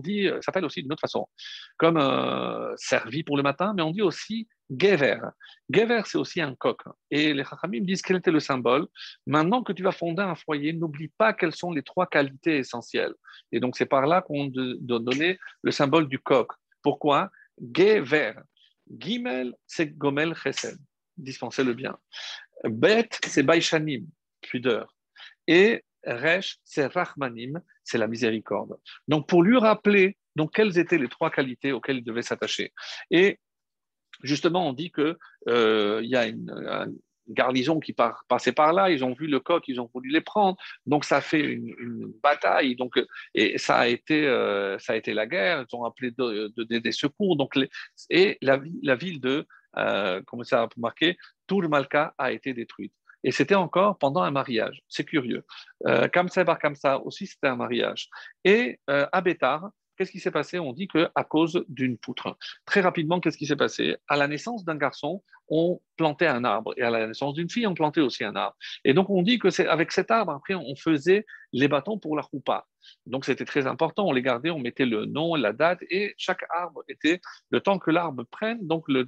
dit, 0.00 0.26
ça 0.26 0.34
euh, 0.34 0.40
s'appelle 0.42 0.64
aussi 0.64 0.82
d'une 0.82 0.92
autre 0.92 1.00
façon, 1.00 1.28
comme 1.76 1.96
euh, 1.96 2.72
servi 2.76 3.22
pour 3.22 3.36
le 3.36 3.42
matin, 3.42 3.72
mais 3.74 3.82
on 3.82 3.90
dit 3.90 4.02
aussi 4.02 4.48
gever. 4.70 5.18
Gever, 5.70 6.02
c'est 6.04 6.18
aussi 6.18 6.40
un 6.40 6.54
coq. 6.54 6.80
Et 7.10 7.32
les 7.34 7.44
Chachamim 7.44 7.80
disent 7.80 8.02
quel 8.02 8.16
était 8.16 8.30
le 8.30 8.40
symbole. 8.40 8.86
Maintenant 9.26 9.62
que 9.62 9.72
tu 9.72 9.82
vas 9.82 9.92
fonder 9.92 10.22
un 10.22 10.34
foyer, 10.34 10.72
n'oublie 10.72 11.08
pas 11.08 11.32
quelles 11.32 11.54
sont 11.54 11.72
les 11.72 11.82
trois 11.82 12.06
qualités 12.06 12.58
essentielles. 12.58 13.14
Et 13.52 13.60
donc, 13.60 13.76
c'est 13.76 13.86
par 13.86 14.06
là 14.06 14.22
qu'on 14.22 14.46
doit 14.46 15.00
donner 15.00 15.38
le 15.62 15.70
symbole 15.70 16.08
du 16.08 16.18
coq. 16.18 16.48
Pourquoi? 16.82 17.30
Gever. 17.60 18.34
Gimel, 18.98 19.54
c'est 19.66 19.96
gomel 19.96 20.34
chesed, 20.34 20.76
dispenser 21.16 21.62
le 21.62 21.74
bien. 21.74 21.96
Bet, 22.64 23.08
c'est 23.26 23.42
baishanim, 23.42 24.06
pudeur. 24.40 24.92
Et 25.46 25.84
Resh, 26.04 26.58
c'est 26.64 26.86
Rahmanim, 26.86 27.60
c'est 27.84 27.98
la 27.98 28.06
miséricorde. 28.06 28.76
Donc, 29.08 29.28
pour 29.28 29.42
lui 29.42 29.58
rappeler 29.58 30.16
donc, 30.36 30.54
quelles 30.54 30.78
étaient 30.78 30.98
les 30.98 31.08
trois 31.08 31.30
qualités 31.30 31.72
auxquelles 31.72 31.98
il 31.98 32.04
devait 32.04 32.22
s'attacher. 32.22 32.72
Et 33.10 33.38
justement, 34.22 34.68
on 34.68 34.72
dit 34.72 34.90
qu'il 34.92 35.16
euh, 35.48 36.00
y 36.04 36.16
a 36.16 36.26
une, 36.26 36.98
garnison 37.28 37.78
qui 37.78 37.94
passait 38.28 38.52
par 38.52 38.72
là, 38.72 38.90
ils 38.90 39.04
ont 39.04 39.12
vu 39.12 39.28
le 39.28 39.38
coq, 39.38 39.62
ils 39.68 39.80
ont 39.80 39.88
voulu 39.94 40.10
les 40.10 40.20
prendre, 40.20 40.56
donc 40.86 41.04
ça 41.04 41.20
fait 41.20 41.40
une, 41.40 42.12
bataille, 42.22 42.74
donc, 42.74 43.00
et 43.34 43.56
ça 43.56 43.76
a, 43.76 43.86
été, 43.86 44.26
euh, 44.26 44.76
ça 44.80 44.94
a 44.94 44.96
été 44.96 45.14
la 45.14 45.28
guerre, 45.28 45.64
ils 45.70 45.76
ont 45.76 45.84
appelé 45.84 46.10
des 46.10 46.92
secours, 46.92 47.36
donc 47.36 47.56
et 48.08 48.36
la, 48.42 48.56
ville 48.96 49.20
de 49.20 49.46
euh, 49.76 50.20
comme 50.22 50.42
ça 50.42 50.62
a 50.62 50.68
marqué, 50.76 51.16
tout 51.46 51.60
le 51.60 51.68
Malka 51.68 52.14
a 52.18 52.32
été 52.32 52.52
détruit. 52.52 52.90
Et 53.24 53.32
c'était 53.32 53.54
encore 53.54 53.98
pendant 53.98 54.22
un 54.22 54.30
mariage. 54.30 54.82
C'est 54.88 55.04
curieux. 55.04 55.44
Euh, 55.86 56.08
Kamsa 56.08 56.44
Bar 56.44 56.58
Kamsa 56.58 57.00
aussi, 57.00 57.26
c'était 57.26 57.48
un 57.48 57.56
mariage. 57.56 58.08
Et 58.44 58.80
euh, 58.88 59.06
à 59.12 59.20
Bétar, 59.20 59.70
qu'est-ce 59.96 60.10
qui 60.10 60.20
s'est 60.20 60.30
passé? 60.30 60.58
On 60.58 60.72
dit 60.72 60.88
qu'à 60.88 61.24
cause 61.28 61.64
d'une 61.68 61.98
poutre. 61.98 62.36
Très 62.64 62.80
rapidement, 62.80 63.20
qu'est-ce 63.20 63.36
qui 63.36 63.46
s'est 63.46 63.56
passé? 63.56 63.96
À 64.08 64.16
la 64.16 64.28
naissance 64.28 64.64
d'un 64.64 64.76
garçon, 64.76 65.22
on 65.50 65.80
plantait 65.96 66.26
un 66.26 66.44
arbre. 66.44 66.72
Et 66.78 66.82
à 66.82 66.90
la 66.90 67.08
naissance 67.08 67.34
d'une 67.34 67.50
fille, 67.50 67.66
on 67.66 67.74
plantait 67.74 68.00
aussi 68.00 68.24
un 68.24 68.34
arbre. 68.34 68.56
Et 68.84 68.94
donc, 68.94 69.10
on 69.10 69.22
dit 69.22 69.38
que 69.38 69.50
c'est 69.50 69.66
avec 69.66 69.92
cet 69.92 70.10
arbre, 70.10 70.32
après, 70.32 70.54
on 70.54 70.74
faisait 70.76 71.26
les 71.52 71.68
bâtons 71.68 71.98
pour 71.98 72.16
la 72.16 72.22
roupa. 72.22 72.66
Donc, 73.04 73.26
c'était 73.26 73.44
très 73.44 73.66
important. 73.66 74.06
On 74.06 74.12
les 74.12 74.22
gardait, 74.22 74.50
on 74.50 74.60
mettait 74.60 74.86
le 74.86 75.04
nom, 75.04 75.34
la 75.34 75.52
date, 75.52 75.80
et 75.90 76.14
chaque 76.16 76.44
arbre 76.56 76.82
était 76.88 77.20
le 77.50 77.60
temps 77.60 77.78
que 77.78 77.90
l'arbre 77.90 78.24
prenne, 78.30 78.66
donc 78.66 78.84
le, 78.88 79.04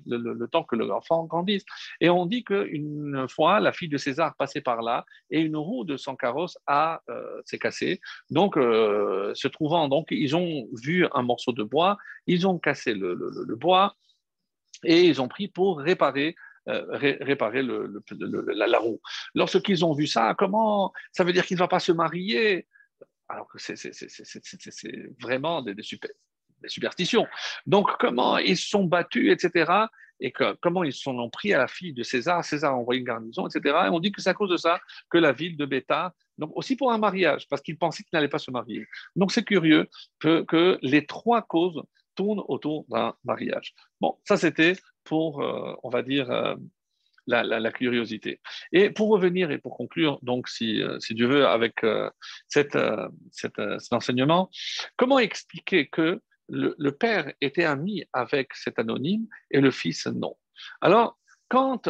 temps 0.49 0.65
que 0.65 0.77
l'enfant 0.77 1.25
grandisse. 1.25 1.65
Et 2.01 2.11
on 2.11 2.27
dit 2.27 2.45
qu'une 2.45 3.27
fois, 3.29 3.61
la 3.61 3.73
fille 3.73 3.89
de 3.89 3.97
César 3.97 4.35
passait 4.37 4.61
par 4.61 4.83
là, 4.83 5.07
et 5.31 5.41
une 5.41 5.57
roue 5.57 5.85
de 5.85 5.97
son 5.97 6.17
carrosse 6.17 6.59
a 6.67 7.01
euh, 7.09 7.41
s'est 7.47 7.59
cassée. 7.59 8.01
Donc, 8.29 8.59
euh, 8.59 9.33
se 9.35 9.49
trouvant, 9.49 9.89
donc, 9.89 10.09
ils 10.11 10.37
ont 10.37 10.67
vu 10.83 11.07
un 11.15 11.23
morceau 11.23 11.53
de 11.53 11.63
bois, 11.63 11.97
ils 12.27 12.47
ont 12.47 12.59
cassé 12.59 12.93
le 12.93 13.57
bois, 13.57 13.95
et 14.85 15.05
ils 15.05 15.21
ont 15.21 15.29
pris 15.29 15.49
pour 15.49 15.79
réparer 15.79 16.35
euh, 16.69 16.85
réparer 16.93 17.61
la, 17.61 18.79
roue. 18.79 19.01
Lorsqu'ils 19.35 19.85
ont 19.85 19.95
vu 19.95 20.07
ça, 20.07 20.37
comment 20.39 20.93
ça 21.11 21.25
veut 21.25 21.33
dire 21.33 21.45
qu'il 21.45 21.57
ne 21.57 21.59
va 21.59 21.67
pas 21.67 21.81
se 21.81 21.91
marier? 21.91 22.69
Alors 23.29 23.49
que 23.49 23.59
c'est 23.59 23.75
vraiment 25.21 25.61
des, 25.61 25.75
superstitions. 26.69 27.27
Donc, 27.67 27.91
comment 27.99 28.39
ils 28.39 28.57
se 28.57 28.69
sont 28.69 28.85
battus, 28.85 29.33
etc. 29.33 29.73
Et 30.21 30.33
comment 30.61 30.85
ils 30.85 30.93
sont 30.93 31.29
pris 31.31 31.53
à 31.53 31.59
la 31.59 31.67
fille 31.67 31.95
de 31.95 32.05
César? 32.05 32.45
César 32.45 32.75
a 32.75 32.77
envoyé 32.77 33.01
une 33.01 33.07
garnison, 33.07 33.49
etc. 33.49 33.77
Et 33.87 33.89
on 33.89 33.99
dit 33.99 34.13
que 34.13 34.23
c'est 34.23 34.31
à 34.31 34.35
cause 34.35 34.51
de 34.51 34.57
ça 34.57 34.81
que 35.11 35.19
la 35.19 35.33
ville 35.33 35.57
de 35.57 35.67
Béta, 35.67 36.15
donc 36.39 36.53
aussi 36.55 36.77
pour 36.77 36.93
un 36.93 36.99
mariage, 36.99 37.49
parce 37.49 37.61
qu'ils 37.61 37.77
pensaient 37.77 38.05
qu'ils 38.05 38.17
n'allaient 38.17 38.29
pas 38.29 38.39
se 38.39 38.53
marier. 38.53 38.87
Donc, 39.17 39.33
c'est 39.33 39.43
curieux 39.43 39.89
que 40.21 40.79
les 40.81 41.07
trois 41.07 41.43
causes 41.43 41.83
tourne 42.15 42.43
autour 42.49 42.85
d'un 42.89 43.15
mariage. 43.25 43.75
Bon, 44.01 44.19
ça 44.25 44.37
c'était 44.37 44.75
pour, 45.05 45.43
euh, 45.43 45.75
on 45.83 45.91
va 45.91 46.03
dire, 46.03 46.31
euh, 46.31 46.55
la, 47.27 47.73
curiosité. 47.73 48.41
Et 48.73 48.91
pour 48.91 49.09
revenir 49.09 49.51
et 49.51 49.59
pour 49.59 49.77
conclure, 49.77 50.19
donc, 50.23 50.49
si, 50.49 50.83
euh, 50.83 50.99
si 50.99 51.15
Dieu 51.15 51.29
veut, 51.29 51.47
avec 51.47 51.85
cette, 52.49 52.79
cet 53.31 53.59
enseignement, 53.93 54.51
comment 54.97 55.19
expliquer 55.19 55.89
que 55.89 56.21
le, 56.49 56.75
le, 56.77 56.93
père 56.93 57.33
était 57.41 57.65
ami 57.65 58.05
avec 58.13 58.55
cet 58.55 58.79
anonyme 58.79 59.27
et 59.51 59.61
le 59.61 59.71
fils 59.71 60.07
non? 60.07 60.37
Alors, 60.81 61.19
quand 61.49 61.89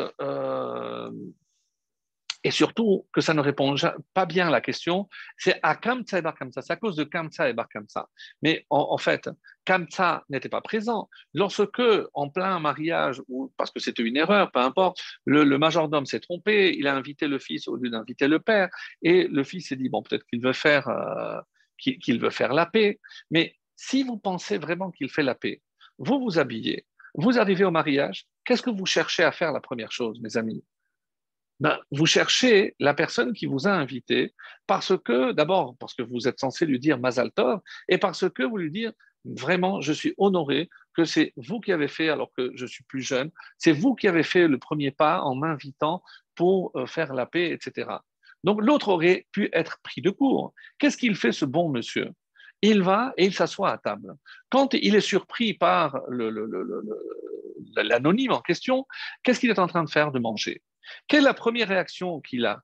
et 2.44 2.50
surtout 2.50 3.06
que 3.12 3.20
ça 3.20 3.34
ne 3.34 3.40
répond 3.40 3.74
pas 4.14 4.26
bien 4.26 4.48
à 4.48 4.50
la 4.50 4.60
question, 4.60 5.08
c'est 5.36 5.58
à 5.62 5.76
Kamsa 5.76 6.18
et 6.18 6.22
Bar 6.22 6.34
Kamsa, 6.34 6.62
c'est 6.62 6.72
à 6.72 6.76
cause 6.76 6.96
de 6.96 7.04
Kamsa 7.04 7.48
et 7.48 7.52
Bar 7.52 7.68
Kamsa. 7.68 8.08
Mais 8.42 8.66
en, 8.70 8.98
fait, 8.98 9.30
Kamsa 9.64 10.24
n'était 10.28 10.48
pas 10.48 10.60
présent. 10.60 11.08
Lorsque, 11.34 11.82
en 12.14 12.28
plein 12.28 12.58
mariage, 12.58 13.22
ou 13.28 13.52
parce 13.56 13.70
que 13.70 13.80
c'était 13.80 14.02
une 14.02 14.16
erreur, 14.16 14.50
peu 14.50 14.60
importe, 14.60 15.00
le, 15.24 15.44
majordome 15.56 16.06
s'est 16.06 16.20
trompé, 16.20 16.74
il 16.76 16.86
a 16.88 16.94
invité 16.94 17.28
le 17.28 17.38
fils 17.38 17.68
au 17.68 17.76
lieu 17.76 17.90
d'inviter 17.90 18.26
le 18.26 18.40
père, 18.40 18.68
et 19.02 19.28
le 19.28 19.44
fils 19.44 19.68
s'est 19.68 19.76
dit, 19.76 19.88
bon, 19.88 20.02
peut-être 20.02 20.26
qu'il 20.26 20.40
veut 20.40 20.52
faire... 20.52 20.88
Euh, 20.88 21.40
qu'il 21.78 22.20
veut 22.20 22.30
faire 22.30 22.52
la 22.52 22.64
paix, 22.64 23.00
mais 23.32 23.56
si 23.74 24.04
vous 24.04 24.16
pensez 24.16 24.56
vraiment 24.56 24.92
qu'il 24.92 25.10
fait 25.10 25.24
la 25.24 25.34
paix, 25.34 25.62
vous 25.98 26.20
vous 26.20 26.38
habillez, 26.38 26.86
vous 27.14 27.40
arrivez 27.40 27.64
au 27.64 27.72
mariage, 27.72 28.26
qu'est-ce 28.44 28.62
que 28.62 28.70
vous 28.70 28.86
cherchez 28.86 29.24
à 29.24 29.32
faire 29.32 29.50
la 29.50 29.60
première 29.60 29.90
chose, 29.90 30.20
mes 30.20 30.36
amis? 30.36 30.62
Ben, 31.62 31.78
vous 31.92 32.06
cherchez 32.06 32.74
la 32.80 32.92
personne 32.92 33.32
qui 33.32 33.46
vous 33.46 33.68
a 33.68 33.70
invité 33.70 34.34
parce 34.66 34.94
que, 34.98 35.30
d'abord, 35.30 35.76
parce 35.78 35.94
que 35.94 36.02
vous 36.02 36.26
êtes 36.26 36.40
censé 36.40 36.66
lui 36.66 36.80
dire 36.80 36.98
Mazal 36.98 37.30
Tov, 37.30 37.60
et 37.88 37.98
parce 37.98 38.28
que 38.28 38.42
vous 38.42 38.56
lui 38.56 38.72
dites 38.72 38.96
vraiment, 39.24 39.80
je 39.80 39.92
suis 39.92 40.12
honoré 40.18 40.68
que 40.92 41.04
c'est 41.04 41.32
vous 41.36 41.60
qui 41.60 41.70
avez 41.70 41.86
fait, 41.86 42.08
alors 42.08 42.32
que 42.36 42.50
je 42.56 42.66
suis 42.66 42.82
plus 42.82 43.02
jeune, 43.02 43.30
c'est 43.58 43.70
vous 43.70 43.94
qui 43.94 44.08
avez 44.08 44.24
fait 44.24 44.48
le 44.48 44.58
premier 44.58 44.90
pas 44.90 45.20
en 45.20 45.36
m'invitant 45.36 46.02
pour 46.34 46.72
euh, 46.74 46.86
faire 46.86 47.14
la 47.14 47.26
paix, 47.26 47.52
etc. 47.52 47.90
Donc 48.42 48.60
l'autre 48.60 48.88
aurait 48.88 49.28
pu 49.30 49.48
être 49.52 49.78
pris 49.84 50.02
de 50.02 50.10
court. 50.10 50.52
Qu'est-ce 50.80 50.96
qu'il 50.96 51.14
fait, 51.14 51.30
ce 51.30 51.44
bon 51.44 51.68
monsieur? 51.68 52.10
Il 52.60 52.82
va 52.82 53.14
et 53.16 53.24
il 53.24 53.34
s'assoit 53.34 53.70
à 53.70 53.78
table. 53.78 54.16
Quand 54.50 54.74
il 54.74 54.96
est 54.96 55.00
surpris 55.00 55.54
par 55.54 56.00
l'anonyme 57.76 58.32
en 58.32 58.40
question, 58.40 58.84
qu'est-ce 59.22 59.38
qu'il 59.38 59.50
est 59.50 59.60
en 59.60 59.68
train 59.68 59.84
de 59.84 59.90
faire 59.90 60.10
De 60.10 60.18
manger? 60.18 60.60
Quelle 61.08 61.20
est 61.20 61.24
la 61.24 61.34
première 61.34 61.68
réaction 61.68 62.20
qu'il 62.20 62.46
a? 62.46 62.62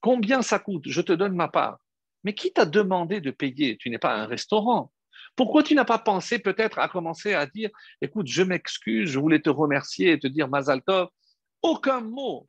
Combien 0.00 0.42
ça 0.42 0.58
coûte? 0.58 0.84
Je 0.86 1.00
te 1.00 1.12
donne 1.12 1.34
ma 1.34 1.48
part. 1.48 1.78
Mais 2.24 2.34
qui 2.34 2.52
t'a 2.52 2.66
demandé 2.66 3.20
de 3.20 3.30
payer? 3.30 3.76
Tu 3.76 3.90
n'es 3.90 3.98
pas 3.98 4.14
un 4.14 4.26
restaurant. 4.26 4.92
Pourquoi 5.36 5.62
tu 5.62 5.74
n'as 5.74 5.84
pas 5.84 5.98
pensé 5.98 6.38
peut-être 6.38 6.78
à 6.78 6.88
commencer 6.88 7.34
à 7.34 7.46
dire 7.46 7.70
écoute, 8.00 8.26
je 8.26 8.42
m'excuse, 8.42 9.10
je 9.10 9.18
voulais 9.18 9.40
te 9.40 9.50
remercier 9.50 10.12
et 10.12 10.18
te 10.18 10.26
dire 10.26 10.48
Mazaltov 10.48 11.08
Aucun 11.62 12.00
mot. 12.00 12.48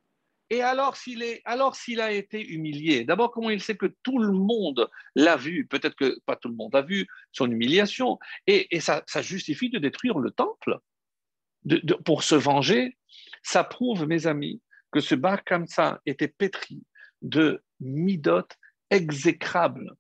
Et 0.52 0.64
alors 0.64 0.98
s'il 0.98 1.22
est, 1.22 1.42
alors 1.46 1.76
s'il 1.76 2.02
a 2.02 2.12
été 2.12 2.44
humilié, 2.44 3.04
d'abord 3.04 3.32
comment 3.32 3.52
il 3.52 3.62
sait 3.62 3.78
que 3.78 3.94
tout 4.02 4.18
le 4.18 4.32
monde 4.32 4.90
l'a 5.16 5.36
vu? 5.36 5.68
Peut-être 5.68 5.96
que 5.96 6.20
pas 6.26 6.36
tout 6.36 6.50
le 6.50 6.56
monde 6.56 6.76
a 6.76 6.82
vu 6.82 7.08
son 7.32 7.50
humiliation, 7.52 8.18
et, 8.48 8.80
ça, 8.80 9.04
justifie 9.22 9.70
de 9.70 9.78
détruire 9.78 10.18
le 10.18 10.32
temple 10.32 10.80
pour 12.04 12.24
se 12.24 12.36
venger. 12.36 12.98
Ça 13.44 13.64
prouve, 13.64 14.08
mes 14.08 14.26
amis, 14.26 14.62
que 14.92 15.00
ce 15.00 15.16
bar 15.16 15.44
Kamsa 15.44 16.02
était 16.06 16.28
pétri 16.28 16.84
de 17.22 17.64
midot 17.80 18.48
exécrables 18.90 19.94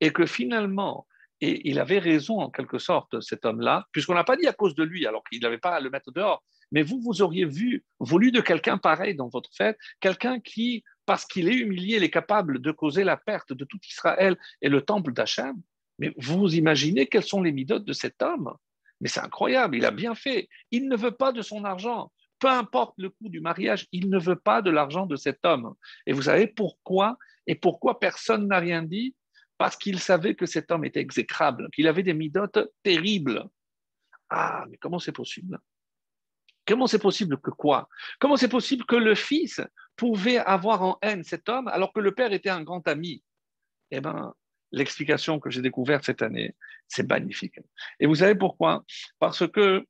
et 0.00 0.12
que 0.12 0.26
finalement, 0.26 1.06
et 1.40 1.68
il 1.68 1.78
avait 1.78 1.98
raison 1.98 2.40
en 2.40 2.50
quelque 2.50 2.78
sorte, 2.78 3.20
cet 3.20 3.44
homme-là, 3.44 3.86
puisqu'on 3.92 4.14
n'a 4.14 4.24
pas 4.24 4.36
dit 4.36 4.46
à 4.46 4.52
cause 4.52 4.74
de 4.74 4.82
lui, 4.82 5.06
alors 5.06 5.22
qu'il 5.24 5.40
n'avait 5.40 5.58
pas 5.58 5.76
à 5.76 5.80
le 5.80 5.90
mettre 5.90 6.12
dehors, 6.12 6.44
mais 6.72 6.82
vous, 6.82 7.00
vous 7.00 7.22
auriez 7.22 7.46
vu, 7.46 7.84
voulu 7.98 8.30
de 8.30 8.40
quelqu'un 8.40 8.78
pareil 8.78 9.14
dans 9.14 9.28
votre 9.28 9.50
fête, 9.54 9.78
quelqu'un 10.00 10.40
qui, 10.40 10.84
parce 11.06 11.24
qu'il 11.24 11.48
est 11.48 11.54
humilié, 11.54 11.96
est 11.96 12.10
capable 12.10 12.60
de 12.60 12.70
causer 12.72 13.04
la 13.04 13.16
perte 13.16 13.52
de 13.52 13.64
tout 13.64 13.78
Israël 13.88 14.36
et 14.60 14.68
le 14.68 14.82
temple 14.82 15.12
d'Hachem. 15.12 15.56
Mais 15.98 16.12
vous 16.18 16.54
imaginez 16.54 17.06
quels 17.06 17.24
sont 17.24 17.42
les 17.42 17.52
midotes 17.52 17.84
de 17.84 17.92
cet 17.92 18.22
homme? 18.22 18.52
Mais 19.00 19.08
c'est 19.08 19.20
incroyable, 19.20 19.76
il 19.76 19.84
a 19.84 19.90
bien 19.90 20.14
fait. 20.14 20.48
Il 20.70 20.88
ne 20.88 20.96
veut 20.96 21.12
pas 21.12 21.32
de 21.32 21.42
son 21.42 21.64
argent 21.64 22.12
peu 22.38 22.48
importe 22.48 22.94
le 22.98 23.10
coût 23.10 23.28
du 23.28 23.40
mariage, 23.40 23.86
il 23.92 24.10
ne 24.10 24.18
veut 24.18 24.36
pas 24.36 24.62
de 24.62 24.70
l'argent 24.70 25.06
de 25.06 25.16
cet 25.16 25.44
homme. 25.44 25.74
Et 26.06 26.12
vous 26.12 26.22
savez 26.22 26.46
pourquoi 26.46 27.18
Et 27.46 27.54
pourquoi 27.54 27.98
personne 27.98 28.46
n'a 28.48 28.58
rien 28.58 28.82
dit? 28.82 29.14
Parce 29.56 29.76
qu'il 29.76 29.98
savait 29.98 30.34
que 30.34 30.46
cet 30.46 30.70
homme 30.70 30.84
était 30.84 31.00
exécrable, 31.00 31.68
qu'il 31.74 31.88
avait 31.88 32.04
des 32.04 32.14
midotes 32.14 32.60
terribles. 32.82 33.44
Ah, 34.30 34.64
mais 34.70 34.76
comment 34.76 34.98
c'est 34.98 35.12
possible? 35.12 35.58
Comment 36.66 36.86
c'est 36.86 36.98
possible 36.98 37.40
que 37.40 37.50
quoi? 37.50 37.88
Comment 38.20 38.36
c'est 38.36 38.50
possible 38.50 38.84
que 38.84 38.96
le 38.96 39.14
fils 39.14 39.60
pouvait 39.96 40.36
avoir 40.36 40.82
en 40.82 40.98
haine 41.00 41.24
cet 41.24 41.48
homme 41.48 41.66
alors 41.68 41.92
que 41.92 42.00
le 42.00 42.14
père 42.14 42.32
était 42.32 42.50
un 42.50 42.62
grand 42.62 42.86
ami? 42.86 43.24
Eh 43.90 44.00
bien, 44.00 44.34
l'explication 44.70 45.40
que 45.40 45.48
j'ai 45.48 45.62
découverte 45.62 46.04
cette 46.04 46.20
année, 46.20 46.54
c'est 46.86 47.08
magnifique. 47.08 47.58
Et 47.98 48.06
vous 48.06 48.16
savez 48.16 48.34
pourquoi? 48.34 48.84
Parce 49.18 49.48
que 49.48 49.86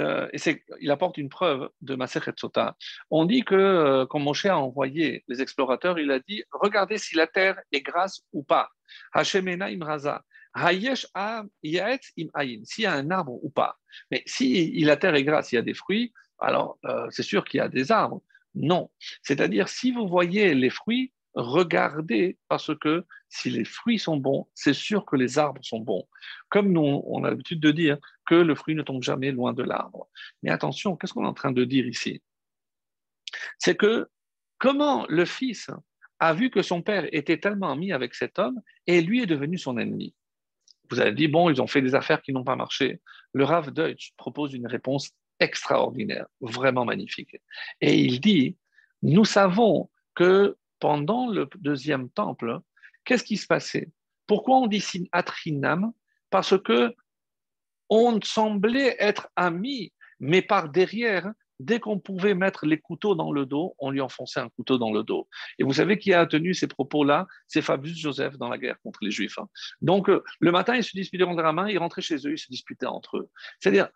euh, 0.00 0.28
et 0.32 0.64
il 0.80 0.90
apporte 0.90 1.18
une 1.18 1.28
preuve 1.28 1.70
de 1.80 1.94
Masechet 1.94 2.32
Sota. 2.36 2.76
On 3.10 3.24
dit 3.24 3.42
que 3.42 3.54
euh, 3.54 4.06
quand 4.06 4.18
Moshe 4.18 4.46
a 4.46 4.58
envoyé 4.58 5.24
les 5.28 5.42
explorateurs, 5.42 5.98
il 5.98 6.10
a 6.10 6.18
dit 6.18 6.42
regardez 6.52 6.98
si 6.98 7.16
la 7.16 7.26
terre 7.26 7.60
est 7.72 7.82
grasse 7.82 8.22
ou 8.32 8.42
pas. 8.42 8.70
Hashemena 9.12 9.70
imraza. 9.70 10.24
Hayesh 10.54 11.06
im 11.14 11.48
S'il 11.62 12.82
y 12.84 12.86
a 12.86 12.92
un 12.92 13.10
arbre 13.10 13.38
ou 13.44 13.50
pas. 13.50 13.78
Mais 14.10 14.22
si 14.26 14.80
la 14.80 14.96
terre 14.96 15.14
est 15.14 15.24
grasse, 15.24 15.52
il 15.52 15.56
y 15.56 15.58
a 15.58 15.62
des 15.62 15.74
fruits, 15.74 16.12
alors 16.38 16.78
euh, 16.86 17.06
c'est 17.10 17.22
sûr 17.22 17.44
qu'il 17.44 17.58
y 17.58 17.60
a 17.60 17.68
des 17.68 17.92
arbres. 17.92 18.22
Non. 18.54 18.90
C'est-à-dire, 19.22 19.68
si 19.68 19.92
vous 19.92 20.08
voyez 20.08 20.54
les 20.54 20.70
fruits, 20.70 21.12
regardez 21.34 22.38
parce 22.48 22.74
que 22.78 23.04
si 23.28 23.50
les 23.50 23.64
fruits 23.64 23.98
sont 23.98 24.16
bons, 24.16 24.48
c'est 24.54 24.74
sûr 24.74 25.04
que 25.04 25.16
les 25.16 25.38
arbres 25.38 25.64
sont 25.64 25.80
bons. 25.80 26.08
Comme 26.48 26.72
nous, 26.72 27.02
on 27.06 27.24
a 27.24 27.30
l'habitude 27.30 27.60
de 27.60 27.70
dire 27.70 27.98
que 28.26 28.34
le 28.34 28.54
fruit 28.54 28.74
ne 28.74 28.82
tombe 28.82 29.02
jamais 29.02 29.30
loin 29.30 29.52
de 29.52 29.62
l'arbre. 29.62 30.08
Mais 30.42 30.50
attention, 30.50 30.96
qu'est-ce 30.96 31.12
qu'on 31.12 31.24
est 31.24 31.28
en 31.28 31.34
train 31.34 31.52
de 31.52 31.64
dire 31.64 31.86
ici? 31.86 32.22
C'est 33.58 33.76
que 33.76 34.08
comment 34.58 35.06
le 35.08 35.24
fils 35.24 35.70
a 36.18 36.34
vu 36.34 36.50
que 36.50 36.62
son 36.62 36.82
père 36.82 37.08
était 37.12 37.38
tellement 37.38 37.70
ami 37.70 37.92
avec 37.92 38.14
cet 38.14 38.38
homme 38.38 38.60
et 38.86 39.00
lui 39.00 39.22
est 39.22 39.26
devenu 39.26 39.56
son 39.58 39.78
ennemi? 39.78 40.14
Vous 40.90 40.98
avez 40.98 41.12
dit, 41.12 41.28
bon, 41.28 41.48
ils 41.50 41.62
ont 41.62 41.68
fait 41.68 41.82
des 41.82 41.94
affaires 41.94 42.20
qui 42.20 42.32
n'ont 42.32 42.44
pas 42.44 42.56
marché. 42.56 43.00
Le 43.32 43.44
Rav 43.44 43.70
Deutsch 43.70 44.12
propose 44.16 44.54
une 44.54 44.66
réponse 44.66 45.10
extraordinaire, 45.38 46.26
vraiment 46.40 46.84
magnifique. 46.84 47.40
Et 47.80 47.98
il 47.98 48.20
dit, 48.20 48.56
nous 49.02 49.24
savons 49.24 49.88
que 50.14 50.56
pendant 50.80 51.28
le 51.28 51.48
deuxième 51.58 52.08
temple, 52.10 52.60
qu'est-ce 53.04 53.24
qui 53.24 53.36
se 53.36 53.46
passait? 53.46 53.90
Pourquoi 54.26 54.58
on 54.58 54.66
dit 54.66 54.84
atrinam 55.12 55.92
Parce 56.30 56.58
que 56.60 56.94
on 57.88 58.20
semblait 58.22 58.96
être 58.98 59.28
amis, 59.36 59.92
mais 60.20 60.42
par 60.42 60.68
derrière, 60.68 61.32
dès 61.60 61.78
qu'on 61.78 61.98
pouvait 61.98 62.34
mettre 62.34 62.66
les 62.66 62.78
couteaux 62.78 63.14
dans 63.14 63.32
le 63.32 63.46
dos, 63.46 63.74
on 63.78 63.90
lui 63.90 64.00
enfonçait 64.00 64.40
un 64.40 64.48
couteau 64.48 64.78
dans 64.78 64.92
le 64.92 65.02
dos. 65.02 65.28
Et 65.58 65.64
vous 65.64 65.74
savez 65.74 65.98
qui 65.98 66.14
a 66.14 66.26
tenu 66.26 66.54
ces 66.54 66.66
propos-là? 66.66 67.26
C'est 67.46 67.62
Fabius 67.62 67.98
Joseph 67.98 68.38
dans 68.38 68.48
la 68.48 68.58
guerre 68.58 68.80
contre 68.82 69.00
les 69.02 69.10
Juifs. 69.10 69.38
Hein. 69.38 69.48
Donc, 69.82 70.08
euh, 70.08 70.24
le 70.40 70.52
matin, 70.52 70.74
ils 70.74 70.84
se 70.84 70.96
disputaient 70.96 71.24
entre 71.24 71.42
la 71.42 71.52
main, 71.52 71.68
ils 71.68 71.78
rentraient 71.78 72.00
chez 72.00 72.16
eux, 72.26 72.32
ils 72.32 72.38
se 72.38 72.48
disputaient 72.48 72.86
entre 72.86 73.18
eux. 73.18 73.28
C'est-à-dire, 73.60 73.88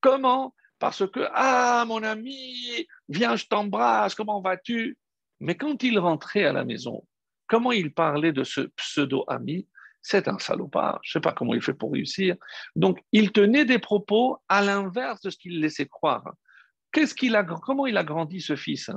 comment? 0.00 0.54
Parce 0.78 1.06
que, 1.06 1.20
ah, 1.34 1.84
mon 1.86 2.02
ami, 2.02 2.86
viens, 3.08 3.36
je 3.36 3.46
t'embrasse, 3.46 4.14
comment 4.14 4.40
vas-tu? 4.40 4.96
Mais 5.42 5.56
quand 5.56 5.82
ils 5.82 5.98
rentraient 5.98 6.44
à 6.44 6.52
la 6.52 6.64
maison, 6.64 7.04
comment 7.48 7.72
ils 7.72 7.92
parlaient 7.92 8.32
de 8.32 8.44
ce 8.44 8.60
pseudo-ami? 8.60 9.66
C'est 10.00 10.28
un 10.28 10.38
salopard. 10.38 11.00
Je 11.02 11.10
ne 11.10 11.12
sais 11.14 11.20
pas 11.20 11.32
comment 11.32 11.54
il 11.54 11.60
fait 11.60 11.74
pour 11.74 11.92
réussir. 11.92 12.36
Donc, 12.76 13.00
il 13.10 13.32
tenait 13.32 13.64
des 13.64 13.80
propos 13.80 14.38
à 14.48 14.62
l'inverse 14.62 15.20
de 15.20 15.30
ce 15.30 15.36
qu'il 15.36 15.60
laissait 15.60 15.86
croire. 15.86 16.32
Comment 17.62 17.86
il 17.86 17.96
a 17.96 18.04
grandi 18.04 18.40
ce 18.40 18.54
fils? 18.54 18.90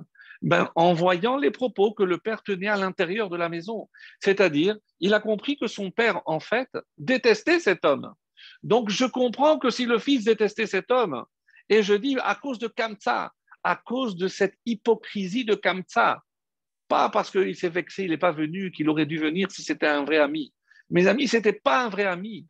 Ben, 0.44 0.70
En 0.76 0.94
voyant 0.94 1.38
les 1.38 1.50
propos 1.50 1.94
que 1.94 2.04
le 2.04 2.20
père 2.20 2.44
tenait 2.44 2.68
à 2.68 2.78
l'intérieur 2.78 3.30
de 3.30 3.38
la 3.38 3.50
maison. 3.50 3.90
C'est-à-dire, 4.20 4.78
il 5.00 5.16
a 5.16 5.20
compris 5.20 5.58
que 5.58 5.68
son 5.68 5.90
père, 5.90 6.22
en 6.28 6.40
fait, 6.40 6.70
détestait 7.00 7.60
cet 7.60 7.86
homme. 7.86 8.14
Donc, 8.62 8.92
je 8.92 9.06
comprends 9.06 9.58
que 9.58 9.72
si 9.72 9.86
le 9.86 9.98
fils 9.98 10.26
détestait 10.26 10.68
cet 10.68 10.92
homme, 10.92 11.24
et 11.70 11.82
je 11.82 11.96
dis 11.96 12.18
à 12.22 12.36
cause 12.36 12.60
de 12.60 12.68
Kamsa, 12.68 13.32
à 13.64 13.76
cause 13.76 14.16
de 14.16 14.28
cette 14.28 14.60
hypocrisie 14.68 15.46
de 15.46 15.56
Kamsa, 15.56 16.22
pas 16.88 17.10
parce 17.10 17.32
qu'il 17.32 17.56
s'est 17.56 17.70
vexé, 17.70 18.04
il 18.04 18.12
n'est 18.12 18.18
pas 18.18 18.32
venu, 18.32 18.72
qu'il 18.72 18.90
aurait 18.90 19.06
dû 19.06 19.18
venir 19.18 19.52
si 19.52 19.64
c'était 19.64 19.88
un 19.88 20.04
vrai 20.04 20.18
ami. 20.18 20.54
Mes 20.90 21.08
amis, 21.08 21.28
ce 21.28 21.38
n'était 21.38 21.54
pas 21.54 21.86
un 21.86 21.90
vrai 21.90 22.06
ami. 22.06 22.48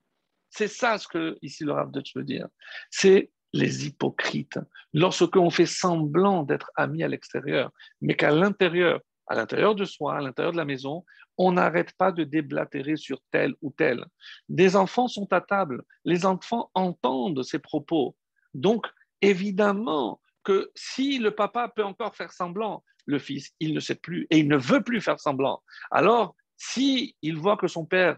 C'est 0.50 0.68
ça 0.68 0.98
ce 0.98 1.08
que 1.08 1.38
ici 1.42 1.64
le 1.64 1.74
Rav 1.74 1.92
veut 2.16 2.24
dire. 2.24 2.48
C'est 2.90 3.32
les 3.54 3.88
hypocrites. 3.88 4.60
Lorsque 4.94 5.36
on 5.36 5.50
fait 5.50 5.66
semblant 5.66 6.44
d'être 6.44 6.72
amis 6.76 7.04
à 7.04 7.08
l'extérieur, 7.08 7.72
mais 8.02 8.16
qu'à 8.16 8.32
l'intérieur, 8.32 9.00
à 9.28 9.36
l'intérieur 9.36 9.76
de 9.76 9.86
soi, 9.86 10.18
à 10.18 10.22
l'intérieur 10.22 10.52
de 10.52 10.58
la 10.58 10.66
maison, 10.66 11.06
on 11.38 11.54
n'arrête 11.54 11.94
pas 11.98 12.12
de 12.12 12.24
déblatérer 12.24 12.96
sur 12.98 13.22
tel 13.32 13.54
ou 13.62 13.72
tel. 13.72 14.06
Des 14.50 14.76
enfants 14.76 15.08
sont 15.08 15.32
à 15.34 15.42
table, 15.42 15.84
les 16.04 16.26
enfants 16.26 16.70
entendent 16.74 17.44
ces 17.44 17.60
propos. 17.60 18.16
Donc, 18.54 18.88
évidemment 19.22 20.22
que 20.46 20.72
si 20.76 21.20
le 21.20 21.32
papa 21.32 21.72
peut 21.76 21.84
encore 21.84 22.16
faire 22.16 22.32
semblant, 22.32 22.84
le 23.06 23.20
fils, 23.20 23.52
il 23.60 23.74
ne 23.74 23.80
sait 23.80 23.96
plus 23.96 24.28
et 24.30 24.40
il 24.40 24.48
ne 24.48 24.58
veut 24.58 24.82
plus 24.82 25.02
faire 25.02 25.20
semblant. 25.20 25.62
Alors, 25.92 26.36
si 26.58 27.16
il 27.22 27.38
voit 27.38 27.58
que 27.58 27.68
son 27.68 27.86
père, 27.86 28.18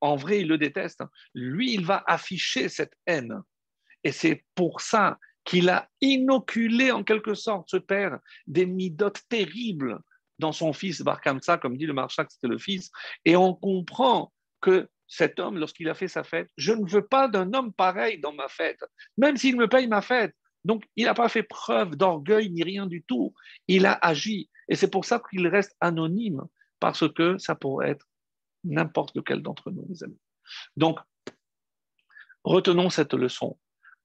en 0.00 0.16
vrai, 0.16 0.40
il 0.40 0.48
le 0.48 0.58
déteste, 0.58 1.02
lui, 1.34 1.72
il 1.72 1.86
va 1.86 2.04
afficher 2.06 2.68
cette 2.68 2.92
haine. 3.06 3.40
Et 4.02 4.12
c'est 4.12 4.44
pour 4.54 4.82
ça 4.82 5.18
qu'il 5.44 5.70
a 5.70 5.88
inoculé 6.00 6.90
en 6.90 7.02
quelque 7.02 7.34
sorte, 7.34 7.70
ce 7.70 7.76
père, 7.76 8.18
des 8.46 8.66
midotes 8.66 9.22
terribles 9.28 9.98
dans 10.38 10.52
son 10.52 10.72
fils 10.72 11.02
Bar 11.02 11.20
comme 11.60 11.76
dit 11.76 11.86
le 11.86 11.92
marchak, 11.92 12.30
c'était 12.30 12.48
le 12.48 12.58
fils. 12.58 12.90
Et 13.24 13.36
on 13.36 13.54
comprend 13.54 14.32
que 14.60 14.88
cet 15.06 15.38
homme, 15.38 15.58
lorsqu'il 15.58 15.88
a 15.88 15.94
fait 15.94 16.08
sa 16.08 16.24
fête, 16.24 16.50
je 16.56 16.72
ne 16.72 16.88
veux 16.88 17.06
pas 17.06 17.28
d'un 17.28 17.52
homme 17.54 17.72
pareil 17.72 18.18
dans 18.18 18.32
ma 18.32 18.48
fête, 18.48 18.82
même 19.16 19.36
s'il 19.36 19.56
me 19.56 19.68
paye 19.68 19.86
ma 19.86 20.02
fête. 20.02 20.34
Donc, 20.64 20.84
il 20.96 21.04
n'a 21.04 21.14
pas 21.14 21.28
fait 21.28 21.42
preuve 21.42 21.96
d'orgueil 21.96 22.50
ni 22.50 22.62
rien 22.62 22.86
du 22.86 23.02
tout. 23.02 23.34
Il 23.68 23.86
a 23.86 23.92
agi. 23.92 24.50
Et 24.68 24.76
c'est 24.76 24.90
pour 24.90 25.04
ça 25.04 25.20
qu'il 25.30 25.46
reste 25.46 25.76
anonyme, 25.80 26.42
parce 26.80 27.08
que 27.12 27.38
ça 27.38 27.54
pourrait 27.54 27.90
être 27.90 28.06
n'importe 28.64 29.14
lequel 29.14 29.42
d'entre 29.42 29.70
nous, 29.70 29.86
mes 29.88 30.02
amis. 30.02 30.20
Donc, 30.76 30.98
retenons 32.44 32.90
cette 32.90 33.14
leçon 33.14 33.58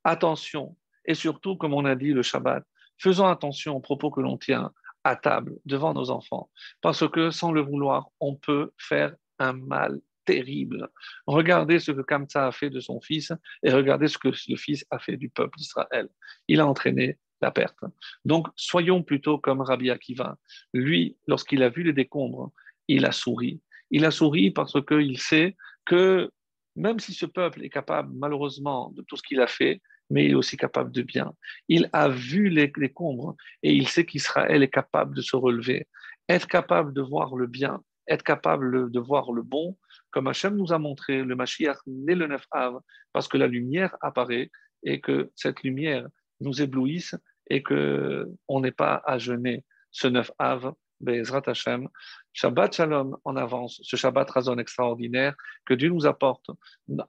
attention, 0.03 0.77
et 1.05 1.13
surtout, 1.13 1.55
comme 1.55 1.73
on 1.73 1.85
a 1.85 1.95
dit 1.95 2.13
le 2.13 2.23
Shabbat, 2.23 2.63
faisons 2.97 3.27
attention 3.27 3.75
aux 3.75 3.81
propos 3.81 4.11
que 4.11 4.21
l'on 4.21 4.37
tient 4.37 4.71
à 5.03 5.15
table 5.15 5.57
devant 5.65 5.93
nos 5.93 6.09
enfants, 6.09 6.49
parce 6.81 7.07
que 7.09 7.31
sans 7.31 7.51
le 7.51 7.61
vouloir, 7.61 8.09
on 8.19 8.35
peut 8.35 8.71
faire 8.77 9.15
un 9.39 9.53
mal 9.53 9.99
terrible. 10.29 10.87
Regardez 11.25 11.79
ce 11.79 11.91
que 11.91 12.01
Kamsa 12.01 12.47
a 12.47 12.51
fait 12.51 12.69
de 12.69 12.79
son 12.79 13.01
fils 13.01 13.33
et 13.63 13.71
regardez 13.71 14.07
ce 14.07 14.17
que 14.17 14.29
le 14.29 14.57
fils 14.57 14.85
a 14.91 14.99
fait 14.99 15.17
du 15.17 15.29
peuple 15.29 15.57
d'Israël. 15.57 16.07
Il 16.47 16.59
a 16.59 16.67
entraîné 16.67 17.17
la 17.41 17.51
perte. 17.51 17.83
Donc, 18.25 18.47
soyons 18.55 19.01
plutôt 19.01 19.39
comme 19.39 19.61
Rabbi 19.61 19.89
Akiva. 19.89 20.37
Lui, 20.73 21.17
lorsqu'il 21.27 21.63
a 21.63 21.69
vu 21.69 21.83
les 21.83 21.93
décombres, 21.93 22.51
il 22.87 23.05
a 23.05 23.11
souri. 23.11 23.61
Il 23.89 24.05
a 24.05 24.11
souri 24.11 24.51
parce 24.51 24.77
qu'il 24.85 25.17
sait 25.19 25.55
que 25.85 26.29
même 26.75 26.99
si 26.99 27.13
ce 27.13 27.25
peuple 27.25 27.63
est 27.63 27.69
capable, 27.69 28.11
malheureusement, 28.13 28.91
de 28.95 29.01
tout 29.01 29.17
ce 29.17 29.23
qu'il 29.23 29.41
a 29.41 29.47
fait, 29.47 29.81
mais 30.11 30.25
il 30.25 30.31
est 30.31 30.35
aussi 30.35 30.57
capable 30.57 30.91
de 30.91 31.01
bien. 31.01 31.33
Il 31.67 31.89
a 31.91 32.07
vu 32.07 32.49
les, 32.49 32.67
décombres 32.67 33.35
et 33.63 33.73
il 33.73 33.87
sait 33.87 34.05
qu'Israël 34.05 34.61
est 34.61 34.73
capable 34.73 35.15
de 35.15 35.21
se 35.21 35.35
relever, 35.35 35.87
être 36.27 36.47
capable 36.47 36.93
de 36.93 37.01
voir 37.01 37.35
le 37.35 37.47
bien, 37.47 37.81
être 38.09 38.23
capable 38.23 38.91
de 38.91 38.99
voir 38.99 39.31
le 39.31 39.43
bon, 39.43 39.77
comme 40.11 40.27
Hachem 40.27 40.55
nous 40.55 40.73
a 40.73 40.79
montré, 40.79 41.23
le 41.23 41.35
Mashiach 41.35 41.77
naît 41.85 42.15
le 42.15 42.27
9 42.27 42.45
av, 42.51 42.79
parce 43.13 43.27
que 43.27 43.37
la 43.37 43.47
lumière 43.47 43.95
apparaît 44.01 44.49
et 44.83 44.99
que 44.99 45.31
cette 45.35 45.63
lumière 45.63 46.07
nous 46.41 46.61
éblouisse 46.61 47.15
et 47.49 47.63
qu'on 47.63 48.59
n'est 48.61 48.71
pas 48.71 49.01
à 49.05 49.17
jeûner 49.17 49.63
ce 49.91 50.07
9 50.07 50.31
av 50.39 50.73
Bezrat 50.99 51.43
Hashem. 51.45 51.87
Shabbat 52.33 52.75
Shalom 52.75 53.17
en 53.23 53.35
avance, 53.37 53.79
ce 53.83 53.95
Shabbat 53.95 54.29
Razon 54.29 54.57
extraordinaire 54.57 55.35
que 55.65 55.73
Dieu 55.73 55.89
nous 55.89 56.05
apporte 56.05 56.47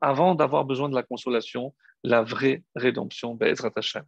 avant 0.00 0.34
d'avoir 0.34 0.64
besoin 0.64 0.88
de 0.88 0.94
la 0.94 1.02
consolation, 1.02 1.74
la 2.04 2.22
vraie 2.22 2.62
rédemption. 2.76 3.34
Bezrat 3.34 3.72
Hashem. 3.74 4.04